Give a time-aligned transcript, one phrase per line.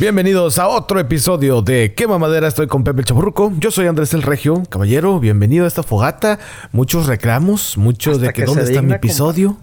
[0.00, 2.48] Bienvenidos a otro episodio de ¿Qué mamadera?
[2.48, 3.52] Estoy con Pepe Chaburruco.
[3.58, 4.62] Yo soy Andrés el Regio.
[4.70, 6.38] Caballero, bienvenido a esta fogata.
[6.72, 9.58] Muchos reclamos, mucho Hasta de que, que dónde está mi episodio.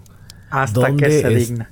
[0.48, 1.48] Hasta ¿Dónde que se es?
[1.48, 1.70] digna.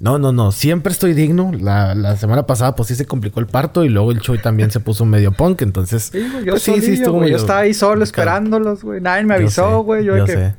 [0.00, 0.52] No, no, no.
[0.52, 1.50] Siempre estoy digno.
[1.58, 4.70] La, la semana pasada, pues sí se complicó el parto y luego el Choy también
[4.70, 5.62] se puso medio punk.
[5.62, 7.30] Entonces, Sí, yo, pues, solillo, güey.
[7.30, 9.00] Yo estaba ahí solo esperándolos, güey.
[9.00, 10.04] Nadie me Yo avisó, sé, güey.
[10.04, 10.38] Yo, yo de que...
[10.38, 10.54] sé.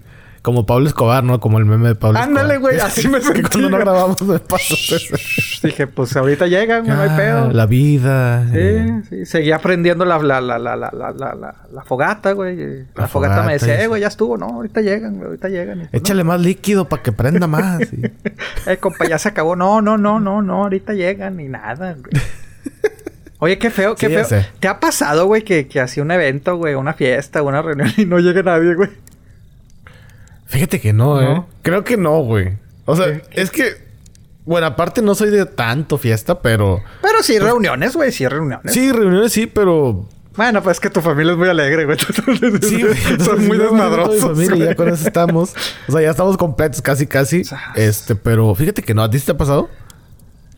[0.45, 1.39] Como Pablo Escobar, ¿no?
[1.39, 2.73] Como el meme de Pablo Ándale, Escobar.
[2.75, 2.79] güey.
[2.85, 3.41] Así me sentí.
[3.49, 4.75] cuando no grabamos me pasó
[5.63, 6.95] Dije, pues ahorita llegan, güey.
[6.95, 7.51] No hay Ah, pedo.
[7.51, 8.47] La vida.
[8.53, 9.25] eh, Sí, sí.
[9.25, 12.85] Seguía aprendiendo la, la, la, la, la, la, la, fogata, güey.
[12.95, 14.37] La, fogata, me decía, eh, güey, ya estuvo.
[14.37, 15.25] No, ahorita llegan, güey.
[15.29, 15.89] Ahorita llegan.
[15.91, 17.79] Échale más líquido para que prenda más.
[18.67, 19.55] Eh, compa, ya se acabó.
[19.55, 20.63] No, no, no, no, no.
[20.63, 22.23] Ahorita llegan y nada, güey.
[23.39, 24.41] Oye, qué feo, qué Sí, feo.
[24.59, 28.05] ¿Te ha pasado, güey, que, que hacía un evento, güey, una fiesta, una reunión y
[28.05, 28.89] no llega nadie, güey?
[30.45, 31.37] Fíjate que no, ¿No?
[31.37, 31.43] ¿eh?
[31.61, 32.57] Creo que no, güey.
[32.85, 33.83] O sea, es que...
[34.45, 36.83] Bueno, aparte no soy de tanto fiesta, pero...
[37.01, 38.61] Pero sí, reuniones, güey, sí, reuniones.
[38.63, 40.07] Pues Sí, reuniones sí, pero...
[40.35, 41.97] Bueno, pues es que tu familia es muy alegre, güey.
[42.61, 43.19] Sí, güey.
[43.19, 44.37] Son muy desmadrosos.
[44.37, 45.55] mi familia, ya con eso estamos.
[45.87, 47.43] O sea, ya estamos completos casi, casi.
[47.75, 49.01] Este, pero fíjate que no.
[49.01, 49.69] ¿A ti sí te ha pasado?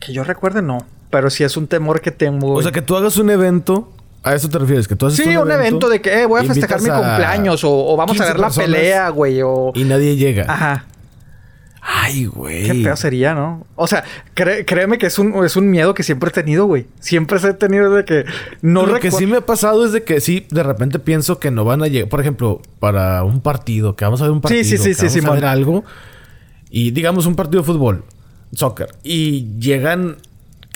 [0.00, 0.84] Que yo recuerde, no.
[1.10, 2.52] Pero sí es un temor que tengo.
[2.54, 3.92] O sea, que tú hagas un evento...
[4.28, 4.86] ¿A eso te refieres?
[4.88, 7.64] Que tú haces Sí, un evento de que eh, voy a festejar mi a cumpleaños
[7.64, 9.72] o, o vamos a 15 ver la pelea, güey, o...
[9.74, 10.44] Y nadie llega.
[10.48, 10.84] Ajá.
[11.80, 12.64] Ay, güey.
[12.66, 13.66] Qué feo sería, ¿no?
[13.74, 16.86] O sea, cré- créeme que es un, es un miedo que siempre he tenido, güey.
[17.00, 18.24] Siempre he tenido de que
[18.60, 21.50] no Lo que sí me ha pasado es de que sí, de repente pienso que
[21.50, 22.08] no van a llegar.
[22.10, 24.94] Por ejemplo, para un partido, que vamos a ver un Sí, partido, sí, sí, que
[24.94, 25.34] sí, vamos a Simón.
[25.36, 25.84] ver algo.
[26.68, 28.04] Y digamos un partido de fútbol,
[28.52, 28.88] soccer.
[29.02, 30.16] Y llegan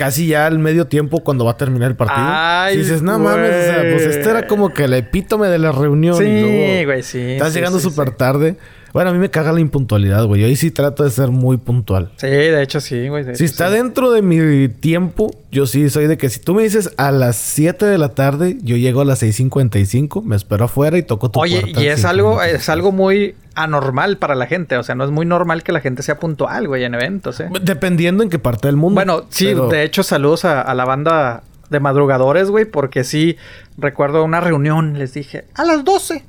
[0.03, 2.27] casi ya al medio tiempo cuando va a terminar el partido.
[2.27, 5.61] Ay, y dices, no mames, o sea, pues este era como que el epítome de
[5.61, 6.17] la reunión.
[6.17, 8.15] Sí, güey, sí, Estás sí, llegando sí, súper sí.
[8.19, 8.57] tarde.
[8.93, 10.41] Bueno, a mí me caga la impuntualidad, güey.
[10.43, 12.13] Yo ahí sí trato de ser muy puntual.
[12.17, 13.25] Sí, de hecho sí, güey.
[13.37, 13.75] Si está sí.
[13.75, 17.37] dentro de mi tiempo, yo sí soy de que si tú me dices a las
[17.37, 21.41] 7 de la tarde, yo llego a las 6.55, me espero afuera y toco tu
[21.41, 21.83] Oye, puerta.
[21.83, 24.77] y es algo, es algo muy anormal para la gente.
[24.77, 27.49] O sea, no es muy normal que la gente sea puntual, güey, en eventos, ¿eh?
[27.63, 28.97] Dependiendo en qué parte del mundo.
[28.97, 33.37] Bueno, sí, pero- de hecho, saludos a, a la banda de madrugadores, güey, porque sí,
[33.79, 36.23] recuerdo una reunión, les dije, a las 12.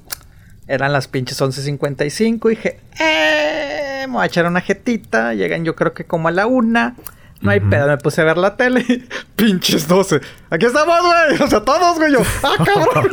[0.68, 5.34] Eran las pinches 11.55 y dije, eh, me voy a echar una jetita.
[5.34, 6.96] Llegan yo creo que como a la una.
[7.44, 8.86] No hay pedo, me puse a ver la tele.
[9.36, 10.22] Pinches 12.
[10.50, 11.42] Aquí estamos, güey.
[11.42, 12.14] O sea, todos, güey.
[12.14, 13.10] Yo, ah, cabrón.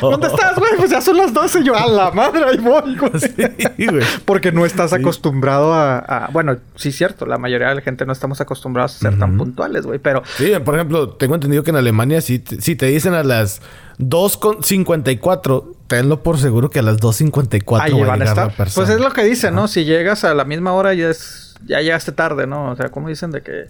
[0.00, 0.70] ¿Dónde estás, güey?
[0.76, 1.64] Pues ya son las 12.
[1.64, 3.12] Yo, a la madre, ahí voy, güey.
[3.76, 4.04] Sí, güey.
[4.24, 4.96] Porque no estás Sí.
[4.96, 7.26] acostumbrado a, a- Bueno, sí, cierto.
[7.26, 9.38] La mayoría de la gente no estamos acostumbrados a ser tan Ujú.
[9.44, 9.98] puntuales, güey.
[9.98, 13.22] Pero Sí, por ejemplo, tengo entendido que en Alemania si te, si te dicen a
[13.24, 13.60] las
[13.98, 18.46] 2.54, tenlo por seguro que a las 2.54 ahí va a van a llegar estar.
[18.48, 18.86] la persona.
[18.86, 19.68] Pues es lo que dicen, ¿no?
[19.68, 21.40] Si llegas a la misma hora, ya es.
[21.66, 22.72] Ya llegaste tarde, ¿no?
[22.72, 23.66] O sea, como dicen de que.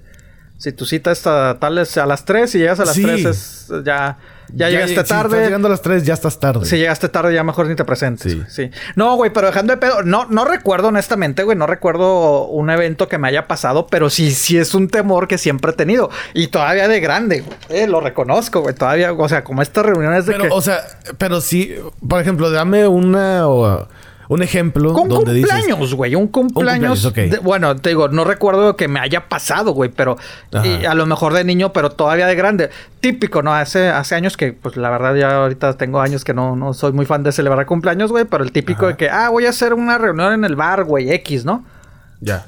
[0.57, 3.03] Si tu cita está tal es a las 3 y llegas a las Sí.
[3.03, 4.19] 3 es ya
[4.53, 5.45] ya, llegaste Si estás tarde.
[5.45, 6.65] llegando a las 3, ya estás tarde.
[6.67, 8.31] Si llegaste tarde, ya mejor ni te presentes.
[8.33, 8.43] Sí.
[8.49, 8.71] Sí.
[8.95, 10.03] No, güey, pero dejando de pedo.
[10.03, 11.57] No, no recuerdo, honestamente, güey.
[11.57, 15.39] No recuerdo un evento que me haya pasado, pero sí, sí es un temor que
[15.39, 16.11] siempre he tenido.
[16.35, 17.57] Y todavía de grande, güey.
[17.71, 18.75] Eh, lo reconozco, güey.
[18.75, 20.51] Todavía, o sea, como estas reuniones de Pero, que.
[20.51, 20.79] o sea,
[21.19, 21.75] pero sí,
[22.07, 23.89] por ejemplo, dame una o,
[24.29, 26.15] un ejemplo Con donde dices cumpleaños, güey.
[26.15, 27.03] Un cumpleaños.
[27.03, 27.15] cumpleaños, ok.
[27.17, 30.17] de- bueno, te digo, no recuerdo que me haya pasado, güey, pero
[30.65, 32.71] y a lo mejor de niño, pero todavía de grande.
[33.01, 33.53] Típico, ¿no?
[33.55, 36.93] Hace, hace años que, pues la verdad, ya ahorita tengo años que no, no soy
[36.93, 38.89] muy fan de celebrar cumpleaños, güey, pero el típico Ajá.
[38.93, 41.65] de que, ah, voy a hacer una reunión en el bar, güey, X, ¿no?
[42.21, 42.45] ya.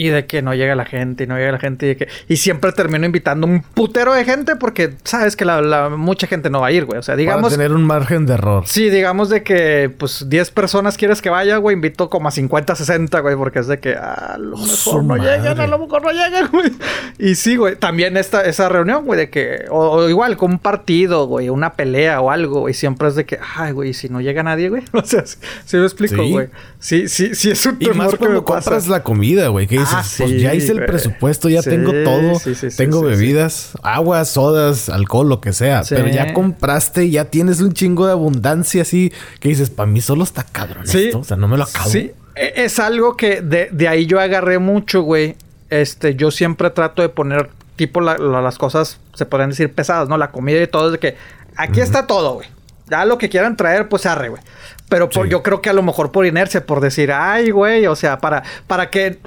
[0.00, 2.08] Y de que no llega la gente, y no llega la gente, y de que...
[2.28, 6.50] Y siempre termino invitando un putero de gente porque sabes que la, la- mucha gente
[6.50, 6.98] no va a ir, güey.
[6.98, 7.42] O sea, digamos...
[7.50, 8.62] Para tener un margen de error.
[8.66, 11.74] Sí, digamos de que, pues, 10 personas quieres que vaya, güey.
[11.74, 13.34] Invito como a 50, 60, güey.
[13.34, 15.38] Porque es de que ah, a lo mejor no madre.
[15.38, 16.70] llegan, a lo mejor no llegan, güey.
[17.18, 17.74] Y sí, güey.
[17.74, 19.64] También esta, esa reunión, güey, de que...
[19.70, 21.48] O, o igual, con un partido, güey.
[21.48, 22.74] Una pelea o algo, güey.
[22.74, 23.40] Siempre es de que...
[23.56, 24.82] Ay, güey, si no llega nadie, güey.
[24.92, 26.30] O sea, sí, sí me explico, Sí.
[26.30, 26.48] güey.
[26.78, 28.44] Sí, sí, sí es un Y temor que me pasa.
[28.70, 29.66] compras la comida, güey.
[29.66, 32.38] Que dices, Ah, pues ya hice el presupuesto, ya Sí, tengo todo.
[32.38, 33.10] sí, sí, sí, tengo sí, sí.
[33.10, 35.84] bebidas, aguas, sodas, alcohol, lo que sea.
[35.84, 35.94] Sí.
[35.96, 39.12] Pero ya compraste, ya tienes un chingo de abundancia así.
[39.40, 41.06] Que dices, para mí solo está cabrón Sí.
[41.06, 41.20] esto.
[41.20, 41.88] O sea, no me lo acabo.
[41.90, 45.36] Sí, e- es algo que de, de ahí yo agarré mucho, güey.
[45.70, 50.08] Este, yo siempre trato de poner tipo la- la- las cosas, se podrían decir pesadas,
[50.08, 50.16] ¿no?
[50.16, 51.16] La comida y todo, es de que
[51.56, 52.48] aquí está todo, güey.
[52.90, 54.42] Ya lo que quieran traer, pues arre, güey.
[54.88, 55.30] Pero por, Sí.
[55.30, 58.42] yo creo que a lo mejor por inercia, por decir, ay, güey, o sea, para,
[58.66, 59.18] para que,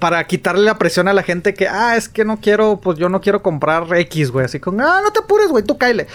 [0.00, 3.08] para quitarle la presión a la gente que, ah, es que no quiero, pues yo
[3.08, 4.46] no quiero comprar X, güey.
[4.46, 6.06] Así con, ah, no te apures, güey, tú cáele.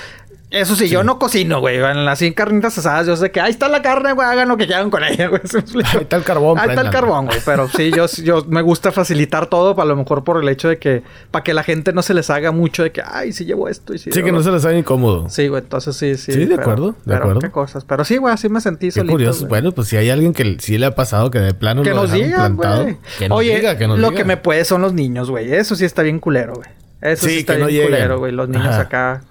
[0.52, 1.76] Eso sí, yo no cocino, güey.
[1.78, 4.58] En las 100 carnitas asadas, yo sé que ahí está la carne, güey, hagan lo
[4.58, 5.42] que quieran con ella, güey.
[5.86, 7.38] Ahí está el carbón, Ahí está el carbón, güey.
[7.46, 10.80] Pero sí, yo, yo me gusta facilitar todo, a lo mejor por el hecho de
[10.80, 13.70] que, para que la gente no se les haga mucho de que, ay, si llevo
[13.70, 15.30] esto y si Sí, que no se les haga incómodo.
[15.30, 16.32] Sí, güey, entonces sí, sí.
[16.32, 17.40] Sí, de pero- acuerdo, de pero acuerdo.
[17.42, 17.86] qué cosas.
[17.86, 19.12] Pero sí, güey, así me sentí Qué solito.
[19.14, 19.40] curioso.
[19.42, 19.50] güey.
[19.50, 21.98] Bueno, pues si hay alguien que sí le ha pasado que de plano que lo
[21.98, 22.98] nos digan, plantado, güey.
[23.20, 24.18] Que nos Oye, diga, que nos lo diga.
[24.22, 25.54] que me puede son los niños, güey.
[25.54, 26.70] Eso sí está bien culero, güey.
[27.02, 27.96] Eso sí, Sí, está que no bien lleguen.
[27.98, 28.32] culero, güey.
[28.32, 29.22] Los niños acá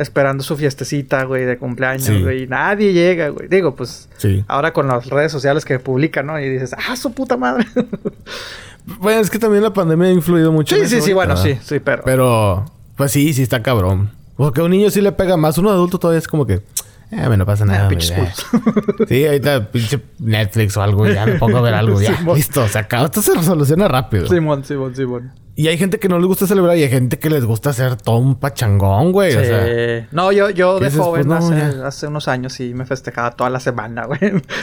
[0.00, 2.22] esperando su fiestecita, güey, de cumpleaños, Sí.
[2.22, 2.44] güey.
[2.44, 3.48] Y nadie llega, güey.
[3.48, 4.44] Digo, pues, Sí.
[4.48, 6.40] ahora con las redes sociales que publican, ¿no?
[6.40, 7.66] Y dices, ah, su puta madre.
[8.98, 10.74] Bueno, es que también la pandemia ha influido mucho.
[10.74, 12.02] sí, en sí, eso, sí, bueno, sí, sí, pero.
[12.04, 12.64] Pero,
[12.96, 14.10] pues sí, sí está cabrón.
[14.36, 15.58] Porque a un niño sí le pega más.
[15.58, 16.54] Uno adulto todavía es como que,
[17.12, 17.84] eh, me no pasa nada.
[17.84, 18.32] Ah, pinches eh".
[19.08, 22.16] Sí, ahorita pinche Netflix o algo, ya me pongo a ver algo, ya.
[22.18, 22.36] Simón.
[22.36, 23.04] Listo, se acaba.
[23.04, 24.26] Esto se resoluciona rápido.
[24.26, 25.30] Simón, Simón, Simón.
[25.56, 27.96] Y hay gente que no les gusta celebrar y hay gente que les gusta hacer
[27.96, 29.34] todo un pachangón, güey.
[29.36, 30.06] O sea, Sí.
[30.10, 33.32] no, yo, yo ¿qué de joven, Pues no, hace, hace unos años, sí me festejaba
[33.32, 34.18] toda la semana, güey.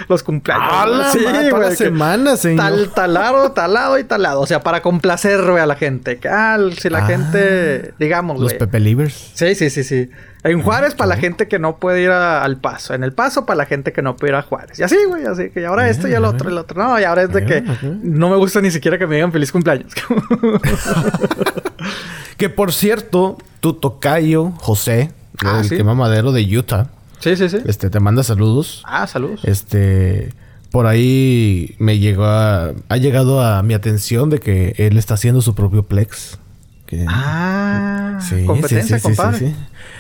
[0.10, 0.68] Los cumpleaños.
[0.72, 0.98] ¡A güey.
[0.98, 2.66] la sí, madre, toda la semana, señor!
[2.66, 4.42] Tal, talado, talado y talado.
[4.42, 6.18] O sea, para complacer, güey, a la gente.
[6.18, 8.58] Que, ah, si la Ah, gente, digamos, los güey.
[8.58, 9.32] Pepe Livers.
[9.36, 10.10] Sí, sí, sí, sí.
[10.44, 12.94] En Juárez para la gente que no puede ir a- al paso.
[12.94, 14.80] En el paso para la gente que no puede ir a Juárez.
[14.80, 16.82] Y así, güey, así que ahora esto y el Ah, otro, el otro.
[16.82, 19.32] No, y ahora es de que Ah, no me gusta ni siquiera que me digan
[19.34, 19.92] feliz cumpleaños.
[22.38, 25.12] Que por cierto, tu tocayo, José,
[25.44, 25.76] Ah, el sí.
[25.78, 26.88] quema madero de Utah,
[27.20, 27.58] sí, sí, sí.
[27.66, 28.82] este, te manda saludos.
[28.86, 29.42] Ah, saludos.
[29.44, 30.34] Este,
[30.72, 35.42] por ahí me llegó a, ha llegado a mi atención de que él está haciendo
[35.42, 36.38] su propio Plex.
[36.86, 39.40] Que- Ah, sí, competencia, sí, sí, sí, compadre.
[39.40, 39.56] sí, sí.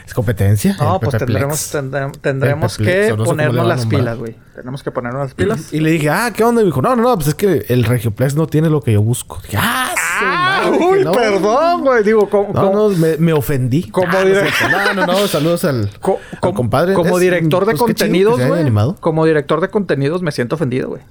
[0.08, 0.76] Es competencia.
[0.80, 4.36] No, pues tendremos, tendremos, tendremos que no sé ponernos las pilas, güey.
[4.56, 5.74] Tenemos que ponernos las pilas.
[5.74, 6.62] Y le dije, ah, ¿qué onda?
[6.62, 8.94] Y me dijo, no, no, no, pues es que el Regioplex no tiene lo que
[8.94, 9.40] yo busco.
[9.44, 11.12] Dije, ah, Ah, madre, uy, que no".
[11.12, 12.04] perdón, güey.
[12.04, 13.84] Digo, ¿cómo, No, me, me ofendí.
[13.90, 14.50] ¿Cómo Ah, no, cierto.
[14.72, 16.94] no, no, no, saludos al, co- al como- compadre.
[16.96, 18.96] Como Es- director de pues, contenidos, güey.
[19.00, 21.02] Como director de contenidos me siento ofendido, güey.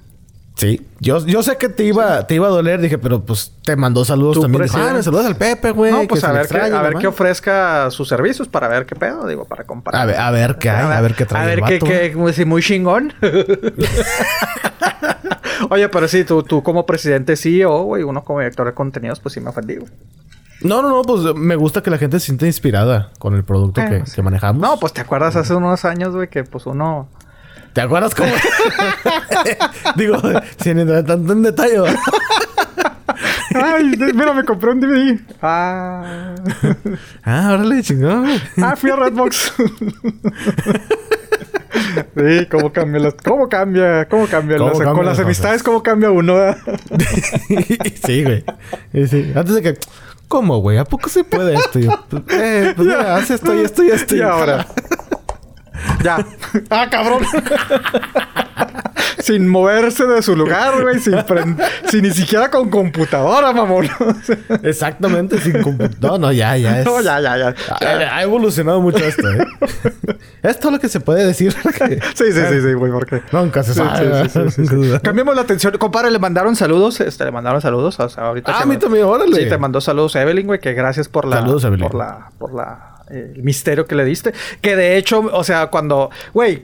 [0.57, 3.75] Sí, yo, yo sé que te iba, te iba a doler, dije, pero pues te
[3.75, 4.63] mandó saludos también.
[4.63, 5.91] Dijo, ah, me saludas al Pepe, güey.
[5.91, 7.01] no, que pues a ver, qué, extraña, a ver mamá".
[7.01, 10.01] qué ofrezca sus servicios para ver qué pedo, digo, para comparar.
[10.01, 12.45] A ver, a ver qué hay, a ver qué trae A ver qué, qué, si
[12.45, 13.13] muy chingón.
[15.69, 19.33] Oye, pero sí, tú, tú como presidente CEO, güey, uno como director de contenidos, pues
[19.33, 19.91] sí me ofendí, güey.
[20.61, 23.79] No, no, no, pues me gusta que la gente se sienta inspirada con el producto
[23.81, 24.59] Eh, que, que manejamos.
[24.59, 27.09] No, pues te acuerdas hace unos años, güey, que pues uno...
[27.77, 28.31] ¿Te acuerdas cómo?
[29.97, 30.19] Digo,
[30.59, 31.77] sin entrar tanto en detalle.
[33.53, 33.83] Ay,
[34.15, 35.19] mira, me compré un DVD.
[35.43, 36.33] Ah,
[37.23, 38.31] ah, órale, chingón.
[38.63, 39.53] ah fui a Redbox.
[42.15, 45.83] Sí, cómo cambia las, cómo cambia, cómo cambia ¿Cómo las- con las las amistades, cómo
[45.83, 46.33] cambia uno.
[48.05, 48.43] sí, güey.
[49.07, 49.33] Sí.
[49.35, 49.77] Antes de que...
[50.27, 50.79] ¿Cómo, güey?
[50.79, 51.77] ¿A poco se puede esto?
[51.77, 54.15] Yo, pues, eh, pues mira, haz esto y esto y esto.
[54.15, 54.65] Y ahora.
[56.03, 56.25] Ya.
[56.69, 57.23] Ah, cabrón.
[59.19, 63.87] sin moverse de su lugar, güey, sin, prend- sin ni siquiera con computadora, mamón.
[64.63, 65.97] Exactamente, sin computador.
[66.19, 66.85] No, no, ya, ya es...
[66.85, 67.55] no, ya, ya, ya.
[67.81, 69.45] Ha, ha evolucionado mucho esto, ¿eh?
[70.43, 71.53] es todo lo que se puede decir.
[71.77, 73.21] que Sí, sí, sí, sí, güey, porque.
[73.31, 74.29] Nunca se sabe.
[74.29, 74.99] sí, sí, sí, sí, sí.
[75.03, 75.77] Cambiemos la atención.
[75.77, 76.99] Compadre, le mandaron saludos.
[77.01, 77.99] Este, le mandaron saludos.
[77.99, 78.51] O sea, ahorita.
[78.53, 79.35] Ah, a mí me- también, órale.
[79.43, 81.37] Sí, te mandó saludos Evelyn, güey, que gracias por la.
[81.37, 81.87] Saludos, Evelyn.
[81.87, 82.29] Por la.
[82.37, 82.96] Por la.
[83.09, 84.33] Eh, el misterio que le diste.
[84.61, 86.09] Que de hecho, o sea, cuando.
[86.33, 86.63] Güey.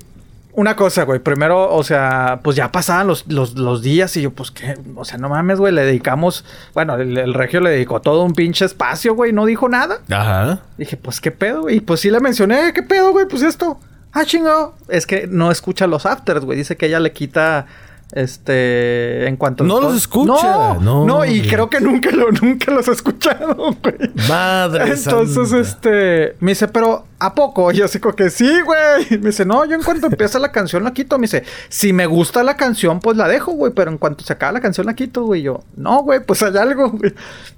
[0.56, 1.18] Una cosa, güey.
[1.18, 4.78] Primero, o sea, pues ya pasaban los, los, los días y yo, pues qué.
[4.94, 5.74] O sea, no mames, güey.
[5.74, 6.46] Le dedicamos.
[6.76, 9.34] Bueno, el, el regio le dedicó todo un pinche espacio, güey.
[9.34, 10.02] No dijo nada.
[10.12, 10.62] Ajá.
[10.78, 11.78] Dije, pues qué pedo, güey.
[11.78, 13.26] Y pues sí le mencioné, ¿qué pedo, güey?
[13.28, 13.80] Pues esto.
[14.12, 14.76] Ah, chingado.
[14.90, 16.56] Es que no escucha los afters, güey.
[16.56, 17.66] Dice que ella le quita.
[18.16, 19.28] Este.
[19.28, 19.64] En cuanto.
[19.64, 20.76] No los escucha.
[20.76, 23.96] No, No, no, y creo que nunca, lo, nunca los he escuchado, güey.
[24.30, 25.60] Madre Entonces, santa.
[25.60, 26.36] este.
[26.40, 27.72] Me dice, pero ¿a poco?
[27.72, 29.08] Y yo así como que sí, güey.
[29.22, 31.18] Me dice, no, yo en cuanto empieza la canción la quito.
[31.18, 33.72] Me dice, si me gusta la canción, pues la dejo, güey.
[33.74, 35.42] Pero en cuanto se acaba la canción la quito, güey.
[35.42, 37.14] Y Yo, no, güey, pues hay algo, güey.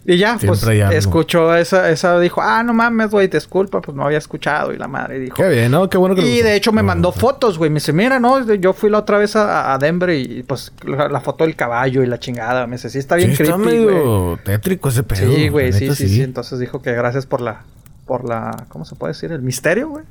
[0.05, 4.05] Y ya, Siempre pues escuchó esa, esa, dijo, ah, no mames, güey, disculpa, pues no
[4.05, 4.71] había escuchado.
[4.73, 5.35] Y la madre dijo.
[5.35, 5.89] Qué bien, ¿no?
[5.89, 7.19] Qué bueno que Y de hecho me No, mandó no.
[7.19, 7.69] fotos, güey.
[7.69, 11.09] Me dice, mira, no, yo fui la otra vez a, a Denver y pues la,
[11.09, 12.67] la foto del caballo y la chingada.
[12.67, 13.95] Me dice, sí, está bien sí, está creepy, güey.
[13.95, 15.33] medio tétrico ese pedo.
[15.33, 16.21] Sí, güey, sí, sí, sí.
[16.21, 17.63] Entonces dijo que gracias por la,
[18.05, 19.31] por la, ¿cómo se puede decir?
[19.31, 20.05] El misterio, güey.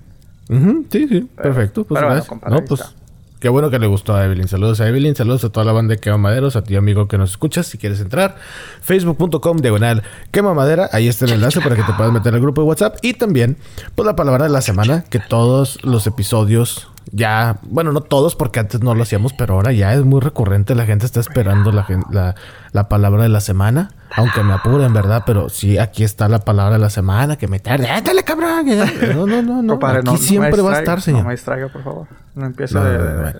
[0.48, 1.28] Sí, sí.
[1.36, 1.84] Pero- Perfecto.
[1.84, 2.80] Pues pero bueno, compadre, no, pues...
[2.80, 2.92] está.
[3.40, 4.48] Qué bueno que le gustó a Evelyn.
[4.48, 7.18] Saludos a Evelyn, saludos a toda la banda de Quema Maderos, a ti amigo que
[7.18, 7.66] nos escuchas.
[7.66, 8.36] Si quieres entrar,
[8.80, 10.88] facebook.com diagonal Quema Madera.
[10.92, 12.96] Ahí está el enlace para que te puedas meter al grupo de WhatsApp.
[13.02, 13.58] Y también,
[13.94, 18.61] pues la palabra de la semana, que todos los episodios Ya, bueno, no todos porque
[18.61, 20.75] antes no lo hacíamos, pero ahora ya es muy recurrente.
[20.75, 22.34] La gente está esperando la, la,
[22.73, 23.90] la palabra de la semana.
[24.16, 27.37] Aunque me apure, en verdad, pero sí, aquí está la palabra de la semana.
[27.37, 27.88] Que me tarde.
[27.88, 28.66] ¡Ándale, cabrón!
[29.14, 29.73] No, no, no, no.
[29.75, 31.25] Compadre, aquí no- no me siempre va a estar, No señor.
[31.26, 32.06] me distraiga, por favor.
[32.34, 32.99] No empiece No, de...
[32.99, 33.32] no, no, no.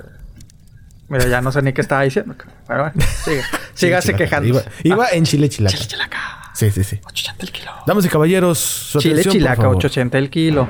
[1.09, 2.35] Mira, ya no sé ni qué estaba diciendo.
[2.66, 3.42] Bueno, bueno, siga.
[3.75, 4.49] Sígase quejando.
[4.49, 5.76] Iba, iba en Chile Chilaca.
[5.76, 6.18] Chile chilaca.
[6.54, 6.97] Sí, sí, sí.
[7.04, 7.71] 880 el kilo.
[7.87, 9.76] Damas y caballeros, su Chile chilaca, favor.
[9.76, 10.66] 880 el kilo.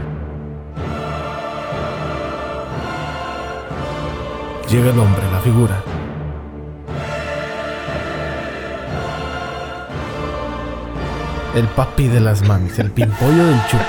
[4.70, 5.82] Llega el hombre, la figura.
[11.54, 13.84] El papi de las mamis, el pimpollo del chuco.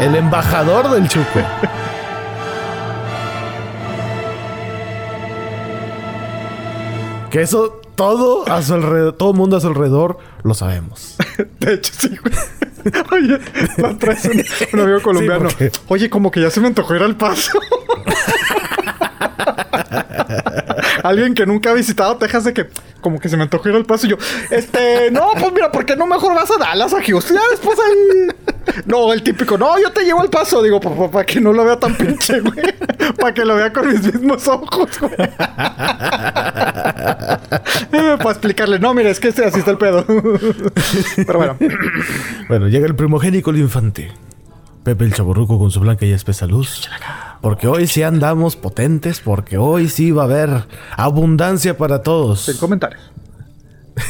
[0.00, 1.40] El embajador del chuco.
[7.30, 11.16] Que eso todo a su alrededor, todo el mundo a su alrededor lo sabemos.
[11.60, 12.34] De hecho, sí, güey.
[13.12, 13.38] Oye,
[13.98, 15.50] traes un, un amigo colombiano.
[15.50, 17.60] Sí, Oye, como que ya se me antojó ir al paso.
[21.02, 22.66] Alguien que nunca ha visitado Texas de que
[23.00, 24.16] como que se me antojó ir al paso y yo,
[24.50, 27.38] este, no, pues mira, ¿por qué no mejor vas a Dallas a Houston?
[27.50, 28.28] Después ahí.
[28.86, 30.62] No, el típico, no, yo te llevo al paso.
[30.62, 32.74] Digo, para que no lo vea tan pinche, güey.
[33.18, 35.16] Para que lo vea con mis mismos ojos, güey.
[37.90, 40.04] Para explicarle, no, mira, es que este así está el pedo.
[41.16, 41.56] Pero bueno.
[42.48, 44.12] Bueno, llega el primogénico, el infante.
[44.88, 46.88] Pepe el chaborruco con su blanca y espesa luz.
[47.42, 50.64] Porque hoy sí andamos potentes, porque hoy sí va a haber
[50.96, 52.40] abundancia para todos.
[52.46, 53.02] Sin comentarios.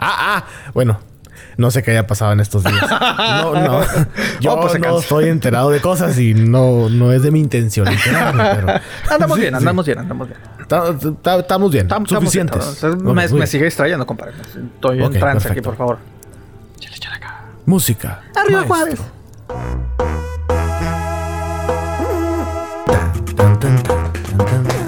[0.00, 0.98] Ah, ah, bueno.
[1.56, 2.80] No sé qué haya pasado en estos días.
[2.90, 3.80] No, no.
[4.40, 7.86] Yo Oh, pues no estoy enterado de cosas y no, no es de mi intención
[7.86, 8.80] enterarme, pero...
[9.10, 9.58] Andamos Sí, bien, sí.
[9.58, 10.40] andamos bien, andamos bien.
[10.66, 11.84] Ta- ta- Estamos bien.
[11.86, 12.80] Estamos- suficientes.
[12.82, 14.32] bien, Ok, me, me sigue distrayendo, compadre.
[14.74, 15.98] Estoy en trance aquí, por favor.
[16.80, 17.44] Chile, chile acá.
[17.66, 18.22] Música.
[18.34, 18.64] Arriba.
[18.66, 19.00] Juárez.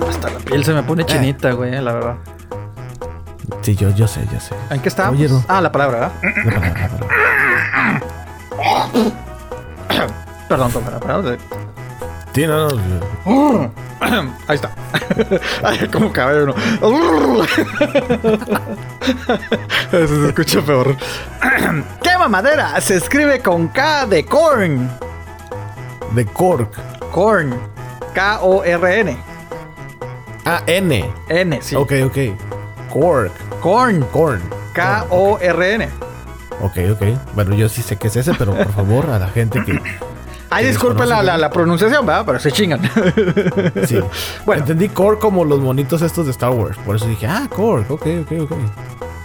[0.08, 2.16] Hasta la piel se me pone chinita, güey, la verdad.
[3.62, 4.54] Sí, yo, yo sé, yo sé.
[4.70, 5.18] ¿En qué estábamos?
[5.20, 5.44] Caballero.
[5.48, 6.12] Ah, la palabra, ¿verdad?
[6.44, 7.06] La palabra, la palabra.
[10.48, 11.00] Perdón, compadre.
[11.00, 11.38] perdón.
[12.36, 13.72] Sí, no, no.
[14.46, 14.70] Ahí está.
[15.90, 16.54] Como cabe uno.
[19.90, 20.94] Eso se escucha peor.
[22.02, 22.78] ¿Qué mamadera?
[22.82, 24.90] Se escribe con K de corn.
[26.14, 26.74] De Cork.
[27.10, 27.58] Corn.
[28.12, 29.16] K-O-R-N.
[30.44, 31.10] Ah, N.
[31.30, 31.74] N, sí.
[31.74, 32.18] Ok, ok.
[32.92, 33.32] Cork.
[33.62, 34.02] Corn.
[34.12, 34.42] Corn.
[34.74, 35.88] K-O-R-N.
[36.60, 37.02] Ok, ok.
[37.34, 39.80] Bueno, yo sí sé qué es ese, pero por favor, a la gente que.
[40.50, 42.24] Ay, disculpen la, la, la pronunciación, ¿verdad?
[42.26, 42.80] Pero se chingan.
[43.86, 43.98] Sí.
[44.46, 44.60] Bueno.
[44.62, 46.76] Entendí Cork como los monitos estos de Star Wars.
[46.86, 47.90] Por eso dije, ah, Cork.
[47.90, 48.52] Ok, ok, ok.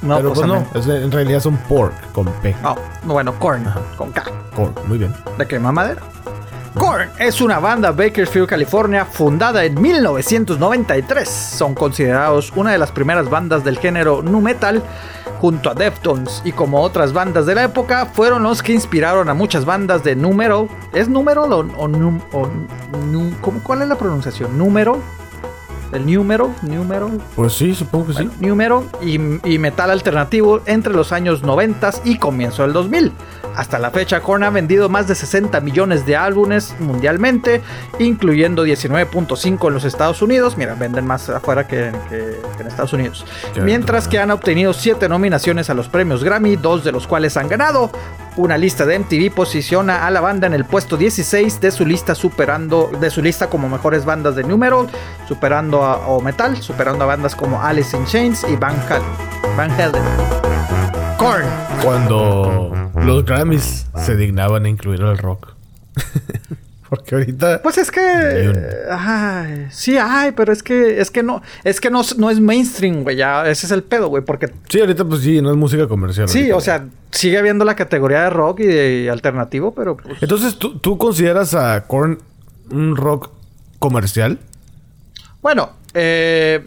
[0.01, 0.53] No, pero pues no.
[0.63, 0.67] también.
[0.73, 2.55] es- en realidad son pork con P.
[2.63, 3.63] No, bueno, Korn,
[3.95, 4.23] con K,
[4.55, 4.83] Cork.
[4.87, 5.13] Muy bien.
[5.37, 6.01] de quema madera.
[6.73, 11.29] Korn es una banda Bakersfield, California, fundada en 1993.
[11.29, 14.81] Son considerados una de las primeras bandas del género nu metal,
[15.41, 19.33] junto a Deftones y como otras bandas de la época, fueron los que inspiraron a
[19.33, 20.69] muchas bandas de número.
[20.93, 21.47] ¿Es número
[22.31, 22.47] o,
[23.41, 24.55] ¿cómo- ¿Cuál es la pronunciación?
[24.57, 24.99] ¿Número?
[25.91, 26.53] ¿El número?
[26.61, 27.09] ¿Número?
[27.35, 28.29] Pues sí, supongo que sí.
[28.39, 29.15] New metal y,
[29.53, 33.11] y metal alternativo entre los años 90 y comienzo del 2000.
[33.55, 37.61] Hasta la fecha, Korn ha vendido más de 60 millones de álbumes mundialmente,
[37.99, 40.55] incluyendo 19.5 en los Estados Unidos.
[40.57, 43.25] Mira, venden más afuera que, que- que en Estados Unidos.
[43.53, 47.35] Qué Mientras que han obtenido 7 nominaciones a los premios Grammy, dos de los cuales
[47.35, 47.91] han ganado.
[48.37, 52.15] Una lista de MTV posiciona a la banda en el puesto 16 de su lista
[52.15, 54.87] superando de su lista como mejores bandas de número,
[55.27, 59.03] superando a o metal, superando a bandas como Alice in Chains y Van Halen.
[59.57, 60.03] Van Halen.
[61.17, 61.45] Korn.
[61.83, 65.53] Cuando los Grammys se dignaban a incluir el rock.
[66.91, 67.61] Porque ahorita.
[67.63, 68.01] Pues es que
[68.91, 73.03] ay, sí, ay, pero es que es que no, es que no, no es mainstream,
[73.03, 75.87] güey, ya ese es el pedo, güey, porque Sí, ahorita pues sí, no es música
[75.87, 76.27] comercial.
[76.27, 76.55] sí, ahorita.
[76.57, 80.79] o sea, sigue habiendo la categoría de rock y de alternativo, pero pues Entonces, ¿tú,
[80.79, 82.17] tú consideras a Korn
[82.71, 83.29] un rock
[83.79, 84.37] comercial?
[85.41, 86.65] bueno, eh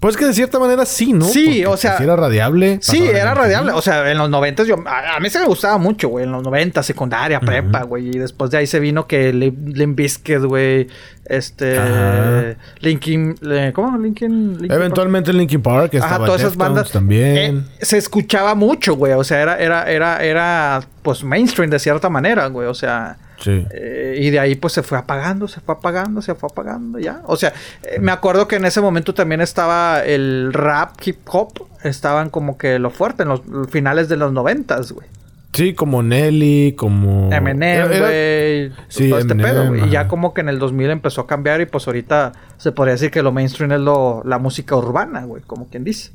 [0.00, 1.24] Pues que de cierta manera sí, ¿no?
[1.24, 2.78] Sí, Porque, o sea, pues, era radiable.
[2.80, 3.72] Sí, era radiable.
[3.72, 4.76] O sea, en los 90 yo...
[4.86, 6.24] A, a mí se me gustaba mucho, güey.
[6.24, 8.08] En los 90, secundaria, prepa, güey.
[8.08, 10.86] Y después de ahí se vino que Lim Limp Bizkit, güey.
[11.24, 11.78] Este...
[11.78, 12.54] Ajá.
[12.80, 13.34] Linkin...
[13.74, 13.98] ¿Cómo?
[13.98, 14.52] Linkin...
[14.58, 16.92] Linkin Eventualmente Linkin Park, estaba Ajá, todas esas bandas.
[16.92, 17.66] también.
[17.80, 19.14] eh, se escuchaba mucho, güey.
[19.14, 22.68] O sea, era, era, era, era, pues mainstream de cierta manera, güey.
[22.68, 23.66] O sea, sí.
[23.70, 27.22] eh, y de ahí pues se fue apagando, se fue apagando, se fue apagando, ya.
[27.26, 27.52] O sea,
[27.82, 32.58] eh, me acuerdo que en ese momento también estaba el rap, hip hop, estaban como
[32.58, 35.08] que lo fuerte en los finales de los noventas, güey.
[35.52, 37.32] Sí, como Nelly, como...
[37.32, 38.70] Eminem, güey.
[38.88, 39.86] Sí, todo este pedo, güey.
[39.86, 42.92] Y ya como que en el 2000 empezó a cambiar y pues ahorita se podría
[42.92, 46.12] decir que lo mainstream es lo, la música urbana, güey, como quien dice.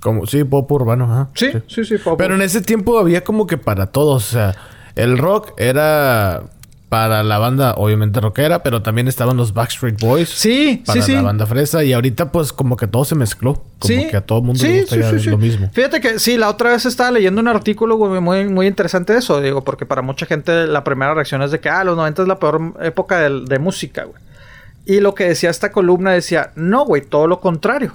[0.00, 1.28] Como, sí, pop urbano, ajá.
[1.34, 2.16] Sí, sí, sí, pop.
[2.16, 4.28] Pero en ese tiempo había como que para todos.
[4.28, 4.54] O sea,
[4.94, 6.44] el rock era
[6.88, 10.30] para la banda, obviamente rockera, pero también estaban los Backstreet Boys.
[10.30, 11.14] Sí, para sí, sí.
[11.14, 11.84] la banda fresa.
[11.84, 13.54] Y ahorita, pues, como que todo se mezcló.
[13.54, 15.68] Como Sí, que a todo mundo sí, le gusta lo mismo.
[15.72, 19.40] Fíjate que sí, la otra vez estaba leyendo un artículo güey, muy, muy interesante eso,
[19.40, 22.28] digo, porque para mucha gente la primera reacción es de que, ah, los 90 es
[22.28, 24.22] la peor época de, música, güey.
[24.86, 27.92] Y lo que decía esta columna decía, no, güey, todo lo contrario.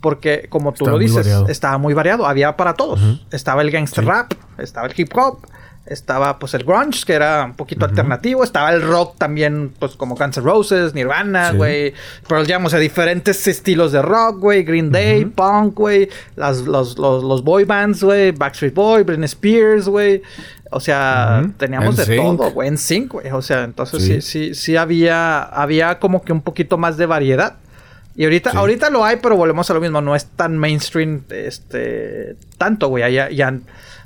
[0.00, 3.00] Porque, como tú Estaba lo dices, estaba muy variado, había para todos.
[3.32, 5.40] Estaba el gangster rap, estaba el hip hop,
[5.88, 10.14] estaba pues el grunge, que era un poquito alternativo, estaba el rock también, pues como
[10.14, 11.56] Guns N' Roses, Nirvana, Sí.
[11.56, 11.94] güey,
[12.28, 16.98] pero digamos, o sea, diferentes estilos de rock, güey, Green Day, punk, güey, los, los,
[16.98, 20.22] los boy bands, güey, Backstreet Boy, Britney Spears, güey.
[20.70, 21.52] O sea, Ujú.
[21.56, 23.30] teníamos de todo, güey, en sync, güey.
[23.30, 24.48] O sea, entonces sí, Sí.
[24.48, 27.56] sí, sí había, había como que un poquito más de variedad.
[28.14, 28.56] Y ahorita, Sí.
[28.58, 30.00] ahorita lo hay, pero volvemos a lo mismo.
[30.02, 33.10] No es tan mainstream, este, tanto, güey.
[33.14, 33.54] Ya, ya,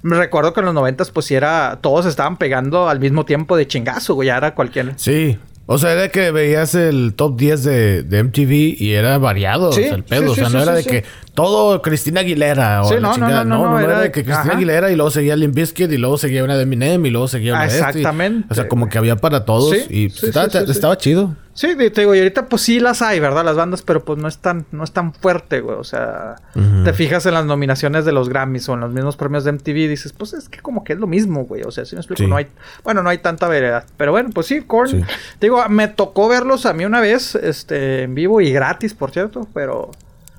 [0.02, 3.56] me recuerdo que en los noventas, pues sí era, todos estaban pegando al mismo tiempo
[3.56, 4.26] de chingazo, güey.
[4.28, 4.92] Ya era cualquier.
[4.96, 5.38] Sí.
[5.66, 9.82] O sea, era que veías el top 10 de, de MTV y era variado Sí,
[9.82, 10.22] o sea, el sí, pedo.
[10.24, 10.90] sí, o sea, sí, no sí, era de sí.
[10.90, 11.04] que
[11.34, 13.44] todo Cristina Aguilera o Sí, la no, no, chingada.
[13.44, 14.52] no, no, no, era era de- que Cristina ajá.
[14.56, 17.52] Aguilera y luego seguía Limp Bizkit y luego seguía una de Eminem y luego seguía
[17.52, 17.86] una Ah, de este.
[17.88, 20.70] exactamente, O sea, como que había para todos Sí, y sí, estaba, sí, sí, sí.
[20.72, 21.36] estaba chido.
[21.54, 23.44] Sí, te digo, y ahorita pues sí las hay, ¿verdad?
[23.44, 25.76] Las bandas, pero pues no es tan, no es tan fuerte, güey.
[25.76, 26.36] O sea,
[26.84, 29.76] te fijas en las nominaciones de los Grammys o en los mismos premios de MTV
[29.76, 31.62] y dices, pues es que como que es lo mismo, güey.
[31.64, 32.26] O sea, si me explico, Sí.
[32.28, 32.46] no hay,
[32.84, 33.84] bueno, no hay tanta variedad.
[33.98, 34.88] Pero bueno, pues sí, Korn.
[34.88, 35.00] Sí.
[35.38, 39.10] Te digo, me tocó verlos a mí una vez, este, en vivo y gratis, por
[39.10, 39.90] cierto, pero,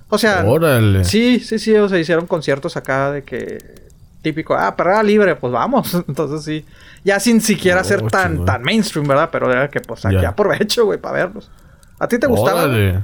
[0.10, 1.04] o sea, Órale.
[1.04, 3.83] sí, sí, sí, o sea, hicieron conciertos acá de que
[4.24, 5.94] típico, ah, perrera libre, pues vamos.
[6.08, 6.66] Entonces sí,
[7.04, 8.46] ya sin siquiera Oh, ser tan, chingón.
[8.48, 9.30] tan mainstream, ¿verdad?
[9.32, 10.30] Pero era que pues aquí Ya.
[10.30, 11.52] aprovecho, güey, para verlos.
[12.00, 12.64] ¿A ti te gustaba?
[12.64, 13.02] Órale.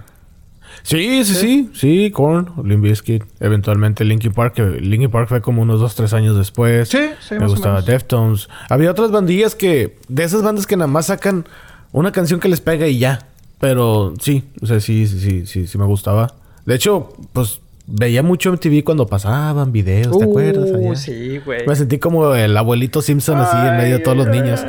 [0.83, 5.61] Sí, sí, sí, sí, Korn, Limp Bizkit, eventualmente Linkin Park, que Linkin Park fue como
[5.61, 6.87] unos dos, tres años después.
[6.89, 7.85] Sí, sí, Me más o gustaba menos.
[7.87, 8.49] Deftones.
[8.69, 11.45] Había otras bandillas que, de esas bandas que nada más sacan
[11.91, 13.25] una canción que les pega y ya.
[13.59, 16.33] Pero sí, o sea, sí, sí, sí, sí, sí me gustaba.
[16.65, 17.59] De hecho, pues
[17.91, 20.69] veía mucho MTV cuando pasaban videos, ¿te acuerdas?
[20.71, 20.95] Uh, Allá?
[20.95, 21.65] sí, güey.
[21.65, 24.63] Me sentí como el abuelito Simpson así en medio de todos los niños.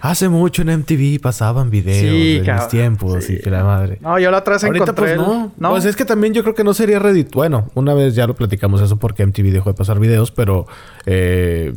[0.00, 3.38] Hace mucho en MTV pasaban videos Sí, en mis tiempos sí.
[3.44, 3.98] y la madre.
[4.00, 5.16] No, yo la otra vez Ahorita encontré.
[5.16, 5.70] pues el- no.
[5.70, 7.32] Pues es que también yo creo que no sería Reddit.
[7.32, 10.66] Bueno, una vez ya lo platicamos eso porque MTV dejó de pasar videos, pero
[11.06, 11.72] eh,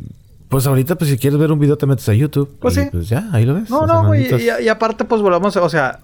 [0.50, 2.50] pues ahorita pues si quieres ver un video te metes a YouTube.
[2.60, 2.88] Pues y, sí.
[2.92, 3.70] Pues ya, ahí lo ves.
[3.70, 4.28] No, O sea, no, güey.
[4.30, 6.00] Y, y aparte, pues volvamos, o sea,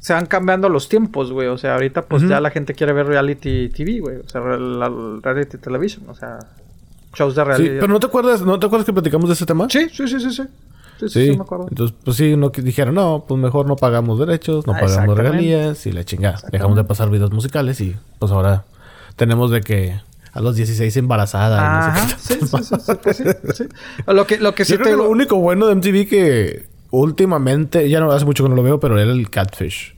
[0.00, 1.48] se van cambiando los tiempos, güey.
[1.48, 4.16] O sea, ahorita, pues ya la gente quiere ver reality TV, güey.
[4.18, 4.90] O sea, la,
[5.22, 6.08] reality television.
[6.08, 6.38] O sea,
[7.14, 7.68] shows de Sí, reality.
[7.80, 9.66] pero no te acuerdas, ¿no te acuerdas que platicamos de ese tema?
[9.70, 10.30] sí, sí, sí, sí.
[10.30, 10.46] Sí, sí, sí,
[11.08, 11.30] Sí.
[11.30, 11.66] sí, me acuerdo.
[11.70, 15.86] Entonces, pues sí, no dijeron, no, pues mejor no pagamos derechos, no Ah, pagamos regalías
[15.86, 16.40] y la chingada.
[16.50, 18.64] Dejamos de pasar videos musicales y pues ahora
[19.16, 20.00] tenemos de que
[20.32, 22.06] a los 16 embarazada.
[22.18, 23.64] sí, sí, sí, sí, sí, sí.
[24.06, 26.66] Lo que, lo que sí Yo te creo que lo único bueno de MTV que
[26.90, 29.94] últimamente, ya no hace mucho que no lo veo, pero era el Catfish.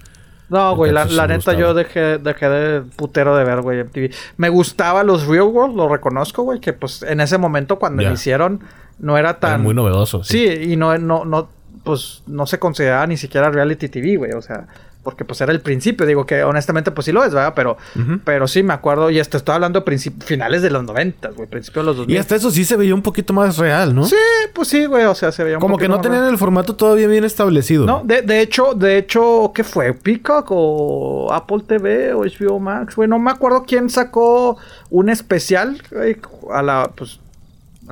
[0.48, 4.10] No, güey, la, la neta yo dejé, dejé de putero de ver, güey, MTV.
[4.36, 8.08] Me gustaba los Real World, lo reconozco, güey, que pues en ese momento cuando Ya.
[8.08, 8.60] lo hicieron
[8.98, 9.62] no era Era tan...
[9.62, 10.24] muy novedoso.
[10.24, 11.48] Sí, y no, no, no,
[11.84, 14.66] pues no se consideraba ni siquiera reality TV, güey, o sea,
[15.02, 17.54] porque pues era el principio, digo que honestamente pues sí lo es, ¿verdad?
[17.56, 17.76] Pero,
[18.24, 19.84] pero sí me acuerdo, y esto estoy hablando
[20.24, 22.16] finales de los 90, güey, principios de los 2000.
[22.16, 24.04] Y hasta eso sí se veía un poquito más real, ¿no?
[24.04, 24.16] Sí,
[24.54, 27.06] pues sí, güey, o sea, se veía un Como que no tenían el formato todavía
[27.06, 27.86] bien establecido.
[27.86, 29.94] No, de, de hecho, de hecho, ¿qué fue?
[29.94, 32.96] ¿Peacock o Apple TV o HBO Max?
[32.96, 34.58] Güey, no me acuerdo quién sacó
[34.90, 36.18] un especial güey,
[36.52, 37.20] a la, pues,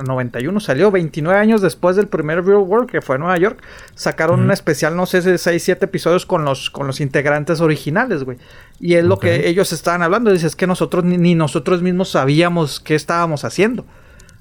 [0.05, 3.61] 91 salió, 29 años después del primer Real World, que fue en Nueva York,
[3.95, 8.23] sacaron un especial, no sé, de 6, 7 episodios con los, con los integrantes originales,
[8.23, 8.37] güey.
[8.79, 12.09] Y es lo que ellos estaban hablando, dice, es que nosotros, ni, ni nosotros mismos
[12.09, 13.85] sabíamos qué estábamos haciendo.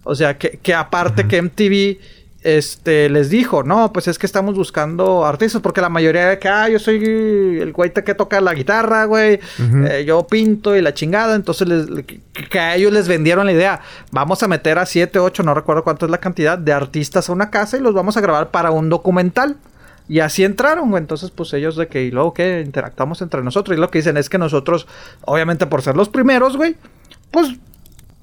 [0.04, 1.98] O sea, que, que aparte que MTV
[2.42, 6.48] este, les dijo, no, pues es que estamos buscando artistas, porque la mayoría de que,
[6.48, 6.96] ah, yo soy
[7.60, 9.40] el güey que toca la guitarra, güey,
[9.90, 13.46] eh, yo pinto y la chingada, entonces les- le- que, que a ellos les vendieron
[13.46, 13.80] la idea,
[14.12, 17.32] vamos a meter a 7, 8, no recuerdo cuánto es la cantidad de artistas a
[17.32, 19.56] una casa y los vamos a grabar para un documental.
[20.10, 21.02] Y así entraron, güey.
[21.02, 23.76] Entonces, pues ellos de que, y luego que interactuamos entre nosotros.
[23.76, 24.86] Y lo que dicen es que nosotros,
[25.26, 26.76] obviamente por ser los primeros, güey,
[27.30, 27.48] pues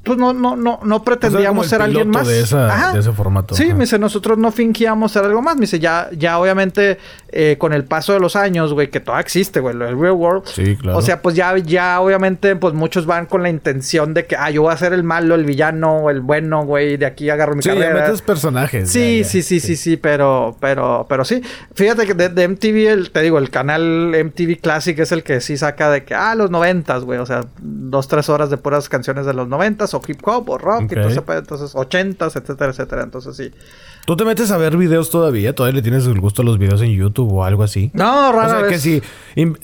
[0.06, 2.28] pues no, no, no, no pretendíamos el ser alguien más.
[2.28, 3.56] de esa- de ese formato.
[3.56, 3.74] Sí, Ajá.
[3.74, 5.56] me dice, nosotros no fingíamos ser algo más.
[5.56, 6.98] Me dice, ya, ya obviamente,
[7.38, 10.46] eh, con el paso de los años, güey, que todavía existe, güey, el real world.
[10.46, 10.98] Sí, claro.
[10.98, 14.50] O sea, pues ya, ya obviamente, pues muchos van con la intención de que, ah,
[14.52, 17.62] yo voy a ser el malo, el villano, el bueno, güey, de aquí agarro mi
[17.62, 17.94] Sí, carrera.
[18.06, 18.90] metes personajes.
[18.90, 19.30] Sí, ya, ya.
[19.30, 21.42] sí, sí, sí, sí, pero, pero, pero sí.
[21.74, 25.42] Fíjate que de, de MTV, el, te digo, el canal MTV Classic es el que
[25.42, 28.88] sí saca de que, ah, los noventas, güey, o sea, dos, tres horas de puras
[28.88, 30.92] canciones de los noventas, o hip hop, o rock, Ok.
[30.94, 33.52] y todo ese pedo, entonces, ochentas, etcétera, etcétera, entonces sí.
[34.06, 35.56] ¿Tú te metes a ver videos todavía?
[35.56, 37.90] ¿Todavía le tienes el gusto a los videos en YouTube o algo así?
[37.94, 38.72] No, O rara sea, vez.
[38.74, 39.02] que si,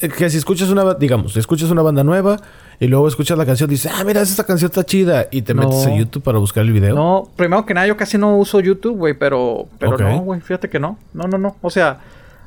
[0.10, 2.40] que si escuchas una, digamos, escuchas una banda nueva
[2.80, 5.62] y luego escuchas la canción, dices, ah, mira, esta canción está chida y te No.
[5.70, 6.96] metes a YouTube para buscar el video.
[6.96, 10.70] No, primero que nada, yo casi no uso YouTube, güey, pero, pero no, güey, fíjate
[10.70, 10.98] que no.
[11.14, 11.56] No, no, no.
[11.62, 12.00] O sea,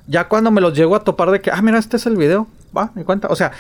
[0.09, 2.49] ya cuando me los llego a topar de que, ah, mira, este es el video,
[2.77, 3.29] va, me cuenta.
[3.29, 3.53] O sea,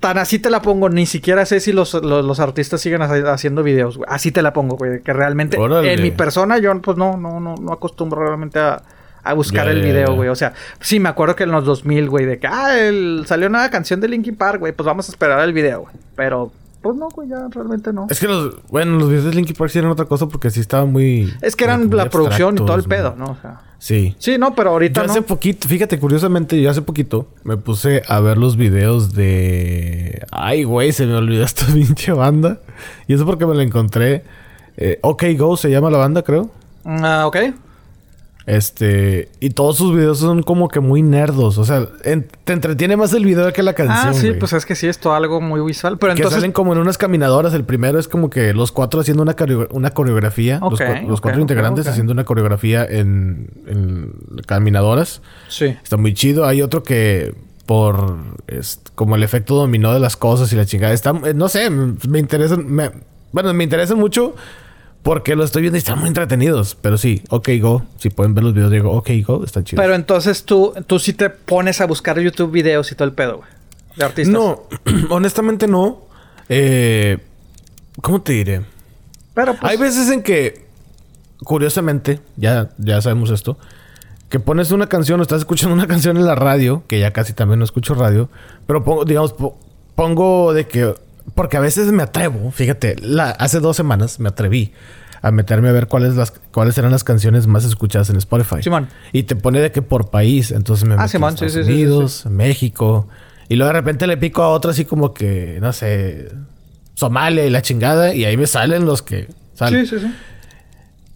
[0.00, 3.32] tan así te la pongo, ni siquiera sé si los, los, los artistas siguen ha-
[3.32, 4.08] haciendo videos, güey.
[4.10, 5.92] Así te la pongo, güey, que realmente Órale.
[5.92, 8.82] en mi persona yo, pues no, no, no, no acostumbro realmente a,
[9.24, 10.28] a buscar el video, güey.
[10.28, 13.48] O sea, sí, me acuerdo que en los 2000, güey, de que, ah, el, salió
[13.48, 15.94] una canción de Linkin Park, güey, pues vamos a esperar el video, güey.
[16.14, 18.06] Pero, pues no, güey, ya realmente no.
[18.08, 20.60] Es que los, bueno, los videos de Linkin Park sí eran otra cosa porque sí
[20.60, 21.34] estaban muy...
[21.42, 23.24] Es que eran la producción y todo el pedo, ¿no?
[23.32, 24.16] O sea, Sí.
[24.18, 25.12] sí, no, pero ahorita Yo no.
[25.12, 30.26] hace poquito, fíjate, curiosamente, yo hace poquito me puse a ver los videos de.
[30.32, 32.58] Ay, güey, se me olvidó esta pinche banda.
[33.06, 34.24] Y eso porque me la encontré.
[34.76, 36.50] Eh, OK Go se llama la banda, creo.
[36.84, 37.36] Ah, ok.
[38.48, 39.28] Este.
[39.40, 41.58] Y todos sus videos son como que muy nerdos.
[41.58, 43.98] O sea, en- te entretiene más el video que la canción.
[44.08, 44.38] ah, sí, güey.
[44.38, 45.98] pues es que sí, es todo algo muy visual.
[45.98, 46.40] Pero Que entonces.
[46.40, 47.52] salen como en unas caminadoras.
[47.54, 49.36] El primero es como que los cuatro haciendo una,
[49.70, 50.60] una coreografía.
[51.06, 54.12] los, cuatro integrantes haciendo una coreografía en, en
[54.46, 55.20] caminadoras.
[55.48, 55.66] Sí.
[55.82, 56.46] Está muy chido.
[56.46, 57.34] Hay otro que
[57.66, 60.94] por es, como el efecto dominó de las cosas y la chingada.
[60.94, 62.66] Está, eh, no sé, me interesan.
[62.66, 62.90] me-
[63.30, 64.34] bueno, me interesan mucho
[65.02, 66.76] porque lo estoy viendo y están muy entretenidos.
[66.80, 67.82] Pero sí, OK Go.
[67.98, 69.82] Si pueden ver los videos, digo, OK Go, están chidos.
[69.82, 73.38] Pero entonces tú, tú sí te pones a buscar YouTube videos y todo el pedo,
[73.38, 73.48] güey.
[73.96, 74.32] De artistas.
[74.32, 74.62] no,
[75.10, 76.02] honestamente no.
[76.48, 77.18] Eh,
[78.00, 78.62] ¿Cómo te diré?
[79.34, 79.70] Pero pues.
[79.72, 80.66] Hay veces en que,
[81.44, 83.58] curiosamente, ya, ya sabemos esto,
[84.28, 87.32] que pones una canción o estás escuchando una canción en la radio, que ya casi
[87.32, 88.28] también no escucho radio,
[88.66, 89.58] pero pongo, digamos, po-
[89.94, 90.94] pongo de que,
[91.34, 94.72] porque a veces me atrevo, fíjate, la, hace dos semanas me atreví
[95.20, 98.62] a meterme a ver cuáles las cuáles eran las canciones más escuchadas en Spotify.
[98.62, 98.88] Simón.
[99.12, 101.58] Y te pone de que por país, entonces me Ah, meto a Simón, Estados sí,
[101.60, 103.08] sí, sí, Unidos, México,
[103.48, 106.28] y luego de repente le pico a otra así como que, no sé,
[106.94, 109.86] Somalia y la chingada, y ahí me salen los que salen.
[109.86, 110.14] Sí, sí, sí.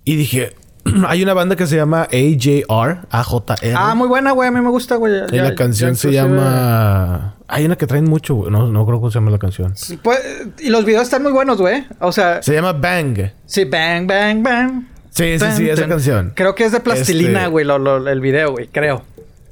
[0.04, 0.54] Y dije,
[1.08, 3.74] hay una banda que se llama AJR, AJR.
[3.76, 4.48] Ah, muy buena, güey.
[4.48, 5.12] A mí me gusta, güey.
[5.32, 7.34] y la canción se llama...
[7.48, 8.50] Hay una que traen mucho, güey.
[8.50, 9.76] No, no creo cómo se llama la canción.
[9.76, 10.18] Sí, pues,
[10.58, 11.84] y los videos están muy buenos, güey.
[12.00, 13.30] O sea, Se llama Bang.
[13.44, 14.82] sí, bang, bang, bang.
[15.10, 16.32] Sí, sí, sí, esa canción.
[16.34, 18.68] Creo que es de plastilina, Este- güey, lo- lo- el video, güey.
[18.68, 19.02] Creo.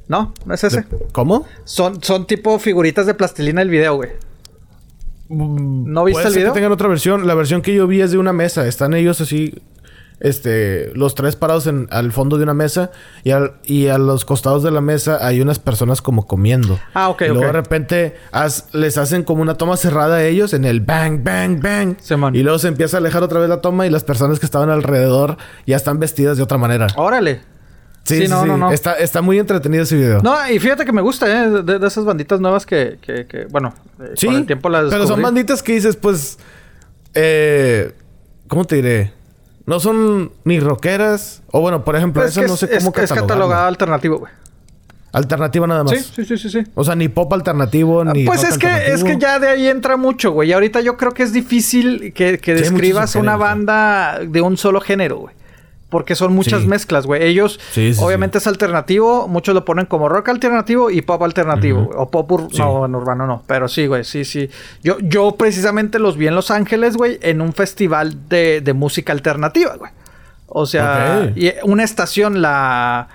[0.07, 0.33] ¿No?
[0.45, 0.85] ¿No es ese?
[1.11, 1.45] ¿Cómo?
[1.63, 4.09] Son, son tipo figuritas de plastilina el video, güey.
[5.29, 6.53] ¿No viste Puede el ser video?
[6.53, 7.25] que tengan otra versión.
[7.27, 8.67] La versión que yo vi es de una mesa.
[8.67, 9.61] Están ellos así...
[10.23, 12.91] Este, los tres parados en, al fondo de una mesa
[13.23, 16.79] y, al- y a los costados de la mesa hay unas personas como comiendo.
[16.93, 20.53] Ah, ok, y luego de repente haz- les hacen como una toma cerrada a ellos
[20.53, 21.95] en el bang, bang, bang.
[21.99, 22.35] Simón.
[22.35, 24.69] Y luego se empieza a alejar otra vez la toma y las personas que estaban
[24.69, 26.85] alrededor ya están vestidas de otra manera.
[26.97, 27.41] Órale.
[28.03, 28.47] Sí, sí, sí, no, sí.
[28.47, 28.71] no, no.
[28.71, 30.21] Está, está muy entretenido ese video.
[30.21, 31.49] No, y fíjate que me gusta, ¿eh?
[31.63, 34.89] De, de esas banditas nuevas que, que, que bueno, eh, sí, con el tiempo las
[34.91, 36.37] pero son banditas que dices, pues,
[37.13, 37.93] eh,
[38.47, 39.13] ¿cómo te diré?
[39.65, 41.43] No son ni rockeras.
[41.51, 44.31] O bueno, por ejemplo, Pues esa que no sé cómo es, es catalogada alternativo, güey.
[45.13, 45.91] Alternativa nada más.
[45.97, 46.63] Sí, sí, sí, sí, sí.
[46.73, 48.23] O sea, ni pop alternativo, ni.
[48.25, 50.49] Pues rock es que, es que ya de ahí entra mucho, güey.
[50.49, 54.55] Y ahorita yo creo que es difícil que, que Sí, describas una banda de un
[54.55, 55.35] solo género, güey.
[55.91, 56.67] Porque son muchas Sí.
[56.67, 57.21] mezclas, güey.
[57.21, 59.27] Ellos, Sí, sí, obviamente es alternativo.
[59.27, 61.91] Muchos lo ponen como rock alternativo y pop alternativo.
[61.95, 62.57] O pop ur- Sí.
[62.59, 63.43] no, en urbano no.
[63.45, 64.03] Pero sí, güey.
[64.05, 64.49] Sí, sí.
[64.81, 67.19] Yo, yo precisamente los vi en Los Ángeles, güey.
[67.21, 69.91] En un festival de, de música alternativa, güey.
[70.47, 73.07] O sea, y una estación, la...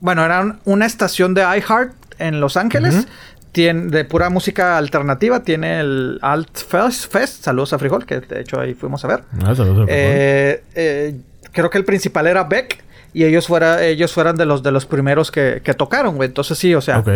[0.00, 3.06] Bueno, era un- una estación de iHeart en Los Ángeles.
[3.52, 5.42] Tiene, de pura música alternativa.
[5.42, 7.10] Tiene el Alt Fest.
[7.12, 7.44] Fest.
[7.44, 9.24] Saludos a Frijol, que de hecho ahí fuimos a ver.
[9.44, 11.16] Ah, saludos, Eh, eh,
[11.52, 12.82] creo que el principal era Beck.
[13.14, 16.28] Y ellos, fuera, ellos fueran de los, de los primeros que, que tocaron, güey.
[16.28, 17.00] Entonces sí, o sea...
[17.00, 17.08] Ok.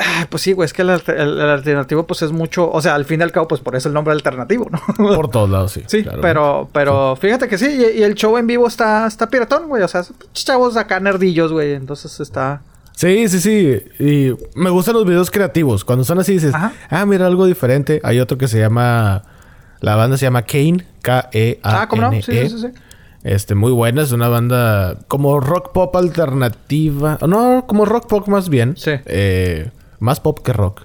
[0.00, 0.64] ah, Pues sí, güey.
[0.64, 2.70] Es que el, el- el alternativo pues es mucho...
[2.70, 4.80] O sea, al fin y al cabo pues por eso el nombre alternativo, ¿no?
[5.14, 5.82] Por todos lados, sí.
[5.86, 6.20] Sí, claro.
[6.22, 9.82] pero, pero fíjate que sí, y, y el show en vivo está, está piratón, güey.
[9.82, 11.74] O sea, chavos acá nerdillos, güey.
[11.74, 12.62] Entonces está.
[12.94, 13.78] Sí, sí, sí.
[13.98, 15.84] Y me gustan los videos creativos.
[15.84, 16.72] Cuando son así dices, Ajá.
[16.88, 18.00] ah, mira, algo diferente.
[18.02, 19.24] Hay otro que se llama
[19.80, 21.60] La banda se llama Kane, K-E-A-N-E.
[21.62, 22.12] Ah, ¿cómo no?
[22.12, 22.68] Sí, sí, sí, sí.
[23.26, 24.02] Este, muy buena.
[24.02, 27.18] Es una banda como rock pop alternativa.
[27.26, 28.76] No, como rock pop más bien.
[28.76, 28.92] Sí.
[29.06, 30.82] Eh, más pop que rock.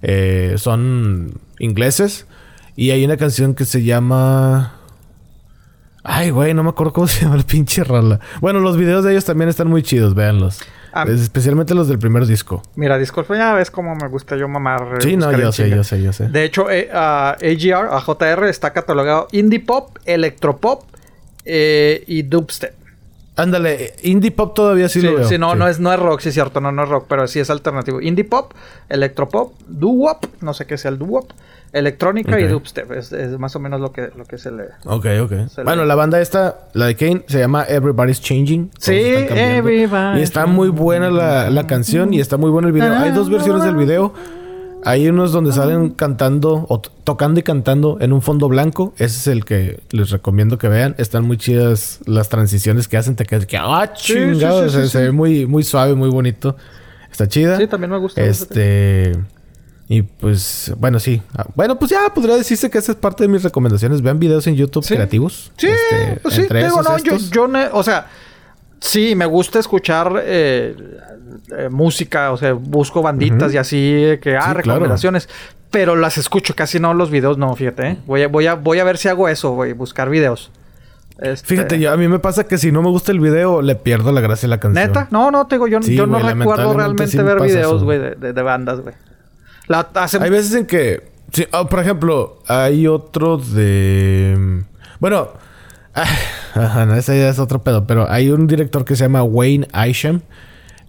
[0.00, 2.26] Eh, son ingleses.
[2.76, 4.74] Y hay una canción que se llama...
[6.04, 8.20] Ay, güey, no me acuerdo cómo se llama el pinche rola.
[8.40, 10.60] Bueno, los videos de ellos también están muy chidos, véanlos.
[10.92, 11.04] Ah.
[11.08, 12.62] Es- Especialmente los del primer disco.
[12.76, 14.82] Mira, disculpa, ya ves cómo me gusta yo mamar.
[14.98, 16.28] eh, Sí, no, yo sé, yo sé, yo sé.
[16.28, 20.84] De hecho, eh, a AGR, a JR, está catalogado indie pop, electropop
[21.44, 22.74] eh, y dubstep.
[23.34, 25.24] Ándale, indie pop todavía sí, Sí, lo veo.
[25.28, 25.58] sí, no, sí.
[25.58, 27.48] no es, no es rock, sí es cierto, no, no es rock, pero sí es
[27.48, 28.00] alternativo.
[28.02, 28.52] Indie pop,
[28.90, 31.30] electropop, doo-wop, no sé qué sea el doo-wop,
[31.72, 32.92] electrónica y dubstep.
[32.92, 34.64] Es, es más o menos lo que, lo que se le...
[34.84, 35.48] Ok, ok.
[35.48, 38.70] Se Bueno, le- la banda esta, la de Kane, se llama Everybody's Changing.
[38.78, 38.92] Sí.
[38.92, 42.92] Everybody's Y está muy buena la, la canción y está muy bueno el video.
[42.94, 44.12] Hay dos versiones del video.
[44.84, 48.92] Hay unos donde salen cantando o tocando y cantando en un fondo blanco.
[48.96, 50.94] Ese es el que les recomiendo que vean.
[50.98, 53.14] Están muy chidas las transiciones que hacen.
[53.16, 54.68] Te quedas que, ah, Sí, sí, chingado.
[54.68, 56.56] sí, se, ve muy, muy suave, muy bonito.
[57.10, 57.58] Está chida.
[57.58, 58.22] Sí, también me gusta.
[58.22, 59.12] Este.
[59.88, 61.20] Y pues, bueno, sí.
[61.36, 64.00] Ah, Bueno, pues ya podría decirse que esa es parte de mis recomendaciones.
[64.00, 65.52] Vean videos en YouTube creativos.
[65.58, 67.30] Sí, Este, pues sí, digo, no, yo, estos.
[67.30, 68.06] yo o sea,
[68.82, 70.74] sí, me gusta escuchar eh,
[71.56, 75.28] eh, música, o sea, busco banditas y así, eh, que, ah, Sí, recomendaciones,
[75.70, 77.98] pero las escucho, casi no los videos, no, fíjate, ¿eh?
[78.06, 80.50] Voy a, voy a, voy a ver si hago eso, voy buscar videos.
[81.18, 83.76] Este, Fíjate, yo, a mí me pasa que si no me gusta el video, le
[83.76, 84.86] pierdo la gracia a la canción.
[84.88, 85.06] ¿Neta?
[85.10, 88.14] No, no, te digo, yo, Sí, yo no recuerdo realmente sí ver videos, güey, de,
[88.16, 88.94] de- de bandas, güey.
[89.94, 91.02] Hace, Hay veces en que...
[91.32, 94.64] sí, ah, por ejemplo, hay otro de...
[94.98, 95.28] Bueno...
[95.94, 96.06] ah,
[96.54, 97.86] ajá, no, ese ya es otro pedo.
[97.86, 100.20] Pero hay un director que se llama Wayne Isham.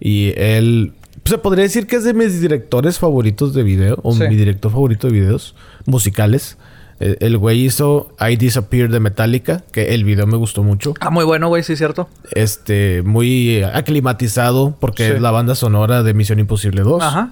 [0.00, 0.92] Y él...
[1.24, 3.98] Se podría decir que es de mis directores favoritos de video.
[4.02, 4.24] O Sí.
[4.28, 5.54] mi director favorito de videos
[5.86, 6.58] musicales.
[7.00, 9.62] Eh, El güey hizo I Disappear de Metallica.
[9.72, 10.92] Que el video me gustó mucho.
[11.00, 12.08] Ah, muy bueno, güey, sí, cierto.
[12.32, 13.02] Este...
[13.02, 14.76] Muy aclimatizado.
[14.80, 15.12] Porque Sí.
[15.14, 17.02] es la banda sonora de Misión Imposible 2.
[17.02, 17.30] Ajá.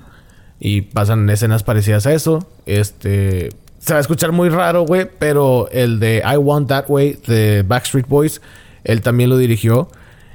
[0.58, 2.48] Y pasan escenas parecidas a eso.
[2.66, 3.50] Este.
[3.84, 5.08] Se va a escuchar muy raro, güey.
[5.18, 8.40] Pero el de I Want That Way de Backstreet Boys.
[8.84, 9.88] Él también lo dirigió.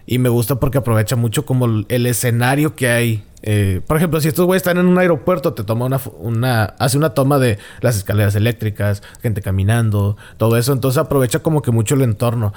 [0.05, 3.23] Y me gusta porque aprovecha mucho como el- escenario que hay.
[3.43, 6.63] Eh, por ejemplo, si estos güeyes están en un aeropuerto, te toma una, una.
[6.79, 10.73] Hace una toma de las escaleras eléctricas, gente caminando, todo eso.
[10.73, 12.53] Entonces aprovecha como que mucho el entorno.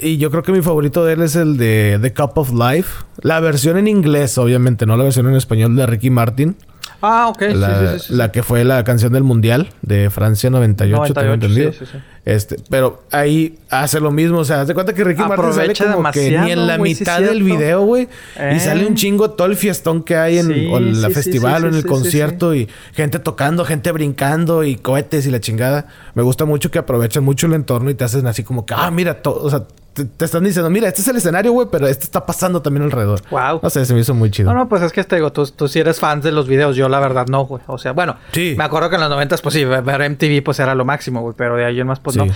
[0.00, 3.04] Y yo creo que mi favorito de él es el de The Cup of Life.
[3.20, 6.56] La versión en inglés, obviamente, no la versión en español de Ricky Martin.
[7.04, 8.14] Ah, ok, sí, La, sí, sí, sí.
[8.14, 11.72] la que fue la canción del Mundial de Francia 98, tengo 98, entendido.
[11.72, 11.98] sí, sí, sí.
[12.24, 14.38] Este, pero ahí hace lo mismo.
[14.38, 16.78] O sea, haz de cuenta que Ricky Martin sale Aprovecha como que ni en la
[16.78, 18.08] mitad del video, güey.
[18.36, 18.54] Eh.
[18.56, 21.74] Y sale un chingo todo el fiestón que hay en en la festival o en
[21.74, 25.86] el concierto y gente tocando, gente brincando y cohetes y la chingada.
[26.14, 28.90] Me gusta mucho que aprovechan mucho el entorno y te hacen así como que, ah,
[28.90, 31.86] mira, todo, o sea, te, te están diciendo, mira, este es el escenario, güey, pero
[31.86, 33.22] este está pasando también alrededor.
[33.30, 33.60] Guau.
[33.62, 34.52] No sé, se me hizo muy chido.
[34.52, 36.76] No, no, pues es que te digo, tú, tú sí eres fan de los videos,
[36.76, 37.62] yo la verdad no, güey.
[37.66, 38.54] O sea, bueno, Sí.
[38.58, 41.34] me acuerdo que en los noventas, pues sí, ver MTV pues era lo máximo, güey,
[41.38, 42.20] pero de ahí en más, pues Sí.
[42.20, 42.34] no.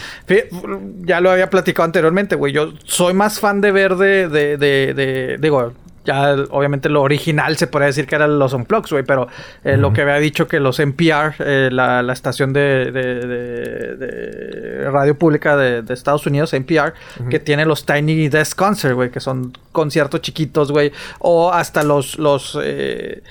[1.05, 2.53] Ya lo había platicado anteriormente, güey.
[2.53, 5.73] Yo soy más fan de ver de, de, de, de- digo,
[6.09, 9.29] ya obviamente lo original se podría decir que eran los Unplugs, güey, pero
[9.63, 13.97] eh, lo que había dicho que los NPR, eh, la, la estación de, de- de-
[13.97, 16.95] de radio pública de, Estados Unidos, NPR,
[17.29, 22.19] que tiene los Tiny Desk Concert, güey, que son conciertos chiquitos, güey, o hasta los,
[22.19, 23.23] los, eh,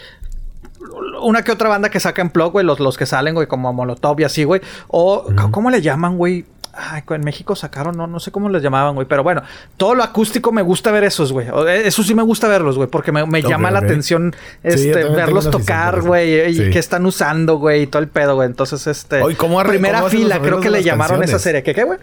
[1.21, 3.73] una que otra banda que saca en blog, güey, los, los que salen, güey, como
[3.73, 4.61] Molotov y así, güey.
[4.87, 6.45] O, ¿cómo le llaman, güey?
[6.79, 9.07] Ay, en México sacaron, no, no sé cómo les llamaban, güey.
[9.07, 9.41] Pero bueno,
[9.77, 11.47] todo lo acústico me gusta ver esos, güey.
[11.47, 16.01] Eh, Eso sí me gusta verlos, güey, porque me, llama la atención este, verlos tocar,
[16.01, 18.47] güey, y qué están usando, güey, y todo el pedo, güey.
[18.47, 19.21] Entonces, este.
[19.21, 21.63] Oye, ¿cómo primera cómo fila, creo que le llamaron esa serie.
[21.63, 21.99] ¿Qué, qué, güey?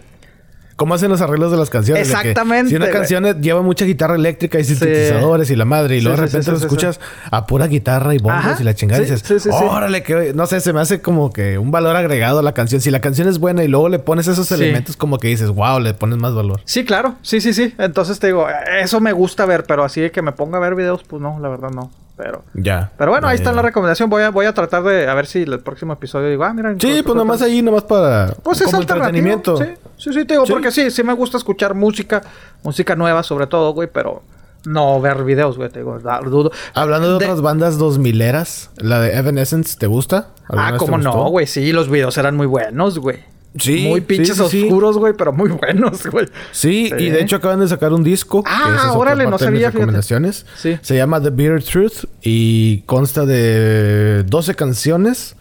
[0.75, 2.09] ¿Cómo hacen los arreglos de las canciones?
[2.09, 6.21] Exactamente, si una canción lleva mucha guitarra eléctrica y sintetizadores y la madre, y luego
[6.21, 6.99] de sí, repente sí, lo escuchas
[7.31, 8.57] a pura guitarra y bombos Ajá.
[8.59, 11.71] y la chingada, y dices, órale, que no sé, se me hace como que un
[11.71, 12.81] valor agregado a la canción.
[12.81, 15.79] Si la canción es buena y luego le pones esos elementos, como que dices, wow,
[15.79, 16.59] le pones más valor.
[16.65, 17.15] Sí, claro.
[17.21, 17.73] Sí, sí, sí.
[17.77, 18.47] Entonces te digo,
[18.81, 21.39] eso me gusta ver, pero así de que me ponga a ver videos, pues no,
[21.39, 21.89] la verdad no.
[22.17, 22.43] Pero.
[22.53, 22.91] Ya.
[22.97, 23.55] Pero bueno, ahí está ya.
[23.57, 24.09] la recomendación.
[24.09, 26.73] Voy a, voy a tratar de a ver si el próximo episodio digo, ah, mira.
[26.79, 29.57] Sí, pues nomás ahí, nomás para Pues es entretenimiento.
[29.57, 29.65] Sí,
[29.97, 30.53] sí, sí, te digo, Sí.
[30.53, 32.21] porque sí, sí me gusta escuchar música,
[32.63, 34.23] música nueva sobre todo, güey, pero
[34.65, 36.51] no ver videos, güey, te digo, da- dudo.
[36.73, 40.29] Hablando de, De- otras bandas dos mileras, la de Evanescence, ¿te gusta?
[40.47, 43.19] ¿Alguna Ah, cómo no, güey, sí, los videos eran muy buenos, güey.
[43.57, 44.63] Sí, Muy pinches sí, sí.
[44.63, 46.27] oscuros, güey, pero muy buenos, güey.
[46.51, 48.43] Sí, y de hecho acaban de sacar un disco.
[48.45, 49.77] Ah, que órale, no sabía, fíjate.
[49.77, 50.45] recomendaciones.
[50.57, 50.77] Sí.
[50.81, 55.35] Se llama The Bitter Truth y consta de 12 canciones.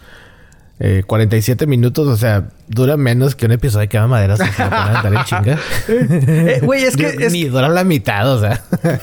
[0.80, 4.36] Eh, 47 minutos, o sea, dura menos que un episodio de Quema Madera.
[4.36, 5.58] Se ponen a chinga.
[5.88, 7.16] Eh, Güey, es que...
[7.16, 8.60] Ni- es- Ni dura la mitad, o sea.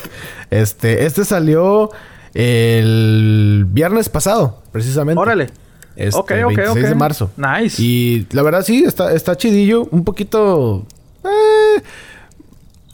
[0.52, 1.90] este, este salió
[2.34, 5.20] el viernes pasado, precisamente.
[5.22, 5.50] Órale.
[5.96, 7.32] Este, Ok, el ok, 26 de marzo.
[7.38, 7.82] Nice.
[7.82, 9.88] Y la verdad sí, está, está chidillo.
[9.92, 10.86] Un poquito...
[11.24, 11.82] eh,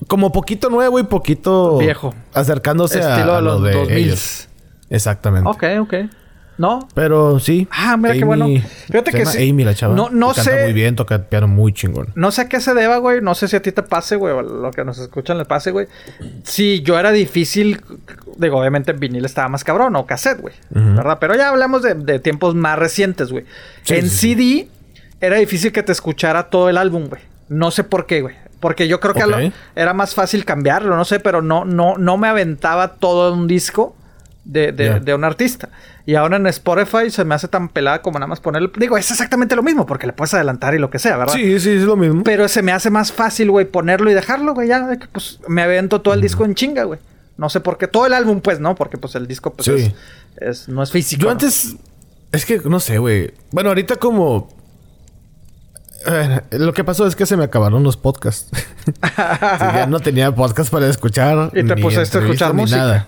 [0.07, 1.77] como poquito nuevo y poquito...
[1.79, 2.13] Viejo.
[2.33, 3.97] Acercándose a, Estilo a lo los de 2000.
[3.97, 4.47] ellos.
[4.89, 5.49] Exactamente.
[5.49, 5.93] Ok, ok.
[6.57, 7.67] No, Pero sí.
[7.69, 8.47] Ah, mira qué bueno.
[8.87, 9.47] Fíjate que sí.
[9.49, 9.93] Amy, la chava.
[9.93, 12.07] No- no que canta sé- muy bien, toca piano muy chingón.
[12.15, 13.21] No sé a qué se deba, güey.
[13.21, 15.69] No sé si a ti te pase, güey, o lo que nos escuchan le pase,
[15.69, 15.85] güey.
[16.43, 17.79] Si yo era difícil,
[18.37, 20.53] digo, obviamente en vinil estaba más cabrón o cassette, güey.
[20.69, 21.17] ¿Verdad?
[21.19, 23.45] Pero ya hablamos de, de tiempos más recientes, güey.
[23.83, 24.35] Sí, en sí.
[24.35, 24.67] CD
[25.19, 27.21] era difícil que te escuchara todo el álbum, güey.
[27.49, 28.35] No sé por qué, güey.
[28.59, 29.37] Porque yo creo que lo-
[29.75, 33.95] era más fácil cambiarlo, no sé, pero no, no, no me aventaba todo un disco
[34.45, 35.69] de, de, de un artista.
[36.05, 38.71] Y ahora en Spotify se me hace tan pelada como nada más ponerle.
[38.77, 41.33] Digo, es exactamente lo mismo, porque le puedes adelantar y lo que sea, ¿verdad?
[41.33, 42.23] Sí, sí, es lo mismo.
[42.23, 44.69] Pero se me hace más fácil, güey, ponerlo y dejarlo, güey.
[44.69, 46.99] Ya, pues me avento todo el disco en chinga, güey.
[47.37, 47.87] No sé por qué.
[47.87, 48.75] Todo el álbum, pues, ¿no?
[48.75, 49.93] Porque, pues, el disco, pues, Sí.
[50.37, 51.21] es, es- no es físico.
[51.21, 51.31] Yo ¿no?
[51.31, 51.75] antes...
[52.31, 53.33] Es que no sé, güey.
[53.51, 54.49] Bueno, ahorita como...
[56.05, 58.49] Eh, lo que pasó es que se me acabaron los podcasts.
[59.17, 61.51] Ya no tenía podcast para escuchar.
[61.53, 63.07] Y te pusiste a escuchar música.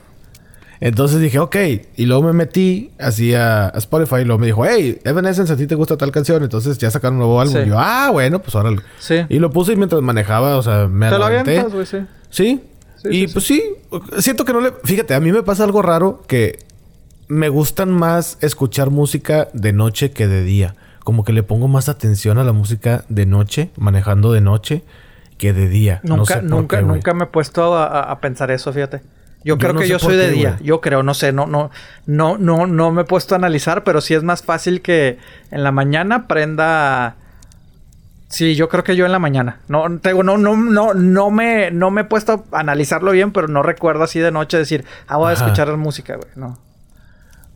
[0.82, 1.56] Entonces dije, ok.
[1.96, 5.68] Y luego me metí así a, Spotify y luego me dijo, hey, Evanescence, ¿a ti
[5.68, 6.42] te gusta tal canción?
[6.44, 7.56] Entonces ya sacaron un nuevo álbum.
[7.56, 7.62] Sí.
[7.66, 8.82] Y yo, ah, bueno, pues órale.
[9.00, 9.26] Sí.
[9.30, 11.98] Y lo puse y mientras manejaba, o sea, me Te lo avientas, güey, sí.
[12.30, 12.62] Sí.
[13.02, 13.64] Sí, y sí, pues sí,
[14.20, 14.72] siento que no le...
[14.84, 16.60] Fíjate, a mí me pasa algo raro que
[17.28, 20.76] me gustan más escuchar música de noche que de día.
[21.04, 24.84] Como que le pongo más atención a la música de noche, manejando de noche,
[25.38, 26.02] que de día.
[26.04, 29.02] No Nunca, sé nunca, qué, nunca me he puesto a, pensar eso, fíjate.
[29.44, 30.52] Yo, Yo creo no que yo soy de día.
[30.58, 30.64] güey.
[30.66, 31.72] Yo creo, no sé, no, no,
[32.06, 35.18] no, no, no me he puesto a analizar, pero sí es más fácil que
[35.52, 37.16] en la mañana prenda.
[38.30, 39.60] Sí, yo creo que yo en la mañana.
[39.68, 43.32] No, te digo, no, no, no, no me, no me he puesto a analizarlo bien,
[43.32, 45.46] pero no recuerdo así de noche decir, ah, voy a Ajá.
[45.46, 46.30] escuchar música, güey.
[46.36, 46.58] No.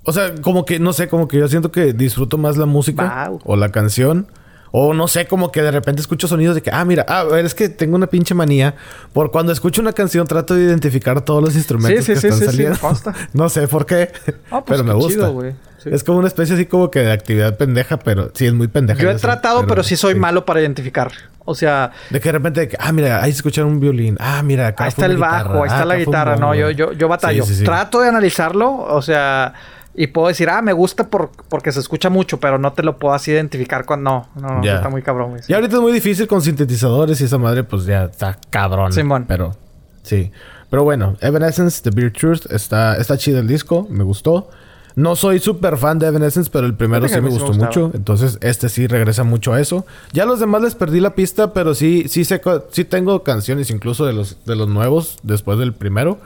[0.04, 3.28] O sea, como que, no sé, como que yo siento que disfruto más la música
[3.30, 3.42] Wow.
[3.46, 4.28] o la canción.
[4.76, 7.54] O no sé, como que de repente escucho sonidos de que, ah, mira, ah, es
[7.54, 8.74] que tengo una pinche manía.
[9.14, 12.28] Por cuando escucho una canción trato de identificar todos los instrumentos Sí, sí, que sí,
[12.30, 12.80] están saliendo.
[13.34, 14.12] no sé por qué,
[14.50, 15.14] Ah, pues pero me gusta.
[15.14, 15.54] chido, güey.
[15.78, 15.90] Sí.
[15.92, 19.00] Es como una especie así como que de actividad pendeja, pero sí es muy pendeja.
[19.00, 21.12] Yo he sé, tratado, pero, sí soy malo para identificar.
[21.46, 24.18] O sea, De que de repente, de que, ah, mira, ahí se escucha un violín.
[24.20, 26.36] Ah, mira, acá ahí está el bajo, ahí está Ah, la guitarra.
[26.38, 27.44] No, yo, yo, yo batallo.
[27.44, 27.64] Sí, sí, sí.
[27.64, 29.54] Trato de analizarlo, o sea,
[29.96, 32.98] y puedo decir, ah, me gusta por, porque se escucha mucho, pero no te lo
[32.98, 34.62] puedo así identificar cuando no.
[34.62, 35.38] No, está muy cabrón.
[35.48, 38.92] Y ahorita es muy difícil con sintetizadores y esa madre, pues ya está cabrón.
[38.92, 39.26] Simón.
[39.28, 39.56] Pero,
[40.02, 40.32] sí.
[40.70, 44.50] Pero bueno, Evanescence, The Beer Truth, está, está chido el disco, me gustó.
[44.96, 47.92] No soy súper fan de Evanescence, pero el primero sí me gustó mucho.
[47.94, 49.86] Entonces, este sí regresa mucho a eso.
[50.12, 54.06] Ya los demás les perdí la pista, pero sí, sí sé, sí tengo canciones incluso
[54.06, 56.20] de los, de los nuevos después del primero.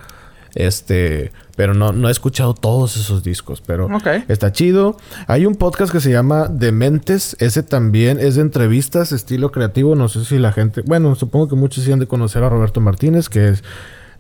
[0.60, 3.88] Este, pero no, no he escuchado todos esos discos, pero
[4.28, 4.98] está chido.
[5.28, 10.10] Hay un podcast que se llama Dementes, ese también es de entrevistas, estilo creativo, no
[10.10, 13.30] sé si la gente, bueno, supongo que muchos sí han de conocer a Roberto Martínez,
[13.30, 13.64] que es,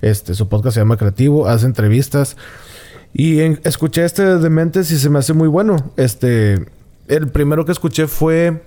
[0.04, 2.38] este, su podcast se llama Creativo, hace entrevistas.
[3.16, 5.92] Y en- escuché este de Dementes y se me hace muy bueno.
[5.98, 6.68] Este,
[7.08, 8.62] el primero que escuché fue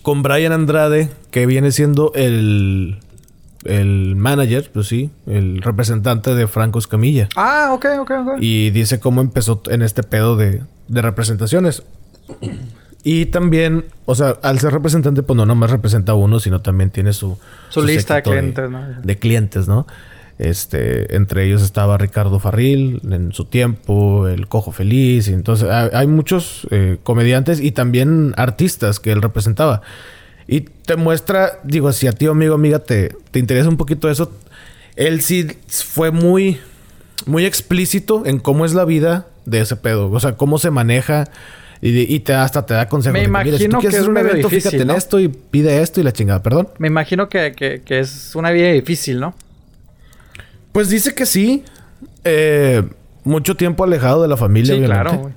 [0.00, 3.00] con Brian Andrade, que viene siendo el,
[3.64, 7.28] el manager, pues sí, el representante de Franco Escamilla.
[7.36, 8.28] Ah, ok, ok, ok.
[8.40, 11.82] Y dice cómo empezó en este pedo de, de representaciones.
[13.02, 16.90] Y también, o sea, al ser representante, pues no nomás representa a uno, sino también
[16.90, 17.38] tiene su...
[17.70, 18.86] Su lista de clientes, ¿no?
[19.02, 19.86] De clientes, ¿no?
[20.38, 25.90] Este, entre ellos estaba Ricardo Farril en su tiempo, el Cojo Feliz, y entonces hay,
[25.92, 29.82] hay muchos eh, comediantes y también artistas que él representaba.
[30.52, 34.32] Y te muestra, digo, si a ti, amigo, amiga, te, te interesa un poquito eso,
[34.96, 36.58] él sí fue muy,
[37.24, 40.10] muy explícito en cómo es la vida de ese pedo.
[40.10, 41.28] O sea, cómo se maneja.
[41.80, 43.14] Y, y te, hasta te da consejos.
[43.14, 44.96] Me mira, si tú imagino que es un evento, difícil, fíjate en ¿no?
[44.96, 46.42] esto y pide esto y la chingada.
[46.42, 46.68] Perdón.
[46.78, 49.34] Me imagino que, que, que es una vida difícil, ¿no?
[50.72, 51.62] Pues dice que sí.
[52.24, 52.82] Eh,
[53.22, 55.10] mucho tiempo alejado de la familia, Sí, obviamente.
[55.10, 55.32] claro.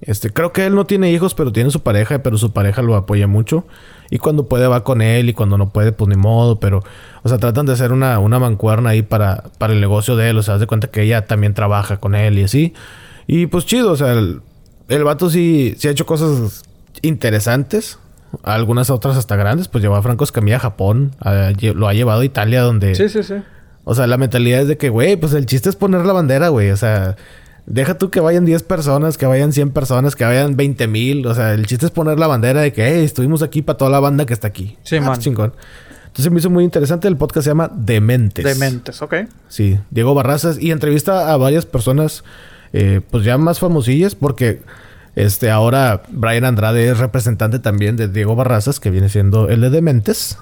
[0.00, 2.96] Este, creo que él no tiene hijos, pero tiene su pareja, pero su pareja lo
[2.96, 3.66] apoya mucho.
[4.10, 6.60] Y cuando puede va con él y cuando no puede, pues ni modo.
[6.60, 6.82] Pero,
[7.22, 10.38] o sea, tratan de hacer una, una mancuerna ahí para, para el negocio de él.
[10.38, 12.74] O sea, haz de cuenta que ella también trabaja con él y así.
[13.26, 14.40] Y pues chido, o sea, el,
[14.88, 16.62] el vato sí, sí ha hecho cosas
[17.02, 17.98] interesantes.
[18.42, 19.68] Algunas otras hasta grandes.
[19.68, 21.12] Pues llevó a Franco Escamilla a Japón.
[21.20, 22.94] a- lo ha llevado a Italia donde...
[22.94, 23.34] Sí, sí, sí.
[23.84, 26.48] O sea, la mentalidad es de que, güey, pues el chiste es poner la bandera,
[26.48, 26.70] güey.
[26.70, 27.16] O sea,
[27.66, 31.26] Deja tú que vayan 10 personas, que vayan 100 personas, que vayan 20 mil.
[31.26, 33.90] O sea, el chiste es poner la bandera de que, hey, estuvimos aquí para toda
[33.90, 34.76] la banda que está aquí.
[34.84, 35.18] Sí, Ah, man.
[35.18, 35.52] chingón.
[36.06, 37.08] Entonces me hizo muy interesante.
[37.08, 38.44] El podcast se llama Dementes.
[38.44, 39.14] Dementes, ok.
[39.48, 40.58] Sí, Diego Barrazas.
[40.60, 42.22] Y entrevista a varias personas,
[42.72, 44.62] eh, pues ya más famosillas, porque
[45.16, 49.70] este ahora Brian Andrade es representante también de Diego Barrazas, que viene siendo el de
[49.70, 50.38] Dementes.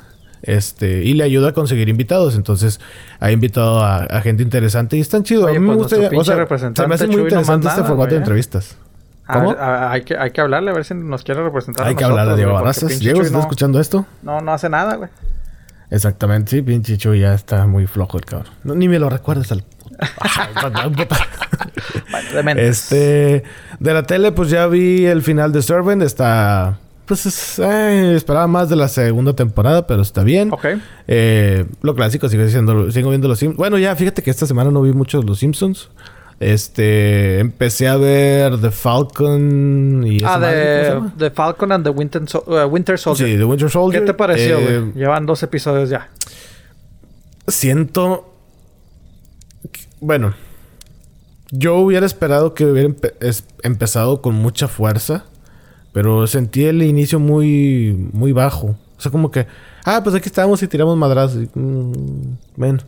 [0.47, 2.37] Este, y le ayuda a conseguir invitados.
[2.37, 2.81] Entonces,
[3.19, 5.45] ha invitado a, a gente interesante y están chidos.
[5.47, 5.97] Oye, a mí me pues, gusta.
[6.17, 8.19] o sea, se me hace muy interesante este formato de güey, ¿eh?
[8.19, 8.77] entrevistas.
[9.27, 9.49] A ¿Cómo?
[9.51, 11.87] ver, a- hay, que, hay que hablarle a ver si nos quiere representar.
[11.87, 12.99] Hay que nosotros, hablar a Diego Barrazas.
[13.01, 14.07] Diego, Chuy ¿está no- escuchando esto?
[14.23, 15.09] No, no hace nada, güey.
[15.91, 18.53] Exactamente, sí, pinche Chuy ya está muy flojo el cabrón.
[18.65, 19.65] No, ni me lo recuerdas al.
[22.57, 23.43] Este,
[23.79, 26.03] de la tele, pues ya vi el final de Servant.
[26.03, 30.53] Está, pues es- eh, esperaba más de la segunda temporada, pero está bien.
[30.53, 30.67] Ok.
[31.09, 33.59] Eh, lo clásico, sigo, siendo, sigo viendo los Simpsons.
[33.59, 35.91] Bueno, ya fíjate que esta semana no vi mucho los Simpsons.
[36.41, 41.85] Este, empecé a ver The Falcon y Ah, madre, ¿cómo se de, de Falcon and
[41.85, 43.29] the Winter, uh, Winter Soldier.
[43.29, 44.03] Sí, The Winter Soldier.
[44.03, 44.93] ¿Qué te pareció, Eh, güey?
[44.95, 46.11] Llevan dos episodios ya.
[47.49, 48.31] siento.
[49.73, 50.35] que- Bueno,
[51.51, 53.15] yo hubiera esperado que hubiera empe-
[53.63, 55.25] empezado con mucha fuerza,
[55.95, 58.77] pero sentí el inicio muy, muy bajo.
[58.99, 59.47] O sea, como que,
[59.87, 61.45] ah, pues aquí estamos y tiramos madrazos.
[61.55, 61.93] Mm,
[62.57, 62.81] bueno,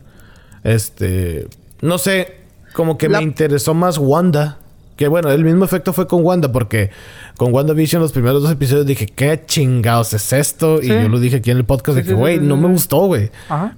[0.63, 1.47] este,
[1.81, 2.35] no sé,
[2.73, 4.59] como que La- me interesó más Wanda.
[4.97, 6.89] Que bueno, el mismo efecto fue con Wanda, porque
[7.37, 10.79] con WandaVision los primeros dos episodios dije, ¿qué chingados es esto?
[10.81, 10.89] Y Sí.
[10.89, 12.55] yo lo dije aquí en el podcast, Sí, de sí, que, sí, güey, sí, no
[12.55, 12.61] sí.
[12.61, 13.29] me gustó, güey.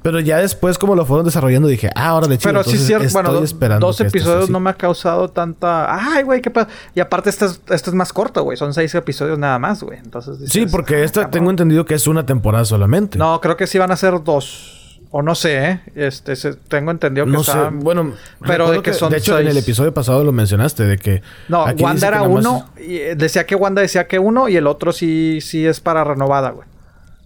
[0.01, 2.53] Pero ya después, como lo fueron desarrollando, dije, ah, ahora de chido.
[2.53, 3.05] Pero sí, cierto.
[3.05, 5.93] Estoy Bueno, do- esperando dos episodios no me ha causado tanta.
[6.13, 6.69] Ay, güey, qué pasa.
[6.95, 8.57] Y aparte, este es, este es más corto, güey.
[8.57, 9.99] Son seis episodios nada más, güey.
[9.99, 10.37] Entonces.
[10.49, 11.31] Sí, dices, porque ah, esta cabrón.
[11.31, 13.17] tengo entendido que es una temporada solamente.
[13.19, 14.78] No, creo que sí van a ser dos.
[15.11, 15.79] O no sé, ¿eh?
[15.95, 18.13] Este, se- tengo entendido que No sé, bueno,
[18.45, 21.23] Pero de que son De hecho, en el episodio pasado lo mencionaste, de que...
[21.47, 22.69] No, Wanda que era más uno.
[22.77, 26.03] Y eh, decía que Wanda decía que uno y el otro sí, sí es para
[26.03, 26.67] renovada, güey.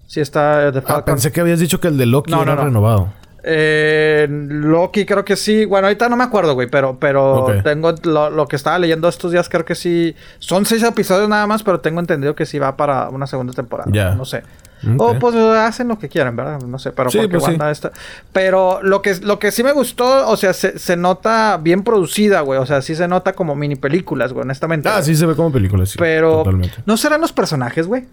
[0.07, 2.61] Sí está de Ah, pensé que habías dicho que el de Loki No, era no,
[2.61, 2.67] no.
[2.67, 3.13] renovado.
[3.45, 5.65] Eh, Loki creo que sí.
[5.65, 9.31] Bueno, ahorita no me acuerdo, güey, pero, pero tengo lo, lo que estaba leyendo estos
[9.33, 10.15] días, creo que sí.
[10.39, 13.89] Son seis episodios nada más, pero tengo entendido que sí va para una segunda temporada.
[13.93, 14.15] Ya.
[14.15, 14.43] No sé.
[14.85, 15.01] Ok.
[15.01, 16.61] O pues hacen lo que quieran, ¿verdad?
[16.61, 17.51] No sé, pero Sí, porque pues sí.
[17.51, 17.91] Wanda está.
[18.31, 22.41] Pero lo que, lo que sí me gustó, o sea, se, se nota bien producida,
[22.41, 22.59] güey.
[22.59, 24.89] O sea, sí se nota como mini películas, güey, honestamente.
[24.89, 25.95] Ah, sí se ve como película, sí.
[25.97, 26.77] Pero Totalmente.
[26.85, 28.05] ¿no serán los personajes, güey?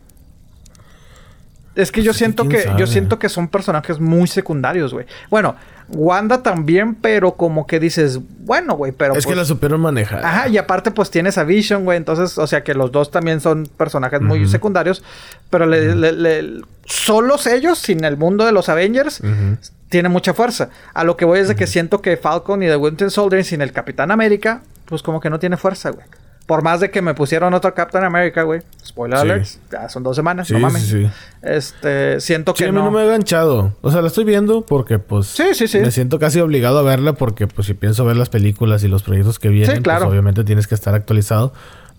[1.81, 2.79] Es que yo Pues siento que sabe.
[2.81, 5.07] yo siento que son personajes muy secundarios, güey.
[5.31, 5.57] Bueno,
[5.93, 10.25] Wanda también, pero como que dices, bueno, güey, pero es que pues- la supieron manejar.
[10.25, 13.41] Ajá, y aparte pues tienes a Vision, güey, entonces, o sea que los dos también
[13.41, 15.03] son personajes muy secundarios,
[15.51, 19.57] pero le, le- le- solos ellos, sin el mundo de los Avengers, Ujú.
[19.89, 20.69] tiene mucha fuerza.
[20.95, 23.61] A lo que voy es de que siento que Falcon y The Winter Soldier sin
[23.61, 26.07] el Capitán América, pues como que no tiene fuerza, güey.
[26.51, 28.61] Por más de que me pusieron otro Capitán América, güey.
[28.85, 29.23] Spoiler Sí.
[29.23, 29.47] alert.
[29.71, 30.83] Ya son dos semanas, Sí, no mames.
[30.83, 31.11] sí, sí.
[31.43, 32.87] Este, siento Sí, que a mí no.
[32.87, 32.91] no.
[32.91, 33.77] me ha enganchado.
[33.83, 35.29] O sea, la estoy viendo porque, pues...
[35.29, 35.79] Sí, sí, sí.
[35.79, 39.05] Me siento casi obligado a verla porque, pues, si pienso ver las películas y los
[39.05, 40.01] proyectos que vienen, Sí, claro.
[40.07, 41.53] pues, obviamente tienes que estar actualizado.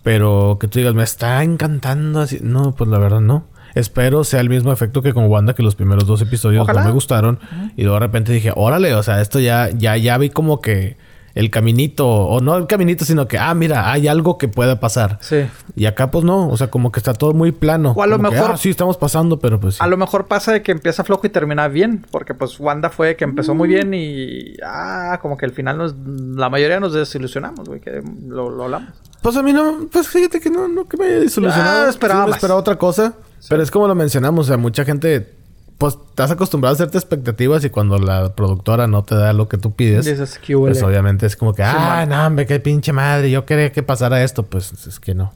[0.04, 2.40] Pero que tú digas, me está encantando así.
[2.42, 3.46] No, pues, la verdad, no.
[3.74, 6.82] Espero sea el mismo efecto que con Wanda, que los primeros dos episodios Ojalá.
[6.82, 7.40] no me gustaron.
[7.78, 10.98] Y luego de repente dije, órale, o sea, esto ya, ya, ya vi como que
[11.34, 15.18] el caminito, o no el caminito, sino que, ah, mira, hay algo que pueda pasar.
[15.22, 15.46] Sí.
[15.76, 17.94] Y acá, pues no, o sea, como que está todo muy plano.
[17.96, 19.76] O a lo Como que, mejor- ah, sí, estamos pasando, pero pues.
[19.76, 19.80] sí.
[19.84, 23.16] A lo mejor pasa de que empieza flojo y termina bien, porque pues Wanda fue
[23.16, 25.96] que empezó muy bien y ah, como que al final nos,
[26.36, 28.90] la mayoría nos desilusionamos, güey, que lo, lo hablamos.
[29.22, 31.86] Pues a mí no, pues fíjate que no, no que me haya disolucionado.
[31.86, 33.14] Ah, esperaba Sí, esperaba otra cosa.
[33.50, 35.34] Pero es como lo mencionamos, o sea, mucha gente,
[35.82, 39.58] pues estás acostumbrado a hacerte expectativas y cuando la productora no te da lo que
[39.58, 40.06] tú pides,
[40.40, 40.74] "¿Qué huele?".
[40.76, 44.24] pues obviamente es como que, ah, no, hombre, qué pinche madre, yo quería que pasara
[44.24, 45.34] esto, pues es que no.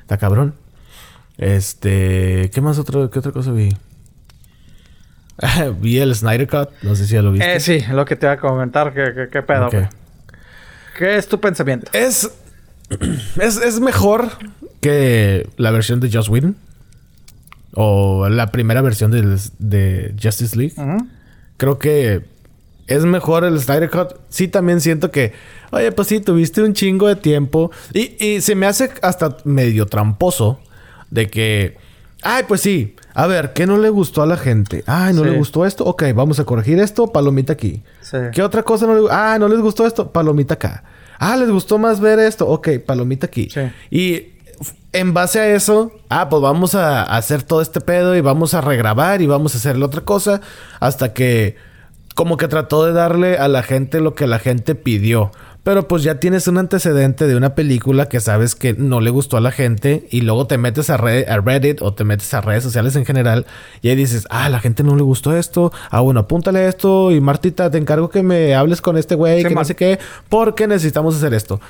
[0.00, 0.54] Está cabrón.
[1.38, 3.68] Este, ¿qué más otro, qué otra cosa vi?
[5.80, 7.54] vi el Snyder Cut, no sé si ya lo viste.
[7.56, 9.72] Eh, sí, lo que te iba a comentar, que- qué pedo, Ok.
[9.72, 9.88] güey.
[10.98, 11.90] ¿Qué es tu pensamiento?
[11.92, 12.30] Es,
[13.40, 13.56] es.
[13.58, 14.30] Es mejor
[14.80, 16.56] que la versión de Joss Whedon.
[17.76, 20.74] O la primera versión de, de Justice League.
[21.58, 22.24] Creo que
[22.86, 24.14] es mejor el Snyder Cut.
[24.28, 25.32] Sí, también siento que.
[25.72, 27.70] Oye, pues sí, tuviste un chingo de tiempo.
[27.92, 30.58] Y, y se me hace hasta medio tramposo.
[31.10, 31.76] De que.
[32.22, 32.96] Ay, pues sí.
[33.14, 34.82] A ver, ¿qué no le gustó a la gente?
[34.86, 35.28] Ay, ¿no Sí.
[35.30, 35.84] le gustó esto?
[35.84, 37.12] Ok, vamos a corregir esto.
[37.12, 37.82] Palomita aquí.
[38.00, 38.16] Sí.
[38.32, 40.10] ¿Qué otra cosa no le Ah, no les gustó esto.
[40.12, 40.82] Palomita acá.
[41.18, 42.46] Ah, les gustó más ver esto.
[42.46, 43.48] Ok, palomita aquí.
[43.50, 43.60] Sí.
[43.90, 44.35] Y
[44.92, 48.60] en base a eso, ah, pues vamos a hacer todo este pedo y vamos a
[48.60, 50.40] regrabar y vamos a hacerle otra cosa
[50.80, 51.56] hasta que
[52.14, 55.32] como que trató de darle a la gente lo que la gente pidió.
[55.62, 59.36] Pero pues ya tienes un antecedente de una película que sabes que no le gustó
[59.36, 62.94] a la gente y luego te metes a, Reddit o te metes a redes sociales
[62.94, 63.46] en general
[63.82, 65.72] y ahí dices, ah, la gente no le gustó esto.
[65.90, 69.54] Ah, bueno, apúntale esto y Martita, te encargo que me hables con este güey, que
[69.54, 69.98] no sé qué,
[70.28, 71.60] porque necesitamos hacer esto.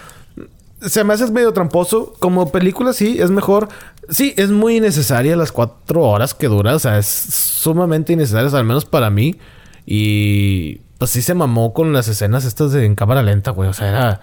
[0.81, 2.15] Se me hace medio tramposo.
[2.19, 3.69] Como película, sí, es mejor.
[4.09, 6.75] Sí, es muy innecesaria las cuatro horas que dura.
[6.75, 9.39] O sea, es sumamente innecesaria, al menos para mí.
[9.85, 13.69] Y pues sí se mamó con las escenas estas de en cámara lenta, güey.
[13.69, 14.21] O sea, era.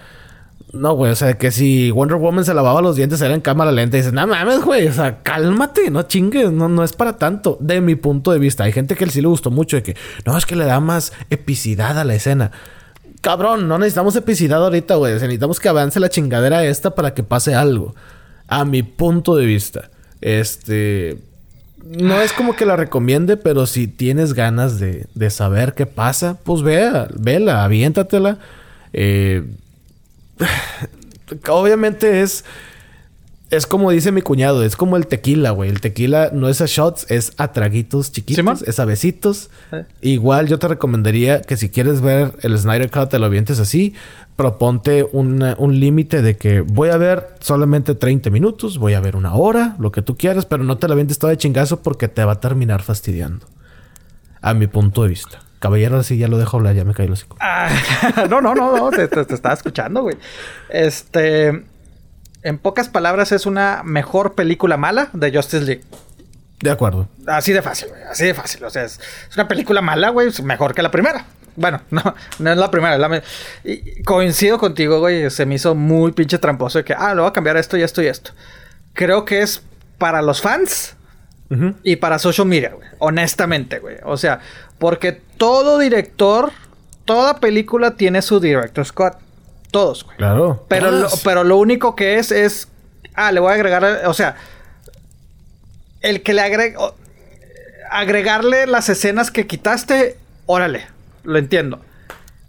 [0.74, 3.72] No, güey, o sea, que si Wonder Woman se lavaba los dientes era en cámara
[3.72, 7.20] lenta y dices, no mames, güey, o sea, cálmate, no chingues, no, no es para
[7.20, 8.64] tanto, de mi punto de vista.
[8.64, 9.96] Hay gente que sí le gustó mucho de que,
[10.26, 12.52] no, es que le da más epicidad a la escena.
[13.24, 17.56] Cabrón, no necesitamos epicidad ahorita, güey, necesitamos que avance la chingadera esta para que pase
[17.56, 17.96] algo.
[18.50, 19.90] A mi punto de vista.
[20.20, 21.18] Este
[21.86, 26.38] no es como que la recomiende, pero si tienes ganas de, de saber qué pasa,
[26.44, 28.40] pues vea, vela, aviéntatela.
[28.92, 29.46] Eh,
[31.48, 32.44] obviamente es
[33.56, 35.70] es como dice mi cuñado, es como el tequila, güey.
[35.70, 39.50] El tequila no es a shots, es a traguitos chiquitos, es a besitos.
[40.02, 43.94] Igual yo te recomendaría que si quieres ver el Snyder Cut, te lo avientes así.
[44.36, 49.36] Proponte un límite de que voy a ver solamente 30 minutos, voy a ver una
[49.36, 52.26] hora, lo que tú quieras, pero no te lo avientes todo de chingazo porque te
[52.26, 53.46] va a terminar fastidiando.
[54.42, 55.40] A mi punto de vista.
[55.60, 57.70] Caballero, así ya lo dejo hablar, ya me caí los ah,
[58.30, 60.18] no, no, no, no, te, te estaba escuchando, güey.
[60.70, 61.64] Este
[62.44, 65.84] en pocas palabras, es una mejor película mala de Justice League.
[66.62, 67.10] De acuerdo.
[67.28, 68.04] Así de fácil, güey.
[68.04, 68.64] Así de fácil.
[68.64, 69.00] O sea, es,
[69.36, 70.30] una película mala, güey.
[70.44, 71.26] Mejor que la primera.
[71.56, 72.02] Bueno, no,
[72.40, 72.98] no es la primera.
[72.98, 73.22] la
[73.64, 75.30] y coincido contigo, güey.
[75.30, 77.82] Se me hizo muy pinche tramposo de que, ah, lo voy a cambiar esto y
[77.82, 78.32] esto y esto.
[78.94, 79.62] Creo que es
[79.98, 80.96] para los fans
[81.84, 82.88] y para social media, güey.
[82.98, 83.98] Honestamente, güey.
[84.06, 84.40] O sea,
[84.80, 86.52] porque todo director,
[87.06, 89.18] toda película tiene su director Scott.
[89.74, 90.16] Todos, güey.
[90.18, 90.66] Claro.
[90.70, 92.68] Pero lo, pero lo único que es es.
[93.16, 94.04] Ah, le voy a agregar.
[94.06, 94.36] O sea.
[96.00, 96.78] El que le agregue.
[97.90, 100.16] Agregarle las escenas que quitaste.
[100.46, 100.86] Órale.
[101.24, 101.80] Lo entiendo.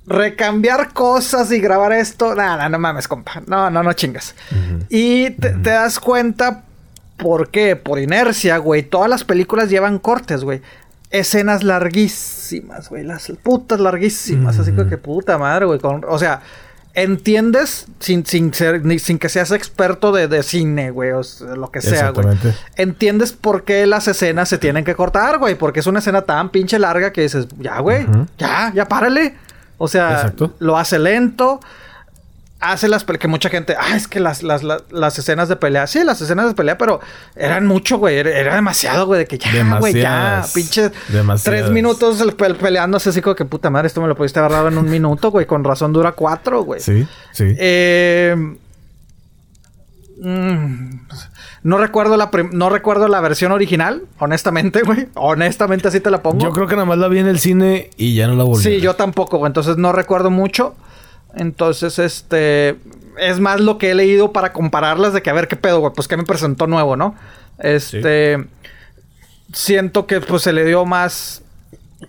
[0.06, 2.34] Recambiar cosas y grabar esto.
[2.34, 3.42] Nada, no mames, compa.
[3.46, 4.34] No, no, no chingas.
[4.90, 6.64] Y te, te das cuenta.
[7.16, 7.74] ¿Por qué?
[7.74, 8.82] Por inercia, güey.
[8.82, 10.60] Todas las películas llevan cortes, güey
[11.14, 13.04] escenas larguísimas, güey.
[13.04, 14.58] Las putas larguísimas.
[14.58, 15.78] Así que puta madre, güey.
[15.82, 16.42] o sea,
[16.94, 21.22] entiendes sin, sin ser sin que seas experto de, cine, güey, o
[21.56, 22.26] lo que sea, güey.
[22.76, 26.50] Entiendes por qué las escenas se tienen que cortar, güey, porque es una escena tan
[26.50, 28.06] pinche larga que dices, ya, güey,
[28.38, 29.34] ya, ya párale.
[29.76, 31.60] O sea, lo hace lento
[32.64, 36.02] hace las que mucha gente, ah, es que las, las, las, escenas de pelea, sí,
[36.04, 37.00] las escenas de pelea, pero
[37.36, 40.90] eran mucho, güey, era, demasiado, güey, de que ya, güey, ya, pinche
[41.42, 44.90] tres minutos peleándose así como que puta madre, esto me lo pudiste dado en un
[44.90, 46.80] minuto, güey, con razón dura cuatro, güey.
[46.80, 47.54] Sí, sí.
[47.58, 48.34] Eh,
[50.20, 51.00] mm,
[51.64, 55.08] no recuerdo la no recuerdo la versión original, honestamente, güey.
[55.14, 56.44] Honestamente así te la pongo.
[56.44, 58.62] Yo creo que nada más la vi en el cine y ya no la volví.
[58.62, 59.48] Sí, yo tampoco, güey.
[59.48, 60.74] Entonces no recuerdo mucho.
[61.36, 62.78] Entonces, este.
[63.18, 65.92] Es más lo que he leído para compararlas de que a ver qué pedo, güey.
[65.94, 67.14] Pues que me presentó nuevo, ¿no?
[67.58, 68.44] Este.
[69.52, 71.42] Siento que pues se le dio más.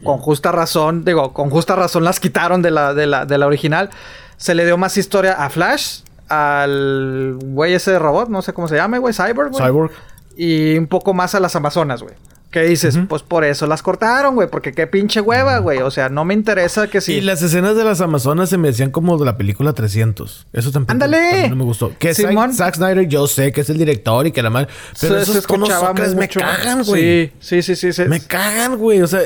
[0.03, 1.05] Con justa razón.
[1.05, 3.89] Digo, con justa razón las quitaron de la, de la, de la original.
[4.37, 6.01] Se le dio más historia a Flash.
[6.27, 9.13] Al güey ese de robot, no sé cómo se llama, güey.
[9.13, 9.63] Cyborg, güey.
[9.63, 9.91] Cyborg.
[10.35, 12.15] Y un poco más a las Amazonas, güey.
[12.55, 12.97] ¿Qué dices?
[13.09, 14.47] Pues por eso las cortaron, güey.
[14.47, 15.79] Porque qué pinche hueva, güey.
[15.79, 17.15] O sea, no me interesa que si...
[17.15, 20.47] Y las escenas de las Amazonas se me decían como de la película 300.
[20.53, 21.49] Eso tampoco, ¡Ándale!
[21.49, 21.91] no me gustó.
[21.99, 22.53] Que Simón.
[22.53, 24.69] Zack, Snyder, yo sé que es el director y que la madre...
[25.01, 27.33] Pero esos se me cagan, güey.
[27.41, 29.01] Sí, sí, sí, sí, Me cagan, güey.
[29.01, 29.19] O sea,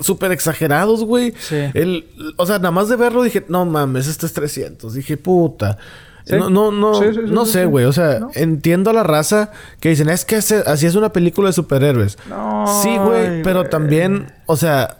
[0.00, 1.34] súper exagerados, güey.
[1.38, 1.56] Sí.
[1.74, 2.06] El,
[2.38, 4.94] o sea, nada más de verlo dije, no mames, este es 300.
[4.94, 5.76] Dije, puta.
[6.28, 7.84] No, no, no, no sé, güey.
[7.84, 9.50] O sea, entiendo a la raza
[9.80, 12.18] que dicen, es que así es una película de superhéroes.
[12.82, 14.98] sí, güey, pero también, o sea,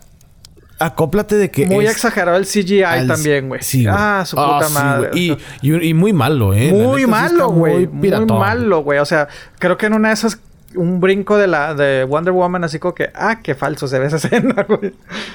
[0.79, 1.67] acóplate de que.
[1.67, 3.63] Muy exagerado el CGI también, güey.
[3.63, 5.11] Sí, Ah, su puta ah, madre.
[5.15, 6.73] y, y, muy malo, ¿eh?
[6.73, 7.87] Muy malo, güey.
[7.87, 8.99] Muy, muy malo, güey.
[8.99, 10.39] O sea, creo que en una de esas
[10.77, 14.07] un brinco de la de Wonder Woman así como que, ah, qué falso se ve
[14.07, 14.93] esa escena, güey.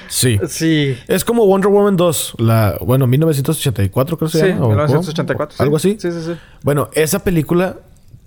[0.08, 0.38] Sí.
[0.48, 0.96] Sí.
[1.06, 4.66] Es como Wonder Woman 2, la, bueno, 1984 creo que se llama.
[4.66, 5.56] Sí, 1984.
[5.62, 5.96] ¿Algo así?
[6.00, 6.32] Sí, sí, sí.
[6.62, 7.76] Bueno, esa película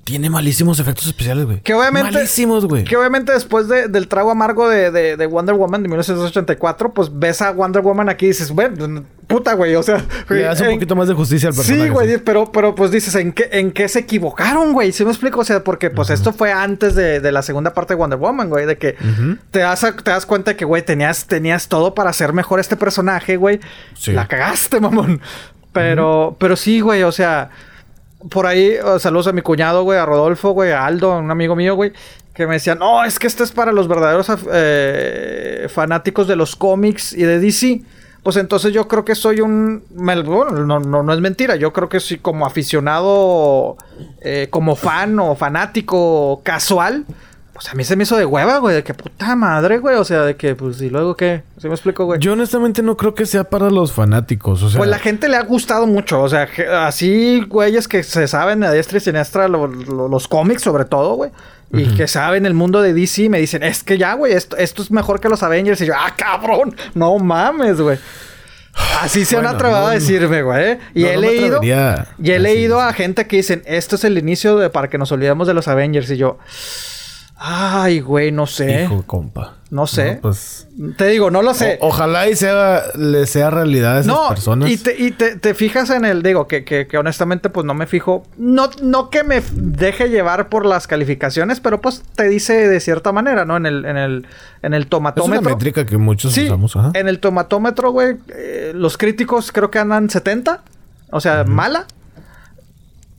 [0.04, 1.62] tiene malísimos efectos especiales, güey.
[1.62, 2.12] Que obviamente.
[2.12, 2.84] Malísimos, güey.
[2.84, 7.52] Que obviamente después del trago amargo de, de, Wonder Woman de 1984, pues ves a
[7.52, 9.76] Wonder Woman aquí y dices, bueno, puta, güey.
[9.76, 10.04] O sea.
[10.30, 11.84] Le hace un poquito más de justicia al personaje.
[11.84, 12.18] Sí, güey.
[12.20, 14.92] Pero, pero pues dices, ¿en qué, ¿en qué se equivocaron, güey?
[14.92, 15.42] ¿Sí me explico?
[15.42, 18.66] O sea, porque pues esto fue antes de, la segunda parte de Wonder Woman, güey.
[18.66, 18.96] De que
[19.52, 23.38] te, das, te das cuenta que, güey, tenías, tenías todo para hacer mejor este personaje,
[23.38, 23.60] güey.
[24.08, 25.22] La cagaste, mamón.
[25.74, 27.50] Pero, pero sí, güey, o sea,
[28.30, 31.76] por ahí, saludos a mi cuñado, güey, a Rodolfo, güey, a Aldo, un amigo mío,
[31.76, 31.94] güey,
[32.34, 36.56] que me decían, no, es que esto es para los verdaderos eh, fanáticos de los
[36.56, 37.82] cómics y de DC.
[38.24, 39.84] Pues entonces yo creo que soy un...
[39.90, 41.56] bueno, no, no, no es mentira.
[41.56, 43.78] Yo creo que sí como aficionado,
[44.22, 47.06] eh, como fan o fanático casual.
[47.62, 48.74] Pues a mí se me hizo de hueva, güey.
[48.74, 49.96] De que puta madre, güey.
[49.96, 51.44] O sea, de que pues y luego qué.
[51.60, 52.20] ¿Sí me explico, güey?
[52.20, 54.64] Yo honestamente no creo que sea para los fanáticos.
[54.64, 56.24] O sea, Pues la gente le ha gustado mucho.
[56.24, 60.28] O sea, ge- así, güeyes que se saben a diestra y siniestra lo- lo- los
[60.28, 61.30] cómics, sobre todo, güey.
[61.72, 64.82] Y que saben el mundo de DC, me dicen, es que ya, güey, esto, esto
[64.82, 65.80] es mejor que los Avengers.
[65.82, 68.00] Y yo, ah, cabrón, no mames, güey.
[69.02, 70.80] Así se han atrevido a decirme, güey.
[70.96, 71.60] Y no, he no leído.
[72.22, 74.98] Y he leído decir a gente que dicen, esto es el inicio de para que
[74.98, 76.10] nos olvidemos de los Avengers.
[76.10, 76.40] Y yo,
[77.44, 78.84] ay, güey, no sé.
[78.84, 79.56] hijo, compa.
[79.72, 80.20] No sé.
[80.22, 80.68] pues
[80.98, 81.78] Te digo, no lo sé.
[81.82, 84.70] o- ojalá y sea, le sea realidad a esas no, personas.
[84.70, 87.74] y, te, y te, te fijas en el, digo, que, que, que honestamente pues no
[87.74, 92.68] me fijo, no, no que me deje llevar por las calificaciones, pero pues te dice
[92.68, 93.56] de cierta manera, ¿no?
[93.56, 94.28] En el, en el,
[94.62, 95.50] en el es una tomatómetro.
[95.50, 96.76] métrica que muchos Sí, usamos.
[96.76, 96.92] Ajá.
[96.94, 100.64] en el tomatómetro, güey, eh, los críticos creo que andan 70,
[101.12, 101.86] o sea, mala.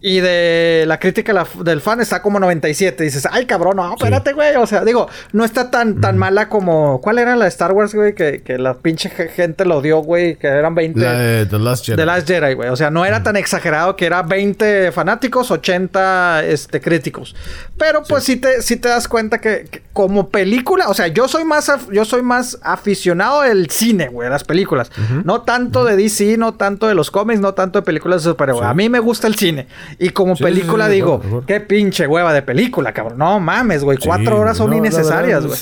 [0.05, 3.05] Y de la crítica la- del fan está como 97.
[3.05, 4.57] Dices, ay, cabrón, no, espérate, güey.
[4.57, 7.01] O sea, digo, no está tan, tan mala como.
[7.01, 8.13] ¿Cuál era la de Star Wars, güey?
[8.15, 10.35] Que, que la pinche ge- gente lo dio, güey.
[10.37, 10.99] Que eran 20.
[10.99, 11.97] La de The Last Jedi.
[11.97, 12.69] The Last Jedi, güey.
[12.71, 17.37] O sea, no era tan exagerado que era 20 fanáticos, 80 este, críticos.
[17.79, 21.29] Pero pues sí, te, sí te das cuenta que, que como película, o sea, yo
[21.29, 24.91] soy más, af- yo soy más aficionado del cine, güey, las películas.
[25.25, 28.65] No tanto de DC, no tanto de los cómics, no tanto de películas de superhéroes.
[28.67, 29.69] A mí me gusta el cine.
[29.99, 33.19] Y como Sí, película sí, digo, qué pinche hueva de película, cabrón.
[33.19, 33.99] No mames, güey.
[34.03, 35.59] Cuatro horas son no, innecesarias, güey.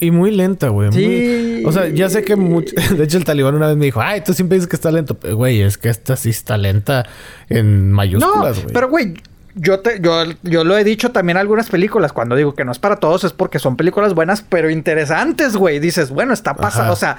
[0.00, 0.90] Y muy lenta, güey.
[0.92, 1.06] Sí.
[1.06, 4.00] Muy- O sea, ya sé que much- De hecho, el talibán una vez me dijo...
[4.00, 5.16] Ay, tú siempre dices que está lento.
[5.34, 7.06] Güey, es que esta sí está lenta
[7.48, 8.72] en No, mayúsculas, güey.
[8.74, 9.14] pero güey,
[9.54, 12.12] yo te, yo, yo lo he dicho también en algunas películas.
[12.12, 15.78] Cuando digo que no es para todos, es porque son películas buenas, pero interesantes, güey.
[15.78, 17.18] Dices, bueno, está pasando, o sea,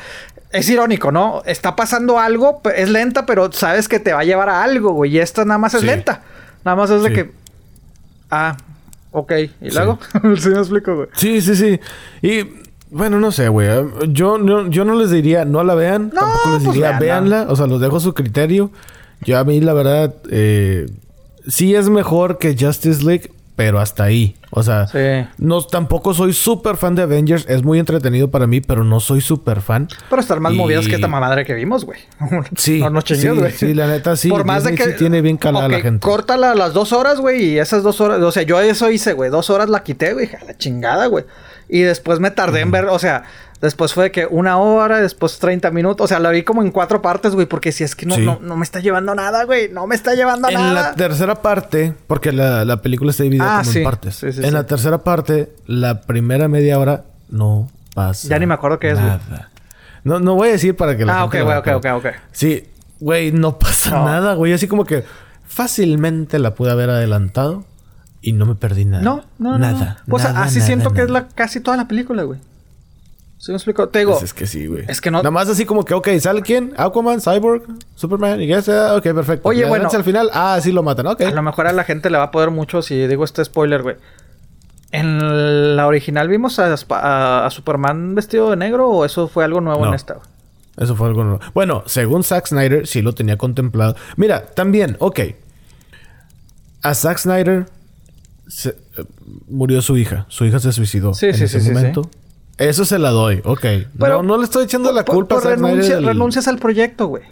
[0.51, 1.41] es irónico, ¿no?
[1.45, 5.11] Está pasando algo, es lenta, pero sabes que te va a llevar a algo, güey.
[5.15, 5.87] Y esta nada más es Sí.
[5.87, 6.21] lenta.
[6.63, 7.31] Nada más es de que.
[8.31, 8.57] Ah,
[9.11, 9.31] ok.
[9.61, 9.99] ¿Y luego?
[10.37, 11.07] sí, me explico, güey.
[11.13, 11.79] Sí, sí, sí.
[12.21, 12.65] Y...
[12.91, 13.67] Bueno, no sé, güey.
[14.09, 16.11] Yo no, yo no les diría no la vean.
[16.13, 17.37] No, tampoco les pues diría véanla.
[17.37, 17.51] véanla.
[17.51, 18.71] O sea, los dejo a su criterio.
[19.21, 20.13] Yo a mí, la verdad...
[20.29, 20.85] Eh,
[21.47, 23.31] sí es mejor que Justice League.
[23.57, 24.35] Pero hasta ahí.
[24.49, 24.85] O sea...
[24.87, 24.97] Sí.
[25.37, 27.45] No, tampoco soy súper fan de Avengers.
[27.47, 29.87] Es muy entretenido para mí, pero no soy súper fan.
[30.09, 31.99] Pero estar más Y- movidos que esta mamadre que vimos, güey.
[32.57, 33.51] Sí, No nos chingues, güey.
[33.53, 34.27] sí, la neta, sí.
[34.27, 34.83] Por más de que.
[34.83, 36.01] sí tiene bien calada la gente.
[36.05, 37.45] Córtala las dos horas, güey.
[37.51, 38.21] Y esas dos horas.
[38.21, 39.29] O sea, yo eso hice, güey.
[39.29, 40.29] Dos horas la quité, güey.
[40.35, 41.23] A la chingada, güey.
[41.69, 42.87] Y después me tardé en ver.
[42.87, 43.23] O sea,
[43.61, 46.05] después fue que una hora, después 30 minutos.
[46.05, 47.45] O sea, la vi como en cuatro partes, güey.
[47.47, 48.21] Porque si es que no, Sí.
[48.25, 49.69] no, no me está llevando nada, güey.
[49.69, 50.73] No me está llevando En nada.
[50.73, 53.77] la tercera parte, porque la, la película está dividida Ah, como sí.
[53.79, 54.15] en partes.
[54.15, 58.27] Sí, en la tercera parte, la primera media hora no pasa.
[58.27, 59.07] Ya ni me acuerdo qué es, güey.
[59.09, 59.49] Nada.
[60.03, 62.05] No, no voy a decir para que la Ah, gente ok, güey, ok, ok, ok.
[62.31, 62.67] Sí,
[62.99, 64.05] güey, no pasa No.
[64.05, 64.53] nada, güey.
[64.53, 65.03] Así como que
[65.47, 67.63] fácilmente la pude haber adelantado
[68.21, 69.03] y no me perdí nada.
[69.03, 69.99] No, no, Nada.
[70.05, 70.11] no.
[70.11, 72.39] Pues nada, así nada, siento que es la casi toda la película, güey.
[73.45, 73.87] ¿Sí me explico?
[73.89, 74.13] Te digo.
[74.13, 74.85] Pues es que sí, güey.
[74.87, 76.73] es que no- Nada más así como que, ok, ¿sale quién?
[76.77, 77.61] Aquaman, Cyborg,
[77.93, 79.47] Superman, y ese, ah, ok, perfecto.
[79.47, 79.87] Oye, bueno.
[79.93, 81.21] al final, ah, sí lo matan, ok.
[81.21, 83.83] A lo mejor a la gente le va a poder mucho si digo este spoiler,
[83.83, 83.97] güey.
[84.91, 89.61] ¿En la original vimos a, a- a Superman vestido de negro o eso fue algo
[89.61, 89.89] nuevo No.
[89.89, 90.17] en esta?
[90.77, 91.39] Eso fue algo nuevo.
[91.53, 93.95] Bueno, según Zack Snyder, sí lo tenía contemplado.
[94.17, 95.19] Mira, también, ok.
[96.81, 97.67] A Zack Snyder
[98.47, 99.05] se- eh,
[99.47, 100.25] murió su hija.
[100.29, 102.09] Su hija se suicidó Sí, en sí, ese sí, sí, momento.
[102.57, 103.61] Eso se la doy, ok.
[103.99, 107.07] Pero- no, no le estoy echando la culpa por a renuncia- del- renuncias al proyecto,
[107.07, 107.23] güey.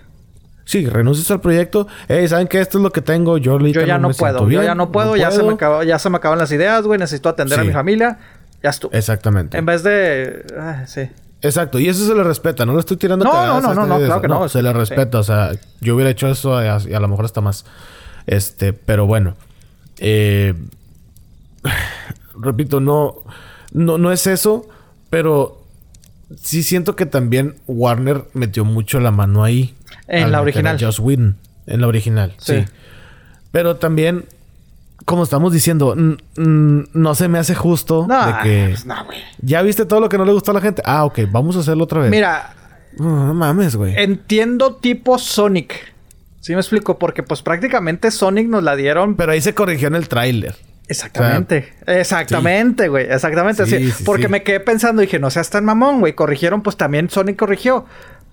[0.66, 1.88] Sí, renuncias al proyecto.
[2.08, 2.60] Hey, ¿saben qué?
[2.62, 3.38] Esto es lo que tengo.
[3.38, 4.50] Yo, Yo ya no, puedo.
[4.50, 5.16] Yo ya no puedo.
[5.18, 7.00] ya, Se me acabó, ya se me acaban las ideas, güey.
[7.00, 8.18] Necesito atender a mi familia.
[8.62, 8.94] Ya estuvo.
[8.94, 9.58] Exactamente.
[9.58, 10.46] En vez de...
[10.58, 11.02] ah, sí.
[11.42, 14.00] Exacto, y eso se le respeta, no le estoy tirando No, cagadas no, no, no,
[14.00, 14.48] de claro que no.
[14.48, 14.78] Se le Sí.
[14.78, 15.52] respeta, o sea,
[15.82, 17.66] yo hubiera hecho eso y a, y a lo mejor hasta más.
[18.26, 19.36] Este, pero bueno.
[19.98, 20.54] Eh,
[22.40, 23.16] repito, no,
[23.74, 24.66] no, no es eso,
[25.14, 25.62] pero
[26.42, 29.76] sí siento que también Warner metió mucho la mano ahí.
[30.08, 30.76] En la original.
[30.80, 31.38] Joss Whedon,
[31.68, 32.62] en la original, sí.
[32.62, 32.66] Sí.
[33.52, 34.26] Pero también,
[35.06, 35.96] como estamos diciendo,
[36.36, 38.66] no se me hace justo No, de que...
[38.70, 38.96] pues no.
[39.44, 40.82] ¿Ya viste todo lo que no le gustó a la gente?
[40.84, 42.10] Ah, ok, vamos a hacerlo otra vez.
[42.10, 42.56] Mira,
[42.98, 43.94] no mames, güey.
[43.96, 45.94] entiendo tipo Sonic.
[46.42, 46.98] ¿Sí me explico?
[46.98, 50.56] Porque pues prácticamente Sonic nos la dieron Pero ahí se corrigió en el tráiler.
[50.88, 51.74] Exactamente.
[51.88, 53.06] Exactamente, güey.
[53.10, 53.66] Exactamente.
[53.66, 56.14] Sí, Porque me quedé pensando y dije, no seas tan mamón, güey.
[56.14, 57.86] Corrigieron, pues también Sonic corrigió.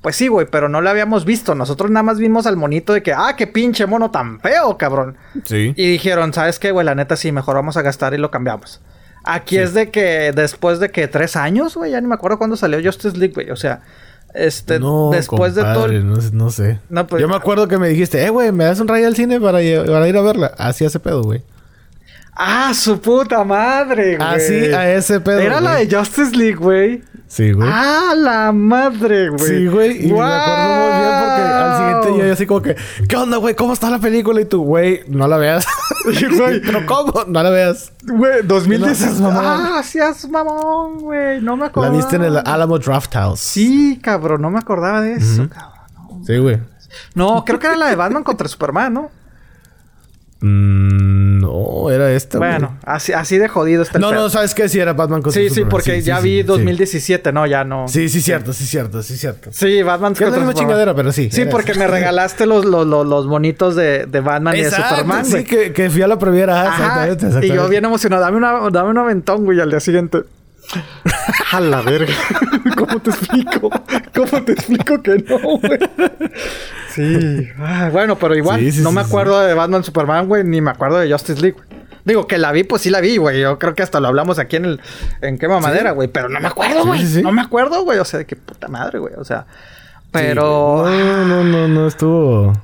[0.03, 1.55] Pues sí, güey, pero no lo habíamos visto.
[1.55, 5.17] Nosotros nada más vimos al monito de que, ah, qué pinche mono tan feo, cabrón.
[5.45, 5.75] Sí.
[5.77, 6.87] Y dijeron, ¿sabes qué, güey?
[6.87, 8.81] La neta sí, mejor vamos a gastar y lo cambiamos.
[9.25, 12.57] Aquí es de que después de que tres años, güey, ya ni me acuerdo cuándo
[12.57, 13.51] salió Justice League, güey.
[13.51, 13.83] O sea,
[14.33, 15.89] este, no, después de todo.
[15.89, 16.79] No, no sé.
[16.89, 19.15] No, pues- Yo me acuerdo que me dijiste, eh, güey, ¿me das un rayo al
[19.15, 20.53] cine para, para ir a verla?
[20.57, 21.43] Así hace pedo, güey.
[22.43, 24.28] Ah, su puta madre, güey.
[24.28, 25.41] Así a ese pedo.
[25.41, 27.05] Era la de Justice League, güey.
[27.26, 27.68] Sí, güey.
[27.70, 29.41] Ah, la madre, güey.
[29.47, 30.07] Sí, güey.
[30.09, 32.76] Y me acuerdo muy bien porque al siguiente día yo así como que,
[33.09, 33.55] ¿qué onda, güey?
[33.55, 34.41] ¿Cómo está la película?
[34.41, 35.66] Y tú, güey, no la veas.
[36.05, 36.61] güey.
[36.66, 37.24] Pero ¿cómo?
[37.28, 37.93] No la veas.
[38.05, 38.80] Güey, 2016.
[38.80, 39.45] No seas mamón.
[39.45, 41.41] Ah, seas mamón, güey.
[41.43, 41.95] No me La acordaba.
[41.95, 43.41] viste en el Alamo Draft House.
[43.41, 44.41] Sí, cabrón.
[44.41, 46.24] No me acordaba de eso, cabrón.
[46.26, 46.59] Sí, güey.
[47.14, 49.11] No, creo que era la de Batman contra Superman, ¿no?
[50.41, 51.10] Mm,
[51.85, 52.51] no, era esta, güey.
[52.51, 54.23] Bueno, así, así de jodido está el No, pedo.
[54.23, 54.69] no, ¿sabes qué?
[54.69, 55.71] Sí, era Batman contra Sí, sí, Superman.
[55.71, 57.89] porque Sí, ya sí, vi sí, 2017, no, ya no.
[57.89, 59.51] Sí, sí, cierto, sí, cierto, sí, cierto.
[59.53, 61.29] Sí, Batman la misma chingadera, pero sí.
[61.31, 61.81] Sí, porque eso.
[61.81, 65.45] me regalaste los, los, los, los bonitos de, de Batman y de Superman, sí, güey.
[65.45, 66.61] que, que fui a la premiera.
[66.63, 68.23] ah, Ajá, exactamente, Y yo bien emocionado.
[68.23, 70.19] Dame, una, dame un aventón, güey, al día siguiente.
[71.53, 72.14] A la verga.
[72.77, 73.71] ¿Cómo te explico?
[74.14, 75.79] ¿Cómo te explico que no, güey?
[76.95, 77.49] Sí.
[77.59, 80.61] Ah, bueno, pero igual, Sí, sí, no sí, me acuerdo de Batman Superman, güey, ni
[80.61, 81.81] me acuerdo de Justice League, güey.
[82.05, 83.41] Digo, que la vi, pues sí la vi, güey.
[83.41, 84.81] Yo creo que hasta lo hablamos aquí en el...
[85.21, 86.09] En Quema Madera, güey.
[86.09, 87.05] Pero no me acuerdo, güey.
[87.23, 87.99] No me acuerdo, güey.
[87.99, 89.14] O sea, de qué puta madre, güey.
[89.18, 89.47] O sea...
[90.11, 90.87] Pero...
[90.89, 92.55] No, no, no, no estuvo.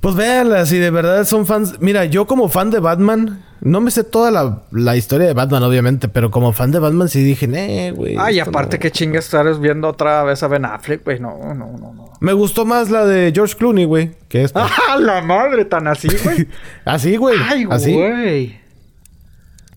[0.00, 1.80] Pues véanla, si de verdad son fans.
[1.80, 5.62] Mira, yo como fan de Batman, no me sé toda la, la historia de Batman,
[5.62, 8.16] obviamente, pero como fan de Batman sí dije, eh, güey.
[8.18, 8.80] Ay, aparte no".
[8.80, 11.20] que chingas estar viendo otra vez a Ben Affleck, güey.
[11.20, 12.12] No, no, no, no.
[12.20, 14.66] Me gustó más la de George Clooney, güey, que esta.
[14.88, 15.64] ¡Ah, la madre!
[15.64, 16.48] Tan así, güey.
[16.84, 17.36] Así, güey.
[17.40, 17.92] Ay, así.
[17.92, 18.60] güey.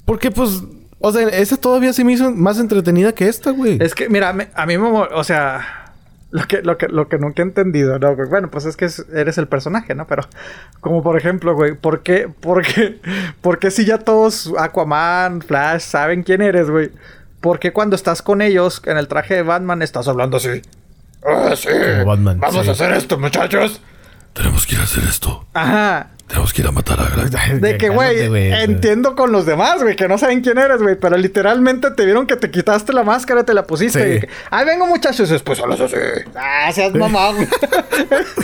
[0.03, 0.63] Porque, pues,
[0.99, 3.77] o sea, esa todavía se me hizo más entretenida que esta, güey.
[3.79, 4.88] Es que, mira, me- a mí me...
[4.88, 5.84] O sea...
[6.36, 8.13] Lo que, lo que, lo que nunca he entendido, ¿no?
[8.15, 8.27] güey?
[8.27, 10.05] Bueno, pues es que es- eres el personaje, ¿no?
[10.05, 10.23] Pero...
[10.81, 11.75] Como por ejemplo, güey...
[11.75, 12.27] ¿Por qué?
[12.27, 12.99] ¿Por qué?
[13.41, 14.51] ¿Por qué si ya todos...
[14.57, 16.91] Aquaman, Flash, saben quién eres, güey?
[17.39, 20.61] ¿Por qué cuando estás con ellos en el traje de Batman estás hablando así?
[21.25, 21.69] Ah, sí.
[21.69, 22.69] Como Batman, Vamos sí.
[22.69, 23.81] a hacer esto, muchachos.
[24.33, 25.45] Tenemos que ir a hacer esto.
[25.53, 26.07] Ajá.
[26.28, 27.61] Tenemos que ir a matar a Galactus.
[27.61, 31.17] De que, güey, entiendo con los demás, güey, que no saben quién eres, güey, pero
[31.17, 34.03] literalmente te vieron que te quitaste la máscara te la pusiste.
[34.03, 34.17] Sí.
[34.17, 35.86] y que, Ay, vengo, muchachos, después solo así.
[36.36, 37.36] Ah, seas mamón.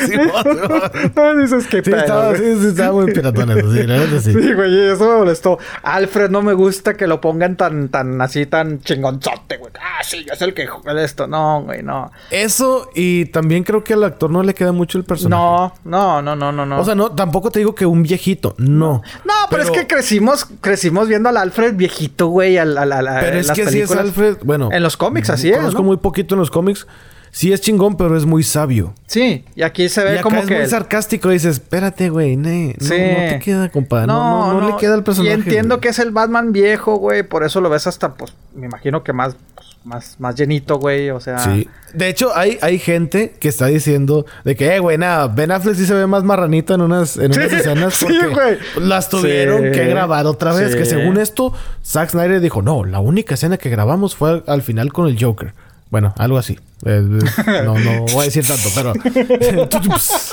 [0.06, 0.16] Sí,
[1.16, 4.34] No, dices que estaba, sí, sí, estaba muy piratón eso, sí, la neta sí.
[4.34, 5.60] Sí, güey, eso me molestó.
[5.84, 9.72] Alfred no me gusta que lo pongan tan, tan así, tan chingonzote, güey.
[9.80, 11.28] Ah, sí, es el que juega esto.
[11.28, 12.12] No, güey, no.
[12.30, 15.42] Eso, y también creo que al actor no le queda mucho el personaje.
[15.42, 16.80] No, no, no, no, no, no.
[16.80, 19.02] O sea, no, tampoco te digo que un viejito, no.
[19.26, 23.40] no, pero, es que crecimos, crecimos viendo al Alfred viejito, güey, al, al, al- Pero
[23.40, 23.92] es las que sí es.
[23.92, 24.70] Alfred, bueno.
[24.72, 25.88] En los cómics así es, Conozco ¿no?
[25.88, 26.88] muy poquito en los cómics.
[27.34, 28.94] Sí es chingón, pero es muy sabio.
[29.08, 30.58] Sí, y aquí se Y ve acá como es que...
[30.58, 31.30] muy sarcástico.
[31.30, 32.90] Dices, espérate, güey, no, Sí.
[32.90, 34.08] no te queda, compadre.
[34.08, 35.30] No, no, no le queda el personaje.
[35.32, 35.82] Y entiendo güey.
[35.82, 37.24] que es el Batman viejo, güey.
[37.24, 41.10] Por eso lo ves hasta, pues, me imagino que más, pues, más, más llenito, güey.
[41.10, 41.40] O sea...
[41.40, 41.68] Sí.
[41.94, 45.76] De hecho, hay, hay gente que está diciendo de que, eh, güey, nada, Ben Affleck
[45.76, 48.58] sí se ve más marranito en unas, en unas Sí, escenas sí, güey.
[48.80, 49.72] las tuvieron Sí.
[49.72, 50.72] que grabar otra vez.
[50.72, 50.78] Sí.
[50.78, 51.54] Que según esto,
[51.86, 55.22] Zack Snyder dijo, no, la única escena que grabamos fue al, al final con el
[55.22, 55.54] Joker.
[55.90, 56.58] Bueno, algo así.
[56.86, 57.04] Eh,
[57.46, 58.94] eh, no, no voy a decir tanto, pero...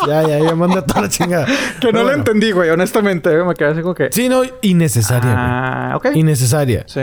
[0.07, 1.47] ya, ya, ya manda toda la chingada.
[1.81, 2.19] Que Pero no lo bueno.
[2.19, 2.71] entendí, güey.
[2.71, 4.09] Honestamente, güey, me quedé así como que...
[4.13, 5.35] Sí, no, innecesaria, güey.
[5.37, 6.07] Ah, ok.
[6.15, 6.85] Innecesaria.
[6.87, 7.01] Sí.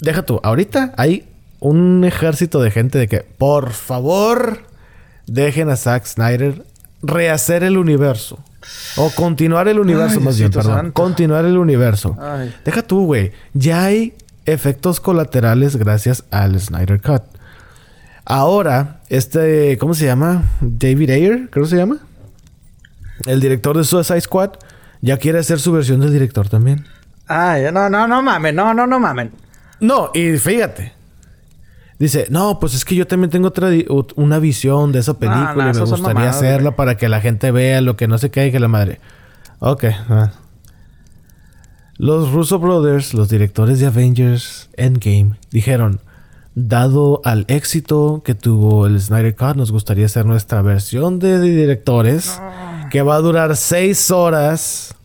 [0.00, 1.28] Deja tú, ahorita hay
[1.62, 4.64] un ejército de gente de que, por favor,
[5.26, 6.64] dejen a Zack Snyder
[7.02, 8.38] rehacer el universo.
[8.96, 10.74] O continuar el universo, Ay, más bien, perdón.
[10.76, 10.92] santo.
[10.92, 12.16] Continuar el universo.
[12.20, 12.54] Ay.
[12.64, 13.32] Deja tú, güey.
[13.54, 17.22] Ya hay efectos colaterales gracias al Snyder Cut.
[18.24, 20.44] Ahora, este, ¿cómo se llama?
[20.60, 21.98] David Ayer, creo que se llama.
[23.26, 24.50] El director de Suicide Squad
[25.00, 26.86] ya quiere hacer su versión del director también.
[27.28, 28.54] Ay, no, no, no mamen.
[28.54, 29.30] No, no, no mamen.
[29.80, 30.92] No, y fíjate.
[32.02, 33.70] Dice, no, pues es que yo también tengo otra
[34.16, 36.76] una visión de esa película y me gustaría mamadas, hacerla güey.
[36.76, 38.98] para que la gente vea lo que no se cae que la madre.
[39.60, 39.84] Ok.
[40.08, 40.32] ah.
[41.98, 46.00] Los Russo Brothers, los directores de Avengers Endgame, dijeron,
[46.56, 52.42] dado al éxito que tuvo el Snyder Cut, nos gustaría hacer nuestra versión de directores
[52.90, 54.96] que va a durar seis horas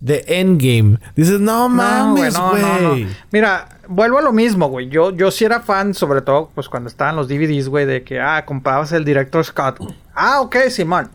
[0.00, 0.96] de Endgame.
[1.14, 2.62] Dices, no mames, güey.
[2.62, 3.06] no, no, no.
[3.30, 4.88] Mira, vuelvo a lo mismo, güey.
[4.88, 8.20] Yo, yo sí era fan, sobre todo, pues cuando estaban los DVDs, güey, de que,
[8.20, 9.78] ah, comprabas el director Scott.
[10.14, 11.10] Ah, ok, Simón.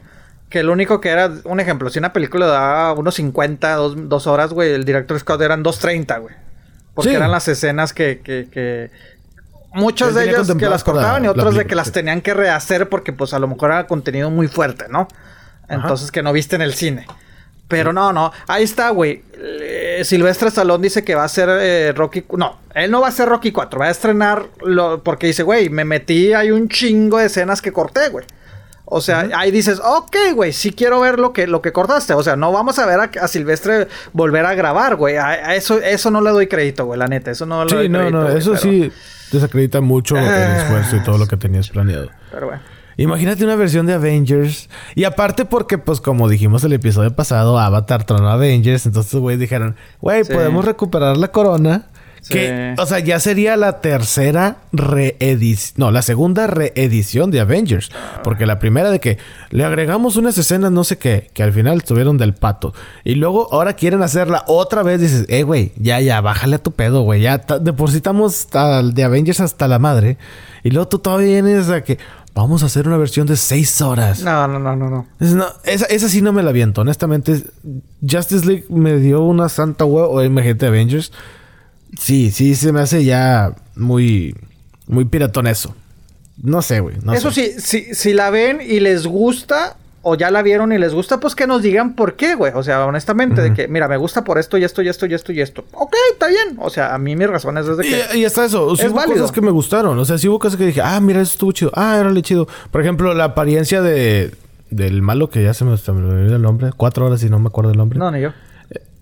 [0.50, 4.28] Que lo único que era, un ejemplo, si una película daba unos 50, dos, dos
[4.28, 6.36] horas, güey, el director Scott eran 2.30, güey.
[6.94, 7.16] Porque Sí.
[7.16, 8.90] eran las escenas que, que, que
[9.74, 13.14] muchas de ellas que las cortaban y otras de que las tenían que rehacer porque
[13.14, 15.08] pues a lo mejor era contenido muy fuerte, ¿no?
[15.70, 17.06] Entonces que no viste en el cine.
[17.68, 18.32] Pero no, no.
[18.48, 19.22] Ahí está, güey.
[19.40, 22.24] Eh, Silvestre Stallone dice que va a ser eh, Rocky...
[22.38, 23.80] No, él no va a ser Rocky 4.
[23.80, 24.46] Va a estrenar...
[24.64, 25.04] Lo...
[25.04, 26.34] Porque dice, güey, me metí...
[26.34, 28.26] Hay un chingo de escenas que corté, güey.
[28.86, 32.14] O sea, ahí dices, ok, güey, sí quiero ver lo que, lo que cortaste.
[32.14, 35.18] O sea, no vamos a ver a, a Silvestre volver a grabar, güey.
[35.18, 37.32] A, a eso, eso no le doy crédito, güey, la neta.
[37.32, 38.92] Eso no le doy Sí, no, crédito, no, güey, eso pero- sí
[39.34, 42.10] desacredita mucho el Ah, esfuerzo y todo lo que tenías planeado.
[42.32, 42.62] Pero bueno.
[42.98, 44.70] Imagínate una versión de Avengers.
[44.96, 48.86] Y aparte porque, pues, como dijimos el episodio pasado, Avatar tronó Avengers.
[48.86, 50.34] Entonces, güey, dijeron, güey, Sí.
[50.34, 51.86] podemos recuperar la corona.
[52.22, 52.34] Sí.
[52.34, 55.74] Que, o sea, ya sería la tercera reedición.
[55.78, 57.90] No, la segunda reedición de Avengers.
[58.24, 59.18] Porque la primera de que
[59.52, 62.74] le agregamos unas escenas, no sé qué, que al final estuvieron del pato.
[63.06, 65.00] Y luego ahora quieren hacerla otra vez.
[65.00, 67.22] Dices, eh, güey, ya, ya, bájale a tu pedo, güey.
[67.22, 70.18] Ya ta- depositamos al de Avengers hasta la madre.
[70.64, 71.98] Y luego tú todavía vienes a que
[72.38, 74.22] vamos a hacer una versión de seis horas.
[74.24, 75.08] No, no, no, no, no.
[75.20, 76.82] Es- no, esa, esa sí no me la viento.
[76.82, 77.44] Honestamente,
[78.08, 80.10] Justice League me dio una santa huevo.
[80.12, 81.12] O imagínate Avengers.
[82.00, 84.36] Sí, sí, se me hace ya muy,
[84.88, 85.76] muy piratón eso.
[86.42, 86.98] No sé, güey.
[87.04, 87.60] No Eso sé.
[87.60, 89.76] sí, si, si la ven y les gusta,
[90.10, 92.54] o ya la vieron y les gusta, pues que nos digan por qué, güey.
[92.56, 95.14] O sea, honestamente, de que, mira, me gusta por esto y esto y esto y
[95.14, 95.66] esto y esto.
[95.74, 96.58] Ok, está bien.
[96.60, 98.06] O sea, a mí mis razones es de que.
[98.16, 99.18] Y, y hasta eso, sí Es hubo válido.
[99.20, 100.00] cosas que me gustaron.
[100.00, 101.72] O sea, sí hubo cosas que dije, ah, mira, eso estuvo chido.
[101.76, 102.48] Ah, era chido.
[102.72, 104.34] Por ejemplo, la apariencia de
[104.70, 106.70] del malo que ya se me, se me olvidó el nombre.
[106.78, 108.00] Cuatro horas y no me acuerdo el nombre.
[108.00, 108.30] No, ni yo.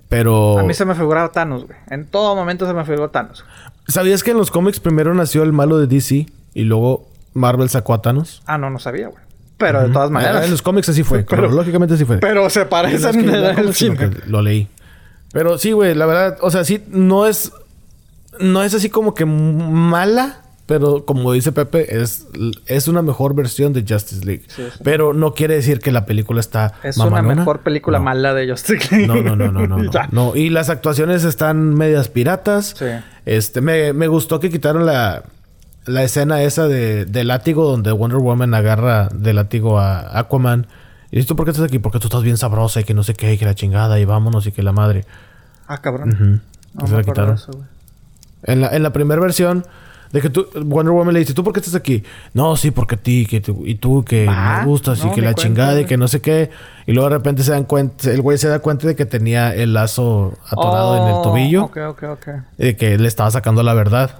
[0.09, 0.59] Pero.
[0.59, 1.77] A mí se me figuraba Thanos, güey.
[1.89, 3.45] En todo momento se me figuró Thanos.
[3.87, 7.93] ¿Sabías que en los cómics primero nació el malo de DC y luego Marvel sacó
[7.93, 8.41] a Thanos?
[8.45, 9.23] Ah, no, no sabía, güey.
[9.57, 10.37] Pero de todas maneras.
[10.41, 11.23] Ah, en los cómics así fue.
[11.23, 12.17] Pero- cronológicamente así fue.
[12.17, 14.11] Pero se No es parecen que en el sino cine.
[14.27, 14.67] Lo leí.
[15.31, 17.51] Pero sí, güey, la verdad, o sea, sí, no es.
[18.39, 22.25] No es así como que mala, pero como dice Pepe, es,
[22.65, 24.43] es una mejor versión de Justice League.
[24.47, 24.79] Sí, sí.
[24.83, 26.73] Pero no quiere decir que la película está.
[26.83, 27.27] Es mamalona.
[27.27, 28.03] una mejor película No.
[28.05, 29.07] mala de Justice League.
[29.07, 29.91] No, no, no, no, no.
[30.11, 32.75] No, Y las actuaciones están medias piratas.
[32.77, 32.85] Sí.
[33.25, 35.23] Este, me, me gustó que quitaron la,
[35.85, 40.67] la escena esa de, de látigo donde Wonder Woman agarra de látigo a Aquaman.
[41.11, 41.79] Y dices, ¿tú por qué estás aquí?
[41.79, 44.05] Porque tú estás bien sabrosa y que no sé qué, y que la chingada, y
[44.05, 45.05] vámonos, y que la madre.
[45.67, 46.41] Ah, cabrón.
[46.73, 47.35] No se la quitaron.
[47.35, 47.51] eso.
[48.43, 49.65] En la, en la primera versión,
[50.11, 52.03] de que tú, Wonder Woman le dice, ¿tú por qué estás aquí?
[52.33, 55.13] No, sí, porque a ti, que tú, y tú, que Ah, me gustas, y no,
[55.13, 56.49] que ni la cuenta, chingada, y que no sé qué.
[56.85, 59.53] Y luego de repente se dan cuenta, el güey se da cuenta de que tenía
[59.55, 61.63] el lazo atorado en el Oh, tobillo.
[61.65, 62.27] Ok, ok, ok.
[62.57, 64.11] de que le estaba sacando la verdad.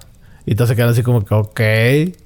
[0.48, 1.62] Y te se quedan así como que, ok.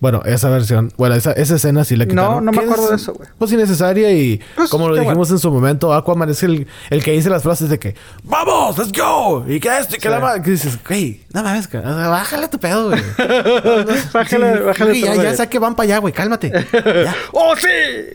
[0.01, 2.45] Bueno, esa versión, bueno, esa, esa escena sí la No, quitaron.
[2.45, 3.29] no me Que acuerdo es, de eso, güey.
[3.37, 7.11] Pues innecesaria y Pues, como lo dijimos en su momento, Aquaman es el, el que
[7.13, 8.77] dice las frases de que, ¡Vamos!
[8.77, 9.45] ¡Let's go!
[9.47, 10.13] Y que esto y que Sí.
[10.13, 10.41] la madre.
[10.41, 13.01] Que dices, güey, no mames, o sea, bájale tu pedo, güey.
[14.13, 15.35] Bájale, bájale Güey, tu ya, ya rollo.
[15.37, 16.51] sé que van para allá, güey, cálmate.
[16.73, 17.15] Ya.
[17.31, 17.67] ¡Oh, sí!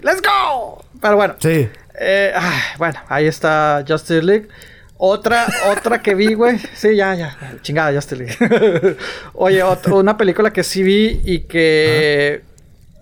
[0.02, 0.84] ¡Let's go!
[1.00, 1.34] Pero bueno.
[1.38, 1.68] Sí.
[1.98, 4.48] Eh, ay, bueno, ahí está Justice League.
[4.97, 6.59] Otra, otra que vi, güey.
[6.74, 7.36] Sí, ya, ya.
[7.62, 8.97] Chingada, Justice League.
[9.34, 12.42] Oye, ot- una película que sí vi y que.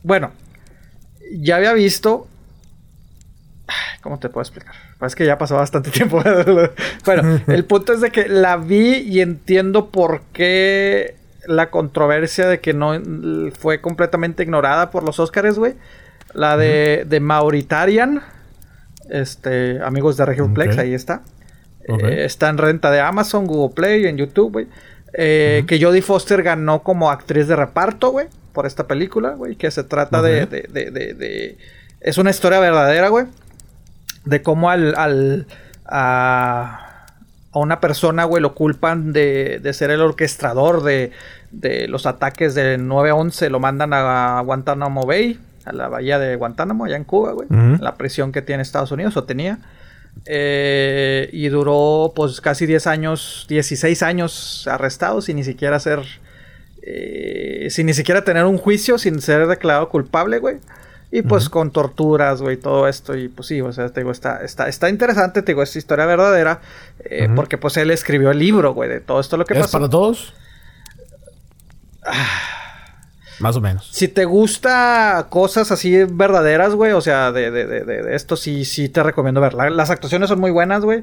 [0.03, 0.33] Bueno,
[1.33, 2.27] ya había visto.
[4.03, 4.75] ¿Cómo te puedo explicar?
[4.99, 6.23] Pues es que ya pasó bastante tiempo.
[7.05, 11.17] bueno, el punto es de que la vi y entiendo por qué
[11.47, 12.93] la controversia de que no
[13.59, 15.75] fue completamente ignorada por los Oscars, güey.
[16.35, 18.23] La de, de Mauritarian.
[19.11, 20.81] Este, amigos de Regioplex, Ok.
[20.81, 21.23] ahí está.
[21.89, 24.67] Eh, está en renta de Amazon, Google Play, en YouTube, güey.
[25.15, 29.57] Eh, Que Jodie Foster ganó como actriz de reparto, güey, por esta película, güey.
[29.57, 30.51] Que se trata de, Ok.
[30.51, 31.59] de, de, de- de-
[32.01, 33.27] Es una historia verdadera, güey.
[34.25, 34.95] De cómo al.
[34.97, 35.47] al
[35.87, 37.07] a,
[37.53, 41.13] a una persona, güey, lo culpan de, de ser el orquestador de,
[41.51, 43.51] de los ataques del 9-11.
[43.51, 47.49] Lo mandan a Guantánamo Bay, a la bahía de Guantánamo, allá en Cuba, güey.
[47.81, 49.59] La prisión que tiene Estados Unidos, o tenía.
[50.25, 56.01] Eh, y duró pues casi 10 años, 16 años arrestado sin ni siquiera ser,
[56.83, 60.59] eh, sin ni siquiera tener un juicio, sin ser declarado culpable, güey.
[61.15, 63.15] Y pues con torturas, güey, todo esto.
[63.15, 66.07] Y pues sí, o sea, te digo, está, está, está interesante, te digo, es historia
[66.07, 66.61] verdadera.
[67.05, 67.29] eh.
[67.37, 69.79] Porque pues él escribió el libro, güey, de todo esto lo que ¿Es pasó.
[69.79, 70.33] para todos?
[73.43, 73.89] Más o menos.
[73.93, 78.65] Si te gusta cosas así verdaderas, güey, o sea, de, de, de, de- esto sí,
[78.65, 79.69] sí te recomiendo verla.
[79.71, 81.03] Las actuaciones son muy buenas, güey.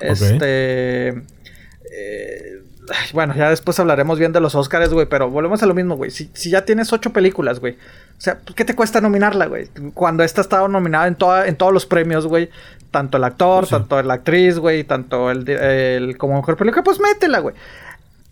[0.00, 1.08] Este.
[1.92, 2.62] eh,
[3.12, 6.10] bueno, ya después hablaremos bien de los Oscars, güey, pero volvemos a lo mismo, güey.
[6.12, 7.72] Si, si ya tienes ocho películas, güey.
[7.74, 9.68] O sea, ¿qué te cuesta nominarla, güey?
[9.94, 12.48] Cuando esta ha estado nominada en, toda, en todos los premios, güey.
[12.92, 13.70] Tanto el actor, Sí.
[13.72, 17.54] tanto la actriz, güey, tanto el, el como mejor película, pues métela, güey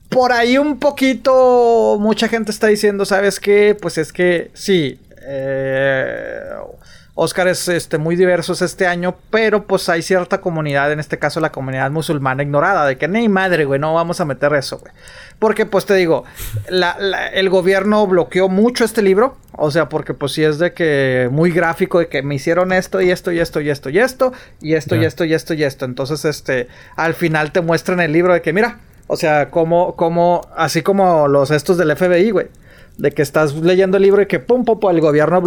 [0.08, 3.76] por ahí un poquito mucha gente está diciendo, ¿sabes qué?
[3.80, 6.50] Pues es que sí, eh,
[7.16, 11.38] Oscar es este, muy diversos este año, pero pues hay cierta comunidad, en este caso
[11.38, 14.92] la comunidad musulmana ignorada, de que ni madre, güey, no vamos a meter eso, güey.
[15.38, 16.24] Porque pues te digo,
[17.32, 21.52] el gobierno bloqueó mucho este libro, o sea, porque pues sí es de que muy
[21.52, 24.74] gráfico, de que me hicieron esto y esto y esto y esto y esto y
[24.74, 25.84] esto y esto y esto y esto.
[25.84, 30.42] Entonces, este, al final te muestran el libro de que, mira, o sea, como, como,
[30.56, 32.48] así como los estos del FBI, güey
[32.96, 35.42] de que estás leyendo el libro y que pum, pum, el gobierno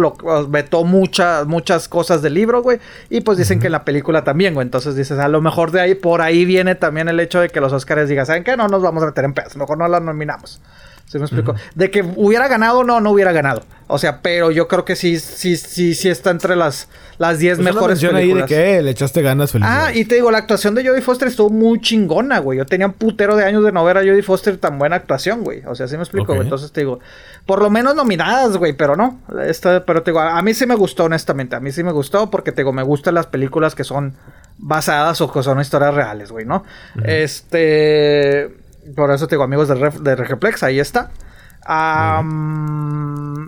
[0.48, 2.78] vetó muchas, muchas cosas del libro, güey.
[3.08, 4.66] Y pues dicen que en la película también, güey.
[4.66, 7.60] Entonces dices, a lo mejor de ahí, por ahí viene también el hecho de que
[7.60, 8.56] los Oscars digan, ¿saben qué?
[8.56, 10.60] No nos vamos a meter en pedos, mejor no la nominamos.
[11.08, 11.54] ¿Se me explico?
[11.74, 13.62] De que hubiera ganado, no, no hubiera ganado.
[13.86, 17.56] O sea, pero yo creo que sí, sí, sí, sí está entre las, las 10
[17.56, 18.50] pues mejores películas.
[18.50, 19.66] ahí de que le echaste ganas, feliz.
[19.66, 22.58] Ah, y te digo, la actuación de Jodie Foster estuvo muy chingona, güey.
[22.58, 25.42] Yo tenía un putero de años de no ver a Jodie Foster tan buena actuación,
[25.42, 25.62] güey.
[25.66, 27.00] O sea, sí me explico, Entonces te digo,
[27.46, 29.18] por lo menos nominadas, güey, pero no.
[29.46, 31.56] Esta, pero te digo, a, mí sí me gustó, honestamente.
[31.56, 34.14] A mí sí me gustó porque te digo, me gustan las películas que son
[34.58, 36.64] basadas o que son historias reales, güey, ¿no?
[37.02, 38.67] Este.
[38.94, 41.10] Por eso te digo, amigos de, de Regeplex, ahí está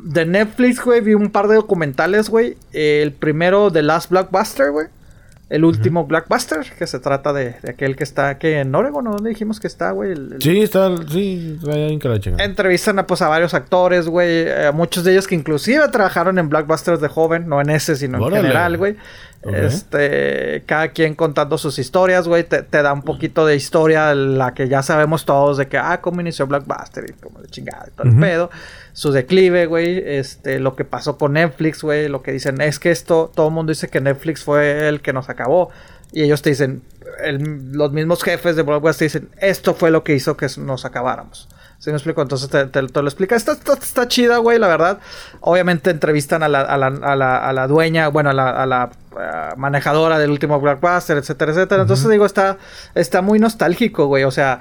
[0.04, 2.56] de Netflix, güey, vi un par de documentales, güey.
[2.72, 4.88] El primero, The Last Blockbuster, güey.
[5.50, 9.10] El último Blockbuster, que se trata de, aquel que está aquí en Oregon, ¿no?
[9.10, 10.14] ¿Dónde dijimos que está, güey?
[10.38, 14.44] Sí, está, sí, en Entrevistan a, pues, a varios actores, güey.
[14.46, 18.24] Eh, muchos de ellos que inclusive trabajaron en Blockbusters de joven, no en ese, sino
[18.28, 18.96] en general, güey.
[19.42, 24.68] Este, cada quien contando sus historias, güey, te, da un poquito de historia, la que
[24.68, 28.06] ya sabemos todos de que, ah, cómo inició Blockbuster y como de chingada y todo
[28.06, 28.50] el pedo,
[29.00, 32.90] su declive, güey, este, lo que pasó con Netflix, güey, lo que dicen es que
[32.90, 35.70] esto, todo el mundo dice que Netflix fue el que nos acabó
[36.12, 36.82] y ellos te dicen,
[37.24, 41.48] los mismos jefes de Blockbuster dicen, esto fue lo que hizo que nos acabáramos.
[41.78, 42.20] ¿Sí me explico?
[42.20, 43.36] Entonces te, lo explica.
[43.36, 44.98] Está, está, chida, güey, la verdad.
[45.40, 46.88] Obviamente entrevistan a la, a la,
[47.38, 51.80] a la, dueña, bueno, a la, a la eh, manejadora del último Blockbuster, etcétera, etcétera.
[51.80, 52.58] Entonces digo, está,
[52.94, 54.24] está muy nostálgico, güey.
[54.24, 54.60] O sea,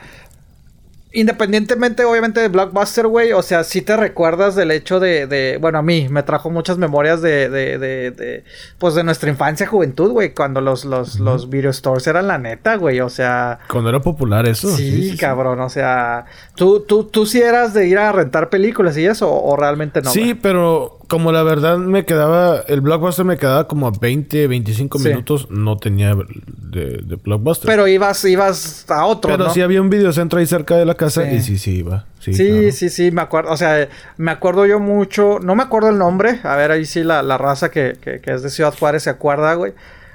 [1.11, 3.31] Independientemente, obviamente, de Blockbuster, güey.
[3.31, 5.57] O sea, si te recuerdas del hecho de, de.
[5.59, 7.49] Bueno, a mí me trajo muchas memorias de.
[7.49, 8.43] de, de, de
[8.77, 10.35] pues de nuestra infancia, juventud, güey.
[10.35, 12.99] Cuando los, los, los video stores eran la neta, güey.
[12.99, 13.57] O sea.
[13.69, 14.69] Cuando era popular eso.
[14.69, 15.59] Sí, cabrón.
[15.61, 16.25] O sea.
[16.55, 20.11] ¿tú, tú, tú sí eras de ir a rentar películas y eso, o, realmente no.
[20.11, 24.99] Sí, pero como la verdad me quedaba, el blockbuster me quedaba como a 20, 25
[24.99, 27.67] minutos, no tenía de, de, blockbuster.
[27.67, 31.29] Pero ibas, ibas a otro, Pero sí había un videocentro ahí cerca de la casa
[31.29, 32.05] y sí, sí iba.
[32.19, 33.51] Sí, sí, sí, me acuerdo.
[33.51, 37.03] O sea, me acuerdo yo mucho, no me acuerdo el nombre, a ver ahí sí
[37.03, 39.73] la, la raza que, que, que es de Ciudad Juárez se acuerda, güey.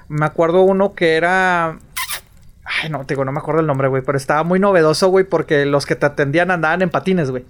[0.09, 1.76] Me acuerdo uno que era...
[2.64, 5.24] Ay, no, te digo, no me acuerdo el nombre, güey, pero estaba muy novedoso, güey,
[5.24, 7.45] porque los que te atendían andaban en patines, güey.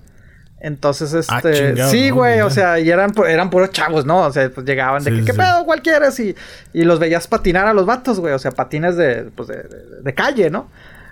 [0.65, 1.77] Entonces, ah, este.
[1.89, 4.21] sí, güey, o sea, y eran, eran puros chavos, ¿no?
[4.21, 5.67] O sea, pues llegaban de que, ¿qué pedo?
[5.67, 6.35] cualquiera Y,
[6.73, 8.33] y los veías patinar a los vatos, güey.
[8.33, 9.63] O sea, patines de, pues de,
[10.03, 10.71] de, calle, ¿no?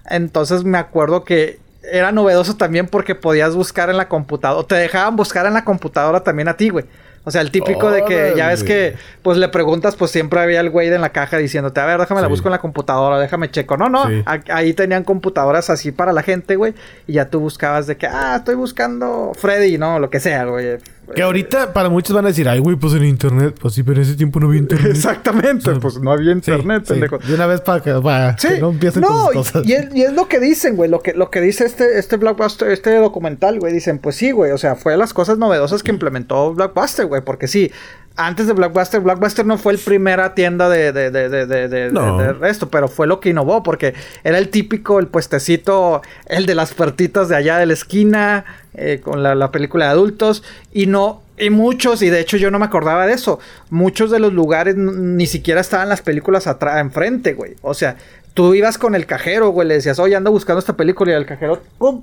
[0.08, 4.66] Entonces me acuerdo que era novedoso también porque podías buscar en la computadora.
[4.66, 6.86] Te dejaban buscar en la computadora también a ti, güey.
[7.24, 10.60] O sea, el típico de que ya ves que pues le preguntas, pues siempre había
[10.60, 13.50] el güey en la caja diciéndote, a ver, déjame la busco en la computadora, déjame
[13.50, 13.76] checo.
[13.76, 16.74] No, no, ahí tenían computadoras así para la gente, güey,
[17.06, 20.78] y ya tú buscabas de que, ah, estoy buscando Freddy, no, lo que sea, güey.
[21.14, 23.56] Que ahorita para muchos van a decir, ay, güey, pues en internet.
[23.60, 24.92] Pues sí, pero en ese tiempo no había internet.
[24.92, 27.18] Exactamente, pues no había internet, pendejo.
[27.18, 29.66] De una vez para que, no empiecen con sus cosas.
[29.66, 30.90] Y, y, es lo que dicen, güey.
[30.90, 33.72] Lo que, lo que dice este, este Blockbuster, este documental, güey.
[33.72, 34.52] Dicen, pues sí, güey.
[34.52, 37.22] O sea, fue de las cosas novedosas que implementó Blockbuster, güey.
[37.22, 37.70] Porque sí,
[38.16, 42.68] antes de Blockbuster, Blockbuster no fue el primera tienda de, de, de, de, de, esto,
[42.68, 43.94] pero fue lo que innovó, porque
[44.24, 48.44] era el típico, el puestecito, el de las puertitas de allá de la esquina,
[48.74, 50.42] eh, con la, la, película de adultos,
[50.72, 53.38] y no, y muchos, y de hecho yo no me acordaba de eso,
[53.70, 57.56] muchos de los lugares ni siquiera estaban las películas atrás, enfrente, güey.
[57.62, 57.96] O sea,
[58.34, 61.26] tú ibas con el cajero, güey, le decías, oye, ando buscando esta película, y el
[61.26, 62.02] cajero, ¡pum!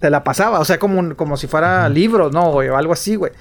[0.00, 2.44] Te la pasaba, o sea, como, como si fuera libros, ¿no?
[2.44, 3.32] O algo así, güey.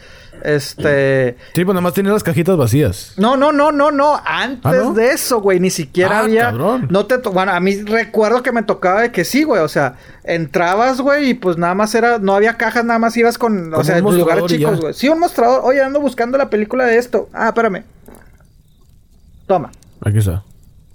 [0.44, 1.38] Este.
[1.54, 3.14] Sí, pues nada más tenía las cajitas vacías.
[3.18, 4.22] No, no, no, no, no.
[4.26, 6.52] Antes ¿Ah, de eso, güey, ni siquiera ah, había.
[6.52, 9.62] No te Bueno, a mí recuerdo que me tocaba de que sí, güey.
[9.62, 12.20] O sea, entrabas, güey, y pues nada más era.
[12.20, 13.74] No había cajas, nada más ibas con.
[13.74, 14.94] o sea, en lugares chicos, güey.
[14.94, 15.62] Sí, un mostrador.
[15.64, 17.30] Oye, ando buscando la película de esto.
[17.34, 17.84] Ah, espérame.
[19.48, 19.72] Toma.
[20.02, 20.44] Aquí está.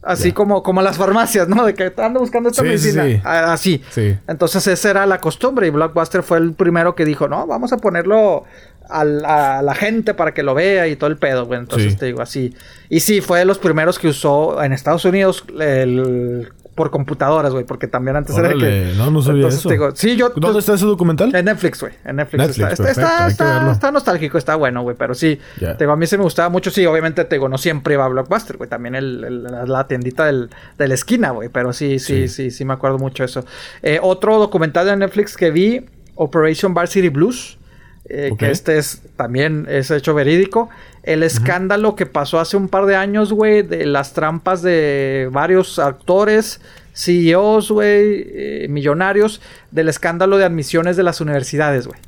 [0.05, 1.64] Así como, como las farmacias, ¿no?
[1.64, 3.05] De que ando buscando esta medicina.
[3.05, 3.82] Sí, ah, Así.
[3.90, 4.16] Sí.
[4.28, 7.78] Entonces esa era la costumbre y Blockbuster fue el primero que dijo, no, vamos a
[7.78, 8.44] ponerlo
[8.88, 11.59] a la gente para que lo vea y todo el pedo, güey.
[11.59, 12.55] Entonces te digo así.
[12.88, 17.64] Y sí, fue de los primeros que usó en Estados Unidos el por computadoras, güey,
[17.64, 18.97] porque también antes era de Órale, que...
[18.99, 19.68] no, no sabía Entonces, eso.
[19.68, 20.31] digo, sí, yo...
[20.31, 21.35] ¿Dónde está ese documental?
[21.35, 21.93] En Netflix, güey.
[22.05, 24.97] En Netflix, Netflix, está, está, perfecto, está, está- nostálgico, está bueno, güey.
[24.97, 25.77] Pero sí, Ya.
[25.77, 26.70] te digo, a mí sí me gustaba mucho.
[26.70, 28.68] Sí, obviamente, te digo, no siempre iba a Blockbuster, güey.
[28.68, 31.49] También el, el- la, tiendita del, de la esquina, güey.
[31.49, 33.45] Pero sí, sí, sí, sí, me acuerdo mucho eso.
[33.83, 37.59] Eh, otro documental de Netflix que vi, Operation Varsity Blues.
[38.07, 38.33] eh.
[38.39, 40.68] Que este es también es hecho verídico.
[41.05, 45.78] El escándalo que pasó hace un par de años, güey, de las trampas de varios
[45.78, 46.61] actores,
[46.94, 49.40] CEOs, güey, eh, millonarios,
[49.70, 52.00] del escándalo de admisiones de las universidades, güey.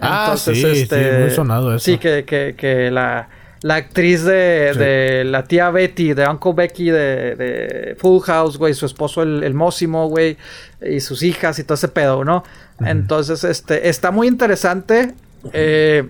[0.00, 0.88] Ah, sí, sí,
[1.20, 1.84] muy sonado eso.
[1.84, 3.28] Sí, que, que, que la,
[3.62, 4.78] la actriz de, Sí.
[4.78, 9.42] de la tía Betty, de Uncle Becky de, de Full House, güey, su esposo el,
[9.42, 10.36] el Mósimo, güey,
[10.84, 12.44] y sus hijas y todo ese pedo, ¿no?
[12.84, 15.14] Entonces, este, está muy interesante.
[15.52, 16.04] Eh,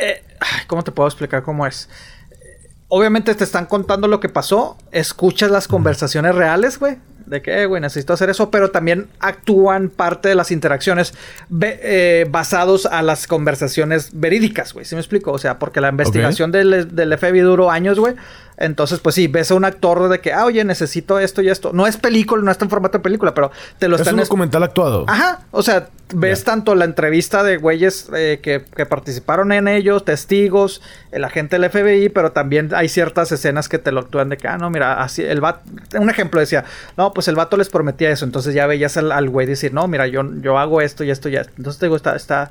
[0.00, 0.22] eh,
[0.66, 1.88] ¿Cómo te puedo explicar cómo es?
[2.88, 6.98] Obviamente te están contando lo que pasó, escuchas las conversaciones reales, güey.
[7.26, 11.14] De que, eh, güey, necesito hacer eso, pero también actúan parte de las interacciones
[11.60, 14.84] eh, basados a las conversaciones verídicas, güey.
[14.84, 15.30] ¿Sí me explico?
[15.30, 18.16] O sea, porque la investigación del, del FBI duró años, güey.
[18.60, 21.72] Entonces, pues sí, ves a un actor de que, ah, oye, necesito esto y esto.
[21.72, 24.20] No es película, no está en formato de película, pero te lo Es están un
[24.20, 25.06] es- documental actuado.
[25.08, 30.04] Ajá, o sea, ves tanto la entrevista de güeyes eh, que, que participaron en ellos,
[30.04, 34.36] testigos, el agente del FBI, pero también hay ciertas escenas que te lo actúan de
[34.36, 35.62] que, ah, no, mira, así, el vato,
[35.98, 36.64] un ejemplo decía,
[36.98, 39.88] no, pues el vato les prometía eso, entonces ya veías al, al güey decir, no,
[39.88, 41.52] mira, yo, yo hago esto y esto y esto.
[41.56, 42.50] Entonces te digo, está, está,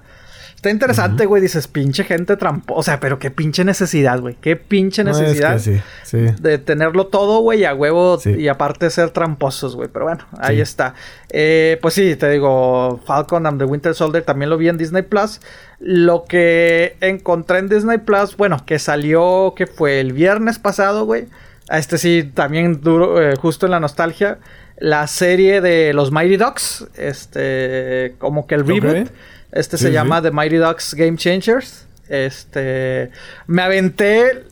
[0.60, 4.58] está interesante, güey, dices, pinche gente trampo, o sea, pero qué pinche necesidad, güey, qué
[4.58, 6.18] pinche No, es que necesidad sí, sí.
[6.42, 8.32] de tenerlo todo, güey, a huevo Sí.
[8.32, 9.88] y aparte ser tramposos, güey.
[9.88, 10.96] Pero bueno, ahí está.
[11.30, 15.04] Eh, pues sí, te digo, Falcon and the Winter Soldier también lo vi en Disney
[15.04, 15.40] Plus.
[15.80, 21.28] Lo que encontré en Disney Plus, bueno, que salió, que fue el viernes pasado, güey.
[21.72, 24.40] Este sí, también duro, eh, justo en la nostalgia.
[24.78, 29.10] La serie de los Mighty Ducks, este, como que el reboot.
[29.52, 29.94] Este Sí, se sí.
[29.94, 31.86] llama The Mighty Ducks Game Changers.
[32.08, 33.12] Este.
[33.48, 34.22] Me aventé.
[34.28, 34.44] eh,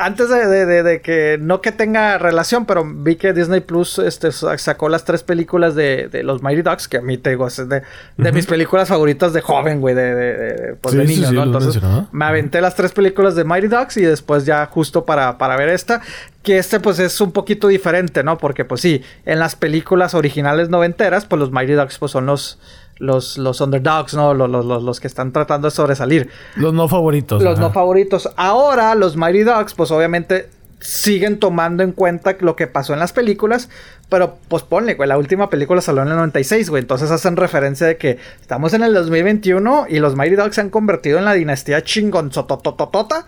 [0.00, 1.38] Antes de, de- de- de que.
[1.40, 5.74] No que tenga relación, pero vi que Disney Plus este, sa- sacó las tres películas
[5.74, 6.86] de, los Mighty Ducks.
[6.86, 7.82] Que a mí te digo, es de,
[8.32, 9.96] mis películas favoritas de joven, güey.
[9.96, 11.42] De, pues Sí, niño, sí, ¿no?
[11.42, 15.56] Entonces me aventé las tres películas de Mighty Ducks y después ya justo para, para
[15.56, 16.00] ver esta.
[16.44, 18.38] Que este pues es un poquito diferente, ¿no?
[18.38, 22.60] Porque pues sí, en las películas originales noventeras, pues los Mighty Ducks pues son los,
[22.98, 24.34] los, los underdogs, ¿no?
[24.34, 26.30] Los, los, los, los que están tratando de sobresalir.
[26.56, 27.42] Los no favoritos.
[27.42, 27.68] Los ajá.
[27.68, 28.30] no favoritos.
[28.36, 33.12] Ahora los Mighty Ducks pues obviamente siguen tomando en cuenta lo que pasó en las
[33.12, 33.68] películas.
[34.08, 36.80] Pero pues ponle, güey, la última película salió en el 96, güey.
[36.80, 40.70] Entonces hacen referencia de que estamos en el 2021 y los Mighty Ducks se han
[40.70, 43.26] convertido en la dinastía chingonzotototota.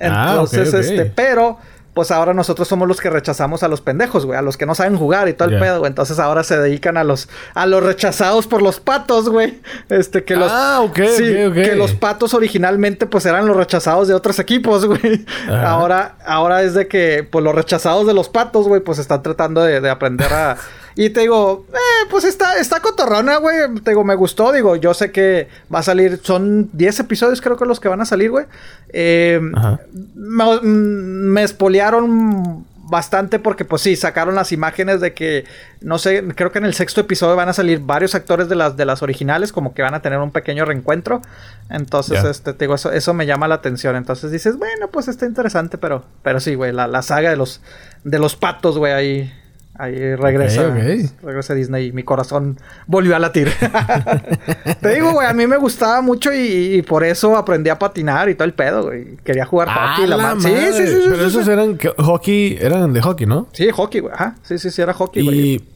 [0.00, 1.58] Ah, Entonces, este, pero
[1.94, 4.74] pues ahora nosotros somos los que rechazamos a los pendejos, güey, a los que no
[4.74, 5.88] saben jugar y todo el pedo, güey.
[5.88, 9.60] Entonces ahora se dedican a los a los rechazados por los patos, güey.
[9.88, 11.54] Este que los Ah, ok, sí, ok, ok.
[11.54, 15.24] que los patos originalmente pues eran los rechazados de otros equipos, güey.
[15.48, 19.62] Ahora ahora es de que pues los rechazados de los patos, güey, pues están tratando
[19.62, 20.56] de, de aprender a
[21.00, 23.56] y te digo, eh, pues está, está cotorrona, güey.
[23.84, 24.50] Te digo, me gustó.
[24.50, 26.18] Digo, yo sé que va a salir.
[26.24, 28.46] Son 10 episodios, creo que los que van a salir, güey.
[28.88, 29.78] Eh, Ajá.
[30.16, 35.44] me, mm, me espolearon bastante porque, pues sí, sacaron las imágenes de que,
[35.80, 38.76] no sé, creo que en el sexto episodio van a salir varios actores de las,
[38.76, 41.22] de las originales, como que van a tener un pequeño reencuentro.
[41.70, 43.94] Entonces, este, te digo, eso, eso me llama la atención.
[43.94, 47.60] Entonces dices, bueno, pues está interesante, pero, pero sí, güey, la, la saga de los,
[48.02, 49.32] de los patos, güey, ahí.
[49.80, 50.74] Ahí regresa,
[51.22, 52.58] regresa Disney y mi corazón
[52.88, 53.48] volvió a latir.
[54.80, 58.28] Te digo, güey, a mí me gustaba mucho y, y por eso aprendí a patinar
[58.28, 59.16] y todo el pedo, güey.
[59.24, 60.06] Quería jugar Ah, hockey.
[60.08, 60.72] La la madre.
[60.72, 61.50] sí, sí, sí, Pero sí, esos sí.
[61.52, 63.48] eran hockey, eran de hockey, ¿no?
[63.52, 64.12] Sí, hockey, güey.
[64.14, 64.34] Ajá.
[64.42, 65.38] Sí, sí, sí, era hockey, güey.
[65.38, 65.68] Y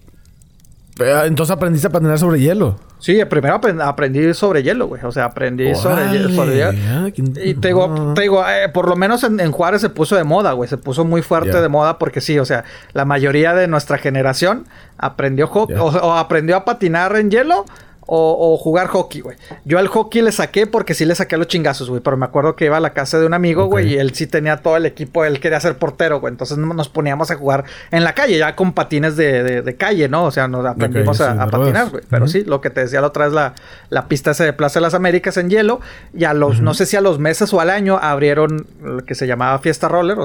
[0.98, 2.78] entonces aprendiste a patinar sobre hielo.
[2.98, 5.02] Sí, primero aprend- aprendí sobre hielo, güey.
[5.04, 6.72] O sea, aprendí sobre, hielo, sobre hielo.
[6.88, 7.08] ah,
[7.44, 10.22] Y te digo, te digo eh, por lo menos en, en Juárez se puso de
[10.22, 10.68] moda, güey.
[10.68, 12.62] Se puso muy fuerte de moda porque sí, o sea,
[12.92, 14.66] la mayoría de nuestra generación
[14.98, 17.64] aprendió o aprendió a patinar en hielo
[18.06, 19.36] o, o jugar hockey, güey.
[19.64, 22.00] Yo al hockey le saqué porque sí le saqué a los chingazos, güey.
[22.02, 24.26] Pero me acuerdo que iba a la casa de un amigo, güey, y él sí
[24.26, 26.32] tenía todo el equipo, él quería ser portero, güey.
[26.32, 30.08] Entonces nos poníamos a jugar en la calle, ya con patines de, de- de calle,
[30.08, 30.24] ¿no?
[30.24, 32.02] O sea, nos aprendimos a, sí, a de patinar, güey.
[32.10, 33.54] Pero sí, lo que te decía la otra vez, la,
[33.88, 35.80] la pista esa de Plaza de las Américas en hielo.
[36.12, 39.14] Y a los, no sé si a los meses o al año, abrieron lo que
[39.14, 40.18] se llamaba Fiesta Roller,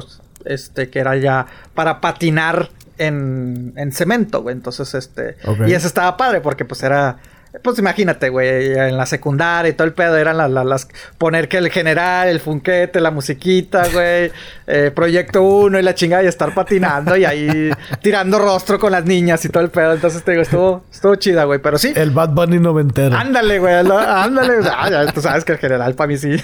[0.45, 1.45] este, que era ya
[1.75, 4.55] para patinar en, en cemento, güey.
[4.55, 5.37] Entonces, este.
[5.69, 7.17] Y eso estaba padre porque, pues, era.
[7.61, 11.47] Pues imagínate, güey, en la secundaria y todo el pedo eran las, las, las- poner
[11.47, 14.31] que el general, el funquete, la musiquita, güey,
[14.67, 17.71] eh, proyecto uno y la chingada y estar patinando y ahí
[18.01, 19.93] tirando rostro con las niñas y todo el pedo.
[19.93, 21.93] Entonces te digo, estuvo, estuvo chida, güey, pero sí.
[21.95, 23.15] El Bad Bunny noventero.
[23.15, 24.53] Ándale, güey, ándale.
[24.79, 26.35] Ah, ya, tú sabes que el general para mí sí.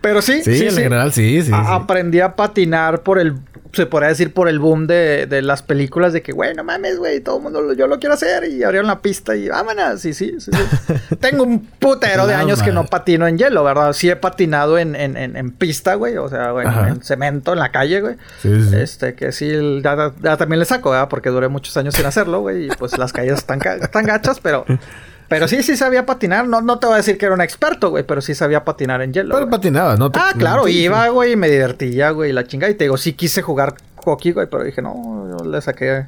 [0.00, 0.82] pero sí, Sí, sí, el sí.
[0.82, 1.50] general sí, sí.
[1.52, 1.70] A- sí.
[1.72, 3.34] Aprendí a patinar por el,
[3.76, 6.98] se podría decir, por el boom de, de las películas de que, güey, no mames,
[6.98, 8.44] güey, todo el mundo, lo- yo lo quiero hacer.
[8.44, 10.00] Y abrieron la pista y vámonos.
[10.00, 10.50] Sí, sí, sí.
[10.52, 11.16] sí.
[11.20, 13.92] Tengo un putero de años que no patino en hielo, ¿verdad?
[13.92, 16.16] Sí he patinado en, en, en, en pista, güey.
[16.16, 18.16] O sea, güey, en cemento, en la calle, güey.
[18.42, 18.50] Sí.
[18.74, 21.08] Este, que sí, ya, ya también le saco, ¿verdad?
[21.08, 22.66] Porque duré muchos años sin hacerlo, güey.
[22.66, 24.64] Y pues las calles están, están gachas, pero...
[25.28, 26.46] Pero sí, sí sabía patinar.
[26.46, 29.02] No, no te voy a decir que era un experto, güey, pero sí sabía patinar
[29.02, 29.34] en hielo.
[29.34, 29.50] Pero güey.
[29.58, 30.10] patinabas, ¿no?
[30.10, 32.70] Te- Ah, claro, iba, güey, y me divertía, güey, la chingada.
[32.70, 36.06] Y te digo, sí quise jugar hockey, güey, pero dije, no, yo le saqué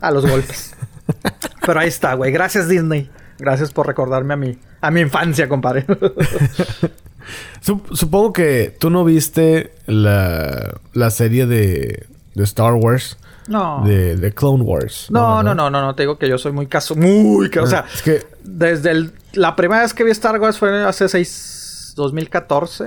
[0.00, 0.74] a los golpes.
[1.66, 2.30] pero ahí está, güey.
[2.32, 3.10] Gracias, Disney.
[3.38, 5.84] Gracias por recordarme a mi, a mi infancia, compadre.
[7.62, 13.18] Sup- supongo que tú no viste la, la serie de, de Star Wars.
[13.50, 13.82] No.
[13.84, 15.08] De, de Clone Wars.
[15.10, 17.64] No, no, no, no, no, te digo que yo soy muy caso, muy caso.
[17.64, 21.08] O sea, Es que desde el- la primera vez que vi Star Wars fue hace
[21.08, 22.86] seis, 2014.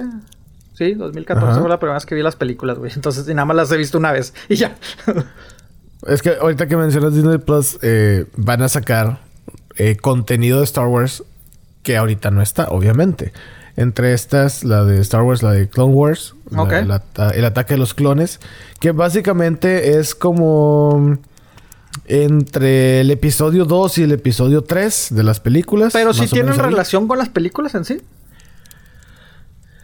[0.73, 1.59] Sí, 2014 Ajá.
[1.59, 2.91] fue la primera vez que vi las películas, güey.
[2.95, 4.33] Entonces, y nada más las he visto una vez.
[4.49, 4.75] Y ya.
[6.07, 9.19] Es que ahorita que mencionas Disney Plus, eh, van a sacar
[9.75, 11.23] eh, contenido de Star Wars
[11.83, 13.33] que ahorita no está, obviamente.
[13.75, 17.79] Entre estas, la de Star Wars, la de Clone Wars, la- la el ataque de
[17.79, 18.39] los clones,
[18.79, 21.17] que básicamente es como
[22.05, 25.93] entre el episodio 2 y el episodio 3 de las películas.
[25.93, 28.01] Pero o tienen relación con las películas en sí.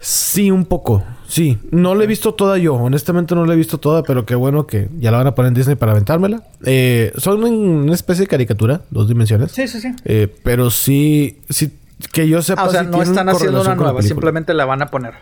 [0.01, 1.03] Sí, un poco.
[1.27, 1.57] Sí.
[1.71, 2.75] No la he visto toda yo.
[2.75, 5.49] Honestamente no la he visto toda, pero qué bueno que ya la van a poner
[5.49, 6.41] en Disney para aventármela.
[6.63, 9.51] Eh, son una especie de caricatura, dos dimensiones.
[9.51, 9.89] Sí, sí, sí.
[10.05, 11.73] Eh, pero sí, sí,
[12.11, 12.63] que yo sepa.
[12.63, 15.13] Ah, o sea, no están haciendo una nueva, simplemente la van a poner.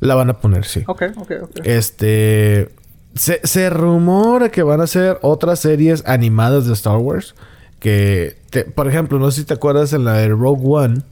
[0.00, 0.84] La van a poner, sí.
[0.86, 1.50] Ok, ok, ok.
[1.64, 2.70] Este.
[3.14, 7.34] Se, se rumora que van a hacer otras series animadas de Star Wars.
[7.80, 11.02] Que, te- por ejemplo, no sé si te acuerdas en la de Rogue One.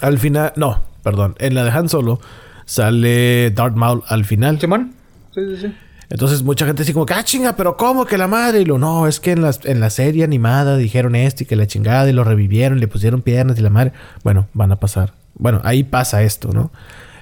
[0.00, 2.20] Al final, no, perdón, en la de Han Solo
[2.64, 4.60] sale Darth Maul al final.
[4.60, 4.94] ¿Simón?
[5.34, 5.74] Sí, sí, sí.
[6.10, 8.60] Entonces mucha gente así como que, ah, chinga, pero ¿cómo que la madre?
[8.60, 11.54] Y lo, no, es que en, las, en la serie animada dijeron esto y que
[11.54, 13.92] la chingada y lo revivieron, le pusieron piernas y la madre.
[14.24, 15.12] Bueno, van a pasar.
[15.36, 16.72] Bueno, ahí pasa esto, ¿no?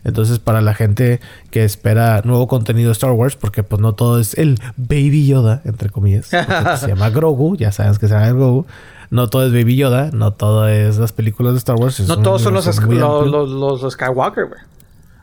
[0.04, 1.20] Entonces, para la gente
[1.50, 5.60] que espera nuevo contenido de Star Wars, porque pues no todo es el Baby Yoda,
[5.66, 8.66] entre comillas, pues, se llama Grogu, ya sabes que se llama Grogu.
[9.10, 12.00] No todo es Baby Yoda, no todo es las películas de Star Wars.
[12.08, 13.50] No todos son los, los, los,
[13.82, 14.60] los Skywalker, güey.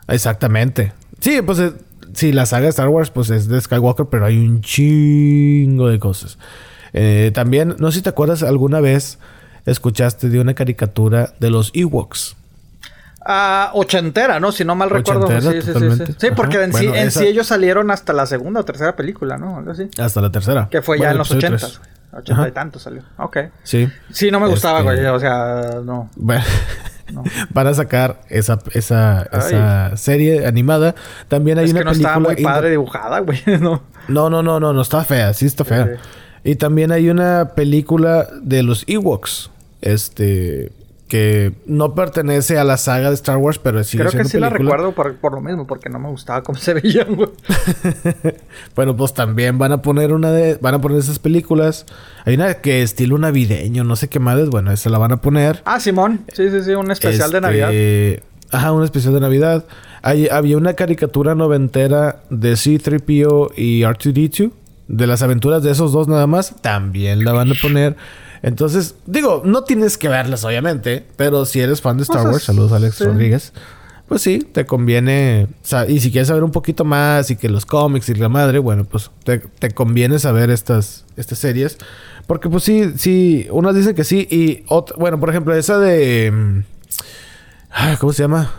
[0.08, 0.92] Exactamente.
[1.20, 1.72] Sí, pues eh,
[2.16, 5.98] sí, la saga de Star Wars pues es de Skywalker, pero hay un chingo de
[5.98, 6.38] cosas.
[6.92, 9.18] Eh, también, no sé si te acuerdas, alguna vez
[9.66, 12.36] escuchaste de una caricatura de los Ewoks.
[13.28, 14.52] Ah, ochentera, ¿no?
[14.52, 15.26] Si no mal recuerdo.
[15.40, 16.28] Sí, sí, sí, sí.
[16.36, 19.36] Porque en, sí, Bueno, en esa- sí ellos salieron hasta la segunda o tercera película,
[19.36, 19.56] ¿no?
[19.58, 19.88] Algo así.
[19.98, 20.68] Hasta la tercera.
[20.70, 21.80] Que fue Bueno, ya en los ochentas.
[22.12, 23.02] Ochenta y tantos salió.
[23.18, 23.36] Ok.
[23.64, 23.88] Sí.
[24.12, 25.06] Sí, no me gustaba, Este- güey.
[25.06, 26.08] O sea, no.
[26.14, 26.44] Bueno,
[27.12, 27.22] No.
[27.50, 30.94] van a sacar esa, esa, esa serie animada.
[31.28, 32.10] También hay es una que no película...
[32.10, 33.40] estaba muy padre dibujada, güey.
[33.60, 33.82] no.
[34.08, 35.86] No, no, no, no, no está fea, sí está fea.
[35.86, 36.50] Sí.
[36.52, 39.50] Y también hay una película de los Ewoks,
[39.80, 40.70] este,
[41.08, 44.48] que no pertenece a la saga de Star Wars, pero sigue Creo que sí la
[44.50, 44.76] película.
[44.76, 47.28] recuerdo por, por lo mismo, porque no me gustaba cómo se veían, güey.
[48.74, 51.86] Bueno, pues también van a poner una de, van a poner esas películas.
[52.24, 55.62] Hay una que estilo navideño, no sé qué madres, bueno, esa la van a poner.
[55.64, 56.22] Ah, Simón.
[56.32, 56.72] Sí, sí, sí.
[56.72, 58.22] Un especial de Este, Navidad.
[58.52, 59.64] Ajá, un especial de Navidad.
[60.02, 64.50] Hay- había una caricatura noventera de C-3PO y R2-D2.
[64.88, 66.54] De las aventuras de esos dos nada más.
[66.62, 67.96] También la van a poner.
[68.46, 71.04] Entonces, digo, no tienes que verlas, obviamente.
[71.16, 73.04] Pero si eres fan de Star Wars, saludos Alex sí.
[73.04, 73.52] Rodríguez.
[74.06, 75.48] Pues sí, te conviene.
[75.88, 78.84] y si quieres saber un poquito más y que los cómics y la madre, bueno,
[78.84, 81.76] pues te, te conviene saber estas, estas series.
[82.28, 84.28] Porque pues sí, sí, unas dicen que sí.
[84.30, 86.30] Y ot- bueno, por ejemplo, esa de.
[86.32, 88.52] mm, ¿Cómo se llama?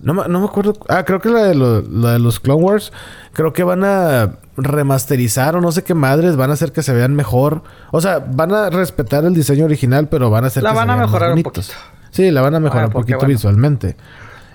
[0.00, 0.74] No, me- no me acuerdo.
[0.88, 2.92] Ah, creo que la de, lo- la de los Clone Wars.
[3.32, 6.36] Creo que van a remasterizar o no sé qué madres.
[6.36, 7.62] Van a hacer que se vean mejor.
[7.90, 10.86] O sea, van a respetar el diseño original, pero van a hacer La que van
[10.86, 11.66] se a vean más mejorar un poquito.
[12.10, 13.32] Sí, la van a mejorar Ah, un poquito bueno.
[13.34, 13.96] visualmente.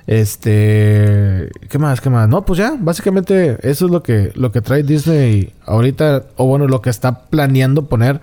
[0.06, 2.02] Este, ¿qué más?
[2.02, 2.28] ¿Qué más?
[2.30, 6.68] No, pues ya, básicamente eso es lo que lo que trae Disney ahorita o bueno,
[6.68, 8.22] lo que está planeando poner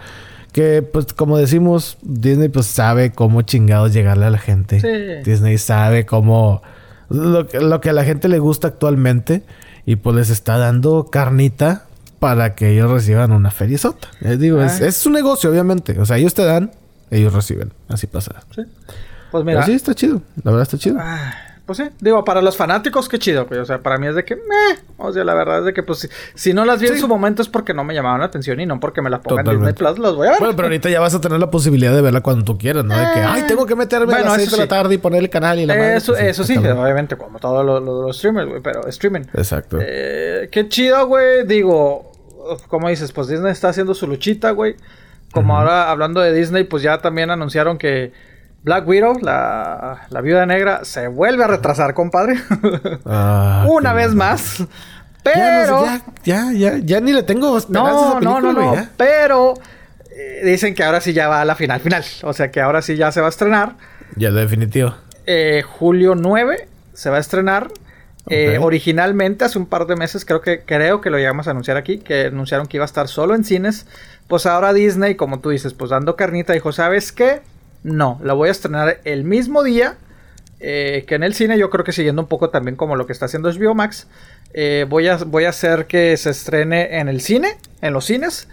[0.53, 4.81] que pues como decimos, Disney pues sabe cómo chingados llegarle a la gente.
[4.81, 5.31] Sí.
[5.31, 6.63] Disney sabe cómo
[7.11, 9.43] lo, lo que a la gente le gusta actualmente
[9.87, 11.85] y pues les está dando carnita
[12.19, 14.09] para que ellos reciban una feriezota.
[14.21, 14.87] Les digo, es, Ah.
[14.87, 16.71] es su negocio obviamente, o sea, ellos te dan
[17.11, 17.73] ellos reciben.
[17.89, 18.43] Así pasa.
[18.55, 18.63] Sí.
[19.31, 19.61] Pues mira.
[19.61, 20.23] Pero sí, está chido.
[20.43, 20.97] La verdad está chido.
[21.01, 21.33] Ah,
[21.67, 24.25] pues sí, digo, para los fanáticos, qué chido, pues, o sea, para mí es de
[24.25, 26.89] que, meh, o sea, la verdad es de que, pues, si, si no las vi
[26.89, 29.21] en su momento es porque no me llamaban la atención y no porque me las
[29.21, 29.73] pongan en Disney.
[29.73, 30.41] Plus, las voy a ver.
[30.41, 32.95] Bueno, pero ahorita ya vas a tener la posibilidad de verla cuando tú quieras, ¿no?
[32.99, 34.99] De que, ay, tengo que meterme bueno, a las eso 6 de la tarde y
[34.99, 35.97] poner el canal y la madre.
[35.97, 39.23] eso, Pues eso sí, obviamente, como todos los, los- los streamers, güey, pero streaming.
[39.33, 39.79] Exacto.
[39.81, 42.13] Eh, qué chido, güey, digo,
[42.69, 44.77] como dices, pues Disney está haciendo su luchita, güey.
[45.33, 48.13] Como ahora, hablando de Disney, pues ya también anunciaron que
[48.65, 52.37] Black Widow, la, la viuda negra, se vuelve a retrasar, compadre.
[53.07, 54.65] Ah, Una vez más.
[55.23, 55.81] Pero...
[55.83, 58.69] no ya, ya, ya, ya ni le tengo esperanza a No, no, película, no, no.
[58.71, 58.91] güey, ya.
[58.97, 59.55] Pero
[60.11, 62.05] eh, dicen que ahora sí ya va a la final, final.
[62.23, 63.75] O sea que ahora sí ya se va a estrenar.
[64.17, 64.95] Ya, definitivo.
[65.27, 67.69] Eh, julio 9 se va a estrenar.
[68.31, 71.77] Eh, originalmente, hace un par de meses, creo que, creo que lo llegamos a anunciar
[71.77, 73.87] aquí, que anunciaron que iba a estar solo en cines.
[74.29, 77.43] Pues ahora Disney, como tú dices, pues dando carnita, dijo, ¿sabes qué?
[77.85, 79.95] No, la voy a estrenar el mismo día
[80.59, 81.57] eh, que en el cine.
[81.59, 84.09] Yo creo que siguiendo un poco también como lo que está haciendo HBO Max.
[84.55, 88.49] eh, voy, a, voy a hacer que se estrene en el cine, en los cines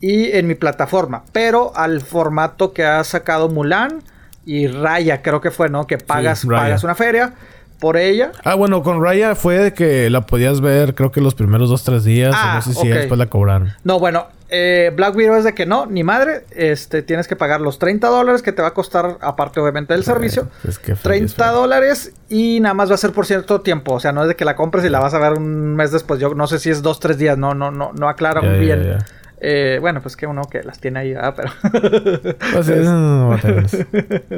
[0.00, 4.02] y en mi plataforma, pero al formato que ha sacado Mulan
[4.46, 5.86] y Raya, creo que fue, ¿no?
[5.86, 7.34] Que pagas, pagas una feria
[7.78, 8.32] por ella.
[8.44, 11.82] Ah, bueno, con Raya fue de que la podías ver, creo que los primeros dos,
[11.84, 12.32] tres días.
[12.34, 13.72] Ah, no sé si después la cobraron.
[13.84, 17.60] No, bueno, eh, Black Widow es de que no, ni madre, este, tienes que pagar
[17.60, 20.48] los 30 dólares que te va a costar, aparte obviamente del servicio.
[20.66, 21.54] es que feliz, 30 feliz.
[21.54, 23.94] dólares y nada más va a ser por cierto tiempo.
[23.94, 25.92] O sea, no es de que la compres y la vas a ver un mes
[25.92, 26.20] después.
[26.20, 28.06] Yo no sé si es dos, tres días, no, no, no, no
[28.42, 28.98] muy ya, bien.
[29.42, 31.50] Eh, bueno, pues que uno que las tiene ahí, ah, pero.
[32.52, 33.78] Pues sí, no, no, no, va a tener eso.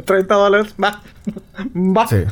[0.05, 1.03] 30 dólares, va.
[1.75, 2.07] Va.
[2.07, 2.25] Sí.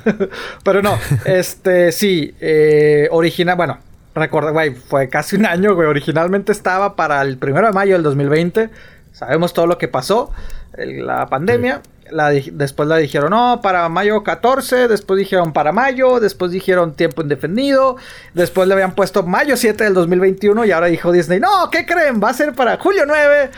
[0.65, 3.79] Pero no, este, sí, eh, original, bueno,
[4.15, 5.89] recuerda, güey, fue casi un año, güey.
[5.89, 8.71] Originalmente estaba para el primero de mayo del 2020.
[9.13, 10.33] Sabemos todo lo que pasó,
[10.77, 11.83] la pandemia.
[12.11, 14.89] La después la dijeron, no, para mayo 14.
[14.89, 16.21] Después dijeron para mayo.
[16.21, 17.97] Después dijeron tiempo indefinido.
[18.35, 20.65] Después le habían puesto mayo 7 del 2021.
[20.65, 22.21] Y ahora dijo Disney, no, ¿qué creen?
[22.23, 23.51] Va a ser para julio 9.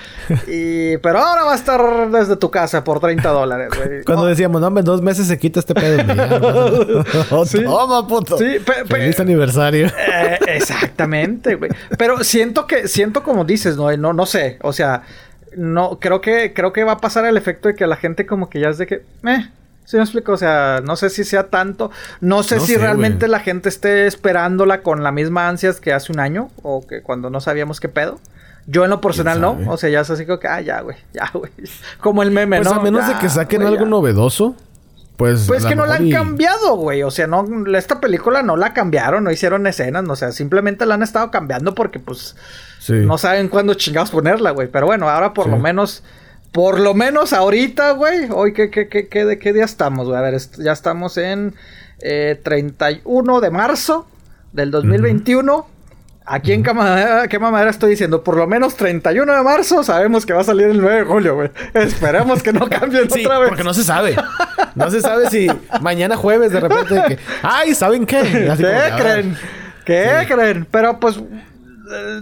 [0.49, 4.03] y, pero ahora va a estar desde tu casa por 30 dólares, güey.
[4.05, 6.03] Cuando Oh, decíamos, no, en dos meses se quita este pedo.
[7.47, 7.63] Sí.
[7.65, 8.39] Toma, puto.
[8.39, 9.87] Sí, pe- pe- Feliz aniversario.
[9.87, 11.71] Eh, exactamente, güey.
[11.99, 14.59] Pero siento que, siento como dices, no, no, no sé.
[14.63, 15.03] O sea,
[15.57, 18.49] no, creo que, creo que va a pasar el efecto de que la gente como
[18.51, 18.95] que ya es de que,
[19.27, 19.51] eh,
[19.85, 20.33] ¿sí me explico?
[20.33, 21.91] O sea, no sé si sea tanto.
[22.21, 25.93] No sé No si sé, realmente la gente esté esperándola con la misma ansias que
[25.93, 28.19] hace un año o que cuando no sabíamos qué pedo.
[28.67, 30.97] Yo en lo personal no, o sea, ya es así como que, ah, ya, güey,
[31.13, 31.51] ya, güey.
[32.01, 32.77] Como el meme, Pues ¿no?
[32.81, 33.91] a menos Ya, de que saquen algo ya.
[33.91, 34.55] novedoso,
[35.23, 35.45] pues.
[35.47, 37.03] Pues que no la han y- cambiado, güey.
[37.03, 37.47] O sea, no,
[37.77, 41.31] esta película no la cambiaron, no hicieron escenas, no, o sea, simplemente la han estado
[41.31, 42.35] cambiando porque, pues,
[42.81, 42.93] Sí.
[42.95, 44.69] no saben cuándo chingados ponerla, güey.
[44.69, 45.51] Pero bueno, ahora por Sí.
[45.53, 46.03] lo menos,
[46.53, 48.29] por lo menos ahorita, güey.
[48.31, 50.19] Hoy, ¿qué, qué, qué, qué, de qué día estamos, güey?
[50.19, 51.55] A ver, est- ya estamos en
[52.05, 54.09] eh, 31 de marzo
[54.53, 55.67] del 2021.
[56.25, 60.33] Aquí en Cama- qué mamadera estoy diciendo, por lo menos 31 de marzo sabemos que
[60.33, 61.51] va a salir el 9 de julio, güey.
[61.75, 63.49] Esperemos que no cambien Sí, otra vez.
[63.49, 64.15] porque no se sabe.
[64.75, 65.49] No se sabe si
[65.83, 68.17] mañana jueves de repente que, ay, ¿saben qué?
[68.51, 69.37] Así ¿Qué como ah, creen?
[69.85, 70.67] ¿Qué creen?
[70.71, 71.21] Pero pues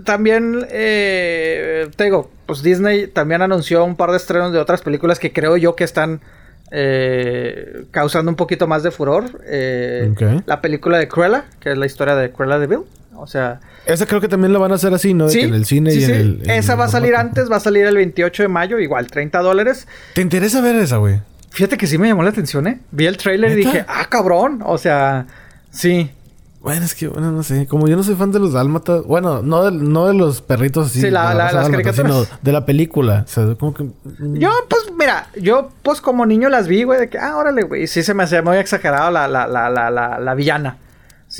[0.05, 5.21] también eh, te digo, pues Disney también anunció un par de estrenos de otras películas
[5.21, 6.21] que creo yo que están
[6.73, 9.27] eh, causando un poquito más de furor.
[9.47, 10.13] Eh.
[10.47, 12.81] La película de Cruella, que es la historia de Cruella de Vil.
[13.21, 15.29] O sea, Esa creo que también la van a hacer así, ¿no?
[15.29, 16.41] Sí, en el cine sí, y en el.
[16.45, 19.07] en Esa el va a salir antes, va a salir el 28 de mayo, igual
[19.07, 19.87] 30 dólares.
[20.15, 21.21] ¿Te interesa ver esa, güey?
[21.51, 22.81] Fíjate que sí me llamó la atención, ¿eh?
[22.91, 24.61] Vi el trailer y dije, ah, cabrón.
[24.65, 25.27] O sea,
[25.71, 26.11] sí.
[26.63, 27.67] Bueno, es que, bueno, no sé.
[27.67, 29.03] Como yo no soy fan de los dálmatas.
[29.05, 31.01] Bueno, no de, no de los perritos así.
[31.01, 32.27] Sí, la- de la- raza las dálmata, caricaturas.
[32.29, 33.25] Sino de la película.
[33.27, 33.85] O sea, como que.
[33.85, 37.63] mm, Yo, pues, mira, yo, pues, como niño las vi, güey, de que, ah, órale,
[37.63, 37.87] güey.
[37.87, 40.77] Sí se me hacía muy exagerado la, la, la, la, la, la villana.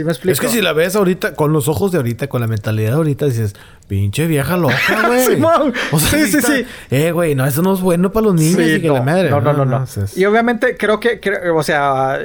[0.01, 0.33] ¿Sí me explico?
[0.33, 2.97] Es que si la ves ahorita, con los ojos de ahorita, con la mentalidad de
[2.97, 3.55] ahorita, dices,
[3.87, 4.75] pinche vieja loca,
[5.07, 5.21] güey.
[5.27, 5.75] Simón.
[5.99, 6.65] Sí, sí, está- sí.
[6.91, 9.03] Eh, güey, no, eso no es bueno para los niños Sí, y que no, la
[9.03, 9.29] madre.
[9.29, 9.83] no, no, no, no.
[9.83, 12.19] o sea, es- Y obviamente creo que, creo- o sea,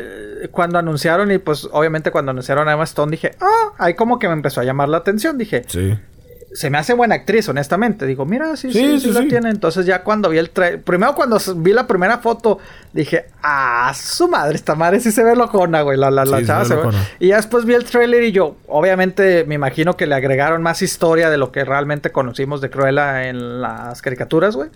[0.52, 4.27] cuando anunciaron y pues obviamente cuando anunciaron a Emma Stone dije, ah, ahí como que
[4.27, 5.38] me empezó a llamar la atención.
[5.38, 5.95] Dije, Sí.
[6.56, 8.06] Se me hace buena actriz, honestamente.
[8.06, 9.49] Digo, mira, sí, sí, Sí, sí, sí, la tiene.
[9.49, 12.60] Entonces ya cuando vi el trailer, primero cuando vi la primera foto,
[12.94, 15.98] dije, ah, su madre, esta madre sí se ve locona, güey.
[15.98, 16.84] La, la, la chava se ve-.
[17.19, 20.82] Y ya después vi el trailer y yo, obviamente, me imagino que le agregaron más
[20.82, 24.69] historia de lo que realmente conocimos de Cruella en las caricaturas, güey.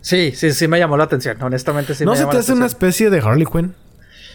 [0.00, 1.42] Sí, sí, sí me llamó la atención.
[1.42, 3.74] Honestamente, sí ¿No me se llamó te hace una especie de Harley Quinn?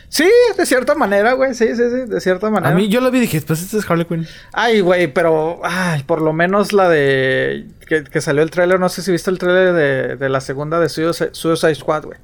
[0.09, 1.53] Sí, de cierta manera, güey.
[1.53, 2.73] Sí, sí, sí, de cierta manera.
[2.73, 4.27] A mí yo la vi y dije, pues esta es Harley Quinn.
[4.53, 5.59] Ay, güey, pero.
[5.63, 7.65] Ay, por lo menos la de.
[7.87, 8.79] Que, que salió el tráiler.
[8.79, 12.17] No sé si viste el tráiler de, de la segunda de Suicide, Suicide Squad, güey.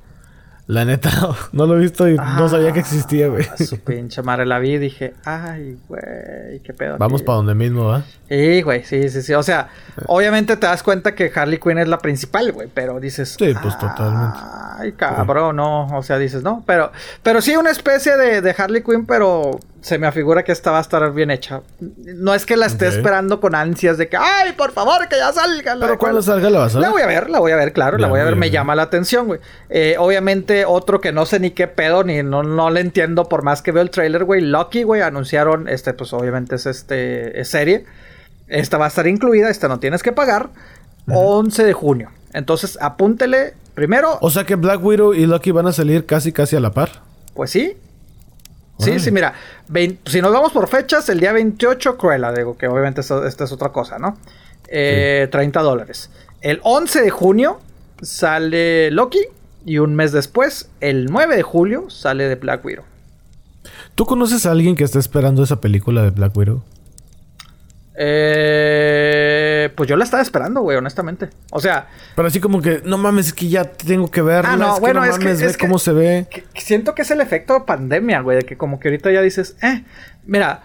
[0.68, 1.10] La neta,
[1.52, 3.46] no lo he visto y no sabía que existía, güey.
[3.52, 6.98] Ah, Su pinche madre la vi y dije, ay, güey, qué pedo.
[6.98, 8.04] Vamos aquí?" para donde mismo, ¿va?
[8.30, 9.34] Sí, güey, sí, sí, sí.
[9.34, 9.68] O sea,
[10.08, 13.36] obviamente te das cuenta que Harley Quinn es la principal, güey, pero dices.
[13.38, 14.40] Sí, pues, totalmente.
[14.78, 15.88] Ay, cabrón, no.
[15.98, 16.64] O sea, dices, no.
[16.66, 16.92] Pero,
[17.24, 20.78] pero sí, una especie de, de Harley Quinn, pero se me afigura que esta va
[20.78, 21.62] a estar bien hecha.
[21.80, 25.34] No es que la esté esperando con ansias de que, ay, por favor, que ya
[25.34, 25.76] salga.
[25.80, 26.24] Pero cuando cuál".
[26.24, 26.88] salga la vas a ver.
[26.88, 28.54] La voy a ver, la voy a ver, claro, la voy a ver, me bien.
[28.54, 29.40] llama la atención, güey.
[29.70, 33.42] Eh, obviamente, otro que no sé ni qué pedo, ni no, no le entiendo por
[33.44, 34.42] más que veo el trailer, güey.
[34.42, 37.86] Lucky, güey, anunciaron, este, pues obviamente es este, es serie.
[38.48, 40.50] Esta va a estar incluida, esta no tienes que pagar.
[41.08, 42.12] 11 de junio.
[42.34, 46.56] Entonces, apúntele primero, O sea que Black Widow y Lucky van a salir casi casi
[46.56, 47.02] a la par.
[47.34, 47.76] pues sí.
[48.86, 49.34] Sí, sí, mira,
[49.68, 53.44] vein- si nos vamos por fechas, el día 28, Cruella, digo que obviamente esto- esta
[53.44, 54.18] es otra cosa, ¿no?
[54.68, 56.10] Eh, 30 dólares.
[56.42, 57.60] El 11 de junio
[58.02, 59.22] sale Loki
[59.66, 62.84] y un mes después, el 9 de julio, sale de Black Widow.
[63.96, 66.64] ¿Tú conoces a alguien que está esperando esa película de Black Widow?
[67.94, 71.30] Eh, pues yo la estaba esperando, güey, honestamente.
[71.52, 74.54] O sea, Pero así como que, no mames, es que ya tengo que verla.
[74.54, 76.28] Ah, no, es que no es que- mames, ve que- cómo se ve.
[76.30, 79.56] que- siento que es el efecto pandemia, güey, de que como que ahorita ya dices,
[79.62, 79.84] eh,
[80.26, 80.62] mira,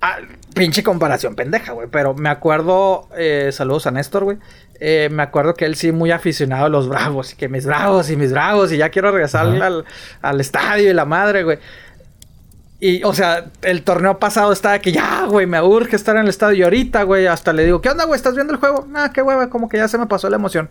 [0.00, 0.18] ah,
[0.54, 4.38] pinche comparación pendeja, güey, pero me acuerdo, eh, saludos a Néstor, güey,
[4.80, 8.10] eh, me acuerdo que él sí muy aficionado a los bravos, y que mis bravos
[8.10, 9.84] y mis bravos, y ya quiero regresar al,
[10.20, 11.58] al estadio y la madre, güey.
[12.86, 16.28] Y, o sea, el torneo pasado estaba que ya, güey, me urge estar en el
[16.28, 16.58] estadio.
[16.58, 18.14] Y ahorita, güey, hasta le digo, ¿qué onda, güey?
[18.18, 18.84] ¿Estás viendo el juego?
[18.86, 20.68] Nah, qué hueva, como que ya se me pasó la emoción.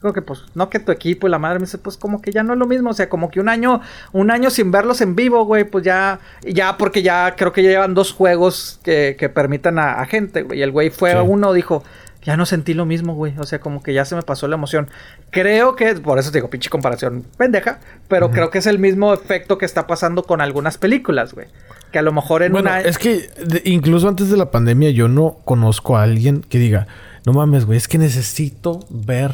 [0.00, 2.32] Creo que, pues, no que tu equipo y la madre me dice, pues, como que
[2.32, 2.88] ya no es lo mismo.
[2.88, 6.20] O sea, como que un año, un año sin verlos en vivo, güey, pues ya,
[6.42, 10.44] ya, porque ya creo que ya llevan dos juegos que, que permitan a, a gente,
[10.44, 10.60] güey.
[10.60, 11.18] Y el güey fue Sí.
[11.22, 11.84] uno, dijo,
[12.24, 13.34] ya no sentí lo mismo, güey.
[13.38, 14.88] O sea, como que ya se me pasó la emoción.
[15.30, 19.12] Creo que, por eso te digo, pinche comparación pendeja, pero creo que es el mismo
[19.12, 21.48] efecto que está pasando con algunas películas, güey.
[21.90, 22.80] Que a lo mejor en Bueno, una...
[22.80, 26.86] es que de- incluso antes de la pandemia yo no conozco a alguien que diga,
[27.26, 29.32] no mames, güey, es que necesito ver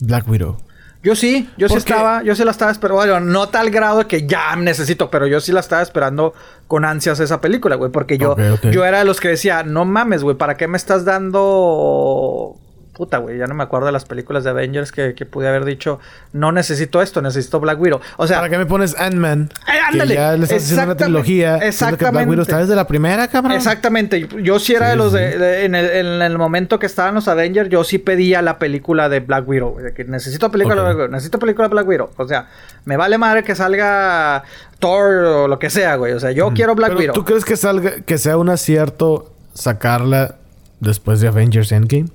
[0.00, 0.56] Black Widow.
[1.02, 4.26] Yo sí, yo sí estaba, yo sí la estaba esperando, bueno, no tal grado que
[4.26, 6.34] ya necesito, pero yo sí la estaba esperando
[6.66, 8.36] con ansias esa película, güey, porque yo,
[8.70, 12.56] yo era de los que decía, no mames, güey, ¿para qué me estás dando...
[12.92, 15.64] Puta, güey, ya no me acuerdo de las películas de Avengers que, que pude haber
[15.64, 16.00] dicho,
[16.32, 18.00] no necesito esto, necesito Black Widow.
[18.16, 19.48] O sea, ¿Para qué me pones Ant-Man?
[19.64, 21.48] Que ándale, ya le estás haciendo una exactamente, trilogía.
[21.50, 22.30] siendo que Black exactamente.
[22.30, 23.52] Widow está desde la primera, cabrón.
[23.52, 24.28] Exactamente.
[24.42, 27.28] Yo sí era Sí, de los de, en, el, en el momento que estaban los
[27.28, 29.78] Avengers, yo sí pedía la película de Black Widow.
[29.78, 30.82] De que necesito película de.
[30.82, 31.08] Black Widow.
[31.10, 32.10] Necesito película de Black Widow.
[32.16, 32.48] O sea,
[32.84, 34.42] me vale madre que salga
[34.78, 36.12] Thor o lo que sea, güey.
[36.12, 37.14] O sea, yo quiero Black Pero, Widow.
[37.14, 40.36] ¿Tú crees que salga, que sea un acierto sacarla
[40.80, 42.08] después de Avengers Endgame?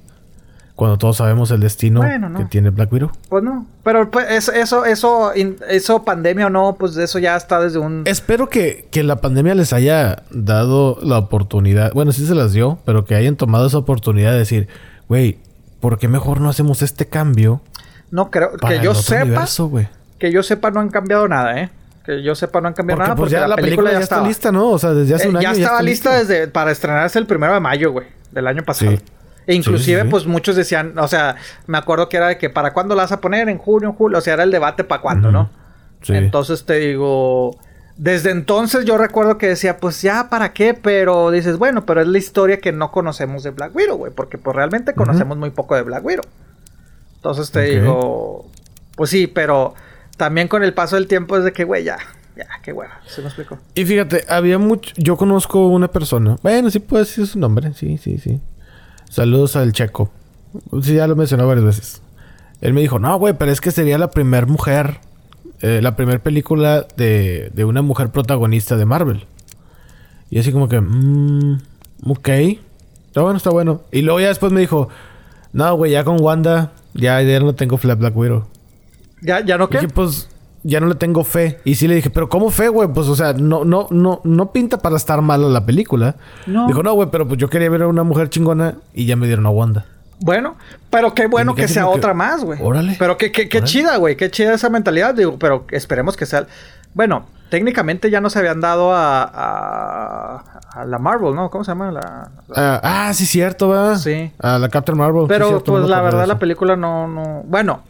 [0.76, 2.38] Cuando todos sabemos el destino Bueno, no.
[2.40, 3.10] que tiene Black Widow.
[3.30, 3.66] Pues no.
[3.84, 8.04] Pero pues, es- eso, eso, eso, pandemia o no, pues eso ya está desde un.
[8.06, 11.94] Espero que, que la pandemia les haya dado la oportunidad.
[11.94, 14.68] Bueno, sí se las dio, pero que hayan tomado esa oportunidad de decir,
[15.08, 15.38] güey,
[15.80, 17.62] ¿por qué mejor no hacemos este cambio?
[18.12, 18.52] No creo.
[18.58, 19.24] Para Que yo sepa.
[19.24, 19.88] universo, güey?
[20.20, 21.70] Que yo sepa, no han cambiado nada, ¿eh?
[22.06, 23.16] Que yo sepa, no han cambiado Porque nada.
[23.16, 24.70] pues porque ya la película, ya está lista, ¿no?
[24.72, 26.34] O sea, desde hace Eh, un año ya estaba lista lista.
[26.34, 28.92] desde para estrenarse el primero de mayo, güey, del año pasado.
[28.92, 28.98] Sí.
[29.48, 30.12] E inclusive, Sí, sí, sí.
[30.12, 31.36] pues muchos decían, o sea,
[31.68, 33.96] me acuerdo que era de que para cuándo la vas a poner, en junio, en
[33.96, 35.32] julio, o sea, era el debate para cuándo.
[35.32, 35.50] ¿no?
[36.02, 36.14] Sí.
[36.14, 37.58] Entonces te digo,
[37.98, 40.74] desde entonces yo recuerdo que decía, pues ya, ¿para qué?
[40.74, 44.38] Pero dices, bueno, pero es la historia que no conocemos de Black Widow, güey, porque
[44.38, 46.26] pues realmente conocemos muy poco de Black Widow.
[47.16, 48.46] Entonces te digo,
[48.96, 49.74] pues sí, pero
[50.18, 51.98] también con el paso del tiempo es de que, güey, ya,
[52.36, 53.58] ya, qué hueva, ¿se me explicó?
[53.74, 54.94] Y fíjate, había mucho...
[54.98, 56.38] Yo conozco una persona.
[56.44, 57.74] Bueno, sí puedo decir su nombre.
[57.74, 58.40] Sí, sí, sí.
[59.16, 60.12] Saludos al Checo.
[60.82, 62.02] Sí, ya lo mencionó varias veces.
[62.60, 65.00] Él me dijo, no, güey, pero es que sería la primer mujer...
[65.62, 69.26] eh, la primera película de, de una mujer protagonista de Marvel.
[70.30, 70.82] Y así como que...
[70.82, 71.60] Mmm,
[72.08, 72.28] ok.
[73.08, 73.84] Está bueno, está bueno.
[73.90, 74.90] Y luego ya después me dijo...
[75.54, 76.74] No, güey, ya con Wanda...
[76.94, 78.48] Ya, ya no tengo Fla- Black Widow.
[79.22, 79.78] ¿Ya, ya no qué?
[79.80, 80.28] Dije, pues,
[80.68, 81.60] ya no le tengo fe.
[81.64, 82.88] Y sí le dije, pero ¿cómo fe, güey?
[82.90, 86.16] Pues, o sea, no, no, no, no pinta para estar mala la película.
[86.48, 86.66] No.
[86.68, 89.28] Dijo, no, güey, pero pues yo quería ver a una mujer chingona y ya me
[89.28, 89.86] dieron a Wanda.
[90.22, 90.56] Bueno,
[90.90, 92.58] pero qué bueno que sea que, otra más, güey.
[92.62, 92.96] órale.
[92.98, 94.16] Pero qué, qué, qué chida, güey.
[94.18, 95.14] Qué chida esa mentalidad.
[95.14, 96.48] Digo, pero esperemos que sea.
[96.94, 101.50] Bueno, técnicamente ya no se habían dado a, a, a la Marvel, ¿no?
[101.50, 101.92] ¿Cómo se llama?
[101.92, 103.98] La, la- Ah, ah, sí, cierto, ¿verdad?
[103.98, 104.32] Sí.
[104.40, 105.24] A la Captain Marvel.
[105.24, 107.44] sí, Pero, cierto, pues la verdad, la película no, no.
[107.46, 107.82] Bueno,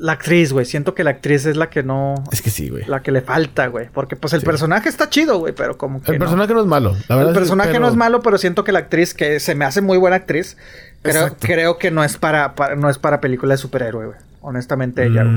[0.00, 0.64] La actriz, güey.
[0.64, 2.14] Siento que la actriz es la que no.
[2.30, 2.84] Es que sí, güey.
[2.86, 3.88] La que le falta, güey.
[3.92, 6.12] Porque pues el personaje está chido, güey, pero como que.
[6.12, 6.24] El no.
[6.24, 6.94] personaje no es malo.
[7.08, 9.40] La verdad El es- personaje pero- no es malo, pero siento que la actriz, que
[9.40, 10.56] se me hace muy buena actriz,
[11.02, 14.18] creo, creo que no es para, para- no es para película de superhéroe, güey.
[14.40, 15.36] Honestamente, ella, güey.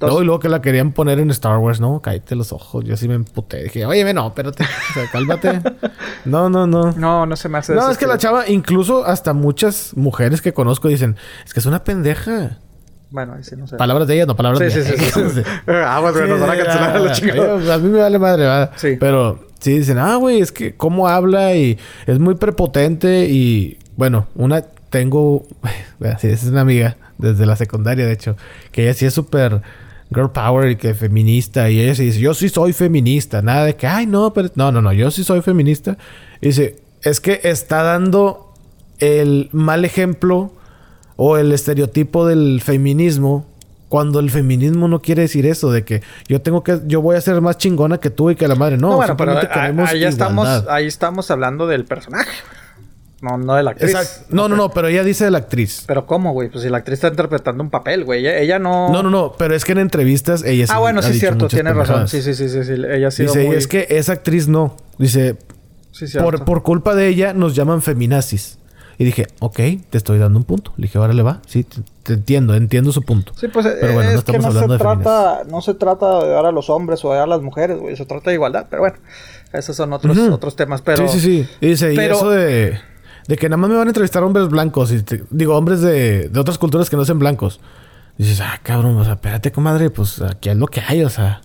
[0.00, 2.00] No, y luego que la querían poner en Star Wars, ¿no?
[2.00, 2.84] Cállate los ojos.
[2.84, 3.64] Yo sí me emputé.
[3.64, 4.62] Dije, oye, no, espérate.
[4.64, 5.60] O sea, cálmate.
[6.24, 6.92] No, no, no.
[6.92, 7.74] No, no se me hace.
[7.74, 11.66] No, es que la chava, incluso hasta muchas mujeres que conozco dicen, es que es
[11.66, 12.58] una pendeja.
[13.12, 13.76] Bueno, ahí sí no sé.
[13.76, 14.88] Palabras de ella, no palabras Sí, mías.
[14.88, 15.42] sí, sí, sí.
[15.68, 17.60] Ah, bueno, nos van a cancelar a chingada.
[17.60, 18.72] ya, A mí me vale madre, ¿verdad?
[18.76, 18.96] Sí.
[18.98, 24.26] Pero sí dicen, ah, güey, es que cómo habla y es muy prepotente y bueno,
[24.34, 25.46] una tengo,
[26.18, 28.36] sí, es una amiga desde la secundaria, de hecho,
[28.72, 29.62] que ella sí es súper
[30.12, 33.76] girl power y que feminista y ella sí dice, yo sí soy feminista, nada de
[33.76, 35.96] que, ay, no, pero no, no, no, yo sí soy feminista.
[36.40, 38.52] Y dice, es que está dando
[38.98, 40.52] el mal ejemplo
[41.16, 43.46] o el estereotipo del feminismo
[43.88, 47.20] cuando el feminismo no quiere decir eso de que yo tengo que yo voy a
[47.20, 50.04] ser más chingona que tú y que la madre no, No, bueno, pero queremos ahí
[50.04, 52.30] estamos, ahí estamos hablando del personaje.
[53.20, 53.90] No, no de la actriz.
[53.90, 54.34] Exacto.
[54.34, 55.84] No, no, no, pero ella dice de la actriz.
[55.86, 56.48] Pero ¿cómo, güey?
[56.48, 58.18] Pues si la actriz está interpretando un papel, güey.
[58.20, 58.88] Ella, ella no...
[58.88, 61.14] No, no, no, pero es que en entrevistas ella sí Ah, bueno, ha sí es
[61.14, 61.46] dicho cierto.
[61.46, 62.08] Tienes razón.
[62.08, 62.72] Sí, sí, sí, sí, sí.
[62.72, 63.56] Ella ha sido Dice, muy...
[63.56, 64.76] es que esa actriz no.
[64.98, 65.36] Dice,
[65.92, 68.58] Sí, por, por culpa de ella nos llaman feminazis.
[68.98, 69.56] Y dije, ok,
[69.90, 70.72] te estoy dando un punto.
[70.76, 71.40] Le dije, ahora le va.
[71.46, 73.32] Sí, te, te entiendo, entiendo su punto.
[73.36, 75.74] Sí, pues Pero bueno, es no que estamos no se hablando de trata, no se
[75.74, 78.30] trata de dar a los hombres o de dar a las mujeres, güey, se trata
[78.30, 78.96] de igualdad, pero bueno,
[79.52, 81.48] esos son otros, otros temas, pero Sí, sí, sí.
[81.60, 82.78] Y dice, pero- y eso de,
[83.28, 84.92] de que nada más me van a entrevistar hombres blancos.
[84.92, 87.60] Y te- digo, hombres de, de otras culturas que no sean blancos.
[88.18, 91.08] Y dices, ah, cabrón, o sea, espérate, comadre, pues aquí es lo que hay, o
[91.08, 91.40] sea.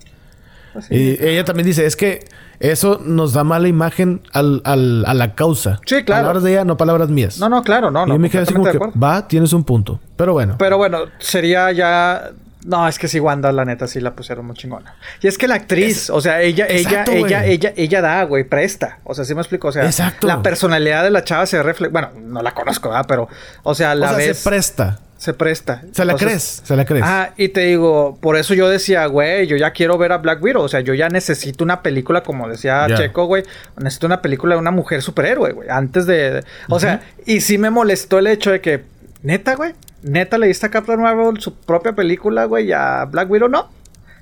[0.73, 0.91] Pues.
[0.91, 2.25] Y ella también dice, es que
[2.59, 5.79] eso nos da mala imagen al, al- a la causa.
[5.85, 6.23] Sí, claro.
[6.23, 7.37] Palabras de ella, no palabras mías.
[7.39, 8.13] No, no, claro, no, y no.
[8.15, 9.99] yo me quedé así como que, va, tienes un punto.
[10.15, 10.55] Pero bueno.
[10.57, 12.31] Pero bueno, sería ya
[12.65, 14.95] no, es que sí Wanda la neta sí la pusieron muy chingona.
[15.21, 17.51] Y es que la actriz, o sea, ella Exacto, ella güey.
[17.53, 18.99] ella ella ella da, güey, presta.
[19.05, 20.27] O sea, sí me explico, o sea, Exacto.
[20.27, 23.05] la personalidad de la chava se refleja, bueno, no la conozco, ¿verdad?
[23.07, 23.29] Pero
[23.63, 24.99] o sea, o la sea, ves se presta.
[25.17, 25.81] Se presta.
[25.91, 27.03] Se la Entonces, crees, se la crees.
[27.05, 30.41] Ah, y te digo, por eso yo decía, güey, yo ya quiero ver a Black
[30.41, 30.61] Widow.
[30.63, 32.87] O sea, yo ya necesito una película, como decía.
[32.95, 33.43] Checo, güey.
[33.77, 35.69] Necesito una película de una mujer superhéroe, güey.
[35.69, 36.31] Antes de.
[36.31, 38.83] de- O sea, y sí me molestó el hecho de que,
[39.23, 39.73] neta, güey.
[40.03, 43.69] Neta le diste a Captain Marvel su propia película, güey, y a Black Widow no.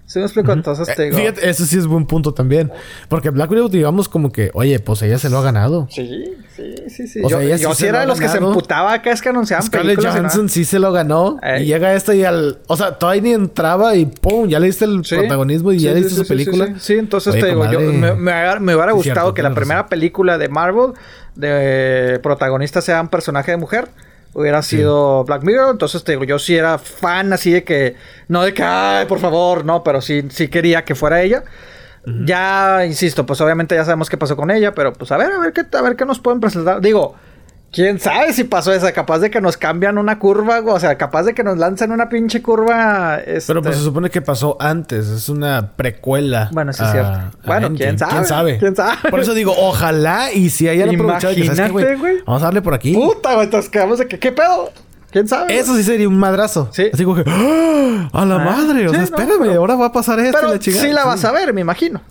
[0.07, 0.51] ¿Sí me explico?
[0.51, 1.17] Entonces te Eh, digo.
[1.17, 2.71] Fíjate, eso sí es buen punto también.
[3.09, 5.87] Porque Black Widow, digamos, como que, oye, pues ella se lo ha ganado.
[5.89, 6.25] Sí,
[6.55, 7.19] sí, sí, sí.
[7.23, 9.29] O yo sea, ella yo sí era de los que se emputaba acá es que
[9.29, 9.99] anunciaban Scarlett.
[9.99, 11.37] Johansson sí se lo ganó.
[11.41, 11.63] Ey.
[11.63, 12.59] Y llega esta y al...
[12.67, 14.47] O sea, todavía ni entraba y ¡pum!
[14.47, 15.15] Ya le diste el Sí.
[15.15, 16.75] protagonismo y Sí, ya le diste su película.
[16.79, 19.41] Sí, entonces Oye, te digo, yo, me, me hubiera, me hubiera Sí, gustado cierto, que
[19.43, 19.89] la primera razón.
[19.89, 20.91] película de Marvel
[21.35, 23.89] de protagonista sea un personaje de mujer.
[24.37, 27.95] Hubiera sido Black Mirror, entonces te digo, yo sí era fan así de que,
[28.27, 31.45] no de que, ay, por favor, no, pero sí, sí quería que fuera ella.
[32.05, 35.39] Ya, insisto, pues obviamente ya sabemos qué pasó con ella, pero pues a ver, a
[35.39, 36.81] ver qué, a ver qué nos pueden presentar.
[36.81, 37.15] Digo,
[37.75, 41.23] quién sabe si pasó esa, capaz de que nos cambian una curva, o sea, capaz
[41.23, 43.17] de que nos lanzan una pinche curva.
[43.19, 43.47] Este...
[43.47, 45.07] Pero pues se supone que pasó antes.
[45.09, 46.49] Es una precuela.
[46.53, 47.19] Bueno, sí es cierto.
[47.45, 48.57] Bueno, quién sabe, ¿Quién sabe?
[48.57, 49.09] quién sabe.
[49.11, 52.17] Por eso digo, ojalá y si hayan aprovechado y que, ¿sabes qué, Imagínate, güey.
[52.25, 52.93] Vamos a darle por aquí.
[52.93, 54.71] Puta, güey, entonces quedamos de que, ¿qué pedo?
[55.11, 55.57] ¿Quién sabe?
[55.57, 56.69] Eso sí sería un madrazo.
[56.71, 56.89] Sí.
[56.93, 58.09] Así como que, ¡ah!
[58.11, 58.85] ¡A la Ah, madre!
[58.87, 60.83] O sí, sea, no, espérame, pero- ahora va a pasar esto Pero la chingada.
[60.85, 62.01] sí la vas a ver, me imagino.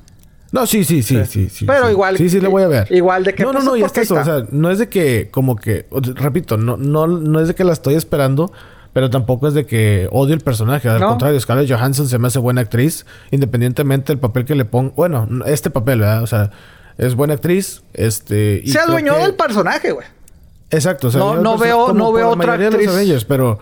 [0.54, 1.64] No, sí, sí, sí, sí, sí.
[1.66, 1.90] Pero sí.
[1.90, 2.86] igual Sí, sí, la voy a ver.
[2.92, 4.70] igual de que, No, no, pues, no, y es porque que eso, o sea, no
[4.70, 8.52] es de que, como que, repito, no, no, no es de que la estoy esperando,
[8.92, 10.88] pero tampoco es de que odio el personaje.
[10.88, 11.08] Al No.
[11.08, 14.92] contrario, Scarlett Johansson se me hace buena actriz, independientemente del papel que le ponga.
[14.94, 16.22] Bueno, este papel, ¿verdad?
[16.22, 16.52] O sea,
[16.98, 18.62] es buena actriz, este.
[18.64, 20.06] y Se adueñó que- del personaje, güey.
[20.70, 22.88] Exacto, o sea, No- no veo- no veo otra actriz.
[22.88, 23.58] Avengers, pero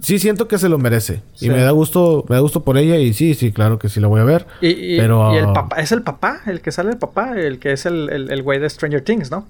[0.00, 1.22] sí siento que se lo merece.
[1.34, 1.46] Sí.
[1.46, 4.00] Y me da gusto, me da gusto por ella, y sí, sí, claro que sí
[4.00, 4.46] la voy a ver.
[4.60, 7.58] Y, y- pero, y el papá, es el papá, el que sale el papá, el
[7.58, 9.46] que es el, el, el güey de Stranger Things, ¿no?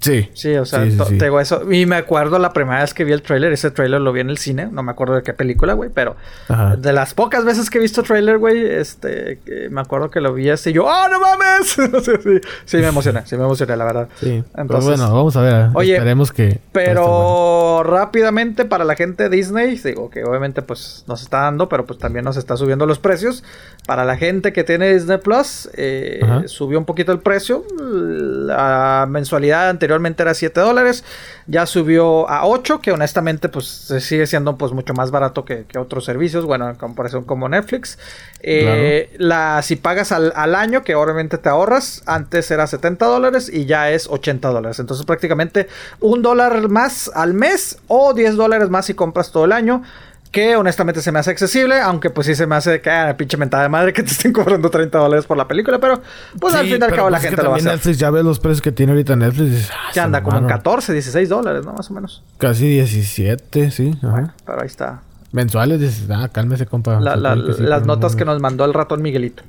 [0.00, 0.28] Sí.
[0.34, 1.18] Sí, o sea, Sí, sí, sí.
[1.18, 1.70] te digo eso.
[1.70, 4.30] Y me acuerdo la primera vez que vi el tráiler, ese tráiler lo vi en
[4.30, 6.16] el cine, no me acuerdo de qué película, güey, pero
[6.48, 6.76] Ajá.
[6.76, 10.50] de las pocas veces que he visto tráiler, güey, este, me acuerdo que lo vi
[10.50, 11.68] así yo, ¡oh, no mames!
[12.04, 14.08] sí, sí, sí, me emocioné, sí me emocioné, la verdad.
[14.20, 15.68] Sí, Entonces, pero bueno, vamos a ver.
[15.74, 16.44] Oye, esperemos que.
[16.46, 16.60] bueno.
[16.72, 21.86] Pero rápidamente para la gente de Disney, digo que obviamente pues nos está dando, pero
[21.86, 23.42] pues también nos está subiendo los precios.
[23.86, 27.64] Para la gente que tiene Disney Plus, eh, subió un poquito el precio.
[27.80, 31.02] La mensualidad anteriormente era 7 dólares,
[31.46, 33.66] ya subió a 8, que honestamente pues
[34.00, 37.98] sigue siendo pues mucho más barato que, que otros servicios, bueno, en comparación como Netflix.
[38.40, 43.50] Eh, la, si pagas al, al año, que obviamente te ahorras, antes era 70 dólares
[43.52, 44.78] y ya es 80 dólares.
[44.78, 45.68] Entonces prácticamente
[46.00, 49.82] un dólar más al mes o 10 dólares más si compras todo el año.
[50.30, 53.36] Que honestamente se me hace accesible, aunque pues sí se me hace que ah, pinche
[53.38, 56.02] mentada de madre que te estén cobrando 30 dólares por la película, pero
[56.38, 57.72] pues al fin y al cabo la pues que gente lo va a hacer.
[57.72, 59.50] Netflix ya ves los precios que tiene ahorita Netflix.
[59.50, 60.58] dices, ah, Ya anda se como en mamaron.
[60.58, 61.72] 14, 16 dólares, ¿no?
[61.72, 62.22] Más o menos.
[62.36, 63.94] Casi 17, sí.
[64.02, 64.34] Ajá.
[64.44, 65.00] Pero ahí está.
[65.32, 67.00] Mensuales dices, ah, cálmese, compa.
[67.00, 69.42] La- la- Supongo que sí, las notas no- que nos mandó el ratón Miguelito.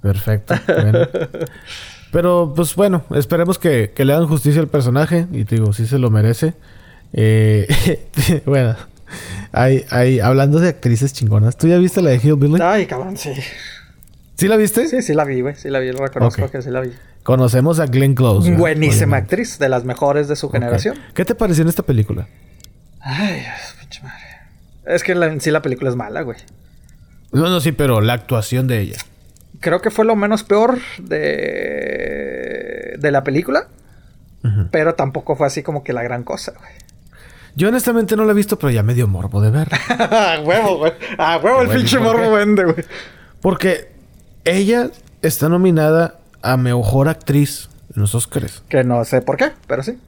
[0.00, 0.54] Perfecto.
[0.66, 1.08] bueno.
[2.10, 5.26] Pero, pues bueno, esperemos que, que le hagan justicia al personaje.
[5.32, 6.54] Y te digo, sí se lo merece.
[7.12, 7.66] Eh,
[8.46, 8.74] bueno,
[9.52, 12.60] hay, hay, hablando de actrices chingonas, ¿tú ya viste la de Hillbilly?
[12.62, 13.32] Ay, cabrón, sí.
[14.36, 14.88] ¿Sí la viste?
[14.88, 15.54] Sí, sí la vi, güey.
[15.54, 16.90] Sí la vi, lo reconozco que sí la vi.
[17.22, 18.48] Conocemos a Glenn Close.
[18.48, 18.58] ¿verdad?
[18.60, 19.34] Buenísima Obviamente.
[19.34, 20.98] actriz, de las mejores de su generación.
[21.14, 22.26] ¿Qué te pareció en esta película?
[23.00, 24.24] Ay, Dios, pinche madre.
[24.86, 26.38] Es que la- en sí la película es mala, güey.
[27.30, 28.98] No, no, sí, pero la actuación de ella.
[29.60, 33.68] Creo que fue lo menos peor de, de la película.
[34.72, 36.72] Pero tampoco fue así como que la gran cosa, güey.
[37.54, 39.68] Yo honestamente no la he visto, pero ya me dio morbo de ver.
[39.98, 40.92] A huevo, güey.
[41.18, 42.76] A huevo el pinche morro vende, güey.
[43.40, 43.92] Porque
[44.44, 44.88] ella
[45.20, 48.62] está nominada a Mejor Actriz en los Oscars.
[48.68, 49.98] Que no sé por qué, pero sí.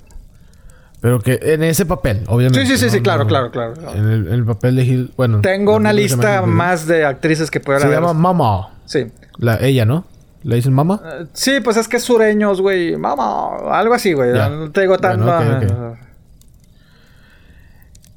[1.00, 2.64] Pero que en ese papel, obviamente.
[2.64, 2.92] Sí, sí, sí, ¿no?
[2.92, 3.74] sí, claro, No, claro, claro.
[3.94, 5.42] En el, en el papel de Hill, bueno.
[5.42, 8.00] Tengo una lista más de actrices que pudiera Se haber.
[8.00, 8.70] llama Mama.
[8.86, 9.12] Sí.
[9.36, 10.06] La, ella, ¿no?
[10.44, 11.00] ¿Le dicen Mama?
[11.04, 12.96] Eh, Sí, pues es que es sureños, güey.
[12.96, 14.32] Mamá, algo así, güey.
[14.32, 15.18] No te digo tan.
[15.22, 15.92] Bueno, ok, ah.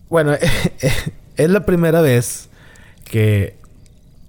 [0.09, 0.33] Bueno,
[1.37, 2.49] es la primera vez
[3.05, 3.55] que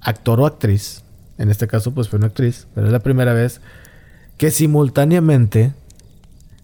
[0.00, 1.02] actor o actriz,
[1.38, 3.60] en este caso pues fue una actriz, pero es la primera vez
[4.36, 5.72] que simultáneamente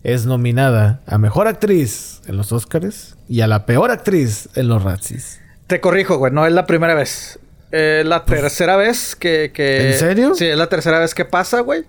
[0.03, 4.82] es nominada a Mejor Actriz en los Oscars y a la Peor Actriz en los
[4.82, 5.41] Razzies.
[5.66, 6.31] Te corrijo, güey.
[6.32, 7.39] No es la primera vez.
[7.73, 10.35] Es la tercera vez que, que- ¿En serio?
[10.35, 11.85] Sí, es la tercera vez que pasa, güey.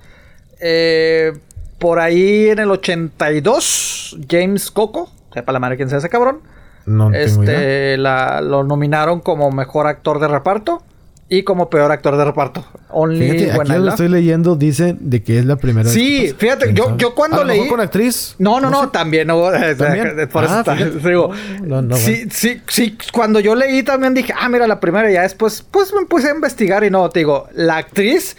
[0.61, 1.33] Eh,
[1.77, 6.39] por ahí en el 82, James Coco, sepa la madre quién sea ese cabrón.
[6.85, 7.55] No tengo idea.
[7.59, 10.83] este, la, lo nominaron como mejor actor de reparto
[11.27, 12.63] y como peor actor de reparto.
[12.89, 16.35] Only Fíjate, aquí I lo estoy leyendo, dice de que es la primera Sí, vez.
[16.37, 18.35] fíjate, ¿Quién yo- yo cuando A leí- con actriz.
[18.37, 18.89] No, no, no, sé.
[18.93, 19.41] también, no,
[19.77, 20.29] ¿También?
[20.31, 20.99] por eso Ah, fíjate.
[21.09, 21.31] digo,
[21.63, 22.31] No, no, sí, bueno.
[22.31, 26.05] sí, sí, cuando yo leí también dije, ah, mira, la primera, ya después, pues me
[26.05, 28.37] puse a investigar y no, te digo, la actriz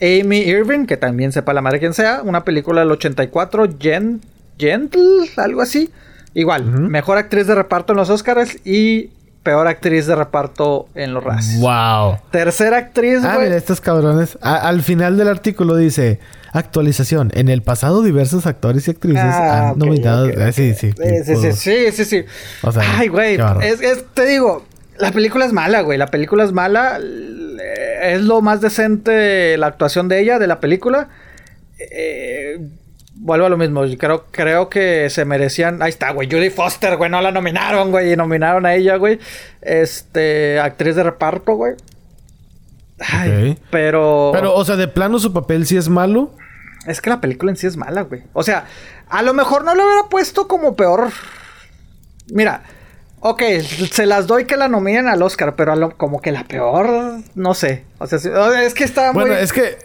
[0.00, 4.20] Amy Irving, que también sepa la madre quién sea, una película del 84, Gen,
[4.56, 5.90] Gentle, algo así,
[6.34, 9.10] igual, mejor actriz de reparto en los Oscars y
[9.42, 11.60] peor actriz de reparto en los Razzies.
[11.60, 12.18] Wow.
[12.30, 13.46] Tercera actriz, Ah, güey.
[13.46, 14.36] mira, estos cabrones.
[14.42, 16.20] A- al final del artículo dice:
[16.52, 17.30] Actualización.
[17.34, 20.28] En el pasado, diversos actores y actrices Ah, han nominado.
[20.38, 20.92] Ah, sí, sí.
[20.92, 22.24] Sí, sí, sí, sí, sí, sí.
[22.62, 23.38] O sea, Ay, güey.
[23.62, 24.64] Es, es- te digo,
[24.98, 25.96] la película es mala, güey.
[25.98, 26.98] La película es mala.
[28.02, 31.08] Es lo más decente la actuación de ella, de la película.
[31.78, 32.58] Eh,
[33.20, 33.82] vuelvo a lo mismo.
[33.98, 35.82] Creo, creo que se merecían.
[35.82, 36.28] Ahí está, güey.
[36.30, 37.10] Judy Foster, güey.
[37.10, 38.12] No la nominaron, güey.
[38.12, 39.18] Y nominaron a ella, güey.
[39.60, 41.74] Este, actriz de reparto, güey.
[43.00, 44.30] Ay, pero.
[44.32, 46.34] Pero, o sea, de plano su papel sí es malo.
[46.86, 48.22] Es que la película en sí es mala, güey.
[48.32, 48.64] O sea,
[49.08, 51.10] a lo mejor no lo hubiera puesto como peor.
[52.32, 52.62] Mira,
[53.20, 53.42] ok,
[53.92, 57.20] se las doy que la nominen al Oscar, pero a lo- como que la peor,
[57.34, 57.84] no sé.
[57.98, 58.18] O sea,
[58.62, 59.22] es que está muy.
[59.22, 59.76] Bueno, es que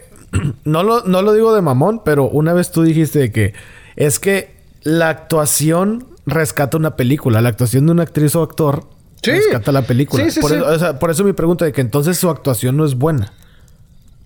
[0.64, 3.54] no lo, no lo digo de mamón, pero una vez tú dijiste de que
[3.96, 7.40] es que la actuación rescata una película.
[7.40, 8.84] La actuación de una actriz o actor
[9.22, 9.30] Sí.
[9.30, 10.22] rescata la película.
[10.24, 10.52] Sí, sí, por.
[10.52, 13.32] Eso, o sea, por eso mi pregunta de que entonces su actuación no es buena.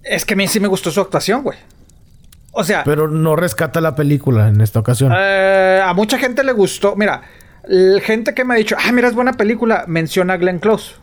[0.02, 1.58] Es que a mí sí me gustó su actuación, güey.
[2.52, 5.12] O sea, Pero no rescata la película en esta ocasión.
[5.16, 6.96] eh, a mucha gente le gustó.
[6.96, 7.22] Mira,
[7.64, 10.94] la gente que me ha dicho, ah, mira, es buena película, menciona a Glenn Close.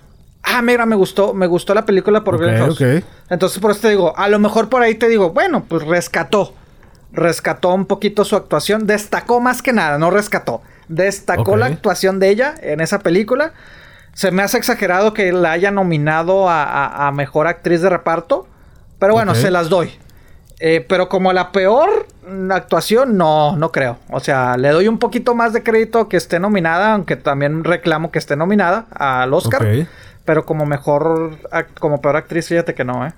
[0.45, 2.97] Ah, mira, me gustó, me gustó la película por Ok, Glenn Close.
[2.99, 3.03] ok.
[3.29, 6.53] Entonces, por eso te digo, a lo mejor por ahí te digo, bueno, pues rescató.
[7.11, 8.85] Rescató un poquito su actuación.
[8.87, 10.61] Destacó más que nada, no rescató.
[10.87, 13.53] Destacó la actuación de ella en esa película.
[14.13, 18.47] Se me hace exagerado que la haya nominado a, a- a mejor actriz de reparto.
[18.99, 19.91] Pero bueno, se las doy.
[20.59, 22.07] Eh, pero como la peor
[22.51, 23.97] actuación, no, no creo.
[24.09, 28.09] O sea, le doy un poquito más de crédito que esté nominada, aunque también reclamo
[28.11, 29.61] que esté nominada al Oscar.
[29.63, 29.87] Ok.
[30.25, 31.37] Pero como mejor,
[31.79, 33.13] como peor actriz, fíjate que no, ¿eh?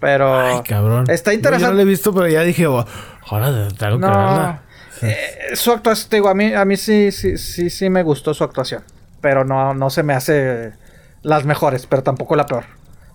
[0.00, 1.08] Pero Ay, cabrón.
[1.10, 1.64] está interesante.
[1.66, 2.84] yo no la he visto, pero ya dije, oh,
[3.28, 4.62] ahora tengo que No, verla.
[5.02, 8.34] eh, su actuación, te digo, a mí, a mí sí, sí, sí, sí me gustó
[8.34, 8.82] su actuación.
[9.20, 10.72] Pero no, no se me hace
[11.22, 12.64] las mejores, pero tampoco la peor.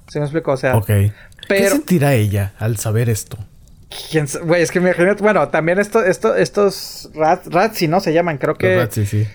[0.08, 0.52] ¿Sí me explico?
[0.54, 0.86] O sea, Ok.
[0.88, 1.12] ¿Qué
[1.48, 3.38] pero- sentirá ella al saber esto?
[4.44, 8.00] güey, es que me imagino, bueno, también esto, esto, estos rat, Ratsi, ¿no?
[8.02, 8.88] Se llaman, creo que.
[8.92, 9.28] Sí, sí.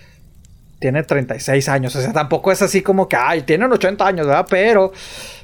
[0.83, 1.97] Tiene 36 años.
[1.97, 4.47] O sea, tampoco es así como que, ay, tienen 80 años, ¿verdad?
[4.51, 4.93] Pero,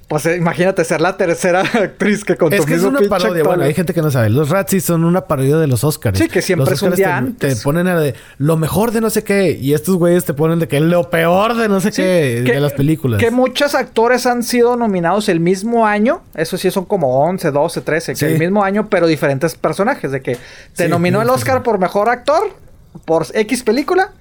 [0.08, 2.98] Pues eh, imagínate ser la tercera actriz que con Es tu que es mismo una
[3.00, 3.30] pinche parodia.
[3.42, 4.30] actor, Bueno, hay gente que no sabe.
[4.30, 6.18] Los Razzies son una parodia de los Oscars.
[6.18, 7.58] Sí, que siempre los es un día te, antes.
[7.58, 9.50] te ponen a de lo mejor de no sé qué.
[9.52, 12.52] Y estos güeyes te ponen de que lo peor de no sé Sí, qué que-
[12.52, 13.20] de las películas.
[13.20, 16.22] Que muchos actores han sido nominados el mismo año.
[16.34, 18.14] Eso sí, son como 11, 12, 13.
[18.16, 18.24] Sí.
[18.24, 20.10] Que el mismo año, pero diferentes personajes.
[20.10, 20.38] De que
[20.74, 22.44] te Sí, nominó el Oscar por mejor actor,
[23.04, 24.12] por X película.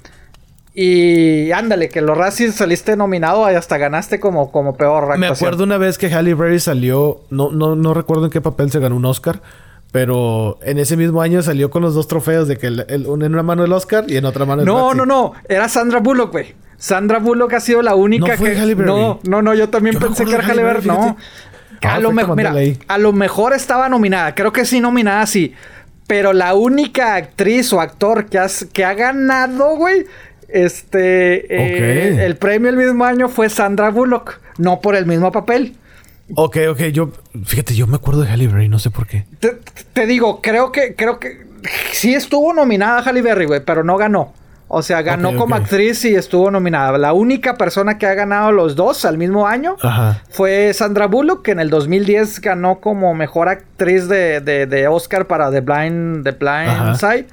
[0.80, 5.48] Y ándale, que los Razzies saliste nominado y hasta ganaste como, como peor Me actuación.
[5.48, 8.80] acuerdo una vez que Halle Berry salió, no, no, no recuerdo en qué papel se
[8.80, 9.42] ganó un Oscar,
[9.92, 13.34] pero en ese mismo año salió con los dos trofeos de que el- el- en
[13.34, 14.98] una mano el Oscar y en otra mano el No, Razzie.
[14.98, 15.34] no, no.
[15.50, 16.54] Era Sandra Bullock, güey.
[16.78, 18.60] Sandra Bullock ha sido la única ¿No fue que.
[18.60, 18.88] Halle Berry?
[18.88, 19.56] No, no, no.
[19.56, 20.86] Yo también Yo me pensé que era Halle Berry.
[20.88, 21.02] No.
[21.02, 21.88] fíjate.
[21.88, 22.54] A Ah, lo mejor, mira,
[22.88, 24.36] a lo mejor estaba nominada.
[24.36, 25.54] Creo que sí nominada, sí.
[26.06, 30.06] Pero la única actriz o actor que, has- que ha ganado, güey,
[30.50, 34.40] este, eh, el premio el mismo año fue Sandra Bullock.
[34.58, 35.76] No por el mismo papel.
[36.36, 37.12] Ok, ok, yo,
[37.46, 39.26] fíjate, yo me acuerdo de Halle Berry, no sé por qué.
[39.40, 39.58] Te,
[39.94, 41.46] te digo, creo que, creo que
[41.92, 44.34] sí estuvo nominada Halle Berry, güey, pero no ganó.
[44.70, 46.98] O sea, ganó como actriz y estuvo nominada.
[46.98, 50.22] La única persona que ha ganado los dos al mismo año Ajá.
[50.30, 55.26] fue Sandra Bullock, que en el 2010 ganó como mejor actriz de, de- de Oscar
[55.28, 56.96] para The Blind, The Blind Ajá.
[56.96, 57.28] Side.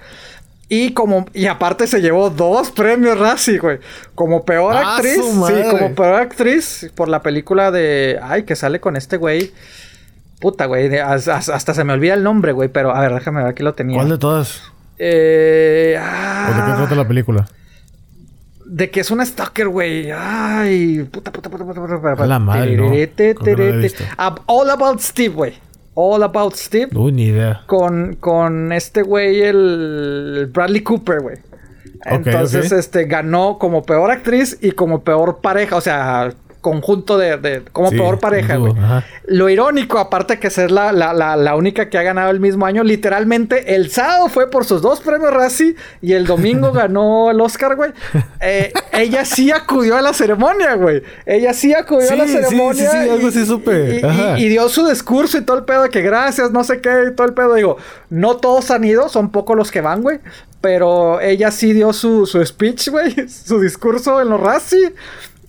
[0.76, 3.78] Y como, y aparte se llevó dos premios Razzie, güey.
[4.16, 5.20] Como peor ¡Ah, actriz.
[5.22, 8.18] Sí, como peor actriz por la película de.
[8.20, 9.52] Ay, que sale con este güey.
[10.40, 10.98] Puta, güey.
[10.98, 12.68] hasta se me olvida el nombre, güey.
[12.68, 13.96] Pero a ver, déjame ver, aquí lo tenía.
[13.96, 14.62] ¿Cuál de todas?
[14.98, 17.46] Eh, ¿O de qué ah, trata la película?
[18.64, 20.10] de que es una stalker, güey.
[20.10, 22.00] Ay, puta, puta, puta, puta, puta.
[22.00, 22.24] puta.
[22.24, 22.90] A la madre, ¿no?
[22.90, 22.96] No.
[24.18, 25.54] Ah, All About Steve, güey.
[25.94, 26.88] All About Steve.
[26.94, 27.62] Uy, ni idea.
[27.66, 31.36] Con, con este güey, el Bradley Cooper, güey.
[32.04, 35.76] Entonces, este, ganó como peor actriz y como peor pareja.
[35.76, 36.34] O sea,
[36.64, 37.36] conjunto de...
[37.36, 38.72] de- como Sí, peor pareja, güey.
[39.26, 42.64] Lo irónico, aparte que ser la, la, la, la única que ha ganado el mismo
[42.64, 47.40] año, literalmente el sábado fue por sus dos premios Razzie y el domingo ganó el
[47.40, 47.92] Oscar, güey.
[48.40, 51.02] Eh, ella sí acudió a la ceremonia, güey.
[51.26, 52.90] Ella sí acudió a la Sí, sí, ceremonia.
[52.90, 53.96] sí, sí, algo y- así supe.
[53.96, 54.38] y- y- Ajá.
[54.38, 57.14] y dio su discurso y todo el pedo de que gracias, no sé qué, y
[57.14, 57.52] todo el pedo.
[57.54, 57.76] Digo,
[58.08, 60.20] no todos han ido, son pocos los que van, güey.
[60.62, 64.94] Pero ella sí dio su, su speech, güey, su discurso en los Razzie.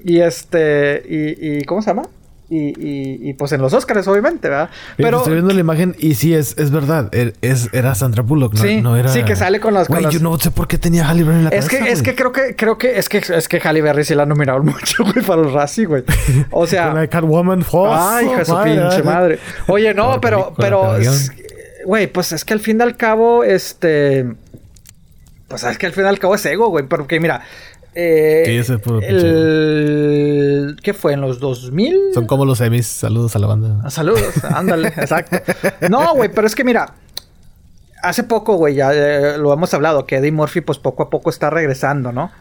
[0.05, 2.03] Y este, y, y ¿cómo se llama?
[2.47, 4.69] Y, y, y, pues en los Oscars, obviamente, ¿verdad?
[4.97, 7.09] Pero estoy viendo la imagen y sí, es, es verdad.
[7.11, 9.09] Er- Es, era Sandra Bullock, no, Sí, no era...
[9.09, 11.23] sí, que sale con las- con Güey, las- yo no sé por qué tenía Halle
[11.23, 12.11] Berry en la es que, cabeza, es güey.
[12.11, 15.03] que creo que, creo que, es que, es que Halle Berry sí la nominaron mucho,
[15.03, 16.03] güey, para los Razzie, güey.
[16.51, 16.85] O sea.
[16.91, 17.65] Con la Catwoman.
[17.71, 19.39] ¡Oh, Ay, hija de su pinche madre.
[19.67, 21.31] Oye, no, pero, pero, es-
[21.83, 24.23] güey, pues es que al fin y al cabo, este,
[25.47, 27.41] pues es que al fin y al cabo es ego, güey, porque mira,
[27.95, 31.13] eh, puro pinche el, ¿qué fue?
[31.13, 32.13] En los 2000.
[32.13, 32.87] Son como los Emmys.
[32.87, 33.89] Saludos a la banda.
[33.89, 35.37] Saludos, ándale, exacto.
[35.89, 36.93] No, güey, pero es que mira,
[38.01, 41.29] hace poco, güey, ya eh, lo hemos hablado, que Eddie Murphy, pues poco a poco
[41.29, 42.31] está regresando, ¿no?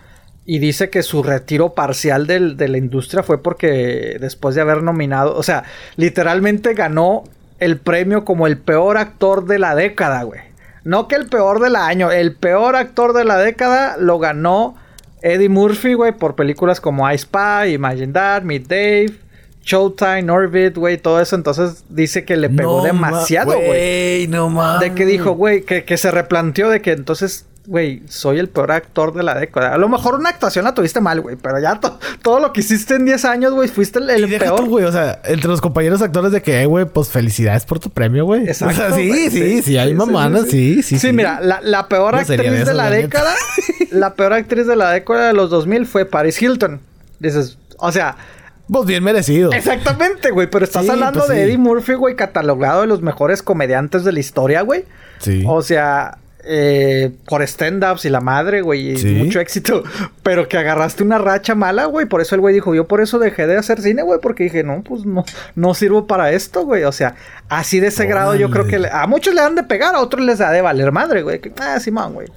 [0.46, 4.82] Y dice que su retiro parcial del- de la industria fue porque después de haber
[4.82, 5.64] nominado, o sea,
[5.96, 7.24] literalmente ganó
[7.60, 10.40] el premio como el peor actor de la década, güey.
[10.82, 14.76] No que el peor del año, el peor actor de la década lo ganó
[15.24, 19.14] Eddie Murphy, güey, por películas como I Spy, Imagine That, Meet Dave,
[19.64, 21.34] Showtime, Orbit, güey, todo eso.
[21.34, 24.26] Entonces dice que le pegó No demasiado, ma- güey.
[24.28, 24.80] no mames.
[24.80, 28.72] De que dijo, güey, que, que se replanteó de que entonces, güey, soy el peor
[28.72, 29.72] actor de la década.
[29.74, 32.60] A lo mejor una actuación la tuviste mal, güey, pero ya to- todo lo que
[32.60, 34.68] hiciste en 10 años, güey, fuiste el, el Y deja peor.
[34.68, 34.84] güey.
[34.84, 38.26] O sea, entre los compañeros actores de que, eh, güey, pues felicidades por tu premio,
[38.26, 38.42] güey.
[38.46, 38.74] Exacto.
[38.74, 40.98] O sea, sí, güey, sí, sí, hay mamanas, sí, sí.
[40.98, 43.32] Sí, mira, la, la peor actriz de la década,
[43.90, 46.80] la peor actriz de la década de los 2000 fue Paris Hilton.
[47.18, 48.16] Dices, o sea,
[48.70, 49.52] Pues bien merecido.
[49.52, 51.40] exactamente, güey, pero estás Sí, hablando pues de sí.
[51.42, 54.84] Eddie Murphy, güey, catalogado de los mejores comediantes de la historia, güey.
[55.20, 55.44] Sí.
[55.46, 59.06] O sea, eh, por stand-ups y la madre, güey, y Sí.
[59.14, 59.82] mucho éxito.
[60.22, 62.06] Pero que agarraste una racha mala, güey.
[62.06, 64.20] Por eso el güey dijo, yo por eso dejé de hacer cine, güey.
[64.20, 66.84] Porque dije, no, pues no, no sirvo para esto, güey.
[66.84, 67.14] O sea,
[67.48, 70.00] así de ese grado yo creo que le- a muchos le dan de pegar, a
[70.00, 71.40] otros les da de valer madre, güey.
[71.40, 72.28] Que, Ah, Simón, güey.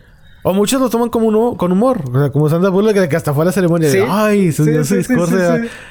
[0.43, 2.03] O muchos lo toman como uno, con humor.
[2.09, 3.89] O sea, como Sandra Bullock, que- que hasta fue a la ceremonia.
[3.91, 3.97] Sí.
[3.97, 5.35] De, Ay, su, Sí, su sí, discurso.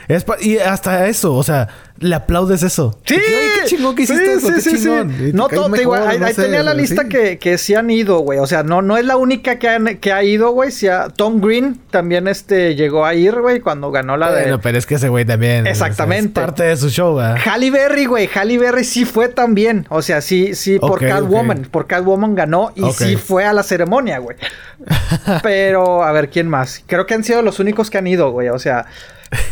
[0.09, 1.69] Es y hasta eso, o sea,
[1.99, 2.99] le aplaudes eso.
[3.05, 5.15] Sí, que, "Ay, qué chingón que hiciste Sí, eso, sí, qué sí, chingón.
[5.33, 8.19] No, todo, digo, ahí, no ahí sé, tenía la lista que, que sí han ido,
[8.19, 8.39] güey.
[8.39, 10.71] O sea, no, no es la única que, han- que ha ido, güey.
[10.89, 14.43] Ha- Tom Green también este, llegó a ir, güey, cuando ganó la de...
[14.43, 15.61] Bueno, pero es que ese güey también.
[15.61, 16.41] o sea, Exactamente.
[16.41, 17.37] es parte de su show, ¿verdad?
[17.45, 18.29] Halle Berry, güey.
[18.35, 19.87] Halle Berry sí fue también.
[19.89, 21.61] O sea, sí, sí, por Catwoman.
[21.61, 21.67] ok.
[21.69, 24.37] Por Catwoman ganó y sí fue a la ceremonia, güey.
[25.43, 26.83] Pero, a ver, ¿quién más?
[26.87, 28.49] Creo que han sido los únicos que han ido, güey.
[28.49, 28.87] O sea,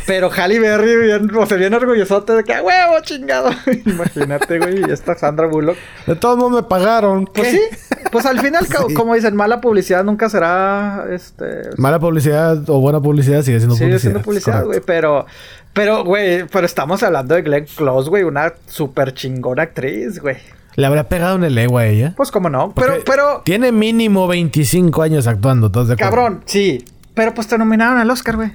[0.07, 3.51] Pero Halle Berry, bien, o sea, bien orgullosote de que, ¡a huevo, chingado!
[3.87, 5.77] Imagínate, güey, y esta Sandra Bullock.
[6.07, 7.25] De todos modos me pagaron.
[7.27, 7.57] Pues ¿Qué?
[7.57, 8.95] sí, pues al final, Sí.
[8.95, 11.71] como dicen, mala publicidad nunca será, este...
[11.77, 14.01] Mala publicidad o buena publicidad sigue siendo Sigue publicidad.
[14.01, 15.27] siendo publicidad, güey, pero...
[15.73, 20.37] Pero, güey, pero estamos hablando de Glenn Close, güey, una súper chingona actriz, güey.
[20.77, 22.15] ¿Le habrá pegado en el ego a ella?
[22.17, 23.43] Pues, cómo no, Porque pero, pero...
[23.45, 26.11] Tiene mínimo 25 años actuando, ¿estás de acuerdo?
[26.15, 26.85] Cabrón, sí.
[27.15, 28.53] Pero pues te nominaron al Oscar, güey.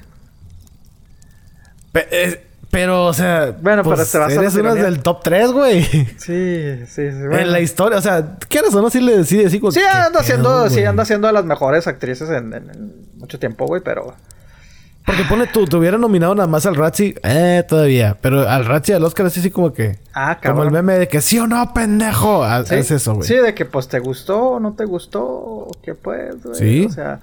[1.91, 3.56] Pe- eh, pero, o sea.
[3.61, 4.84] Bueno, pero te vas a Eres una tiranía.
[4.84, 5.84] del top 3, güey.
[5.84, 6.06] Sí,
[6.88, 7.18] sí, sí.
[7.20, 7.38] bueno.
[7.40, 8.90] En la historia, o sea, ¿quieres o no?
[8.90, 9.18] Sí le
[9.60, 9.72] como.
[9.72, 12.94] Sí, ¿qué anda pedo, haciendo, sí, anda haciendo de las mejores actrices en, en- en
[13.18, 14.14] mucho tiempo, güey, pero...
[15.06, 18.16] Porque pone tú, te hubieran nominado nada más al Razzie, eh, todavía.
[18.22, 19.98] Pero al Razzie, al Oscar, así, así como que.
[20.14, 20.68] Ah, Como cabrón.
[20.68, 22.44] el meme de que sí o no, pendejo.
[22.44, 23.28] Ah, Sí, Es eso, güey.
[23.28, 26.56] Sí, de que pues te gustó o no te gustó, o qué pues, güey.
[26.60, 26.86] Sí.
[26.86, 27.22] O sea,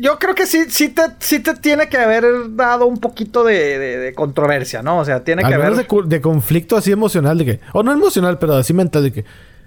[0.00, 2.24] yo creo que sí, sí te, sí te tiene que haber
[2.56, 4.98] dado un poquito de, de- de controversia, ¿no?
[4.98, 5.86] O sea, tiene Al que haber...
[6.06, 7.60] de, conflicto así emocional, de que.
[7.72, 9.24] O no emocional, pero así mental, de que.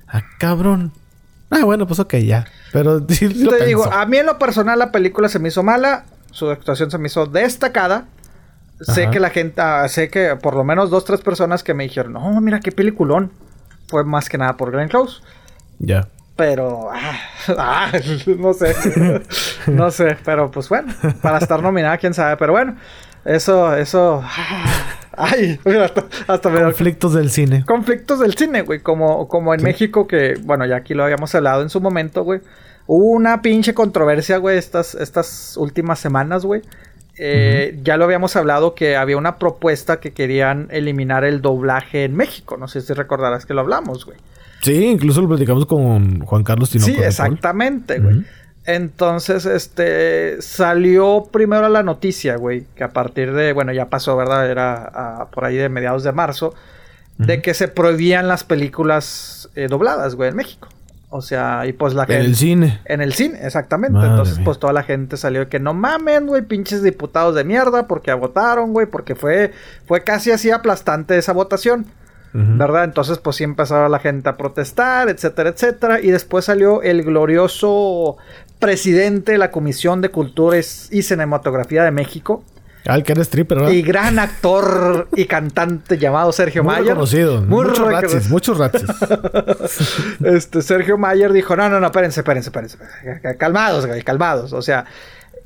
[0.07, 0.91] Ah, cabrón.
[1.49, 2.45] Ah, bueno, pues ok, ya.
[2.73, 5.63] Pero sí, lo Te digo, a mí en lo personal la película se me hizo
[5.63, 8.05] mala, su actuación se me hizo destacada.
[8.81, 11.83] Sé que la gente, ah, sé que por lo menos dos, tres personas que me
[11.83, 13.31] dijeron, no, mira qué peliculón.
[13.87, 15.21] Fue más que nada por Glenn Close.
[15.77, 16.07] Ya.
[16.41, 17.19] Pero, ah,
[17.59, 17.91] ah,
[18.25, 18.73] no sé.
[19.67, 20.91] no sé, pero pues bueno,
[21.21, 22.35] para estar nominada, quién sabe.
[22.37, 22.77] Pero bueno,
[23.25, 24.23] eso, eso.
[24.25, 24.65] ah,
[25.13, 27.63] Ay, hasta, hasta me dio Conflictos del cine.
[27.67, 28.79] conflictos del cine, güey.
[28.79, 32.39] Como, como en México, que, bueno, ya aquí lo habíamos hablado en su momento, güey.
[32.87, 36.63] Hubo una pinche controversia, güey, estas, estas últimas semanas, güey.
[37.19, 42.15] Eh, Ya lo habíamos hablado que había una propuesta que querían eliminar el doblaje en
[42.15, 42.57] México.
[42.57, 44.17] No sé si recordarás que lo hablamos, güey.
[44.61, 46.91] Sí, incluso lo platicamos con Juan Carlos Tinoco.
[46.91, 48.25] Sí, exactamente, güey.
[48.65, 54.49] Entonces, este, salió primero la noticia, güey, que a partir de, bueno, ya pasó, ¿verdad?
[54.49, 56.53] Era ah, por ahí de mediados de marzo,
[57.17, 60.69] de que se prohibían las películas eh, dobladas, güey, en México.
[61.09, 62.25] O sea, y pues la En gente...
[62.25, 62.79] el cine.
[62.85, 63.97] En el cine, exactamente.
[63.97, 64.45] Madre Entonces, mía.
[64.45, 68.13] pues toda la gente salió de que no mamen, güey, pinches diputados de mierda, porque
[68.13, 69.51] votaron, güey, porque fue,
[69.85, 71.85] fue casi así aplastante esa votación.
[72.33, 72.85] ¿Verdad?
[72.85, 75.99] Entonces, pues sí empezaba la gente a protestar, etcétera, etcétera.
[76.01, 78.17] Y después salió el glorioso
[78.59, 82.43] presidente de la Comisión de Cultura y Cinematografía de México
[82.87, 83.71] Ah, el que era stripper, ¿verdad?
[83.73, 86.87] y gran actor y cantante llamado Sergio Muy Mayer.
[86.89, 87.41] reconocido.
[87.41, 88.13] Muy muchos reconocido.
[88.13, 88.89] ratzis, muchos ratzis.
[90.25, 92.77] Este, Sergio Mayer dijo, no, no, no, espérense, espérense, espérense.
[93.03, 93.37] espérense.
[93.37, 94.53] Calmados, güey, calmados.
[94.53, 94.85] O sea,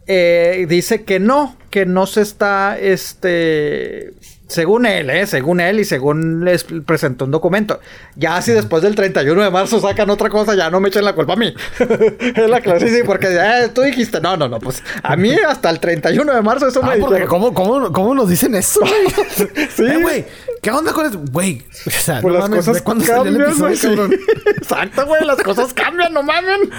[0.07, 4.13] eh, dice que no, que no se está, este,
[4.47, 5.25] según él, ¿eh?
[5.25, 7.79] Según él y según les presentó un documento.
[8.15, 11.13] Ya si después del 31 de marzo sacan otra cosa, ya no me echen la
[11.13, 11.53] culpa a mí.
[11.79, 15.69] es la clase, sí, porque eh, tú dijiste, no, no, no, pues a mí hasta
[15.69, 17.25] el 31 de marzo eso ah, me porque.
[17.25, 18.81] ¿cómo, cómo, ¿cómo nos dicen eso?
[19.75, 19.83] Sí.
[19.85, 20.25] Eh, güey,
[20.65, 21.21] ¿qué onda con eso?
[21.31, 24.19] Güey, o sea, Pues no las mames, cosas ¿de cuándo salió el cambian, episodio, cabrón?
[24.47, 25.23] Exacto, güey.
[25.23, 26.71] Las cosas cambian, no mamen.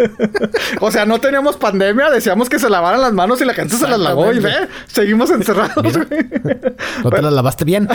[0.80, 2.10] o sea, no teníamos pandemia.
[2.10, 4.32] Decíamos que se lavaran las manos y la gente se las lavó.
[4.32, 6.26] Y ve, seguimos encerrados, güey.
[7.02, 7.88] ¿No te la lavaste bien?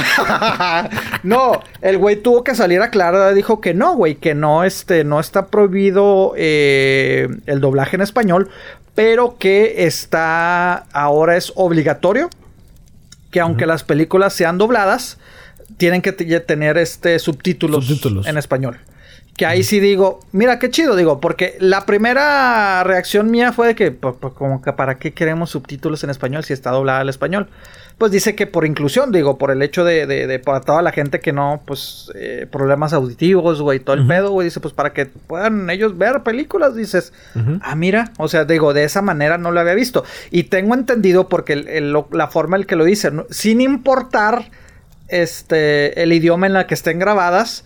[1.23, 3.33] no, el güey tuvo que salir a aclarar.
[3.33, 4.15] Dijo que no, güey.
[4.15, 8.49] Que no, este, no está prohibido eh, el doblaje en español.
[8.93, 10.83] Pero que está...
[10.91, 12.29] Ahora es obligatorio.
[13.31, 15.17] Que aunque las películas sean dobladas...
[15.77, 18.25] Tienen que te- tener este subtítulos, Subtítulos.
[18.25, 18.79] en español.
[19.39, 23.75] Que ahí sí digo, mira qué chido, digo, porque la primera reacción mía fue de
[23.75, 27.07] que, pues, pues, como que para qué queremos subtítulos en español si está doblada al
[27.07, 27.47] español.
[27.97, 30.91] Pues dice que por inclusión, digo, por el hecho de, de, de para toda la
[30.91, 34.91] gente que no, pues, eh, problemas auditivos, güey, todo el pedo, güey, dice, pues para
[34.91, 37.13] que puedan ellos ver películas, dices,
[37.61, 40.03] ah, mira, o sea, digo, de esa manera no lo había visto.
[40.31, 43.25] Y tengo entendido porque el- el- lo- la forma en que lo dice, ¿no?
[43.29, 44.51] sin importar
[45.07, 47.63] este, el idioma en la que estén grabadas,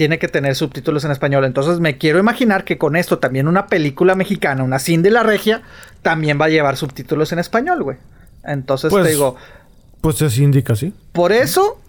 [0.00, 1.44] tiene que tener subtítulos en español.
[1.44, 5.60] Entonces me quiero imaginar que con esto también una película mexicana, una Cindy la Regia,
[6.00, 7.98] también va a llevar subtítulos en español, güey.
[8.42, 9.36] Entonces Pues, te digo,
[10.00, 10.94] Pues así indica, sí.
[11.12, 11.82] por eso,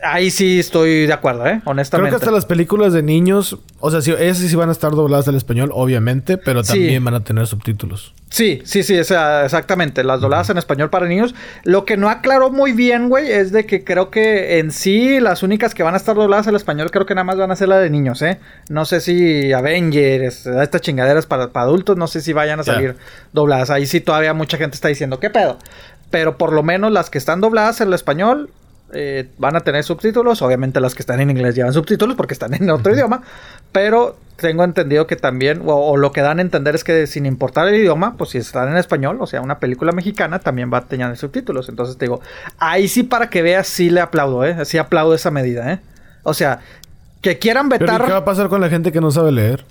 [0.00, 1.58] ahí sí estoy de acuerdo, ¿eh?
[1.60, 2.10] Creo Honestamente.
[2.10, 5.26] que hasta las películas de niños, o sea, sí, esas sí van a estar dobladas
[5.28, 6.72] al español, obviamente, pero Sí.
[6.74, 8.14] también van a tener subtítulos.
[8.30, 10.04] Sí, sí, sí, o sea, exactamente.
[10.04, 11.34] Las dobladas en español para niños.
[11.64, 15.42] Lo que no aclaró muy bien, güey, es de que creo que en sí las
[15.42, 17.68] únicas que van a estar dobladas al español creo que nada más van a ser
[17.68, 18.38] la de niños, ¿eh?
[18.68, 22.96] No sé si Avengers, estas chingaderas para, para adultos, no sé si vayan a salir
[23.32, 23.70] dobladas.
[23.70, 25.58] Ahí sí todavía mucha gente está diciendo, ¿qué pedo?
[26.10, 28.50] Pero por lo menos las que están dobladas en el español
[28.92, 30.42] eh, van a tener subtítulos.
[30.42, 33.22] Obviamente las que están en inglés llevan subtítulos porque están en otro idioma.
[33.72, 37.26] Pero tengo entendido que también, o, o lo que dan a entender es que sin
[37.26, 40.78] importar el idioma, pues si están en español, o sea, una película mexicana también va
[40.78, 41.68] a tener subtítulos.
[41.68, 42.20] Entonces te digo,
[42.58, 44.64] ahí sí para que veas, sí le aplaudo, ¿eh?
[44.64, 45.80] Sí aplaudo esa medida, ¿eh?
[46.22, 46.60] O sea,
[47.20, 48.06] que quieran Pero ¿y vetar...
[48.06, 49.64] ¿qué va a pasar con la gente que no sabe leer?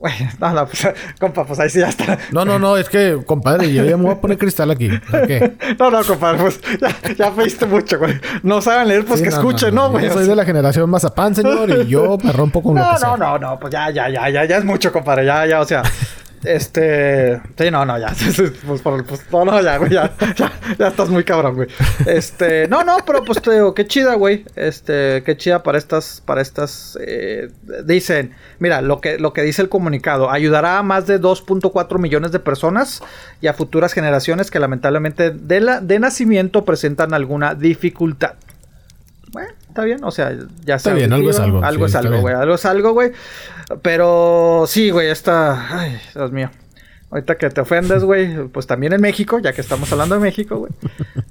[0.00, 0.88] Güey, no, no, pues,
[1.20, 2.18] compa, pues ahí sí ya está.
[2.32, 4.88] No, no, no, es que, compadre, yo ya me voy a poner cristal aquí.
[5.26, 5.52] ¿qué?
[5.78, 8.18] No, no, compadre, pues ya, ya fuiste mucho, güey.
[8.42, 10.06] No saben leer, pues Sí, que escuchen, ¿no, güey?
[10.06, 13.08] Yo soy de la generación mazapán, señor, y yo me rompo con lo No, sea.
[13.10, 15.66] no, no, no, pues ya, ya, ya, ya, ya es mucho, compadre, ya, ya, o
[15.66, 15.82] sea,
[16.44, 18.14] este, sí, no, no, ya,
[18.66, 21.68] pues, por- pues, no, no, ya, güey, ya, ya, ya estás muy cabrón, güey,
[22.06, 26.22] este, no, no, pero pues te digo, qué chida, güey, este, qué chida para estas,
[26.24, 27.50] para estas, eh,
[27.84, 32.32] dicen, mira, lo que, lo que dice el comunicado, ayudará a más de 2.4 millones
[32.32, 33.02] de personas
[33.40, 38.34] y a futuras generaciones que lamentablemente de la, de nacimiento presentan alguna dificultad.
[39.32, 42.20] Bueno, está bien, o sea, ya Está bien, algo es algo, Algo sí, es algo,
[42.20, 42.34] güey.
[42.34, 43.12] Algo es algo, güey.
[43.82, 45.78] Pero sí, güey, está.
[45.80, 46.50] Ay, Dios mío.
[47.12, 50.58] Ahorita que te ofendes, güey, pues también en México, ya que estamos hablando de México,
[50.58, 50.70] güey.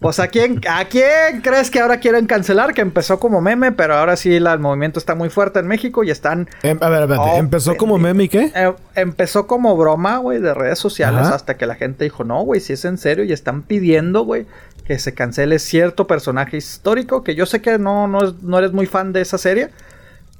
[0.01, 3.95] Pues a quién, a quién crees que ahora quieren cancelar, que empezó como meme, pero
[3.95, 7.03] ahora sí la- el movimiento está muy fuerte en México y están Em, a ver,
[7.03, 7.29] espérate.
[7.31, 8.51] Oh, ¿Empezó como meme y qué?
[8.55, 11.35] eh, empezó como broma, güey, de redes sociales Ajá.
[11.35, 14.47] hasta que la gente dijo, no, güey, si es en serio y están pidiendo, güey,
[14.83, 18.73] que se cancele cierto personaje histórico, que yo sé que no, no, es- no eres
[18.73, 19.69] muy fan de esa serie,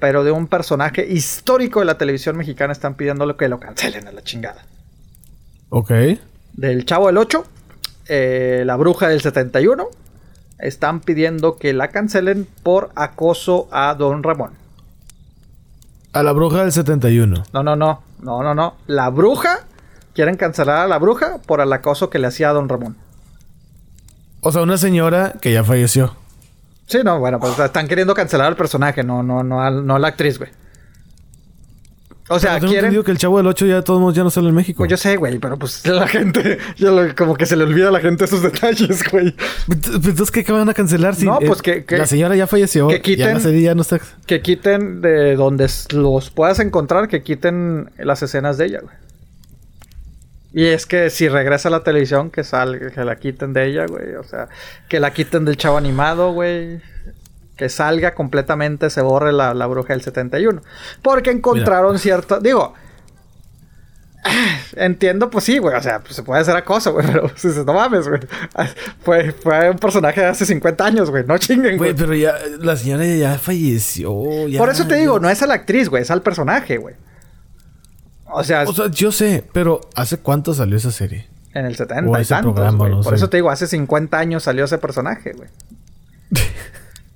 [0.00, 4.12] pero de un personaje histórico de la televisión mexicana están pidiéndolo que lo cancelen a
[4.12, 4.64] la chingada.
[5.68, 5.92] Ok.
[6.54, 7.44] Del Chavo del 8,
[8.08, 9.88] eh, la bruja del 71,
[10.58, 14.52] están pidiendo que la cancelen por acoso a Don Ramón.
[16.12, 17.44] A la bruja del 71.
[17.52, 18.74] No, no, no, no, no, no.
[18.86, 19.60] La bruja,
[20.14, 22.96] quieren cancelar a la bruja por el acoso que le hacía a Don Ramón.
[24.40, 26.16] O sea, una señora que ya falleció.
[26.90, 29.98] Sí, no, bueno, pues están queriendo cancelar al personaje, no, no, no, al- no a
[30.00, 30.50] la actriz, güey.
[32.32, 32.84] O sea, Pero tengo quieren.
[32.86, 34.78] entendido que el chavo del 8 ya todos modos ya no sale en México.
[34.78, 37.88] Pues yo sé, güey, pero pues la gente, ya lo- como que se le olvida
[37.88, 39.34] a la gente esos detalles, güey.
[39.68, 41.14] Ent- Entonces, ¿qué, qué van a cancelar?
[41.16, 42.86] Si, No, eh, pues que- que- La señora ya falleció.
[42.88, 43.98] que quiten- ya no está...
[44.26, 48.94] Que quiten de donde los puedas encontrar, que quiten las escenas de ella, güey.
[50.52, 53.86] Y es que si regresa a la televisión, que salga, que la quiten de ella,
[53.86, 54.14] güey.
[54.16, 54.48] O sea,
[54.88, 56.80] que la quiten del chavo animado, güey.
[57.56, 60.62] Que salga completamente, se borre la, la bruja del 71.
[61.02, 62.40] Porque encontraron cierto.
[62.40, 62.74] Digo.
[64.76, 65.74] Entiendo, pues sí, güey.
[65.76, 67.06] O sea, pues se puede hacer acoso, güey.
[67.12, 68.20] Pero pues, no mames, güey.
[69.02, 71.24] Fue, fue un personaje de hace 50 años, güey.
[71.26, 71.94] No chinguen, Güey, güey.
[71.94, 72.34] pero ya...
[72.60, 74.48] La señora ya falleció.
[74.48, 76.02] ya- Por eso te ya- digo, no es a la actriz, güey.
[76.02, 76.94] Es al personaje, güey.
[78.32, 81.28] O sea, O sea, yo sé, pero ¿hace cuánto salió esa serie?
[81.52, 82.90] en el 70 o y ese tantos, programa, güey.
[82.92, 83.16] no Por sé.
[83.16, 85.48] eso te digo, hace 50 años salió ese personaje, güey.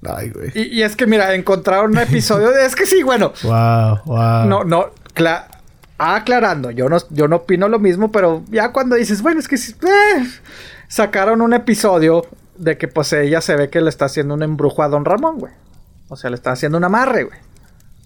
[0.07, 0.51] Ay, güey.
[0.55, 2.67] Y, y es que, mira, encontraron un episodio de...
[2.67, 3.33] Es que sí, bueno.
[3.43, 4.45] Wow, wow.
[4.47, 5.47] No, no, cla-
[5.99, 9.57] aclarando, yo no, yo no opino lo mismo, pero ya cuando dices, bueno, es que
[9.57, 10.27] sí, eh,
[10.89, 12.27] sacaron un episodio
[12.57, 15.39] de que pues ella se ve que le está haciendo un embrujo a Don Ramón,
[15.39, 15.53] güey.
[16.09, 17.39] O sea, le está haciendo un amarre, güey.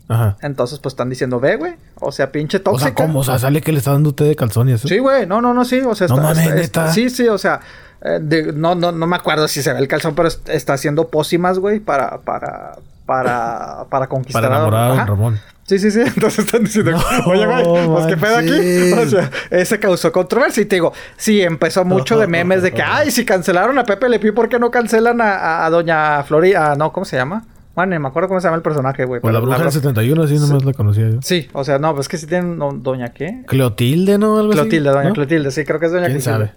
[0.08, 0.36] Ajá.
[0.42, 1.74] Entonces, pues están diciendo, ve, güey.
[2.00, 2.84] O sea, pinche O tóxica.
[2.86, 3.20] sea, ¿cómo?
[3.20, 4.88] O sea, sale que le está dando té de calzón y eso.
[4.88, 7.36] Sí, güey, no, no, no, sí, o sea, No está, mames, está- sí, sí, o
[7.38, 7.60] sea,
[8.02, 10.72] eh, de- no, no, no me acuerdo si se ve el calzón, pero est- está
[10.74, 12.76] haciendo pócimas, güey, para, para,
[13.06, 15.06] para, para conquistar Para enamorar a Ajá.
[15.06, 15.38] Ramón.
[15.64, 16.98] Sí, sí, sí, entonces están diciendo, No
[17.30, 21.42] oye, güey, pues qué pedo aquí, o sea, ese causó controversia y te digo, sí,
[21.42, 24.58] empezó mucho de memes de que, ay, si cancelaron a Pepe Le Pew, ¿por qué
[24.58, 26.74] no cancelan a, a- a Doña Florida?
[26.76, 27.44] No, ¿cómo se llama?
[27.78, 29.20] Bueno, ni me acuerdo cómo se llama el personaje, güey.
[29.20, 31.20] Pues la bruja del 71, así nomás la conocía yo.
[31.22, 33.44] Sí, o sea, no, pues que si tienen no, Doña qué?
[33.46, 34.36] Clotilde, ¿no?
[34.36, 35.14] Algo así, Clotilde, doña ¿no?
[35.14, 36.50] Clotilde, sí, creo que es doña ¿Quién Clotilde.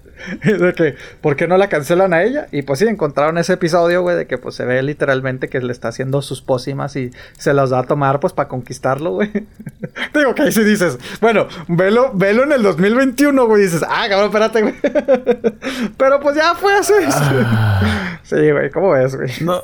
[0.65, 2.47] de que, ¿por qué no la cancelan a ella?
[2.51, 5.71] Y pues sí, encontraron ese episodio, güey, de que pues se ve literalmente que le
[5.71, 9.31] está haciendo sus pócimas y se las va a tomar pues para conquistarlo, güey.
[10.15, 14.29] Digo que ahí sí dices, bueno, velo, velo en el 2021, güey, dices, ah, cabrón,
[14.29, 14.73] espérate, güey.
[15.97, 16.93] Pero pues ya fue así.
[17.11, 19.29] Ah, Sí, güey, ¿cómo ves, güey?
[19.41, 19.61] no.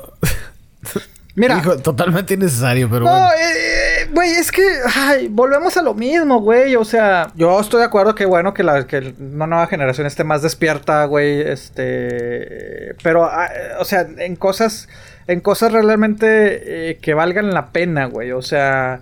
[1.38, 1.58] Mira.
[1.58, 3.28] Hijo, totalmente innecesario, pero No, bueno.
[3.30, 4.62] eh, eh, güey, es que,
[4.96, 6.74] ay, volvemos a lo mismo, güey.
[6.76, 10.24] O sea, yo estoy de acuerdo que bueno que la que una nueva generación esté
[10.24, 11.40] más despierta, güey.
[11.42, 14.88] Este, pero, ah, eh, o sea, en cosas,
[15.26, 18.32] en cosas realmente eh, que valgan la pena, güey.
[18.32, 19.00] O sea,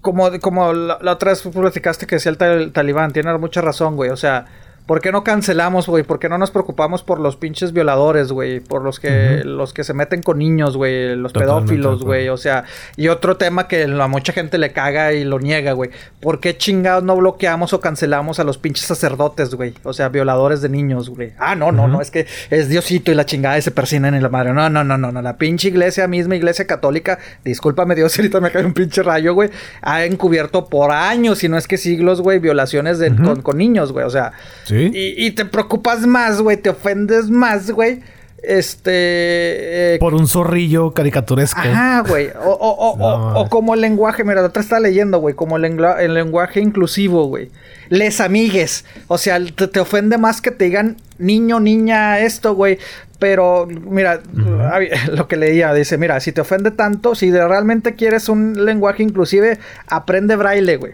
[0.00, 3.96] como, como la, la otra vez platicaste que decía el tal- talibán, tiene mucha razón,
[3.96, 4.10] güey.
[4.10, 4.46] O sea,
[4.86, 6.02] ¿Por qué no cancelamos, güey?
[6.02, 8.60] ¿Por qué no nos preocupamos por los pinches violadores, güey?
[8.60, 11.14] Por los que, los que se meten con niños, güey.
[11.14, 12.28] Los Totalmente pedófilos, güey.
[12.28, 12.64] O sea,
[12.96, 15.90] y otro tema que a mucha gente le caga y lo niega, güey.
[16.20, 19.74] ¿Por qué chingados no bloqueamos o cancelamos a los pinches sacerdotes, güey?
[19.84, 21.32] O sea, violadores de niños, güey.
[21.38, 22.00] Ah, no, no, no.
[22.00, 24.52] Es que es Diosito y la chingada y se persinan en la madre.
[24.52, 25.22] No, no, no, no, no.
[25.22, 29.50] La pinche iglesia, misma iglesia católica, discúlpame Dios, ahorita me cae un pinche rayo, güey.
[29.82, 33.92] Ha encubierto por años, si no es que siglos, güey, violaciones de, con, con niños,
[33.92, 34.04] güey.
[34.04, 34.32] O sea,
[34.70, 34.90] Sí.
[34.94, 38.00] y, y te preocupas más, güey, te ofendes más, güey.
[38.42, 39.94] Este.
[39.94, 41.60] eh, Por un zorrillo caricaturesco.
[41.60, 42.28] Ajá, güey.
[42.42, 42.96] O, o, o, o-
[43.32, 43.40] No.
[43.40, 47.26] o como el lenguaje, mira, la otra está leyendo, güey, como el, el lenguaje inclusivo,
[47.26, 47.50] güey.
[47.90, 48.84] Les amigues.
[49.08, 52.78] O sea, te, te ofende más que te digan niño, niña, esto, güey.
[53.18, 54.20] Pero, mira,
[55.12, 59.58] lo que leía, dice, mira, si te ofende tanto, si realmente quieres un lenguaje inclusive,
[59.86, 60.92] aprende braille, güey.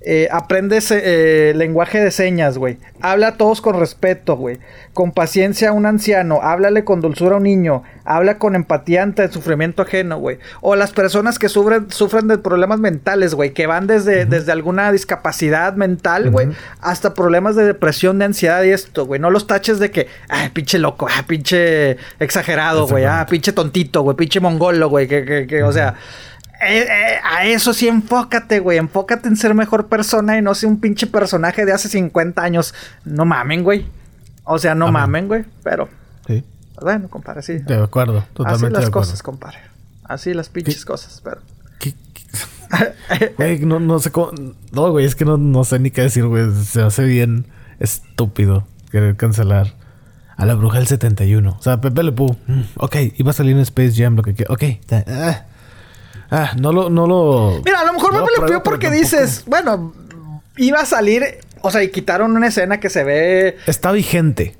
[0.00, 2.78] Eh, aprende se- eh, lenguaje de señas, güey.
[3.00, 4.58] Habla a todos con respeto, güey.
[4.94, 6.40] Con paciencia a un anciano.
[6.40, 7.82] Háblale con dulzura a un niño.
[8.04, 10.38] Habla con empatía ante el sufrimiento ajeno, güey.
[10.60, 13.52] O las personas que sufren, sufren de problemas mentales, güey.
[13.52, 16.48] Que van desde, desde alguna discapacidad mental, güey.
[16.80, 19.20] Hasta problemas de depresión, de ansiedad y esto, güey.
[19.20, 23.04] No los taches de que, ay, pinche loco, ah, pinche exagerado, güey.
[23.04, 24.16] Ah, pinche tontito, güey.
[24.16, 25.08] Pinche mongolo, güey.
[25.08, 25.96] Que, que, que, o sea...
[26.60, 28.78] Eh, eh, a eso sí enfócate, güey.
[28.78, 32.74] Enfócate en ser mejor persona y no ser un pinche personaje de hace 50 años.
[33.04, 33.86] No mamen, güey.
[34.44, 35.00] O sea, no Amén.
[35.02, 35.44] mamen, güey.
[35.62, 35.88] Pero,
[36.26, 36.44] Sí.
[36.80, 37.58] bueno, compadre, sí.
[37.58, 38.24] De acuerdo.
[38.32, 39.58] Totalmente Así las cosas, compadre.
[40.04, 41.40] Así las pinches cosas, pero...
[41.78, 42.24] ¿Qué- qué-
[43.36, 44.30] Güey, no, no sé cómo.
[44.72, 46.50] No, güey, es que no, no sé ni qué decir, güey.
[46.64, 47.46] Se hace bien
[47.78, 49.74] estúpido querer cancelar
[50.36, 51.56] a la bruja del 71.
[51.58, 52.36] O sea, Pepe Le Pew.
[52.46, 54.52] mm, Ok, iba a salir en Space Jam, lo que quiera.
[54.52, 54.64] Ok.
[55.08, 55.44] Ah,
[56.30, 57.62] Ah, no lo, no lo.
[57.64, 59.94] Mira, a lo mejor no me lo pidió porque dices, bueno,
[60.56, 61.24] iba a salir,
[61.62, 64.56] o sea, y quitaron una escena que se ve Está vigente.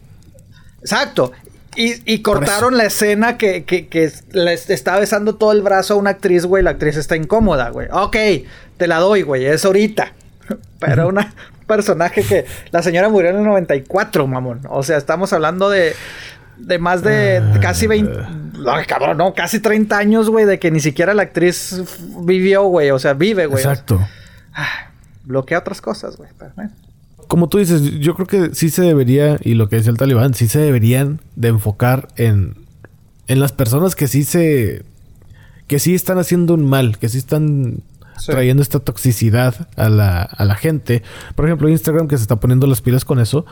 [0.81, 1.33] Exacto.
[1.77, 5.97] Y, y cortaron la escena que, que, que le está besando todo el brazo a
[5.97, 6.63] una actriz, güey.
[6.63, 7.89] La actriz está incómoda, güey.
[7.93, 8.17] Ok,
[8.77, 9.45] te la doy, güey.
[9.47, 10.13] Es ahorita.
[10.81, 11.33] Pero una
[11.67, 12.47] personaje que...
[12.73, 14.63] La señora murió en el 94, mamón.
[14.71, 15.95] O sea, estamos hablando de...
[16.57, 17.59] De más de Ah.
[17.61, 18.11] casi 20...
[18.67, 19.35] Ay, cabrón, no.
[19.35, 20.45] Casi 30 años, güey.
[20.45, 21.83] De que ni siquiera la actriz
[22.21, 22.91] vivió, güey.
[22.91, 23.63] O sea, vive, güey.
[23.63, 24.01] Exacto.
[25.25, 26.31] Bloquea otras cosas, güey.
[26.39, 26.71] Pero, bueno.
[27.29, 30.33] Como tú dices, yo creo que sí se debería, y lo que decía el talibán,
[30.35, 32.57] sí se deberían de enfocar en,
[33.27, 34.83] en las personas que sí se.
[35.67, 37.83] que sí están haciendo un mal, que sí están
[38.17, 38.33] Sí.
[38.33, 41.05] trayendo esta toxicidad a la, a la gente.
[41.37, 43.47] Por ejemplo, Instagram, que se está poniendo las pilas con eso,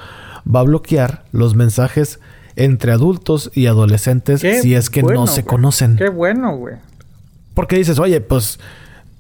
[0.45, 2.19] va a bloquear los mensajes
[2.57, 5.47] entre adultos y adolescentes Qué si es que bueno, no se güey.
[5.47, 5.97] conocen.
[5.97, 6.77] Qué bueno, güey.
[7.55, 8.59] Porque dices, oye, pues,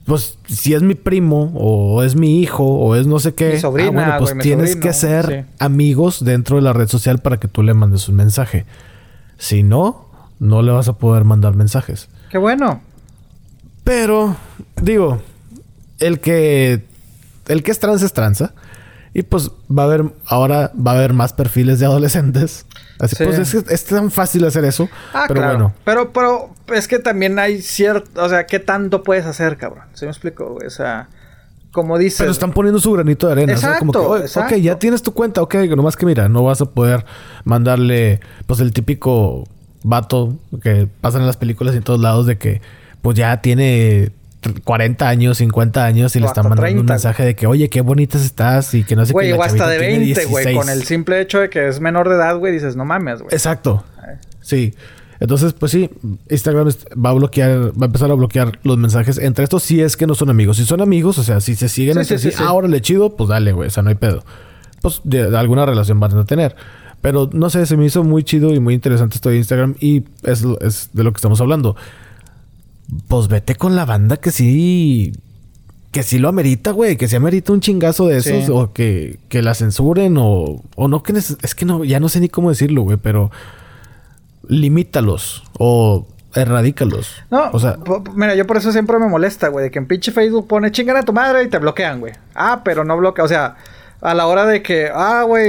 [0.04, 3.52] pues si es mi primo, o es mi hijo, o es no sé qué.
[3.54, 5.54] Mi sobrina, ah, bueno, pues güey, tienes sobrino, que ser sí.
[5.58, 8.64] amigos dentro de la red social para que tú le mandes un mensaje.
[9.38, 10.06] Si no,
[10.38, 12.08] no le vas a poder mandar mensajes.
[12.30, 12.80] Qué bueno.
[13.84, 14.36] Pero,
[14.82, 15.20] digo,
[15.98, 16.82] el que.
[17.48, 18.52] El que es trans es tranza.
[19.14, 22.66] Y pues va a haber, ahora va a haber más perfiles de adolescentes.
[22.98, 23.24] Así Sí.
[23.24, 24.88] pues es, es tan fácil hacer eso.
[25.12, 25.52] Ah, pero claro.
[25.58, 25.74] bueno.
[25.84, 29.84] Pero, pero es que también hay cierto, o sea, ¿qué tanto puedes hacer, cabrón?
[29.94, 30.66] ¿Sí me explico, güey?
[30.66, 31.08] O sea,
[31.72, 32.18] como dices.
[32.20, 33.52] Pero están poniendo su granito de arena.
[33.54, 34.54] o sea, como que, Exacto, "Oye, exacto.
[34.54, 37.04] ok, ya tienes tu cuenta, ok, nomás que mira, no vas a poder
[37.44, 39.44] mandarle, pues el típico
[39.82, 42.62] vato que pasan en las películas y en todos lados de que,
[43.02, 44.10] pues ya tiene
[44.54, 46.80] 40 años, 50 años y O le están mandando 30.
[46.80, 49.34] un mensaje de que, oye, qué bonitas estás y que no sé Güey, qué.
[49.34, 50.44] y la o hasta de tiene 20, güey.
[50.44, 50.56] 16.
[50.56, 53.34] Con el simple hecho de que es menor de edad, güey, dices, no mames, güey.
[53.34, 53.84] Exacto.
[54.40, 54.74] Sí.
[55.18, 55.88] Entonces, pues sí,
[56.28, 56.68] Instagram
[57.02, 60.06] va a bloquear, va a empezar a bloquear los mensajes entre estos si es que
[60.06, 60.58] no son amigos.
[60.58, 62.44] Si son amigos, o sea, si se siguen Sí, entre sí, sí, sí, sí.
[62.46, 64.24] ahora le chido, pues dale, güey, o sea, no hay pedo.
[64.82, 66.54] Pues de, de alguna relación van a tener.
[67.00, 70.04] Pero no sé, se me hizo muy chido y muy interesante esto de Instagram y
[70.22, 71.76] es, es de lo que estamos hablando.
[73.08, 75.12] Pues vete con la banda que sí.
[75.92, 76.96] Que sí lo amerita, güey.
[76.96, 78.44] Que sí amerita un chingazo de esos.
[78.44, 78.50] Sí.
[78.52, 80.16] O que, que la censuren.
[80.18, 82.98] O, o no que Es que no, ya no sé ni cómo decirlo, güey.
[82.98, 83.30] Pero
[84.48, 85.44] limítalos.
[85.58, 86.06] O
[86.36, 87.24] erradícalos.
[87.30, 87.78] No, O sea,
[88.14, 90.96] mira, yo por eso siempre me molesta, güey, de que en pinche Facebook pone chingan
[90.96, 92.12] a tu madre y te bloquean, güey.
[92.34, 93.56] Ah, pero no bloquea, o sea,
[94.00, 95.46] a la hora de que, ah, güey,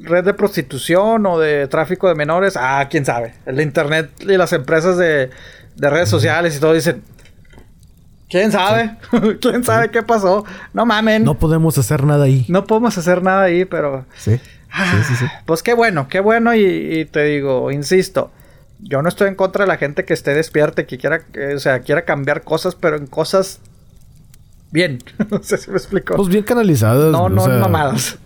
[0.00, 3.34] red de prostitución o de tráfico de menores, ah, quién sabe.
[3.44, 5.30] El internet y las empresas de,
[5.76, 7.02] de redes sociales y todo dicen,
[8.28, 8.96] ¿quién sabe?
[9.40, 10.44] ¿Quién sabe qué pasó?
[10.72, 11.24] No mamen.
[11.24, 12.46] no No, podemos hacer nada ahí.
[12.66, 14.04] podemos hacer nada ahí, pero...
[14.16, 14.38] Sí.
[14.38, 15.24] Sí, sí, sí.
[15.46, 18.30] Pues qué bueno, qué bueno y, y te digo, insisto,
[18.80, 21.22] yo no estoy en contra de la gente que esté despierta, que quiera,
[21.54, 23.60] o sea, quiera cambiar cosas, pero en cosas
[24.70, 24.98] bien.
[25.30, 26.16] no sé si me explico.
[26.16, 27.12] Pues bien canalizadas.
[27.12, 28.18] no, no sea, mamadas.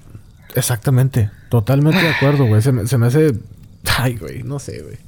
[0.55, 1.31] Exactamente.
[1.49, 2.63] Totalmente de acuerdo, güey.
[2.63, 3.35] Se me, se me hace...
[3.99, 4.43] Ay, güey.
[4.43, 4.99] No sé, güey.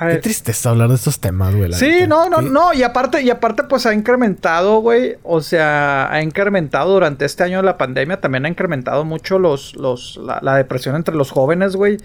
[0.00, 1.72] A Qué ver, tristeza hablar de estos temas, güey.
[1.72, 2.72] Sí, no, no, no.
[2.72, 5.16] Y aparte, y aparte, pues ha incrementado, güey.
[5.24, 8.20] O sea, ha incrementado durante este año de la pandemia.
[8.20, 11.96] También ha incrementado mucho los, los, la, la depresión entre los jóvenes, güey.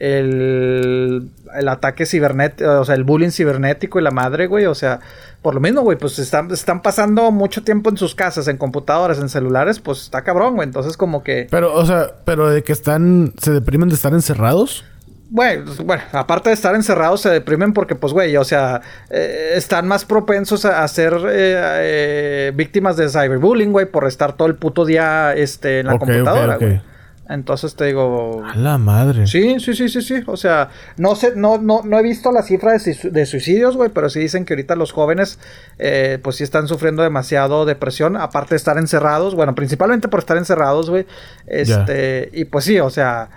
[0.00, 4.66] El, el ataque cibernético, o sea, el bullying cibernético y la madre, güey.
[4.66, 4.98] O sea,
[5.40, 9.20] por lo mismo, güey, pues están, están pasando mucho tiempo en sus casas, en computadoras,
[9.20, 10.66] en celulares, pues está cabrón, güey.
[10.66, 11.46] Entonces, como que.
[11.48, 13.34] Pero, o sea, pero de que están...
[13.40, 14.84] Se deprimen de estar encerrados.
[15.28, 18.80] Bueno, pues, bueno, aparte de estar encerrados, se deprimen porque, pues, güey, o sea,
[19.10, 24.34] eh, están más propensos a, a ser eh, eh, víctimas de cyberbullying, güey, por estar
[24.34, 26.80] todo el puto día este, en la computadora, güey.
[27.28, 28.44] Entonces te digo.
[28.44, 29.26] A la madre.
[29.26, 30.22] Sí, sí, sí, sí, sí.
[30.26, 34.08] O sea, no sé, no, no, no he visto la cifra de suicidios, güey, pero
[34.08, 35.40] sí dicen que ahorita los jóvenes,
[35.78, 40.36] eh, pues sí están sufriendo demasiado depresión, aparte de estar encerrados, bueno, principalmente por estar
[40.36, 41.06] encerrados, güey.
[41.46, 43.28] Este, y pues sí, o sea,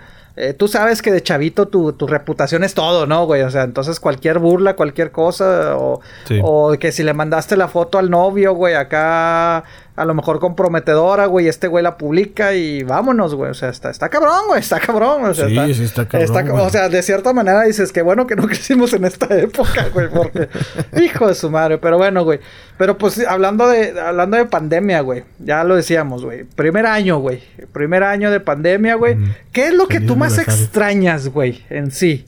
[0.48, 3.42] eh, tú sabes que de chavito tu, tu reputación es todo, ¿no, güey?
[3.42, 6.40] O sea, entonces cualquier burla, cualquier cosa, o, Sí.
[6.42, 9.64] o que si le mandaste la foto al novio, güey, acá
[10.00, 13.50] a lo mejor comprometedora, güey, este güey la publica y vámonos, güey.
[13.50, 15.26] O sea, está, está cabrón, güey, está cabrón.
[15.26, 16.64] O sea, Sí, sí está cabrón, güey.
[16.64, 20.08] O sea, de cierta manera dices que bueno que no crecimos en esta época, güey,
[20.08, 20.48] porque
[21.04, 21.76] hijo de su madre.
[21.76, 22.40] Pero bueno, güey.
[22.78, 26.44] Pero pues hablando de, hablando de pandemia, güey, ya lo decíamos, güey.
[26.44, 27.42] Primer año, güey.
[27.70, 29.18] Primer año de pandemia, güey.
[29.52, 32.24] ¿Qué es lo que tú más extrañas, güey, en sí?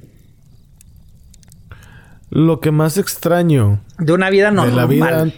[2.28, 4.70] Lo que más extraño De una vida normal.
[4.70, 5.32] de la vida...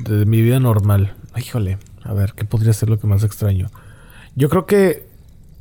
[0.00, 1.14] De mi vida normal.
[1.36, 1.78] Híjole.
[2.04, 3.68] A ver, ¿qué podría ser lo que más extraño?
[4.34, 5.06] Yo creo que...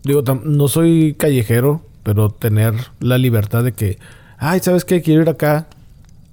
[0.04, 4.00] Digo, no soy callejero, pero tener la libertad de que...
[4.40, 5.02] Ay, ¿sabes qué?
[5.02, 5.68] Quiero ir acá.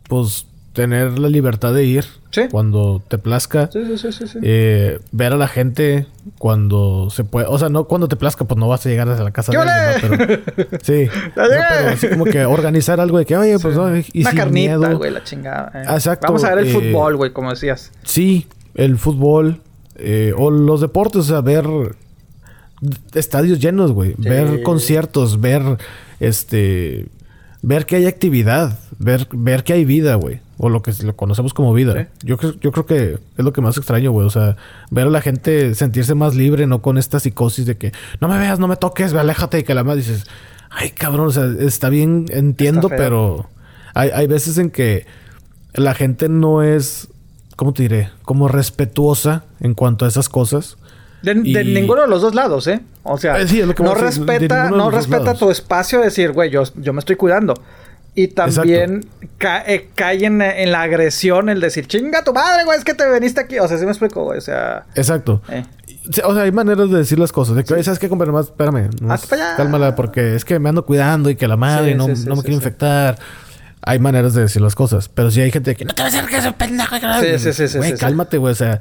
[0.08, 2.04] Pues tener la libertad de ir.
[2.30, 2.42] Sí.
[2.50, 3.68] Cuando te plazca.
[3.72, 4.26] Sí, sí, sí, sí.
[4.28, 4.38] sí.
[4.42, 6.06] Eh, ver a la gente
[6.38, 7.46] cuando se puede.
[7.46, 9.58] O sea, no cuando te plazca, pues no vas a llegar a la casa de
[9.58, 10.16] alguien, ¿no?
[10.16, 11.06] Pero, sí.
[11.36, 14.30] ¡Ya No, pero así como que organizar algo de que, oye, pues, ay, y una
[14.30, 15.72] sin carnita, güey, la chingada.
[15.74, 15.86] eh.
[15.90, 17.90] Exacto, Vamos a ver el eh, fútbol, güey, como decías.
[18.04, 18.46] Sí,
[18.78, 19.60] el fútbol.
[19.96, 21.66] eh, o los deportes, o sea, ver
[23.14, 24.14] estadios llenos, güey.
[24.14, 24.28] Sí.
[24.28, 25.62] Ver conciertos, ver
[26.20, 27.08] este.
[27.60, 30.40] Ver que hay actividad, ver, ver que hay vida, güey.
[30.58, 32.08] O lo que lo conocemos como vida.
[32.22, 34.26] Yo, creo, yo creo que es lo que más extraño, güey.
[34.26, 34.56] O sea,
[34.90, 38.38] ver a la gente sentirse más libre, no con esta psicosis de que no me
[38.38, 40.26] veas, no me toques, ve, aléjate y que la más dices,
[40.70, 43.48] ay, cabrón, o sea, está bien, entiendo, Está pero
[43.94, 45.06] hay, hay veces en que
[45.74, 47.08] la gente no es,
[47.58, 48.10] ¿cómo te diré?
[48.22, 50.76] Como respetuosa en cuanto a esas cosas.
[51.22, 52.80] De, ninguno de los dos lados, ¿eh?
[53.02, 55.98] O sea, Eh, sí, es lo que no de respeta, de no respeta tu espacio
[55.98, 57.54] de decir, güey, yo, yo me estoy cuidando.
[58.14, 59.06] Y también
[59.36, 62.94] ca- eh, cae en, en la agresión el decir, chinga tu madre, güey, es que
[62.94, 63.58] te viniste aquí.
[63.58, 64.38] O sea, sí me explico, güey.
[64.38, 65.42] O sea, Exacto.
[65.50, 65.64] eh.
[66.24, 67.54] O sea, hay maneras de decir las cosas.
[67.56, 68.32] De que, "Oye, ¿sabes qué, compadre?
[68.32, 68.88] Más, espérame.
[69.10, 69.54] allá.
[69.56, 72.28] cálmala porque es que me ando cuidando y que la madre Sí, no, sí, sí,
[72.28, 72.52] no me sí.
[72.52, 73.18] infectar.
[73.88, 75.08] Hay maneras de decir las cosas.
[75.08, 76.96] Pero sí hay gente que no te va a hacer que ese pendejo.
[76.96, 78.00] Sí, sí, sí, sí, Güey, sí, sí.
[78.00, 78.52] cálmate, güey.
[78.52, 78.80] O sea,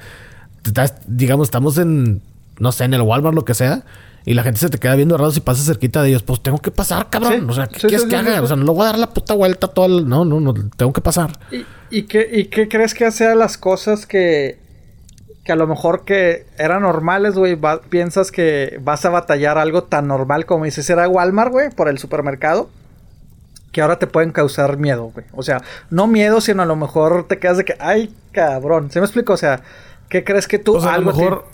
[0.66, 2.22] estás- digamos, estamos en,
[2.60, 3.84] no sé, en el Walmart, lo que sea.
[4.26, 6.24] Y la gente se te queda viendo raro si pasas cerquita de ellos.
[6.24, 7.34] Pues tengo que pasar, cabrón.
[7.34, 8.42] Sí, o sea, ¿qué sí, quieres sí, que haga?
[8.42, 10.10] O sea, no le voy a dar la puta vuelta todo el...
[10.10, 10.54] No, no, no.
[10.76, 11.32] Tengo que pasar.
[11.52, 14.60] ¿Y, y qué, ¿Y qué crees que sean las cosas que,
[15.46, 17.58] que a lo mejor que eran normales, güey?
[17.90, 21.98] piensas que vas a batallar algo tan normal como dices, era Walmart, güey, por el
[21.98, 22.70] supermercado.
[23.78, 25.28] Que ahora te pueden causar miedo, güey.
[25.34, 28.90] O sea, no miedo, sino a lo mejor te quedas de que, ay, cabrón.
[28.90, 29.34] ¿Se me explico?
[29.34, 29.62] O sea,
[30.10, 31.46] ¿qué crees que tú O sea, a lo algo te- mejor...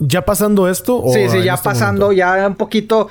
[0.00, 1.00] ¿Ya pasando esto?
[1.00, 2.18] o Sí, sí, ya este pasando, momento?
[2.18, 3.06] ya un poquito.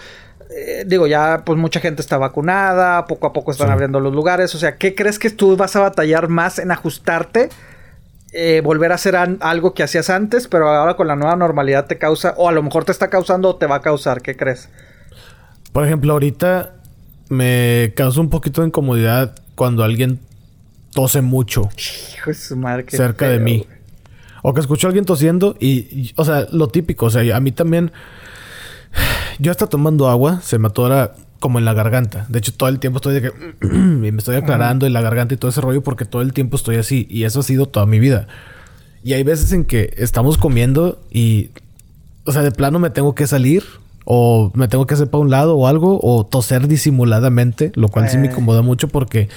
[0.49, 3.71] eh, digo, ya pues mucha gente está vacunada, poco a poco están Sí.
[3.73, 4.53] abriendo los lugares.
[4.53, 7.47] O sea, ¿qué crees que tú vas a batallar más en ajustarte?
[8.33, 11.97] eh, volver a hacer algo que hacías antes, pero ahora con la nueva normalidad te
[11.97, 14.67] causa, o a lo mejor te está causando o te va a causar, ¿qué crees?
[15.71, 16.73] Por ejemplo, ahorita
[17.29, 20.19] me causa un poquito de incomodidad cuando alguien
[20.93, 21.69] tose mucho
[22.15, 23.57] Hijo de su madre, qué cerca de mí.
[23.65, 23.77] güey.
[24.43, 27.39] O que escucho a alguien tosiendo y, y- o sea, lo típico, o sea, a
[27.39, 27.91] mí también...
[29.39, 32.25] Yo hasta tomando agua se me atora como en la garganta.
[32.29, 33.31] De hecho, todo el tiempo estoy de que...
[33.61, 36.55] y me estoy aclarando en la garganta y todo ese rollo porque todo el tiempo
[36.55, 37.05] estoy así.
[37.09, 38.27] Y eso ha sido toda mi vida.
[39.03, 41.51] Y hay veces en que estamos comiendo y...
[42.23, 43.63] O sea, de plano me tengo que salir
[44.09, 48.07] o me tengo que hacer para un lado o algo o toser disimuladamente, lo cual
[48.09, 48.31] sí me Eh.
[48.31, 49.27] incomoda mucho porque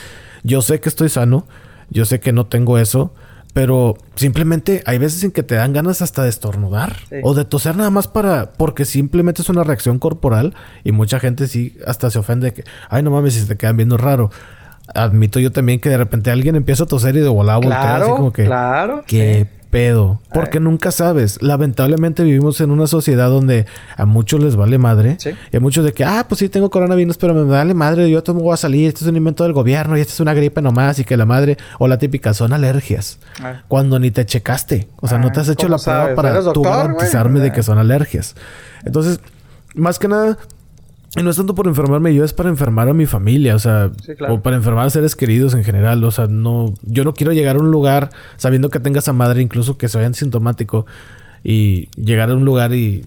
[0.45, 1.45] yo sé que estoy sano,
[1.91, 3.13] yo sé que no tengo eso,
[3.53, 7.17] pero simplemente hay veces en que te dan ganas hasta de estornudar Sí.
[7.25, 11.49] o de toser nada más para porque simplemente es una reacción corporal y mucha gente
[11.49, 14.31] sí hasta se ofende de que ay no mames si te quedan viendo raro.
[14.95, 17.97] Admito yo también que de repente alguien empieza a toser y de volada voltea así
[18.05, 19.03] Claro, como que claro.
[19.07, 19.60] qué sí.
[19.71, 20.21] Pedo.
[20.35, 21.41] Porque nunca sabes.
[21.43, 23.67] Lamentablemente vivimos en una sociedad donde
[23.97, 25.17] a muchos les vale madre.
[25.19, 25.31] Sí.
[25.53, 28.11] Y a muchos de que, ah, pues sí tengo coronavirus, pero me vale madre.
[28.11, 28.89] Yo me voy a salir.
[28.89, 30.99] Esto es un invento del gobierno y esto es una gripe nomás.
[30.99, 33.19] Y que la madre, o la típica, son alergias.
[33.43, 33.63] Ah.
[33.69, 34.89] Cuando ni te checaste.
[35.01, 36.17] O sea, Ah, no te has hecho ¿cómo la prueba sabes?
[36.17, 37.53] para ¿Eres tú doctor, garantizarme de Ah.
[37.53, 38.35] que son alergias.
[38.85, 39.21] Entonces,
[39.75, 40.37] más que nada,
[41.17, 43.91] y no es tanto por enfermarme yo, es para enfermar a mi familia, o sea,
[44.05, 44.35] Sí, claro.
[44.35, 47.57] o para enfermar a seres queridos en general, o sea, no, yo no quiero llegar
[47.57, 50.87] a un lugar sabiendo que tengas a madre, incluso que sea sintomático,
[51.43, 53.05] y llegar a un lugar y,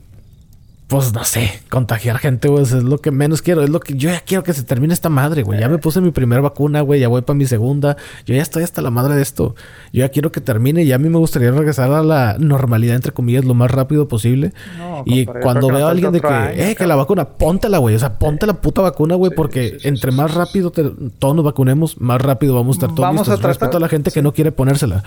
[0.94, 4.10] pues no sé, contagiar gente, güey, es lo que menos quiero, es lo que yo
[4.10, 7.00] ya quiero que se termine esta madre, güey, ya me puse mi primera vacuna, güey,
[7.00, 9.56] ya voy para mi segunda, yo ya estoy hasta la madre de esto,
[9.92, 13.12] yo ya quiero que termine y a mí me gustaría regresar a la normalidad, entre
[13.12, 14.54] comillas, lo más rápido posible.
[14.78, 17.78] No, y compadre, cuando veo a alguien de que, año, eh, que la vacuna, póntela,
[17.80, 17.96] güey.
[17.96, 22.00] O sea, ponte la puta vacuna, güey, porque entre más rápido te- todos nos vacunemos,
[22.00, 23.34] más rápido vamos a estar todos Vamos listos.
[23.34, 25.04] a tratar- Respeto a la gente que no quiere ponérsela.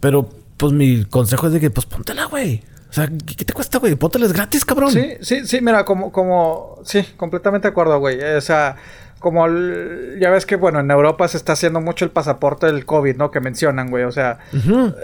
[0.00, 2.62] Pero, pues, mi consejo es de que, pues, póntela, güey.
[2.94, 3.96] O sea, ¿qué, te cuesta, güey?
[3.96, 4.92] Pónteles gratis, cabrón.
[4.92, 8.22] Sí, sí, sí, mira, como, como, sí, completamente de acuerdo, güey.
[8.22, 8.76] O sea,
[9.18, 12.86] como el- ya ves que, bueno, en Europa se está haciendo mucho el pasaporte del
[12.86, 13.32] COVID, ¿no?
[13.32, 14.04] Que mencionan, güey.
[14.04, 14.94] O sea, Ujú.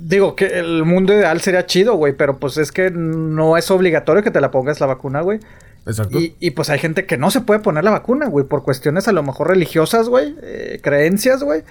[0.00, 4.22] digo que el mundo ideal sería chido, güey, pero pues es que no es obligatorio
[4.22, 5.40] que te la pongas la vacuna, güey.
[5.86, 6.18] Exacto.
[6.18, 9.06] Y, y, pues hay gente que no se puede poner la vacuna, güey, por cuestiones
[9.06, 11.62] a lo mejor religiosas, güey, eh, creencias, güey,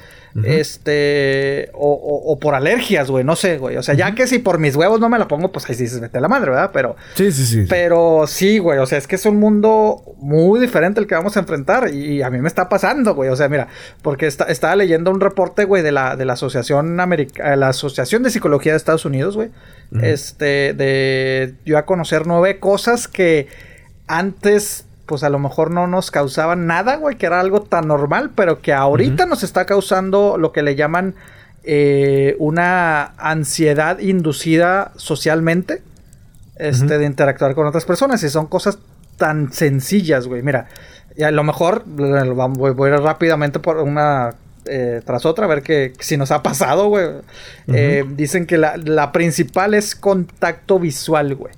[0.46, 3.78] este, o, o- o por alergias, güey, no sé, güey.
[3.78, 5.88] O sea, ya que si por mis huevos no me la pongo, pues ahí sí
[5.88, 6.72] se vete a la madre, ¿verdad?
[6.74, 7.66] Pero, Sí, sí, sí.
[7.70, 11.36] pero sí, güey, o sea, es que es un mundo muy diferente el que vamos
[11.38, 13.68] a enfrentar y a mí me está pasando, güey, o sea, mira,
[14.02, 18.24] porque está- estaba leyendo un reporte, güey, de la, de la Asociación America, la Asociación
[18.24, 19.50] de Psicología de Estados Unidos, güey,
[20.02, 23.48] este, de, yo a conocer nueve cosas que
[24.08, 28.32] antes, pues a lo mejor no nos causaban nada, güey, que era algo tan normal,
[28.36, 31.16] pero que ahorita nos está causando lo que le llaman
[31.64, 35.82] eh, una ansiedad inducida socialmente
[36.58, 38.24] este, de interactuar con otras personas.
[38.24, 38.80] Y son cosas
[39.18, 40.42] tan sencillas, güey.
[40.42, 40.68] Mira,
[41.16, 44.36] y a lo mejor voy a ir rápidamente por una
[44.66, 47.08] eh, tras otra a ver que, si nos ha pasado, güey.
[47.68, 51.54] Eh, dicen que la, la principal es contacto visual, güey.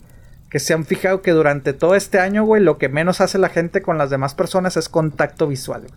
[0.55, 3.49] Que se han fijado que durante todo este año, güey, lo que menos hace la
[3.49, 5.91] gente con las demás personas es contacto visual, güey.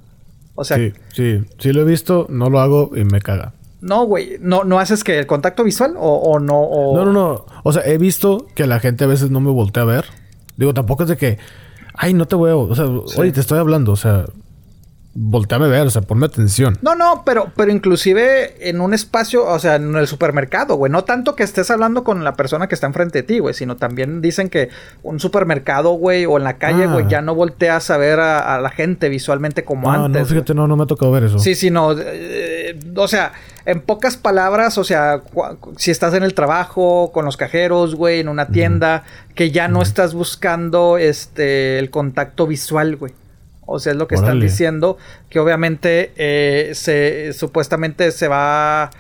[0.57, 1.45] O sea, sí, sí.
[1.61, 3.53] Sí lo he visto, no lo hago y me caga.
[3.81, 6.61] no, güey, no, no haces que el contacto visual o, o no.
[6.61, 6.97] O...
[6.97, 7.47] No, no, no.
[7.63, 10.07] O sea, he visto que la gente a veces no me voltea a ver.
[10.57, 11.39] Digo, tampoco es de que,
[11.95, 12.63] ay, no te veo.
[12.63, 13.93] O sea, oye, te estoy hablando.
[13.93, 14.25] O sea,
[15.21, 16.79] volteame a ver, o sea, ponme atención.
[16.81, 20.93] No, no, pero, pero inclusive en un espacio, o sea, en el supermercado, güey.
[20.93, 23.77] No tanto que estés hablando con la persona que está enfrente de ti, güey, sino
[23.77, 24.69] también dicen que
[25.03, 26.93] un supermercado, güey, o en la calle, Ah.
[26.93, 30.23] güey, ya no volteas a ver a, a la gente visualmente como Ah, antes.
[30.23, 31.39] no, fíjate, no, no me ha tocado ver eso.
[31.39, 31.93] Sí, sí, no.
[31.99, 33.33] eh, o sea,
[33.67, 35.23] en pocas palabras, o sea,
[35.77, 39.05] si estás en el trabajo, con los cajeros, güey, en una tienda,
[39.35, 43.13] que ya no estás buscando este el contacto visual, güey.
[43.71, 44.97] O sea, es lo que están diciendo,
[45.29, 48.91] que obviamente eh, se supuestamente se va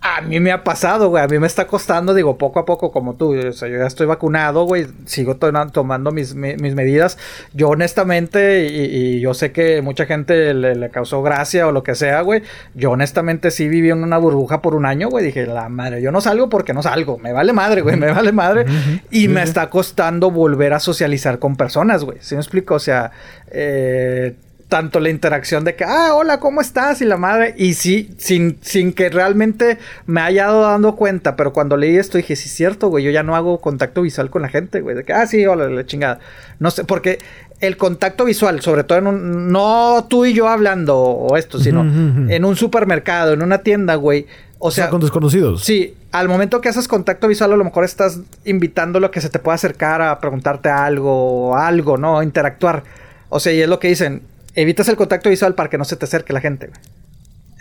[0.00, 1.24] a mí me ha pasado, güey.
[1.24, 3.34] A mí me está costando, digo, poco a poco, como tú.
[3.36, 4.86] O sea, yo ya estoy vacunado, güey.
[5.06, 7.18] Sigo to- tomando mis, mi- mis medidas.
[7.54, 8.84] Yo, honestamente, y,
[9.16, 12.42] y yo sé que mucha gente le, le causó gracia o lo que sea, güey.
[12.74, 15.24] Yo, honestamente, sí viví en una burbuja por un año, güey.
[15.24, 17.18] Dije, la madre, yo no salgo porque no salgo.
[17.18, 17.96] Me vale madre, güey.
[17.96, 18.64] Me vale madre.
[19.10, 22.18] Y me está costando volver a socializar con personas, güey.
[22.20, 22.74] ¿Sí me explico?
[22.74, 23.10] O sea,
[23.50, 24.36] eh
[24.68, 27.00] tanto la interacción de que, ah, hola, ¿cómo estás?
[27.00, 31.52] Y la madre, y sí, sin, sin que realmente me haya dado dando cuenta, pero
[31.52, 34.42] cuando leí esto dije, sí, es cierto, güey, yo ya no hago contacto visual con
[34.42, 36.18] la gente, güey, de que, ah, sí, hola, la chingada.
[36.58, 37.18] No sé, porque
[37.60, 41.82] el contacto visual, sobre todo en un, no tú y yo hablando o esto, sino
[41.82, 44.26] en un supermercado, en una tienda, güey,
[44.58, 45.64] o O sea, sea, con desconocidos.
[45.64, 49.28] Sí, al momento que haces contacto visual, a lo mejor estás invitándolo a que se
[49.28, 52.22] te pueda acercar a preguntarte algo, algo, ¿no?
[52.22, 52.82] Interactuar.
[53.28, 54.22] O sea, y es lo que dicen,
[54.56, 56.80] evitas el contacto visual para que no se te acerque la gente, güey.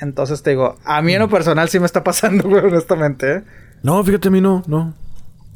[0.02, 3.44] Entonces te digo, a mí en lo personal sí me está pasando, güey, honestamente, ¿eh?
[3.84, 4.94] No, fíjate, a mí no, no.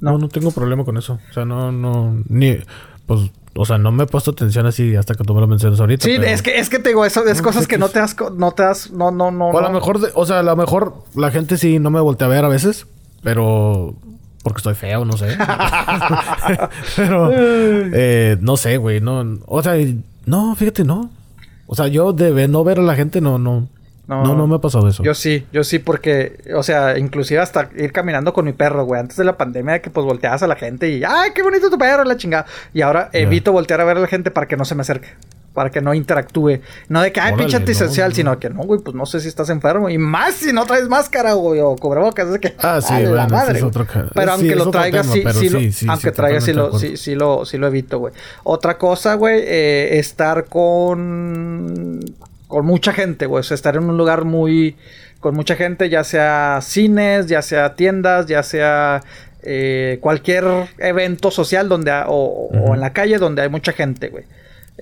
[0.02, 0.12] No.
[0.14, 1.20] No, no tengo problema con eso.
[1.30, 2.58] O sea, no, no, ni,
[3.06, 5.78] pues, o sea, no me he puesto atención así hasta que tú me lo mencionas
[5.80, 6.06] ahorita.
[6.06, 8.00] Sí, pero- es que, es que te digo, eso es No, cosas que no te
[8.00, 9.48] das, no te das, no, no, no.
[9.50, 9.74] O a lo no.
[9.74, 12.46] mejor, de- o sea, a lo mejor la gente sí no me voltea a ver
[12.46, 12.88] a veces,
[13.24, 13.94] pero
[14.44, 15.36] porque estoy feo, no sé.
[16.96, 19.74] pero eh, no sé, güey, no, o sea,
[20.26, 21.10] no, fíjate, no.
[21.72, 23.68] O sea, yo de no ver a la gente no, no,
[24.08, 24.24] No.
[24.24, 25.04] no, no, me ha pasado eso.
[25.04, 29.00] Yo sí, yo sí, porque, o sea, inclusive hasta ir caminando con mi perro, güey.
[29.00, 31.78] Antes de la pandemia, que pues volteabas a la gente y, ¡ay, qué bonito tu
[31.78, 32.04] perro!
[32.06, 32.48] La chingada.
[32.74, 35.10] Y ahora evito voltear a ver a la gente para que no se me acerque.
[35.54, 36.60] Para que no interactúe.
[36.88, 38.16] No de que, ay, pinche antisocial, no, no.
[38.16, 39.90] sino que no, güey, pues no sé si estás enfermo.
[39.90, 42.30] Y más si no traes máscara, güey, o cubrebocas.
[42.30, 45.08] Es que, Ah, sí, a la bueno, ese madre, es otro Pero aunque lo traigas,
[45.08, 48.14] sí, sí, lo- sí, aunque traigas, sí lo, sí, sí lo, sí lo evito, güey.
[48.44, 52.00] Otra cosa, güey, eh, estar con,
[52.48, 53.40] con mucha gente, güey.
[53.42, 54.76] O sea, estar en un lugar muy,
[55.20, 59.02] con mucha gente, ya sea cines, ya sea tiendas, ya sea
[59.42, 60.46] eh, cualquier
[60.80, 64.26] evento social donde, ha- o, o en la calle donde hay mucha gente, güey.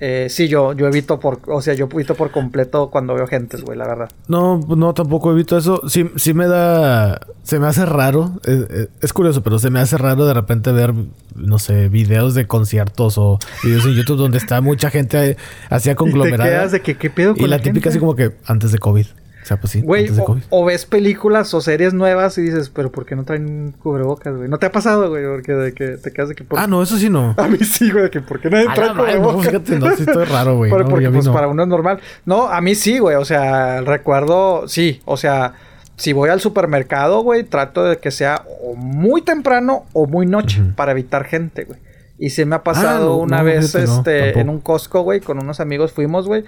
[0.00, 3.62] Eh, sí, yo, yo evito por, o sea, yo evito por completo cuando veo gentes,
[3.62, 4.08] güey, la verdad.
[4.28, 5.82] No, no, tampoco evito eso.
[5.88, 7.20] Sí, sí me da...
[7.42, 8.32] Se me hace raro.
[8.46, 10.94] eh, eh, es curioso, pero se me hace raro de repente ver,
[11.34, 15.36] no sé, videos de conciertos o videos en YouTube donde está mucha gente eh,
[15.68, 16.48] así Y te conglomerada.
[16.48, 17.88] quedas de que, ¿qué pedo con Y la, típica gente?
[17.88, 19.06] así como que antes de COVID.
[19.48, 20.42] O sea, pues sí, Güey, antes de o, COVID.
[20.50, 24.46] o ves películas o series nuevas y dices, pero ¿por qué no traen cubrebocas, güey?
[24.46, 25.24] ¿No te ha pasado, güey?
[25.24, 26.44] Porque de que te quedas de que...
[26.44, 27.34] por- Ah, no, eso sí no.
[27.38, 29.46] A mí sí, güey, de que ¿por qué nadie trae no, cubrebocas?
[29.46, 30.70] fíjate, no, sí estoy raro, güey.
[30.72, 31.32] Pero No, porque pues no.
[31.32, 31.98] para uno es normal.
[32.26, 33.16] No, a mí sí, güey.
[33.16, 35.00] O sea, recuerdo, sí.
[35.06, 35.54] O sea,
[35.96, 40.60] si voy al supermercado, güey, trato de que sea o muy temprano o muy noche
[40.76, 41.80] para evitar gente, güey.
[42.18, 45.60] Y se me ha pasado no, una vez, este, en un Costco, güey, con unos
[45.60, 46.44] amigos fuimos, güey.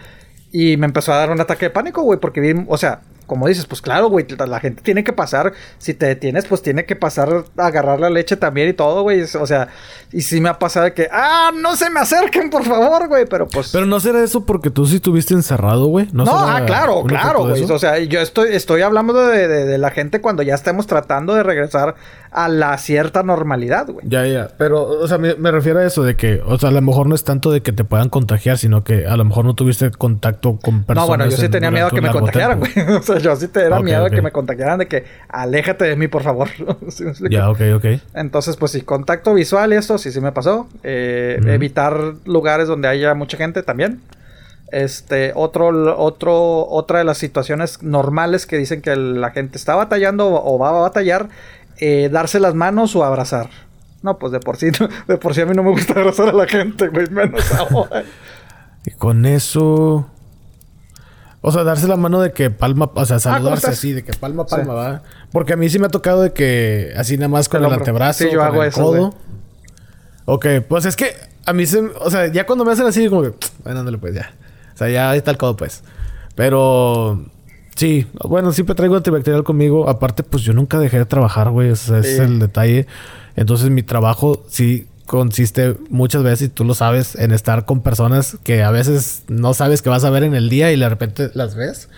[0.52, 3.00] Y me empezó a dar un ataque de pánico, güey, porque vi, o sea,
[3.30, 6.62] como dices, pues claro, güey, la, la gente tiene que pasar, si te detienes, pues
[6.62, 9.22] tiene que pasar a agarrar la leche también y todo, güey.
[9.22, 9.68] O sea,
[10.10, 13.26] y sí me ha pasado de que, ah, no se me acerquen, por favor, güey,
[13.26, 13.70] pero pues...
[13.70, 16.08] Pero no será eso porque tú sí estuviste encerrado, güey.
[16.12, 17.62] No, será ah, claro, claro, güey.
[17.62, 21.34] O sea, yo estoy, estoy hablando de, de- de la gente cuando ya estamos tratando
[21.36, 21.94] de regresar
[22.32, 24.04] a la cierta normalidad, güey.
[24.08, 24.48] Ya, ya.
[24.58, 27.06] Pero, o sea, me, me refiero a eso de que, o sea, a lo mejor
[27.06, 29.90] no es tanto de que te puedan contagiar, sino que a lo mejor no tuviste
[29.92, 31.02] contacto con personas.
[31.04, 32.72] No, bueno, yo sí en- tenía miedo que me contagiaran, güey.
[33.00, 35.96] O sea, yo sí te era miedo de que me contagiaran, de que aléjate de
[35.96, 36.48] mí, por favor.
[37.30, 37.84] Ya, ok, ok.
[38.14, 40.68] Entonces, pues sí, contacto visual y esto sí, sí me pasó.
[40.82, 41.38] Eh.
[41.46, 44.00] Evitar lugares donde haya mucha gente también.
[44.72, 50.28] Este, otro, otro, otra de las situaciones normales que dicen que la gente está batallando
[50.28, 51.28] o va a batallar,
[51.78, 53.50] eh, darse las manos o abrazar.
[54.02, 54.68] No, pues de por sí,
[55.08, 58.04] de por sí a mí no me gusta abrazar a la gente, güey, menos ahora.
[58.84, 60.08] Y con eso.
[61.42, 64.12] O sea, darse la mano de que palma, o sea, ¿cómo saludarse así, de que
[64.12, 64.56] palma, Sí.
[64.56, 65.02] palma, va.
[65.32, 68.24] Porque a mí sí me ha tocado de que así nada más con El antebrazo,
[68.24, 69.14] Sí, yo con hago el eso, codo.
[70.26, 71.14] Ok, pues es que
[71.46, 73.32] a mí se, o sea, ya cuando me hacen así, como que,
[73.64, 74.32] bueno, ándale pues ya.
[74.74, 75.82] O sea, ya ahí está el codo, pues.
[76.34, 77.24] Pero
[77.74, 79.88] sí, bueno, siempre traigo antibacterial conmigo.
[79.88, 81.70] Aparte, pues yo nunca dejé de trabajar, güey.
[81.70, 82.08] Ese Sí.
[82.10, 82.86] es el detalle.
[83.36, 88.38] Entonces, mi trabajo sí consiste muchas veces, y tú lo sabes, en estar con personas
[88.44, 91.30] que a veces no sabes que vas a ver en el día y de repente
[91.34, 91.88] las ves.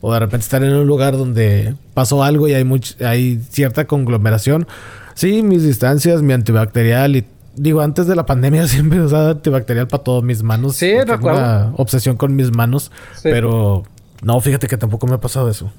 [0.00, 3.86] O de repente estar en un lugar donde pasó algo y hay, much- hay cierta
[3.86, 4.68] conglomeración.
[5.14, 7.26] Sí, mis distancias, mi antibacterial y...
[7.56, 10.76] Digo, antes de la pandemia siempre usaba antibacterial para todas mis manos.
[10.76, 11.40] Sí, recuerdo.
[11.40, 12.92] Una obsesión con mis manos.
[13.16, 13.22] Sí.
[13.32, 13.82] Pero...
[14.22, 15.72] No, fíjate que tampoco me ha pasado eso.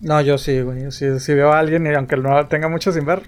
[0.00, 0.90] No, yo sí, güey.
[0.90, 3.22] Sí, si veo a alguien y aunque no tenga mucho sin ver.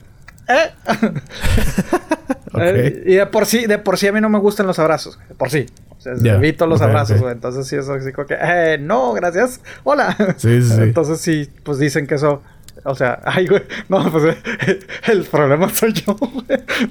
[0.49, 0.71] ¡Eh!
[2.61, 5.19] Eh, y de por sí, de por sí a mí no me gustan los abrazos.
[5.29, 5.67] De por sí.
[5.97, 7.23] O sea, evito los abrazos, ok.
[7.23, 7.33] güey.
[7.35, 9.61] Entonces sí, eso así como que, eh, no, gracias.
[9.85, 10.17] Hola.
[10.37, 10.83] Sí, sí, sí.
[10.83, 12.43] Entonces sí, pues dicen que eso.
[12.87, 13.63] O sea, ay, güey.
[13.89, 14.37] No, pues
[14.67, 16.45] eh, el problema soy yo, güey.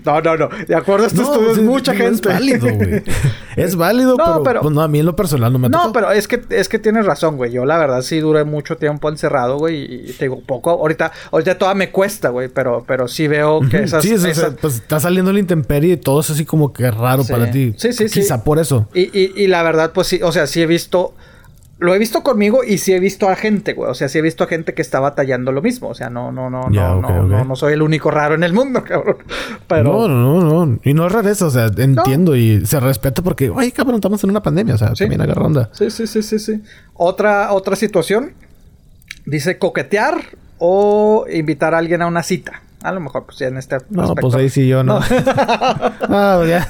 [0.03, 0.49] No, no, no.
[0.67, 2.29] De acuerdo a este estudio es sí, mucha digo, gente.
[2.29, 3.03] Es válido, güey.
[3.55, 5.93] Es válido, No, pero, pero- pues, no, a mí en lo personal no me No,
[5.93, 7.51] pero es que, es que tienes razón, güey.
[7.53, 10.09] Yo la verdad sí duré mucho tiempo encerrado, güey.
[10.09, 10.71] Y te digo, poco.
[10.71, 12.49] Ahorita, ahorita toda me cuesta, güey.
[12.49, 14.03] Pero, pero sí veo que esas.
[14.03, 16.73] sí, eso, esas- o sea, pues está saliendo la intemperie y todo es así como
[16.73, 17.31] que raro Sí.
[17.31, 17.73] para ti.
[17.77, 18.19] Sí, sí, sí.
[18.19, 18.89] Quizá por eso.
[18.93, 21.13] Y, y, y la verdad, pues sí, o sea, sí he visto.
[21.77, 23.91] Lo he visto conmigo y sí he visto a gente, güey.
[23.91, 25.89] O sea, sí he visto a gente que está batallando lo mismo.
[25.89, 27.29] O sea, no, no, no, Ya, no, ok, no, ok.
[27.29, 29.17] no, no soy el único raro en el mundo, cabrón.
[29.67, 29.83] Pero.
[29.83, 30.79] No, no, no, no.
[30.85, 34.29] Y no es rareza, o sea, entiendo y se respeta porque, ay, cabrón, estamos en
[34.29, 35.03] una pandemia, o sea, Sí.
[35.03, 35.69] también agarra onda.
[35.73, 36.61] Sí, sí, sí, sí, sí.
[36.93, 38.33] Otra, otra situación.
[39.25, 40.15] Dice coquetear
[40.59, 42.61] o invitar a alguien a una cita.
[42.85, 44.21] A lo mejor, pues ya en este No, aspecto.
[44.21, 44.99] pues ahí sí yo no.
[45.01, 46.67] ah, ya.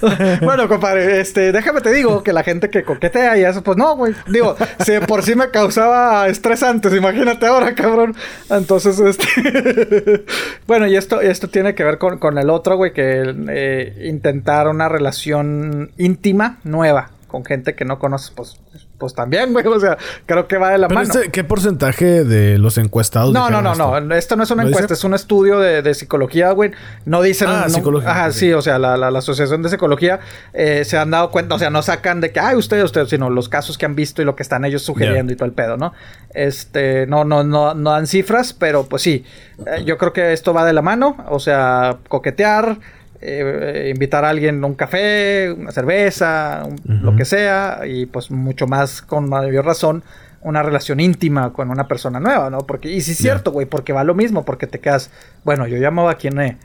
[0.42, 3.94] bueno, compadre, este, déjame te digo que la gente que coquetea y eso, pues no,
[3.96, 4.14] güey.
[4.28, 8.14] Digo, si por sí me causaba estrés antes, imagínate ahora, cabrón.
[8.48, 10.24] Entonces, este.
[10.66, 14.68] bueno, y esto, esto tiene que ver con, con el otro, güey, que eh, intentar
[14.68, 18.56] una relación íntima, nueva, con gente que no conoces, pues,
[18.98, 19.64] pues también, güey.
[19.68, 19.96] O sea,
[20.26, 21.12] creo que va de la Pero mano.
[21.14, 24.00] este, ¿qué porcentaje de los encuestados No, no, no, esto?
[24.00, 24.14] no.
[24.14, 26.72] Esto no es una encuesta, es un estudio de, de psicología, güey.
[27.04, 27.48] No dicen.
[27.48, 30.20] Ah, no- psicología, Ajá, sí, o sea, la, la- la Asociación de Psicología
[30.52, 33.30] eh, se han dado cuenta, o sea, no sacan de que, ay, ustedes, ustedes, sino
[33.30, 35.76] los casos que han visto y lo que están ellos sugiriendo y todo el pedo,
[35.76, 35.92] ¿no?
[36.34, 39.24] Este, no, no, no, no dan cifras, pero pues sí.
[39.66, 42.78] Eh, yo creo que esto va de la mano, o sea, coquetear.
[43.20, 48.30] Eh, invitar a alguien a un café, una cerveza, un- lo que sea, y pues
[48.30, 50.02] mucho más con mayor razón
[50.40, 52.58] una relación íntima con una persona nueva, ¿no?
[52.58, 55.10] Porque, y sí es cierto, güey, porque va lo mismo, porque te quedas,
[55.44, 56.58] bueno, yo ya me vacuné,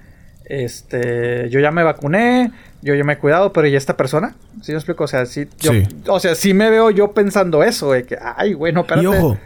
[0.45, 2.51] este, yo ya me vacuné,
[2.81, 4.35] yo ya me he cuidado, pero ¿y esta persona?
[4.61, 5.03] ¿Sí me explico?
[5.05, 5.87] O sea, sí, yo- Sí.
[6.07, 9.03] o sea, sí me veo yo pensando eso, güey, que, ay, güey, no, espérate.
[9.03, 9.37] Y ojo,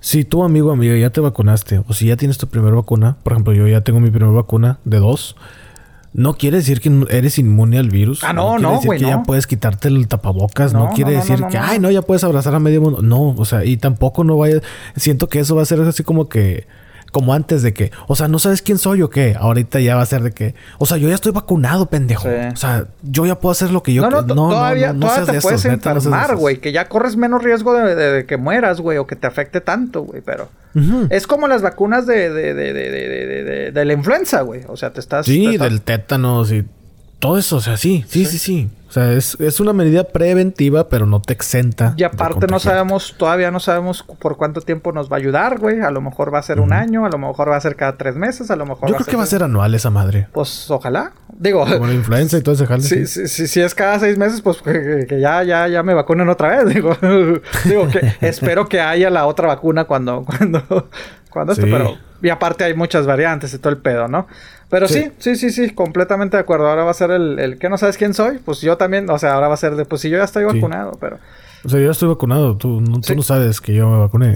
[0.00, 3.32] si tú, amigo amiga, ya te vacunaste o si ya tienes tu primera vacuna, por
[3.34, 5.36] ejemplo, yo ya tengo mi primera vacuna de dos,
[6.14, 8.24] no quiere decir que eres inmune al virus.
[8.24, 9.22] Ah, no, no, güey, que ya no.
[9.24, 10.72] puedes quitarte el tapabocas.
[10.72, 11.88] No, No, quiere no, no, decir no, que, no, ay, no.
[11.88, 13.02] no, ya puedes abrazar a medio mundo.
[13.02, 14.60] No, o sea, y tampoco no vaya.
[14.96, 16.66] Siento que eso va a ser así como que.
[17.12, 19.36] Como antes de que, o sea, no sabes quién soy o qué.
[19.38, 22.28] Ahorita ya va a ser de que, o sea, yo ya estoy vacunado, pendejo.
[22.28, 22.34] Sí.
[22.52, 24.98] O sea, yo ya puedo hacer lo que yo no, no, que- to- todavía, no
[25.06, 26.56] todavía seas te de puedes no enfermar, güey.
[26.60, 28.98] Que ya corres menos riesgo de, de- de que mueras, güey.
[28.98, 30.22] O que te afecte tanto, güey.
[30.26, 30.48] Pero
[31.10, 34.62] Es como las vacunas de, de, de, de, de, de- de- de la influenza, güey.
[34.68, 35.26] O sea, te estás...
[35.26, 36.64] te Sí, estás- del tétanos y
[37.20, 38.68] todo eso, o sea, sí, sí, sí, sí.
[38.94, 41.94] Sea, es, es una medida preventiva, pero no te exenta.
[41.96, 45.80] Y aparte no sabemos, todavía no sabemos por cuánto tiempo nos va a ayudar, güey.
[45.80, 47.96] A lo mejor va a ser un año, a lo mejor va a ser cada
[47.96, 50.28] tres meses, a lo mejor Yo creo que va a ser anual esa madre.
[50.32, 51.12] Pues ojalá.
[51.36, 52.82] Digo, Como la influenza y todo ese jale.
[52.82, 53.26] si, sí.
[53.26, 56.56] si, si- si es cada seis meses, pues que, ya, ya, ya me vacunen otra
[56.64, 56.68] vez.
[56.74, 56.96] Digo,
[57.64, 60.88] digo que espero que haya la otra vacuna cuando, cuando,
[61.30, 61.96] cuando esto, pero.
[62.24, 64.26] Y aparte hay muchas variantes y todo el pedo, ¿no?
[64.70, 66.66] Pero sí, sí, sí, sí, completamente de acuerdo.
[66.68, 69.18] Ahora va a ser el, el que no sabes quién soy, pues yo también, o
[69.18, 70.54] sea, ahora va a ser de, pues si yo ya estoy Sí.
[70.56, 71.18] vacunado, pero.
[71.64, 72.56] O sea, yo ya estoy vacunado.
[72.56, 73.14] Tú, no, tú Sí.
[73.16, 74.34] no sabes que yo me vacuné.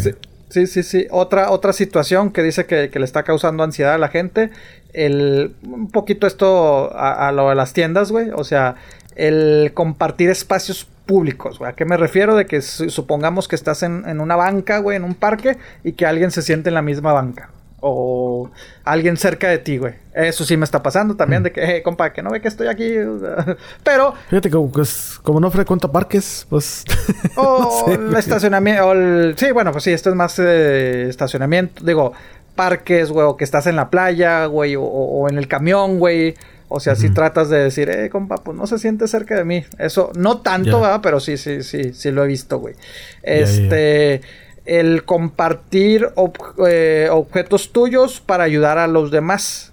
[0.50, 1.06] Sí, sí, sí.
[1.10, 4.50] Otra, otra situación que dice que, que le está causando ansiedad a la gente.
[4.94, 8.30] El, un poquito esto a, a lo de las tiendas, güey.
[8.34, 8.76] O sea,
[9.16, 11.70] el compartir espacios públicos, güey.
[11.70, 12.34] ¿A qué me refiero?
[12.36, 15.92] De que su- supongamos que estás en, en una banca, güey, en un parque, y
[15.92, 17.50] que alguien se siente en la misma banca.
[17.80, 18.50] O
[18.84, 19.94] alguien cerca de ti, güey.
[20.12, 22.66] Eso sí me está pasando también, de que, eh, compa, que no ve que estoy
[22.66, 22.92] aquí.
[23.84, 26.82] Pero Fíjate que pues, como no frecuento parques, pues...
[27.36, 28.86] O no sé, el estacionamiento.
[28.88, 31.84] o el- sí, bueno, pues sí, esto es más eh, estacionamiento.
[31.84, 32.12] Digo,
[32.56, 36.34] parques, güey, o que estás en la playa, güey, o, o- en el camión, güey.
[36.70, 39.64] O sea, si tratas de decir, eh, compa, pues no se siente cerca de mí.
[39.78, 40.76] Eso, no tanto, Ya.
[40.78, 41.00] ¿verdad?
[41.02, 42.74] Pero sí, sí, sí, sí lo he visto, güey.
[43.22, 44.20] Este.
[44.68, 49.72] El compartir ob- eh, objetos tuyos para ayudar a los demás.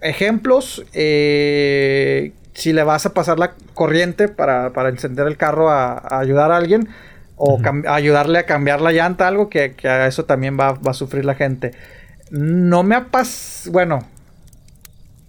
[0.00, 5.92] Ejemplos, eh, si le vas a pasar la corriente para, para encender el carro a,
[5.98, 6.88] a ayudar a alguien
[7.36, 10.94] o ayudarle a cambiar la llanta, algo que, que a eso también va, va a
[10.94, 11.72] sufrir la gente.
[12.30, 14.08] No me ha pasado, bueno,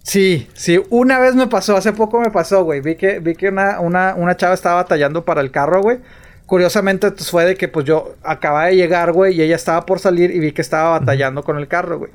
[0.02, 3.48] sí, sí, una vez me pasó, hace poco me pasó, güey, vi que, vi que
[3.48, 5.98] una, una, una chava estaba batallando para el carro, güey.
[6.46, 9.98] Curiosamente pues, fue de que pues yo acababa de llegar, güey, y ella estaba por
[9.98, 12.10] salir y vi que estaba batallando con el carro, güey.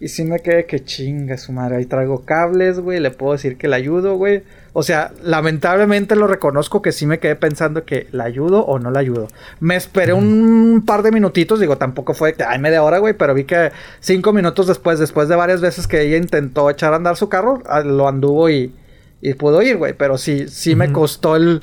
[0.00, 3.58] Y sí me quedé que chinga su madre, ahí traigo cables, güey, le puedo decir
[3.58, 4.42] que la ayudo, güey.
[4.72, 8.90] O sea, lamentablemente lo reconozco que sí me quedé pensando que la ayudo o no
[8.90, 9.28] la ayudo.
[9.60, 13.44] Me esperé un par de minutitos, digo, tampoco fue, ay, media hora, güey, pero vi
[13.44, 13.70] que
[14.00, 17.62] cinco minutos después, después de varias veces que ella intentó echar a andar su carro,
[17.66, 18.74] ah, lo anduvo y,
[19.20, 19.92] y pudo ir, güey.
[19.92, 21.62] Pero sí, sí me costó el...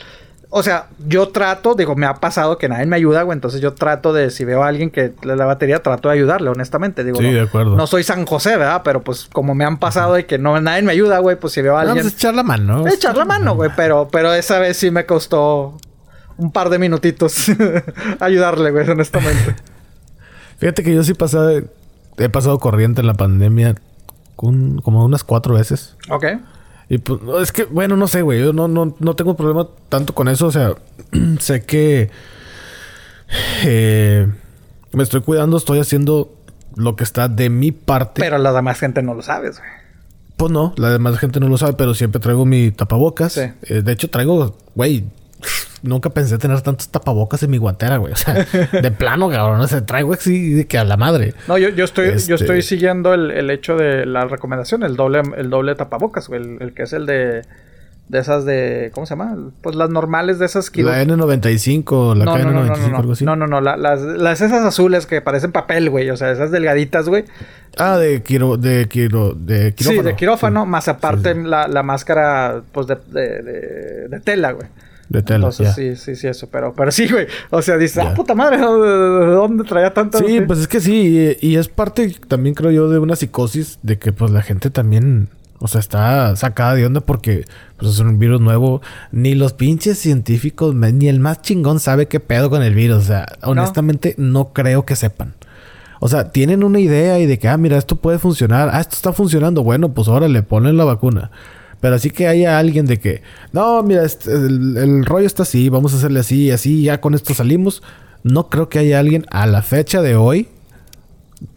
[0.54, 3.38] O sea, yo trato, digo, me ha pasado que nadie me ayuda, güey.
[3.38, 6.50] Entonces yo trato de, si veo a alguien que le la batería, trato de ayudarle,
[6.50, 7.06] honestamente.
[7.06, 7.76] Digo, Sí, no, de acuerdo.
[7.78, 8.82] no soy San José, ¿verdad?
[8.84, 11.62] Pero pues como me han pasado de que no nadie me ayuda, güey, pues si
[11.62, 12.06] veo a Vamos alguien...
[12.06, 12.86] a echar la mano.
[12.86, 15.78] Echar la mano, güey, pero, pero esa vez sí me costó
[16.38, 17.46] un par de minutitos
[18.20, 19.56] ayudarle, güey, honestamente.
[20.58, 21.64] Fíjate que yo sí pasé,
[22.18, 23.76] he pasado corriente en la pandemia
[24.36, 25.96] como unas cuatro veces.
[26.10, 26.26] ok.
[26.92, 28.42] Y pues, no, es que, bueno, no sé, güey.
[28.42, 30.48] Yo no, no, no tengo problema tanto con eso.
[30.48, 30.74] O sea,
[31.40, 32.10] sé que
[33.64, 34.28] eh,
[34.92, 36.36] me estoy cuidando, estoy haciendo
[36.76, 38.22] lo que está de mi parte.
[38.22, 39.70] Pero la demás gente no lo sabes, güey.
[40.36, 43.32] Pues no, la demás gente no lo sabe, pero siempre traigo mi tapabocas.
[43.32, 43.44] Sí.
[43.62, 45.06] Eh, de hecho, traigo, güey,
[45.84, 48.14] nunca pensé tener tantos tapabocas en mi guantera, güey.
[48.14, 49.62] O sea, de plano, cabrón.
[49.62, 51.34] O sea, traigo así de que a la madre.
[51.48, 54.96] No, yo, yo estoy, yo Este- estoy siguiendo el, el hecho de la recomendación, el
[54.96, 56.42] doble, el doble tapabocas, güey.
[56.42, 57.42] El, el que es el de,
[58.10, 59.36] de esas de, ¿cómo se llama?
[59.62, 60.84] Pues las normales de esas que...
[60.84, 63.26] La N95, la no, no, no, no, KN95, no, algo así.
[63.26, 66.52] no, no, no, la- las, las esas azules que parecen papel, güey, o sea, esas
[66.52, 67.24] delgaditas, güey.
[67.78, 70.02] Ah, de quiro, de quiro, de quirófano.
[70.02, 71.48] Sí, de quirófano, más aparte Sí, sí.
[71.48, 74.68] La, la máscara, pues, de, de, de- de tela, güey.
[75.12, 76.48] De tela, Entonces, sí, sí, sí, eso.
[76.50, 77.28] Pero, pero sí, güey.
[77.50, 78.14] O sea, dices, ah, Ya.
[78.14, 80.20] puta madre, ¿de de dónde traía tanta?
[80.20, 83.78] Sí, pues es que sí, y, y es parte también creo yo de una psicosis
[83.84, 85.28] de que pues la gente también,
[85.60, 87.44] o sea, está sacada de onda porque
[87.76, 88.82] pues es un virus nuevo,
[89.12, 93.08] ni los pinches científicos, ni el más chingón sabe qué pedo con el virus, o
[93.08, 95.34] sea, honestamente no creo que sepan.
[96.00, 98.96] O sea, tienen una idea y de que, ah, mira, esto puede funcionar, ah, esto
[98.96, 101.32] está funcionando, bueno, pues órale, ponen la vacuna.
[101.82, 103.22] Pero así que haya alguien de que,
[103.52, 107.02] no, mira, este, el, el rollo está así, vamos a hacerle así y así, ya
[107.02, 107.82] con esto salimos.
[108.24, 110.48] No creo que haya alguien a la fecha de hoy,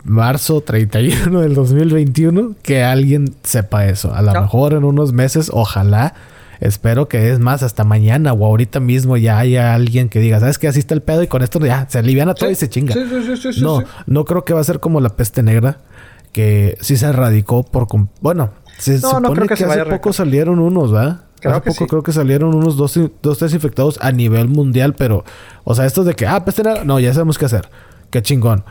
[0.04, 4.14] marzo 31 del 2021, que alguien sepa eso.
[4.14, 4.40] A lo No.
[4.42, 6.14] mejor en unos meses, ojalá.
[6.60, 10.58] Espero que es más, hasta mañana o ahorita mismo ya haya alguien que diga, ¿sabes
[10.58, 10.68] qué?
[10.68, 12.94] Así está el pedo y con esto ya se aliviana todo y se chinga.
[12.94, 15.42] Sí, sí, sí, sí, sí, no, no creo que va a ser como la peste
[15.42, 15.78] negra,
[16.32, 17.86] que sí se erradicó por...
[18.22, 21.20] Bueno, se No, no supone creo que que, se hace vaya poco salieron unos, ¿verdad?
[21.40, 21.88] Creo hace que poco sí.
[21.88, 25.24] creo que salieron unos dos, dos, tres infectados a nivel mundial, pero...
[25.64, 26.62] O sea, estos de que, ah, peste.
[26.84, 27.68] No, ya sabemos qué hacer.
[28.10, 28.64] Qué chingón.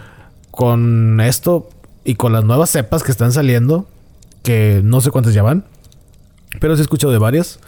[0.51, 1.69] Con esto
[2.03, 3.87] y con las nuevas cepas que están saliendo,
[4.43, 5.65] que no sé cuántas ya van,
[6.59, 7.59] pero sí he escuchado de varias.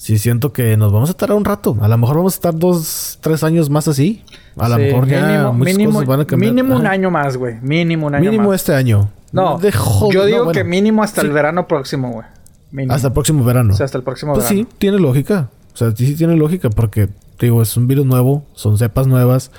[0.00, 1.76] Sí siento que nos vamos a tardar un rato.
[1.78, 4.24] A lo mejor vamos a estar dos, tres años más así.
[4.56, 6.54] A lo Sí, mejor ya mínimo, muchas mínimo, cosas van a cambiar.
[6.54, 7.56] mínimo un año más, güey.
[7.60, 8.62] Mínimo un año Mínimo más.
[8.62, 9.10] este año.
[9.32, 12.26] No, De yo no, digo bueno, que mínimo hasta el verano próximo, güey.
[12.70, 12.94] Mínimo.
[12.94, 13.74] Hasta el próximo verano.
[13.74, 14.66] O sea, hasta el próximo pues verano.
[14.70, 15.50] sí, tiene lógica.
[15.74, 19.50] O sea, sí, sí tiene lógica porque, digo, es un virus nuevo, son cepas nuevas.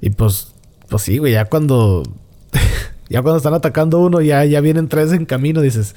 [0.00, 0.54] Y pues,
[0.88, 2.04] pues sí, güey, ya cuando.
[3.10, 5.94] ya cuando están atacando uno, ya, ya vienen tres en camino, dices,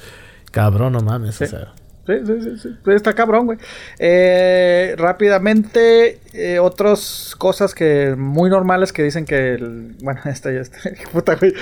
[0.52, 1.36] cabrón, no mames.
[1.36, 1.46] Sí.
[1.46, 1.74] O sea,
[2.08, 2.70] Sí, sí, sí, sí.
[2.86, 3.60] Sí, Está cabrón, güey.
[4.00, 9.56] Eh, rápidamente, eh, otras cosas que muy normales que dicen que...
[9.56, 10.78] el- bueno, esta ya está...
[11.12, 11.54] Puta, güey.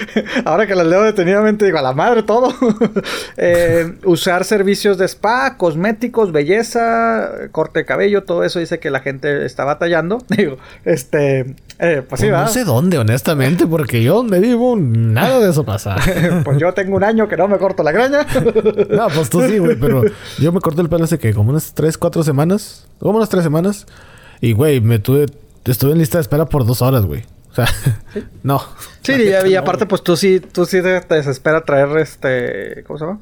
[0.44, 2.54] Ahora que las leo detenidamente digo, a la madre todo.
[3.38, 9.00] Eh, usar servicios de spa, cosméticos, belleza, corte de cabello, todo eso dice que la
[9.02, 10.20] gente está batallando.
[10.30, 11.56] Digo, este...
[11.80, 15.64] eh, pues sí, pues no sé dónde, honestamente, porque yo donde vivo, nada de eso
[15.66, 15.96] pasa.
[16.44, 18.26] pues yo tengo un año que no me corto la graña.
[18.90, 20.04] No, pues tú sí, güey, pero
[20.40, 22.88] yo me corté el pelo hace que como unas 3, 4 semanas.
[23.00, 23.86] Como unas 3 semanas.
[24.46, 25.26] Y, güey, me tuve...
[25.66, 27.24] Estuve en lista de espera por dos horas, güey.
[27.52, 27.68] O sea,
[28.44, 28.62] no.
[29.02, 32.84] Sí, y, y aparte, pues tú sí, tú sí te, te desespera traer este.
[32.86, 33.20] ¿Cómo se llama?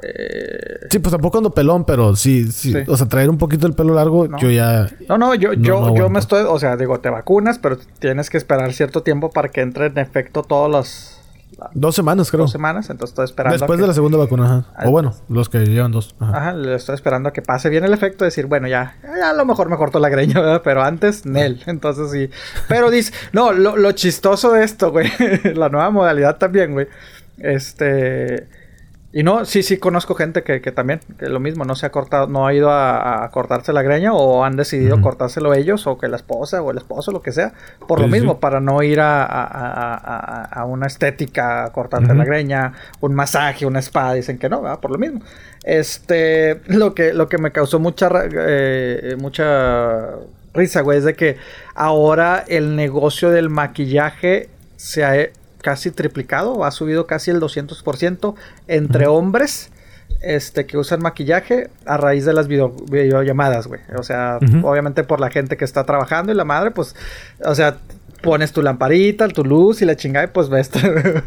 [0.00, 2.72] Eh, Sí, pues tampoco ando pelón, pero sí, sí.
[2.72, 2.78] Sí.
[2.86, 4.38] O sea, traer un poquito el pelo largo, No.
[4.38, 4.88] yo ya...
[5.08, 7.76] no, no, yo, No, yo, no yo me estoy, o sea, digo, te vacunas, pero
[7.98, 11.17] tienes que esperar cierto tiempo para que entre en efecto todas las las
[11.74, 12.42] Dos semanas, creo.
[12.44, 13.54] dos semanas, entonces estoy esperando.
[13.56, 14.64] a Después que- de la segunda vacuna, ajá.
[14.76, 16.14] Ah, O bueno, los que llevan dos.
[16.20, 16.36] Ajá.
[16.38, 19.30] Ajá, le estoy esperando a que pase bien el efecto de decir, bueno, ya, ya
[19.30, 20.62] a lo mejor me corto la greña, ¿verdad?
[20.62, 21.62] Pero antes, Nel.
[21.66, 22.30] Entonces sí.
[22.68, 25.10] Pero dice, no, lo, lo chistoso de esto, güey,
[25.54, 26.86] la nueva modalidad también, güey.
[27.38, 28.46] Este.
[29.10, 31.90] Y no, sí, sí conozco gente que, que también, que lo mismo, no se ha
[31.90, 35.04] cortado, no ha ido a, a cortarse la greña o han decidido Ujú.
[35.04, 37.54] cortárselo ellos o que la esposa o el esposo, lo que sea,
[37.86, 38.12] por lo sí.
[38.12, 42.16] mismo, para no ir a, a- a- una estética, a cortarte Ujú.
[42.18, 44.78] la greña, un masaje, una spa, dicen que no, ¿verdad?
[44.80, 45.22] por lo mismo.
[45.64, 50.16] Este, lo que, lo que me causó mucha, eh, mucha
[50.52, 51.36] risa, güey, es de que
[51.74, 55.14] ahora el negocio del maquillaje se ha
[55.62, 58.34] casi triplicado, ha subido casi el 200%
[58.68, 59.70] entre hombres
[60.20, 63.80] este, que usan maquillaje a raíz de las video- videollamadas, güey.
[63.96, 66.96] O sea, obviamente por la gente que está trabajando y la madre, pues,
[67.44, 67.76] o sea,
[68.20, 70.70] pones tu lamparita, tu luz y la chingada y pues ves,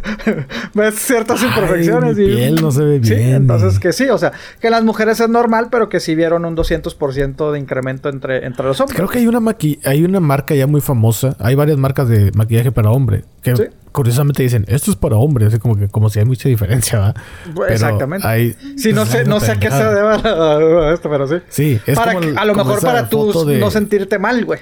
[0.74, 2.18] ves ciertas Ay, imperfecciones.
[2.18, 4.84] mi y, piel no se ve Sí, bien, entonces que sí, o sea, que las
[4.84, 8.96] mujeres es normal, pero que sí vieron un 200% de incremento entre, entre los hombres.
[8.98, 11.36] Creo que hay una maqui hay una marca ya muy famosa.
[11.40, 13.24] Hay varias marcas de maquillaje para hombre.
[13.42, 13.64] Que Sí.
[13.92, 15.46] curiosamente dicen, esto es para hombre.
[15.46, 17.14] Así como que como si hay mucha diferencia, ¿va?
[17.56, 18.28] Pero Exactamente.
[18.28, 21.36] hay- Sí, no pues, sé, no sé a qué se a esto, pero sí.
[21.50, 24.60] Sí, es para como el- a lo mejor para tú no sentirte mal, güey.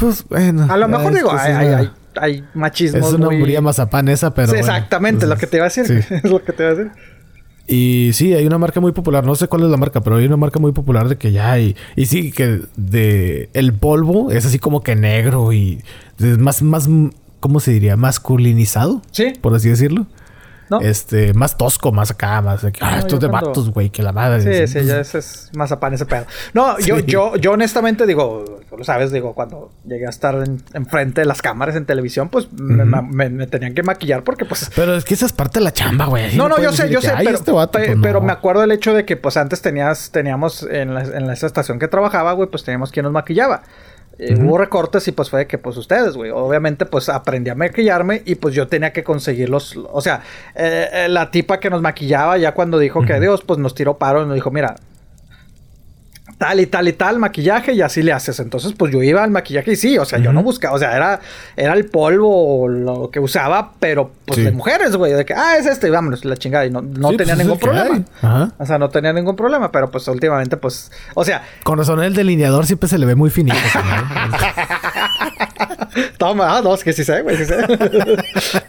[0.00, 0.66] Pues bueno.
[0.68, 3.60] A lo mejor digo, hay, una- hay, hay machismos Es una muy...
[3.60, 4.48] mazapán esa, pero.
[4.48, 5.86] Sí, bueno, exactamente, pues, lo que te iba a decir.
[5.86, 6.14] sí.
[6.14, 6.92] es lo que te iba a decir.
[7.66, 9.24] Y sí, hay una marca muy popular.
[9.24, 11.52] No sé cuál es la marca, pero hay una marca muy popular de que ya
[11.52, 11.76] hay.
[11.94, 15.80] Y sí, que de el polvo es así como que negro y
[16.18, 16.88] es más, más,
[17.38, 17.96] ¿cómo se diría?
[17.96, 20.06] Masculinizado, Sí, por así decirlo.
[20.70, 20.80] ¿No?
[20.80, 23.70] Este, más tosco, más acá, más de que, ah, No, esto yo es de vatos,
[23.70, 24.66] güey, que la madre.
[24.66, 26.24] Sí, sí, ya ese es mazapán ese pedo.
[26.54, 27.04] No, yo, Sí.
[27.06, 31.26] yo, yo honestamente digo, tú lo sabes, digo, cuando llegué a estar en- enfrente de
[31.26, 33.02] las cámaras en televisión, pues me, Ujú.
[33.12, 35.72] me- me tenían que maquillar porque pues Pero es que esa es parte de la
[35.72, 36.36] chamba, güey.
[36.36, 38.32] No, no, yo puedes sé, yo que, sé, "Ay, pero, este vato", pues, pero me
[38.32, 41.78] acuerdo del hecho de que pues antes tenías, teníamos en la, en la- esa estación
[41.78, 43.62] que trabajaba, güey, pues teníamos quien nos maquillaba.
[44.22, 44.36] Eh.
[44.38, 46.30] Hubo recortes y pues fue de que pues ustedes, güey.
[46.30, 49.78] Obviamente pues aprendí a maquillarme y pues yo tenía que conseguirlos.
[49.90, 50.22] O sea,
[50.54, 53.18] eh, eh, la tipa que nos maquillaba ya cuando dijo que.
[53.20, 54.76] Dios pues nos tiró paro y nos dijo, mira,
[56.40, 58.40] tal y tal y tal maquillaje y así le haces.
[58.40, 60.96] Entonces, pues yo iba al maquillaje y sí, o sea, yo no buscaba, o sea,
[60.96, 61.20] era,
[61.54, 64.44] era el polvo lo que usaba, pero pues Sí.
[64.44, 67.10] de mujeres, güey, de que, ah, es este, y vámonos, la chingada, y no, no
[67.10, 68.04] Sí, tenía pues, es ningún problema.
[68.22, 68.52] Ajá.
[68.56, 72.14] O sea, no tenía ningún problema, pero pues últimamente, pues, o sea, Con razón, el
[72.14, 73.58] delineador siempre se le ve muy finito.
[76.16, 77.66] toma, ah, no, es que sí sé, güey, sí sé.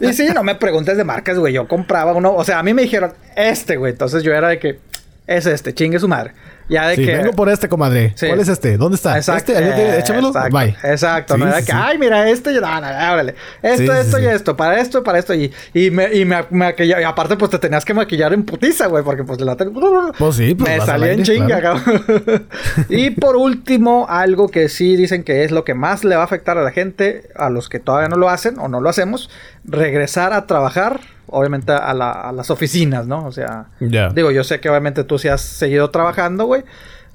[0.00, 2.74] y sí, no me preguntes de marcas, güey, yo compraba uno, o sea, a mí
[2.74, 4.78] me dijeron, este, güey, entonces yo era de que,
[5.26, 6.32] es este, chingue su madre.
[6.72, 7.16] Ya de Sí, que.
[7.16, 8.12] vengo por este, comadre.
[8.16, 8.26] Sí.
[8.26, 8.76] ¿Cuál es este?
[8.76, 9.16] ¿Dónde está?
[9.16, 9.52] Exacto.
[9.52, 10.28] Este, échamelo.
[10.28, 10.76] Exacto, Bye.
[10.82, 11.34] Exacto.
[11.34, 13.34] Sí, no era que, ay, mira, este, no, no, órale.
[13.62, 15.34] Esto, esto y esto, para esto, para esto.
[15.34, 18.86] Y, y me, y me, maquilla- y aparte, pues te tenías que maquillar en putiza,
[18.86, 19.70] güey, porque pues la tele-
[20.18, 21.80] Pues sí, pues me salía en chinga, claro.
[21.84, 22.46] cabrón.
[22.88, 26.24] y por último, algo que sí dicen que es lo que más le va a
[26.24, 29.28] afectar a la gente, a los que todavía no lo hacen o no lo hacemos,
[29.64, 31.00] regresar a trabajar,
[31.32, 33.26] obviamente a, la- a las oficinas, ¿no?
[33.26, 34.10] O sea, Ya.
[34.10, 36.62] digo, yo sé que obviamente tú sí has seguido trabajando, güey.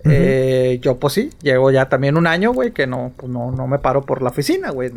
[0.10, 3.68] Eh, yo pues sí, llevo ya también un año, güey, que no, pues, no, no
[3.68, 4.90] me paro por la oficina, güey.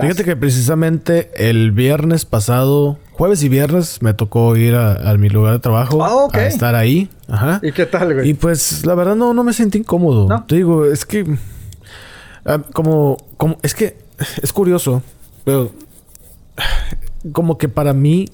[0.00, 5.28] Fíjate que precisamente el viernes pasado, jueves y viernes, me tocó ir a, a mi
[5.28, 6.02] lugar de trabajo.
[6.02, 6.36] Ah, ok.
[6.36, 7.10] A estar ahí.
[7.28, 7.60] Ajá.
[7.62, 8.30] ¿Y qué tal, güey?
[8.30, 10.28] Y pues la verdad no, no me sentí incómodo.
[10.28, 10.44] ¿No?
[10.44, 11.26] Te digo, es que
[12.46, 13.98] ah, como, como es que
[14.42, 15.02] es curioso,
[15.44, 15.72] pero
[17.32, 18.28] como que para mí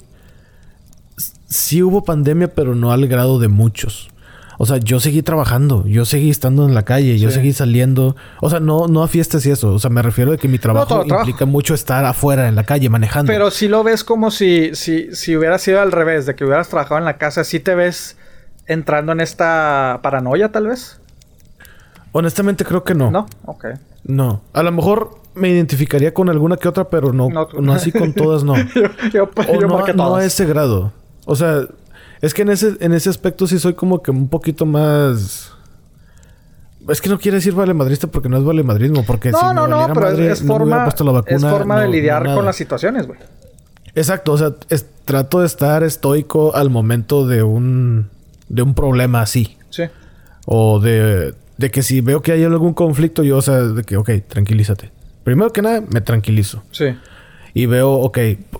[1.51, 4.09] sí hubo pandemia, pero no al grado de muchos.
[4.57, 7.35] O sea, yo seguí trabajando, yo seguí estando en la calle, yo Sí.
[7.35, 8.15] seguí saliendo.
[8.41, 9.73] O sea, no, no a fiestas y eso.
[9.73, 12.87] O sea, me refiero a que mi trabajo implica mucho estar afuera en la calle
[12.89, 13.31] manejando.
[13.31, 16.69] Pero si lo ves como si, si, si hubiera sido al revés, de que hubieras
[16.69, 18.17] trabajado en la casa, ¿sí te ves
[18.67, 20.99] entrando en esta paranoia, tal vez?
[22.11, 23.09] Honestamente creo que no.
[23.09, 23.25] ¿No?
[23.45, 23.65] Ok.
[24.03, 24.41] No.
[24.53, 27.47] A lo mejor me identificaría con alguna que otra, pero no, No.
[27.59, 28.55] no, así con todas, no.
[28.75, 30.91] yo yo, O no, a ese grado.
[31.25, 31.61] O sea,
[32.21, 35.51] es que en ese, en ese aspecto sí soy como que un poquito más.
[36.89, 39.03] Es que no quiere decir vale madrista porque no es vale madrismo.
[39.05, 41.03] Porque No, si no, me no, pero es- madre, es, no me hubiera forma, puesto
[41.03, 43.19] la vacuna, es forma de no- lidiar con las situaciones, güey.
[43.93, 48.09] Exacto, o sea, es- trato de estar estoico al momento de un,
[48.49, 49.57] de un problema así.
[49.69, 49.83] Sí.
[50.45, 53.97] O de, de que si veo que hay algún conflicto, yo, o sea, de que,
[53.97, 54.91] ok, tranquilízate.
[55.23, 56.63] Primero que nada, me tranquilizo.
[56.71, 56.85] Sí.
[57.53, 58.17] Y veo, ok,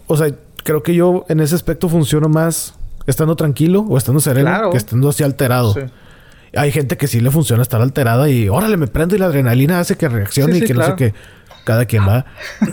[0.07, 0.31] o sea,
[0.63, 2.75] creo que yo en ese aspecto funciono más
[3.07, 4.69] estando tranquilo o estando sereno Claro.
[4.71, 5.73] que estando así alterado.
[5.73, 5.81] Sí.
[6.55, 9.79] Hay gente que sí le funciona estar alterada y órale, me prendo y la adrenalina
[9.79, 11.13] hace que reaccione Sí, y sí, que no sé qué.
[11.65, 12.25] Cada quien va.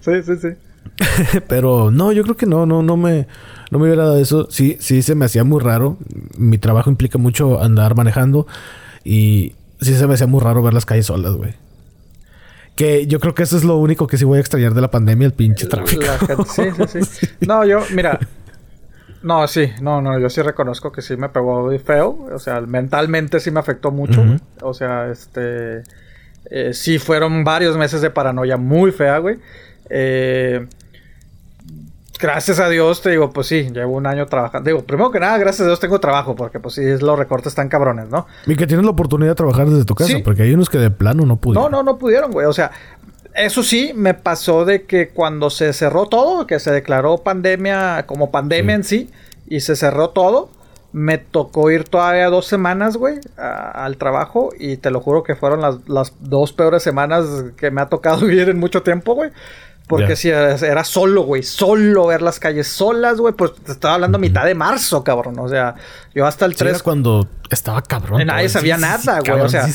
[0.00, 0.48] Sí, sí, sí.
[1.48, 3.26] Pero no, yo creo que no, no, no me,
[3.70, 4.46] no me hubiera dado eso.
[4.50, 5.96] Sí, sí se me hacía muy raro.
[6.38, 8.46] Mi trabajo implica mucho andar manejando
[9.04, 11.54] y sí se me hacía muy raro ver las calles solas, güey.
[12.76, 14.90] Que yo creo que eso es lo único que sí voy a extrañar de la
[14.90, 16.02] pandemia, el pinche tráfico.
[16.02, 17.26] La gente- sí, sí, sí.
[17.46, 18.18] No, yo, mira.
[19.22, 22.26] No, sí, no, no, yo sí reconozco que sí me pegó muy feo.
[22.32, 24.20] O sea, mentalmente sí me afectó mucho.
[24.20, 24.36] Ujú.
[24.62, 25.82] O sea, este.
[26.50, 29.38] eh, sí fueron varios meses de paranoia muy fea, güey.
[29.88, 30.66] Eh,
[32.18, 34.68] gracias a Dios, te digo, pues sí, llevo un año trabajando.
[34.68, 37.68] Digo, primero que nada, gracias a Dios tengo trabajo, porque pues sí, los recortes están
[37.68, 38.26] cabrones, ¿no?
[38.46, 40.22] Y que tienes la oportunidad de trabajar desde tu casa, Sí.
[40.22, 41.70] porque hay unos que de plano no pudieron.
[41.70, 42.46] No, no, no pudieron, güey.
[42.46, 42.70] O sea,
[43.34, 48.30] eso sí, me pasó de que cuando se cerró todo, que se declaró pandemia como
[48.30, 48.76] pandemia Sí.
[48.76, 49.10] en sí,
[49.48, 50.50] y se cerró todo,
[50.92, 55.34] me tocó ir todavía dos semanas, güey, a- al trabajo, y te lo juro que
[55.34, 57.26] fueron las, las dos peores semanas
[57.56, 59.30] que me ha tocado vivir en mucho tiempo, güey.
[59.86, 64.16] Porque si era, solo, güey, solo ver las calles solas, güey, pues te estaba hablando
[64.16, 65.38] a mitad de marzo, cabrón.
[65.38, 65.74] O sea,
[66.14, 68.24] yo hasta el Sí, 3 era cuando estaba cabrón.
[68.26, 69.40] Nadie sabía Sí, nada, güey.
[69.40, 69.66] o sea,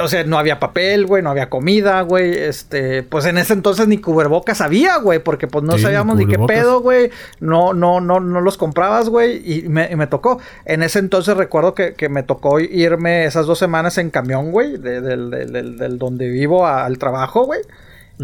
[0.00, 2.36] o sea, no había papel, güey, no había comida, güey.
[2.38, 6.26] Este, pues en ese entonces ni cubrebocas había, güey, porque pues no Sí, sabíamos ni,
[6.26, 7.10] qué pedo, güey.
[7.40, 9.42] No, no, no, no los comprabas, güey.
[9.44, 10.38] Y me, y me tocó.
[10.66, 14.76] En ese entonces recuerdo que, que me tocó irme esas dos semanas en camión, güey,
[14.76, 17.60] de- del, del- del- del donde vivo al trabajo, güey.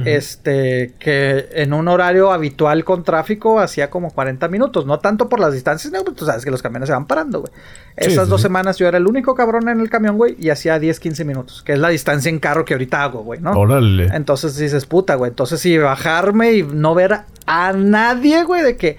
[0.04, 4.86] Este, que en un horario habitual con tráfico hacía como 40 minutos.
[4.86, 7.40] No tanto por las distancias, no, pues tú sabes que los camiones se van parando,
[7.40, 7.52] güey.
[7.98, 10.50] Sí, Esas sí, dos semanas yo era el único cabrón en el camión, güey, y
[10.50, 13.52] hacía 10, 15 minutos, que es la distancia en carro que ahorita hago, güey, ¿no?
[13.52, 14.08] Órale.
[14.12, 15.30] Entonces dices, puta, güey.
[15.30, 18.98] Entonces, sí, bajarme y no ver a nadie, güey, de que.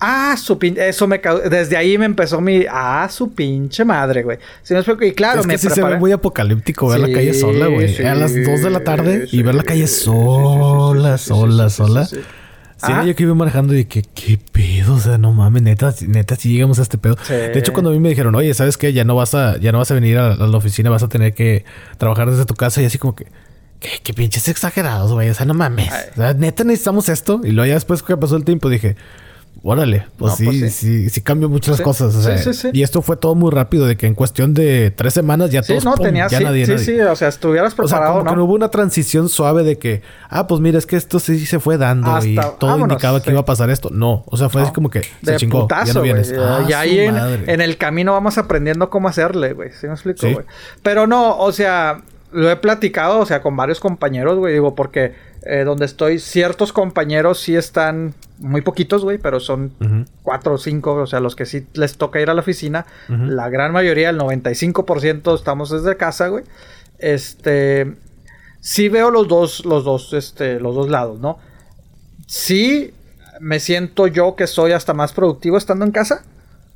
[0.00, 4.38] Ah, su pinche, eso me desde ahí me empezó mi, ah, su pinche madre, güey.
[4.62, 5.04] ¿Sí me explico?
[5.04, 7.34] Y claro, es me que sí se preparé- ve muy apocalíptico ver la Sí, calle
[7.34, 7.94] sola, güey.
[7.94, 11.28] sí, a las 2 de la tarde y ver la calle sí, sola, sí, sí,
[11.34, 12.04] sí, sola, sí, sí, sola.
[12.06, 12.22] sí, sí.
[12.78, 13.04] Sí, Ajá.
[13.06, 14.96] yo que iba manejando y que, ¿qué pedo?
[14.96, 17.16] O sea, no mames, neta, neta, si llegamos a este pedo.
[17.22, 17.32] Sí.
[17.32, 18.92] De hecho, cuando a mí me dijeron, oye, ¿sabes qué?
[18.92, 21.08] Ya no vas a, ya no vas a venir a, a la oficina, vas a
[21.08, 21.64] tener que
[21.96, 23.28] trabajar desde tu casa y así como que,
[23.80, 25.30] ¿qué, qué pinches exagerados, güey?
[25.30, 25.88] O sea, no mames.
[26.12, 27.40] O sea, neta necesitamos esto.
[27.44, 28.96] Y luego ya después que pasó el tiempo dije,
[29.62, 31.02] órale, pues, No, sí, pues sí.
[31.04, 32.14] sí, sí, cambió muchas Sí, cosas.
[32.14, 32.70] O sí, sea, sí, sí.
[32.72, 35.72] Y esto fue todo muy rápido, de que en cuestión de tres semanas ya Sí,
[35.72, 36.84] todos, no, pum, tenías, ya sí, nadie, sí, nadie.
[36.84, 38.30] sí, o sea, estuvieras O sea, preparado, como ¿no?
[38.30, 41.44] que no hubo una transición suave de que, ah, pues mira, es que esto sí
[41.46, 43.30] se fue dando y todo vámonos, indicaba que sí.
[43.30, 43.90] iba a pasar esto.
[43.90, 46.12] No, o sea, fue No, así como que se de chingó, ya putazo, no güey.
[46.12, 46.34] vienes.
[46.38, 49.70] Ah, y ahí en, en el camino vamos aprendiendo cómo hacerle, güey.
[49.72, 50.32] ¿Sí me explico, Sí.
[50.32, 50.46] güey?
[50.82, 52.02] Pero no, o sea,
[52.32, 54.52] lo he platicado, o sea, con varios compañeros, güey.
[54.54, 55.14] Digo, porque
[55.48, 59.72] eh, donde estoy, ciertos compañeros sí están muy poquitos, güey, pero son
[60.22, 62.86] cuatro o cinco, o sea, los que sí les toca ir a la oficina.
[63.08, 66.44] La gran mayoría, el 95% estamos desde casa, güey.
[66.98, 67.96] Este,
[68.60, 71.38] sí veo los dos, los dos, este, los dos lados, ¿no?
[72.26, 72.92] Sí
[73.40, 76.24] me siento yo que soy hasta más productivo estando en casa.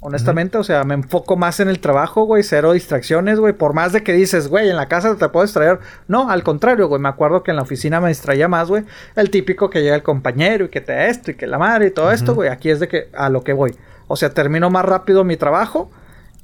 [0.02, 3.52] Honestamente, o sea, me enfoco más en el trabajo, güey, cero distracciones, güey.
[3.52, 5.78] Por más de que dices, güey, en la casa te puedo distraer.
[6.08, 8.84] No, al contrario, güey, me acuerdo que en la oficina me distraía más, güey.
[9.14, 11.90] El típico que llega el compañero y que te esto y que la madre y
[11.90, 12.48] todo esto, güey.
[12.48, 13.76] Aquí es de que a lo que voy.
[14.06, 15.90] O sea, termino más rápido mi trabajo.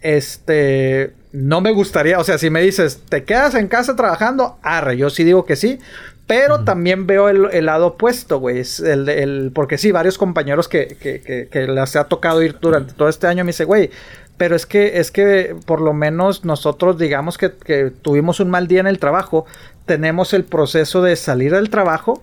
[0.03, 4.59] Este, no me gustaría, o sea, si me dices, ¿te quedas en casa trabajando?
[4.63, 5.79] Arre, yo sí digo que sí.
[6.27, 8.59] Pero también veo el, el lado opuesto, güey.
[8.59, 12.59] Es el, el- porque sí, varios compañeros que, que, que, que les ha tocado ir
[12.61, 13.91] durante todo este año me dice, güey,
[14.37, 18.67] pero es que, es que por lo menos nosotros, digamos que, que tuvimos un mal
[18.67, 19.47] día en el trabajo,
[19.87, 22.23] tenemos el proceso de salir del trabajo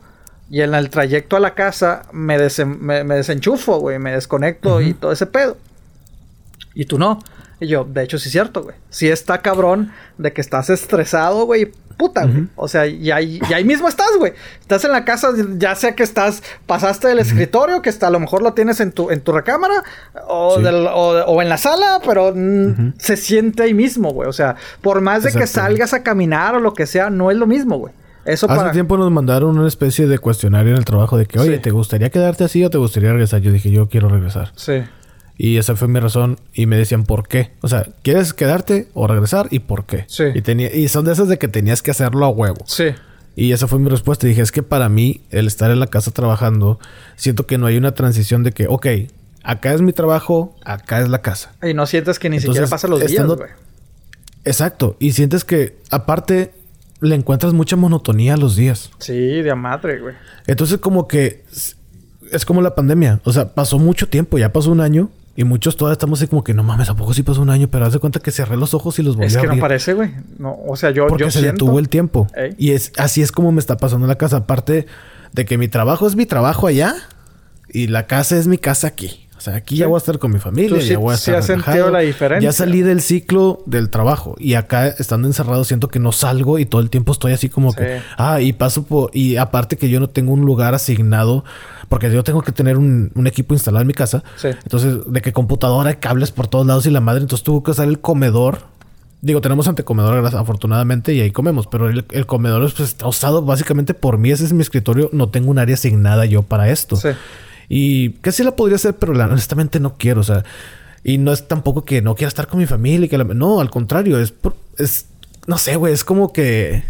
[0.50, 4.82] y en el trayecto a la casa me, desen- me, me desenchufo, güey, me desconecto
[4.82, 5.56] y todo ese pedo.
[6.76, 7.20] Y tú no.
[7.64, 8.76] Y yo, de hecho, sí es cierto, güey.
[8.90, 11.72] Sí está cabrón de que estás estresado, güey.
[11.98, 12.48] Puta, güey.
[12.56, 14.34] O sea, y ahí, y ahí mismo estás, güey.
[14.60, 18.20] Estás en la casa, ya sea que estás, pasaste del escritorio, que está, a lo
[18.20, 19.84] mejor lo tienes en tu, en tu recámara,
[20.28, 20.64] o, Sí.
[20.64, 22.34] del- o, o en la sala, pero
[22.98, 24.28] se siente ahí mismo, güey.
[24.28, 27.38] O sea, por más de que salgas a caminar o lo que sea, no es
[27.38, 27.94] lo mismo, güey.
[28.26, 28.72] Eso Hace para...
[28.72, 31.62] tiempo nos mandaron una especie de cuestionario en el trabajo de que, oye, Sí.
[31.62, 33.42] ¿te gustaría quedarte así o te gustaría regresar?
[33.42, 34.52] Yo dije, yo quiero regresar.
[34.56, 34.82] Sí.
[35.38, 36.40] Y esa fue mi razón.
[36.54, 37.52] Y me decían, ¿por qué?
[37.62, 39.48] O sea, ¿quieres quedarte o regresar?
[39.52, 40.06] ¿Y por qué?
[40.08, 40.26] Sí.
[40.34, 42.64] Y, tenía, y son de esas de que tenías que hacerlo a huevo.
[42.68, 42.86] Sí.
[43.36, 44.28] Y esa fue mi respuesta.
[44.28, 46.80] Dije, es que para mí, el estar en la casa trabajando,
[47.16, 48.88] siento que no hay una transición de que, ok,
[49.44, 51.54] acá es mi trabajo, acá es la casa.
[51.64, 53.50] Y no sientes que ni Entonces, siquiera pasan los días, estando- güey.
[54.46, 54.98] Exacto.
[55.00, 56.54] Y sientes que, aparte,
[57.02, 58.92] le encuentras mucha monotonía a los días.
[59.00, 60.16] Sí, de a madre, güey.
[60.48, 61.44] Entonces, como que
[62.32, 63.20] es como la pandemia.
[63.24, 65.10] O sea, pasó mucho tiempo, ya pasó un año.
[65.36, 67.68] Y muchos todavía estamos así como que no mames, ¿a poco sí pasó un año?
[67.68, 69.52] Pero haz de cuenta que cerré los ojos y los volví Es a que no
[69.54, 69.62] abrir.
[69.62, 70.12] parece, güey.
[70.38, 71.66] No, o sea, yo, Porque yo se siento...
[71.66, 72.28] detuvo el tiempo.
[72.36, 72.54] Ey.
[72.60, 74.38] Y es así es como me está pasando la casa.
[74.38, 74.86] Aparte
[75.32, 76.94] de que mi trabajo es mi trabajo allá
[77.68, 79.22] y la casa es mi casa aquí.
[79.36, 81.32] O sea, aquí ya voy a estar con mi familia, sí- ya voy a sí
[81.32, 81.92] estar sentido relajado.
[81.92, 82.50] la diferencia.
[82.50, 86.66] Ya salí del ciclo del trabajo y acá estando encerrado siento que no salgo y
[86.66, 87.78] todo el tiempo estoy así como Sí.
[87.78, 91.44] que ah, y paso por y aparte que yo no tengo un lugar asignado
[91.94, 94.24] porque yo tengo que tener un, un equipo instalado en mi casa.
[94.38, 94.48] Sí.
[94.48, 97.88] Entonces, de que computadora, cables por todos lados y la madre, entonces tuvo que usar
[97.88, 98.62] el comedor.
[99.22, 103.94] Digo, tenemos antecomedor, afortunadamente, y ahí comemos, pero el, el comedor pues, está usado básicamente
[103.94, 104.32] por mí.
[104.32, 105.12] Ese es mi escritorio.
[105.14, 106.96] No tengo un área asignada yo para esto.
[106.96, 107.10] Sí.
[107.70, 110.22] Y que sí la podría hacer, pero la- honestamente no quiero.
[110.22, 110.44] O sea,
[111.04, 113.06] y no es tampoco que no quiera estar con mi familia.
[113.06, 115.06] y Que la- no, al contrario, es, por- es
[115.46, 116.84] no sé, güey, es como que,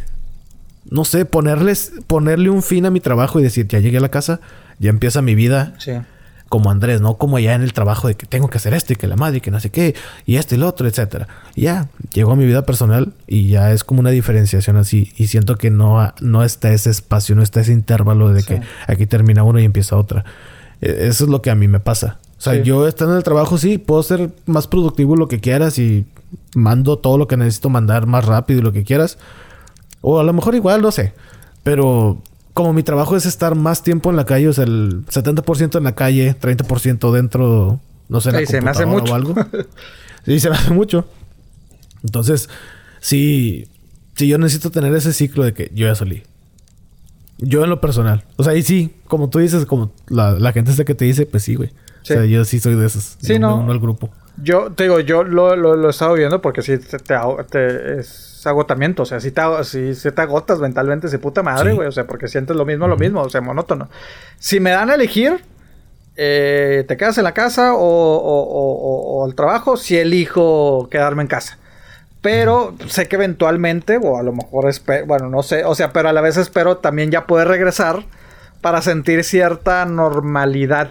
[0.89, 4.09] no sé, ponerles, ponerle un fin a mi trabajo y decir, ya llegué a la
[4.09, 4.39] casa,
[4.79, 5.91] ya empieza mi vida Sí.
[6.49, 8.95] como Andrés, no como allá en el trabajo de que tengo que hacer esto y
[8.95, 9.95] que la madre y que no sé qué
[10.25, 11.27] y esto y lo otro, etcétera.
[11.55, 15.57] Ya llegó a mi vida personal y ya es como una diferenciación así y siento
[15.57, 19.59] que no no está ese espacio, no está ese intervalo de que aquí termina uno
[19.59, 20.25] y empieza otra.
[20.81, 22.19] E- Eso es lo que a mí me pasa.
[22.37, 22.61] O sea, Sí.
[22.63, 26.05] yo estando en el trabajo sí puedo ser más productivo lo que quieras y
[26.55, 29.17] mando todo lo que necesito mandar más rápido y lo que quieras.
[30.01, 31.13] O a lo mejor igual, no sé.
[31.63, 32.21] Pero
[32.53, 35.83] como mi trabajo es estar más tiempo en la calle, o sea, el 70% en
[35.83, 39.11] la calle, 30% dentro, no sé, en la Sí, se me hace mucho.
[39.13, 39.35] o algo.
[40.25, 41.07] sí, se me hace mucho.
[42.03, 42.49] Entonces,
[42.99, 43.67] sí,
[44.15, 46.23] sí, yo necesito tener ese ciclo de que yo ya salí.
[47.39, 48.23] Yo en lo personal.
[48.37, 51.25] O sea, y sí, como tú dices, como la, la gente esta que te dice,
[51.25, 51.69] pues sí, güey.
[52.03, 52.13] Sí.
[52.13, 53.17] O sea, yo sí soy de esos.
[53.19, 53.55] Sí, Yo me no.
[53.57, 54.09] uno al grupo.
[54.41, 57.43] Yo te digo, yo lo, lo, lo he estado viendo porque sí te, te, ago-
[57.45, 59.03] te- es agotamiento.
[59.03, 61.75] O sea, si te, sí- sí te agotas mentalmente, de puta madre, Sí.
[61.75, 61.87] güey.
[61.87, 63.89] O sea, porque sientes lo mismo, lo mismo, o sea, monótono.
[64.39, 65.43] Si me dan a elegir,
[66.15, 71.21] eh, te quedas en la casa o, o, o- o- al trabajo, si elijo quedarme
[71.23, 71.57] en casa.
[72.21, 74.65] Pero sé que eventualmente, o a lo mejor
[75.05, 78.03] bueno, no sé, o sea, pero a la vez espero también ya poder regresar
[78.61, 80.89] para sentir cierta normalidad.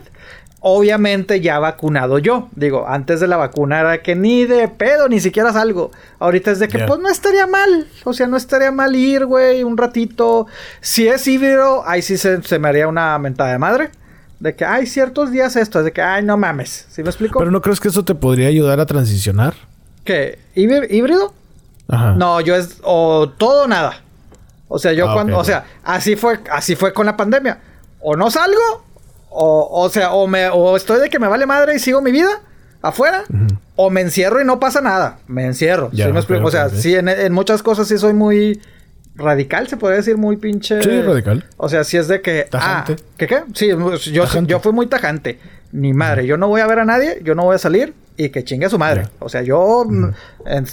[0.64, 2.48] Obviamente ya vacunado yo.
[2.54, 5.90] Digo, antes de la vacuna era que ni de pedo, ni siquiera salgo.
[6.20, 7.88] Ahorita es de que pues no estaría mal.
[8.04, 10.46] O sea, no estaría mal ir, güey, un ratito.
[10.80, 13.90] Si es híbrido, ahí sí se, se me haría una mentada de madre.
[14.38, 16.86] De que hay ciertos días esto, es de que, ay, no mames.
[16.90, 17.40] ¿Sí me explico?
[17.40, 19.54] Pero no crees que eso te podría ayudar a transicionar?
[20.04, 20.38] ¿Qué?
[20.54, 21.32] ¿Híbri- ¿Híbrido?
[21.88, 22.14] Ajá.
[22.14, 24.00] No, yo es o todo o nada.
[24.68, 27.58] O sea, yo Ah, cuando, o sea, así fue, así fue con la pandemia.
[28.00, 28.84] O no salgo,
[29.32, 32.12] o, o sea, o me, o estoy de que me vale madre y sigo mi
[32.12, 32.30] vida
[32.82, 33.24] afuera,
[33.76, 35.18] o me encierro y no pasa nada.
[35.26, 35.90] Me encierro.
[35.92, 36.42] Ya, ¿sí me ok, explico?
[36.42, 38.60] ok, o sea, sí, en, en muchas cosas sí soy muy
[39.14, 40.82] radical, se podría decir muy pinche.
[40.82, 41.44] Sí, radical.
[41.56, 42.46] O sea, si es de que.
[42.50, 42.96] Tajante.
[42.98, 43.42] Ah, ¿qué qué?
[43.54, 44.50] Sí, yo, Tajante.
[44.50, 45.38] yo fui muy tajante.
[45.72, 48.28] Ni madre, yo no voy a ver a nadie, yo no voy a salir y
[48.28, 49.04] que chingue a su madre.
[49.20, 50.10] O sea, yo mm,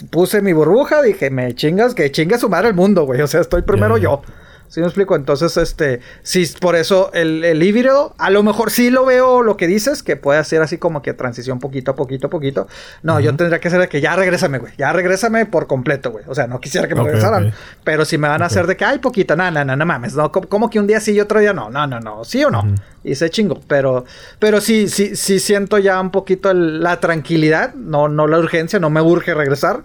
[0.10, 3.22] puse mi burbuja, dije, me chingas, que chingue a su madre el mundo, güey.
[3.22, 4.22] O sea, estoy primero yo.
[4.70, 5.16] ¿Sí me explico?
[5.16, 9.58] Entonces, este, sí, por eso el, el híbrido, a lo mejor sí lo veo lo
[9.58, 12.68] que dices, que puede hacer así como que transición poquito a poquito a poquito.
[13.02, 14.72] No, yo tendría que ser de que ya regrésame, güey.
[14.78, 16.24] Ya regrésame por completo, güey.
[16.28, 17.48] O sea, no quisiera que me Ok, regresaran.
[17.48, 17.54] ok.
[17.84, 20.14] Pero si me van a hacer de que hay poquito, no, no, no, no mames,
[20.16, 22.52] no, como, que un día sí y otro día no, no, no, no, sí o
[22.52, 22.64] no.
[23.04, 24.06] Y se chingo, pero,
[24.38, 28.78] pero sí, sí, sí siento ya un poquito el- la tranquilidad, no, no la urgencia,
[28.80, 29.82] no me urge regresar.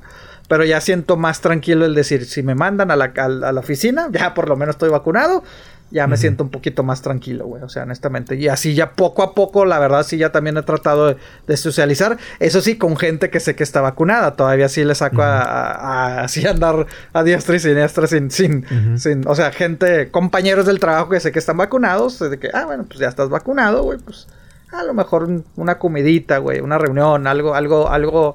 [0.49, 3.61] Pero ya siento más tranquilo el decir, si me mandan a la, a a la
[3.61, 5.43] oficina, ya por lo menos estoy vacunado,
[5.91, 7.63] ya me siento un poquito más tranquilo, güey.
[7.63, 8.35] O sea, honestamente.
[8.37, 11.17] Y así ya poco a poco, la verdad, sí ya también he tratado de,
[11.47, 12.19] de socializar.
[12.41, 14.35] Eso sí, con gente que sé que está vacunada.
[14.35, 15.73] Todavía sí le saco a, a-
[16.19, 18.67] a- así andar a diestra y siniestra sin, sin,
[18.99, 22.19] sin, o sea, gente, compañeros del trabajo que sé que están vacunados.
[22.19, 24.27] De que, ah, bueno, pues ya estás vacunado, güey, pues
[24.73, 28.35] a lo mejor un- una comidita, güey, una reunión, algo, algo, algo.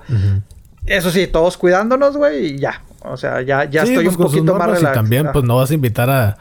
[0.90, 2.84] Eso sí, todos cuidándonos, güey, y ya.
[3.04, 4.92] O sea, ya, ya Sí, estoy pues, un poquito más relajado.
[4.92, 6.38] Y también, pues no vas a invitar a,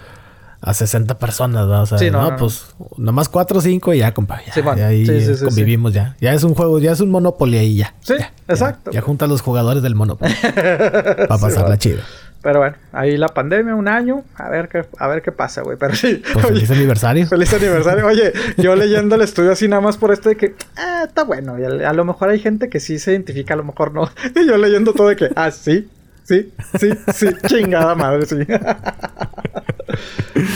[0.60, 1.82] a 60 personas, ¿no?
[1.82, 2.36] O sea, Sí, no, no, no, no.
[2.36, 4.40] pues nomás 4 o 5 y ya, compa.
[4.46, 4.78] Ya, Sí, bueno.
[4.78, 6.16] ya ahí Sí, convivimos ya.
[6.20, 7.94] Ya es un juego, ya es un Monopoly ahí ya.
[8.00, 8.90] Sí, Ya, exacto.
[8.90, 10.34] Ya, junta a los jugadores del Monopoly.
[10.42, 12.00] Para pasarla chido.
[12.48, 15.76] Pero bueno, ahí la pandemia, un año, a ver qué, a ver qué pasa, güey.
[15.76, 16.22] Pero sí.
[16.32, 17.26] Pues oye, feliz aniversario.
[17.26, 18.06] Feliz aniversario.
[18.06, 21.58] Oye, yo leyendo el estudio así nada más por esto de que, ah, está bueno.
[21.58, 24.10] Y a, a lo mejor hay gente que sí se identifica, a lo mejor no.
[24.34, 25.90] Y yo leyendo todo de que, ah, sí,
[26.24, 28.36] sí, sí, sí, chingada madre, sí.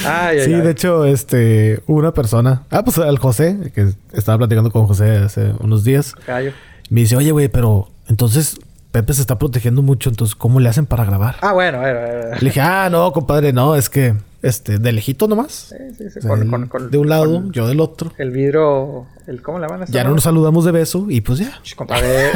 [0.06, 0.60] ay, Sí, ay.
[0.62, 5.52] de hecho, este, una persona, ah, pues al José, que estaba platicando con José hace
[5.60, 6.52] unos días, Callo.
[6.88, 8.58] me dice, oye, güey, pero entonces
[8.92, 11.36] Pepe se está protegiendo mucho, entonces, ¿cómo le hacen para grabar?
[11.40, 12.36] Ah, bueno, bueno, bueno.
[12.38, 15.50] Le dije, ah, no, compadre, no, es que, este, de lejito nomás.
[15.70, 16.28] Sí, sí, sí.
[16.28, 18.12] Con, él con- con- de un lado, yo del otro.
[18.18, 21.38] el vidrio, el, ¿cómo le llaman a Ya no nos saludamos de beso y pues
[21.38, 21.58] ya.
[21.62, 22.30] Ch, compadre.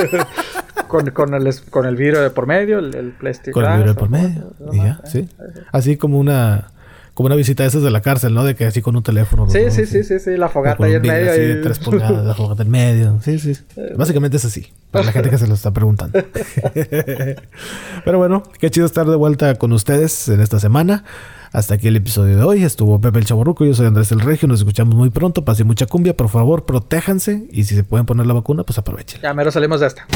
[0.88, 3.60] con, con, el, con el vidrio de por medio, el, el plástico.
[3.60, 4.52] Con el vidrio de por medio.
[4.72, 5.28] Y ya, sí.
[5.72, 6.70] Así como una,
[7.14, 8.44] como una visita de esas de la cárcel, ¿no?
[8.44, 9.48] De que así con un teléfono.
[9.48, 11.30] Sí, sí, sí, sí, sí, la fogata ahí en medio.
[11.30, 13.20] así de tres pulgadas, la fogata en medio.
[13.22, 13.52] Sí, sí.
[13.96, 14.68] Básicamente es así.
[14.90, 16.18] Para la gente que se lo está preguntando.
[18.04, 21.04] Pero bueno, qué chido estar de vuelta con ustedes en esta semana.
[21.52, 22.62] Hasta aquí el episodio de hoy.
[22.62, 23.64] Estuvo Pepe el Chaborruco.
[23.64, 24.46] Yo soy Andrés el Regio.
[24.46, 25.44] Nos escuchamos muy pronto.
[25.44, 26.16] Pase mucha cumbia.
[26.16, 27.46] Por favor, protéjanse.
[27.50, 29.20] Y si se pueden poner la vacuna, pues aprovechen.
[29.20, 30.06] Ya mero salimos de esta.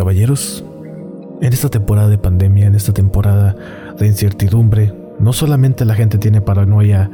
[0.00, 0.64] Caballeros,
[1.42, 3.54] en esta temporada de pandemia, en esta temporada
[3.98, 7.10] de incertidumbre, no solamente la gente tiene paranoia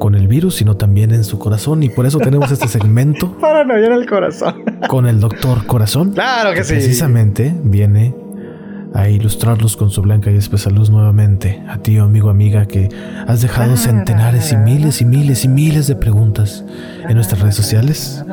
[0.00, 1.84] con el virus, sino también en su corazón.
[1.84, 4.56] Y por eso tenemos este segmento Paranoia en el corazón.
[4.88, 6.14] con el doctor Corazón.
[6.14, 6.72] claro que sí.
[6.72, 8.12] Precisamente viene
[8.92, 11.62] a ilustrarlos con su blanca y espesa luz nuevamente.
[11.68, 12.88] A ti, amigo, amiga, que
[13.28, 16.64] has dejado centenares y miles y miles y miles de preguntas
[17.08, 18.24] en nuestras redes sociales.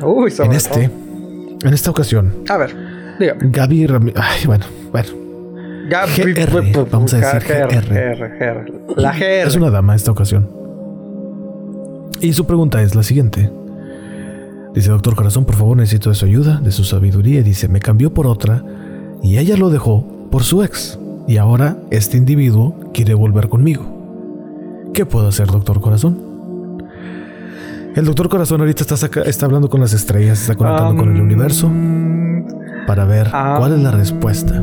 [0.00, 0.90] Uy, sobre En este,
[1.64, 2.32] en esta ocasión.
[2.48, 2.91] A ver,
[3.22, 3.40] dígame.
[3.50, 4.20] Gaby Ramírez.
[4.22, 5.08] Ay, bueno, bueno.
[5.88, 8.16] Gabi- GR, vamos a decir GR, GR.
[8.16, 8.94] GR, GR.
[8.96, 9.46] La GR.
[9.48, 10.48] Es una dama esta ocasión.
[12.20, 13.50] Y su pregunta es la siguiente.
[14.74, 17.40] Dice, doctor Corazón, por favor, necesito de su ayuda, de su sabiduría.
[17.40, 18.62] Y dice, me cambió por otra
[19.22, 20.98] y ella lo dejó por su ex.
[21.28, 23.84] Y ahora este individuo quiere volver conmigo.
[24.94, 26.18] ¿Qué puedo hacer, doctor Corazón?
[27.94, 31.20] El doctor Corazón ahorita está, saca- está hablando con las estrellas, está conectando con el
[31.20, 31.70] Um, universo
[32.86, 33.56] para ver ah.
[33.58, 34.62] cuál es la respuesta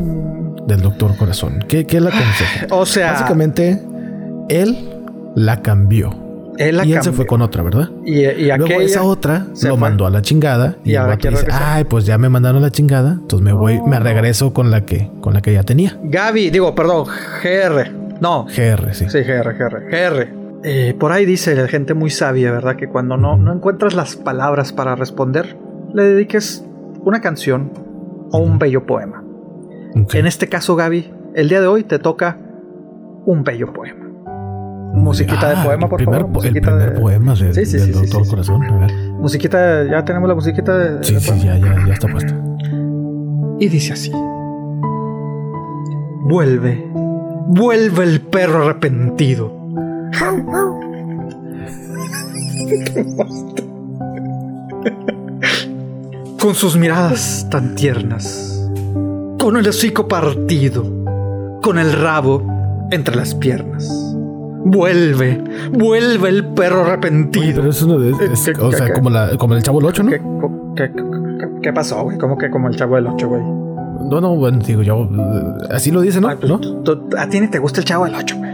[0.66, 1.64] del doctor Corazón.
[1.68, 2.66] ¿Qué, qué le aconseja?
[2.70, 3.82] O sea, Básicamente,
[4.48, 4.76] él
[5.34, 6.14] la cambió.
[6.58, 7.88] él la y él se fue con otra, ¿verdad?
[8.04, 9.76] Y, y Luego esa otra lo fue.
[9.76, 10.76] mandó a la chingada.
[10.84, 11.62] Y, Y el ahora dice, regresar.
[11.64, 13.12] ay, pues ya me mandaron a la chingada.
[13.12, 15.98] Entonces me voy, me regreso con la que, con la que ya tenía.
[16.02, 17.06] Gaby, digo, perdón,
[17.42, 17.90] GR.
[18.20, 19.06] No, GR, sí.
[19.08, 19.88] Sí, GR, GR.
[19.90, 20.28] GR.
[20.62, 22.76] Eh, por ahí dice la gente muy sabia, ¿verdad?
[22.76, 25.56] Que cuando no, no encuentras las palabras para responder,
[25.94, 26.62] le dediques
[27.02, 27.72] una canción
[28.32, 29.22] o un bello poema.
[30.12, 32.38] En este caso, Gaby, el día de hoy te toca
[33.26, 34.06] un bello poema.
[34.92, 37.76] musiquita de Ah, poema, por primer, favor, El musiquita primer de- poema de- Sí, sí,
[37.78, 38.28] del sí, doctor.
[38.28, 38.62] Corazón.
[38.64, 38.90] A ver.
[39.20, 41.04] Musiquita, ya tenemos la musiquita de...
[41.04, 42.34] Sí, de sí, ya, ya, ya está puesta.
[43.60, 44.10] Y dice así.
[46.24, 46.84] Vuelve,
[47.46, 49.52] vuelve el perro arrepentido.
[56.40, 58.70] con sus miradas tan tiernas,
[59.38, 60.84] con el hocico partido,
[61.62, 62.42] con el rabo
[62.90, 63.88] entre las piernas.
[64.62, 67.56] Vuelve, vuelve el perro arrepentido.
[67.56, 68.92] Pero eso no es, es- ¿Qué- o qué- sea, qué?
[68.92, 70.74] como, la, como el chavo del 8, ¿no?
[71.62, 72.18] ¿Qué, pasó, güey?
[72.18, 73.42] ¿Cómo que como el chavo del 8, güey?
[73.42, 76.28] No, no, bueno, digo yo, eh, así lo dice, ¿no?
[76.28, 76.58] Ay, pues, ¿No?
[76.58, 78.49] tú- tú- a ti ni te gusta el chavo del 8, güey.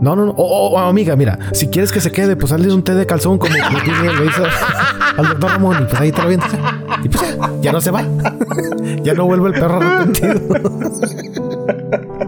[0.00, 0.34] No, no, no.
[0.36, 3.06] Oh, oh, oh, amiga, mira, si quieres que se quede, pues hazle un té de
[3.06, 4.44] calzón como como tú le hizo
[5.16, 6.52] al doctor Ramón y pues ahí te lo avientas.
[7.02, 8.04] Y pues ya, ya no se va.
[9.02, 10.40] ya no vuelve el perro arrepentido.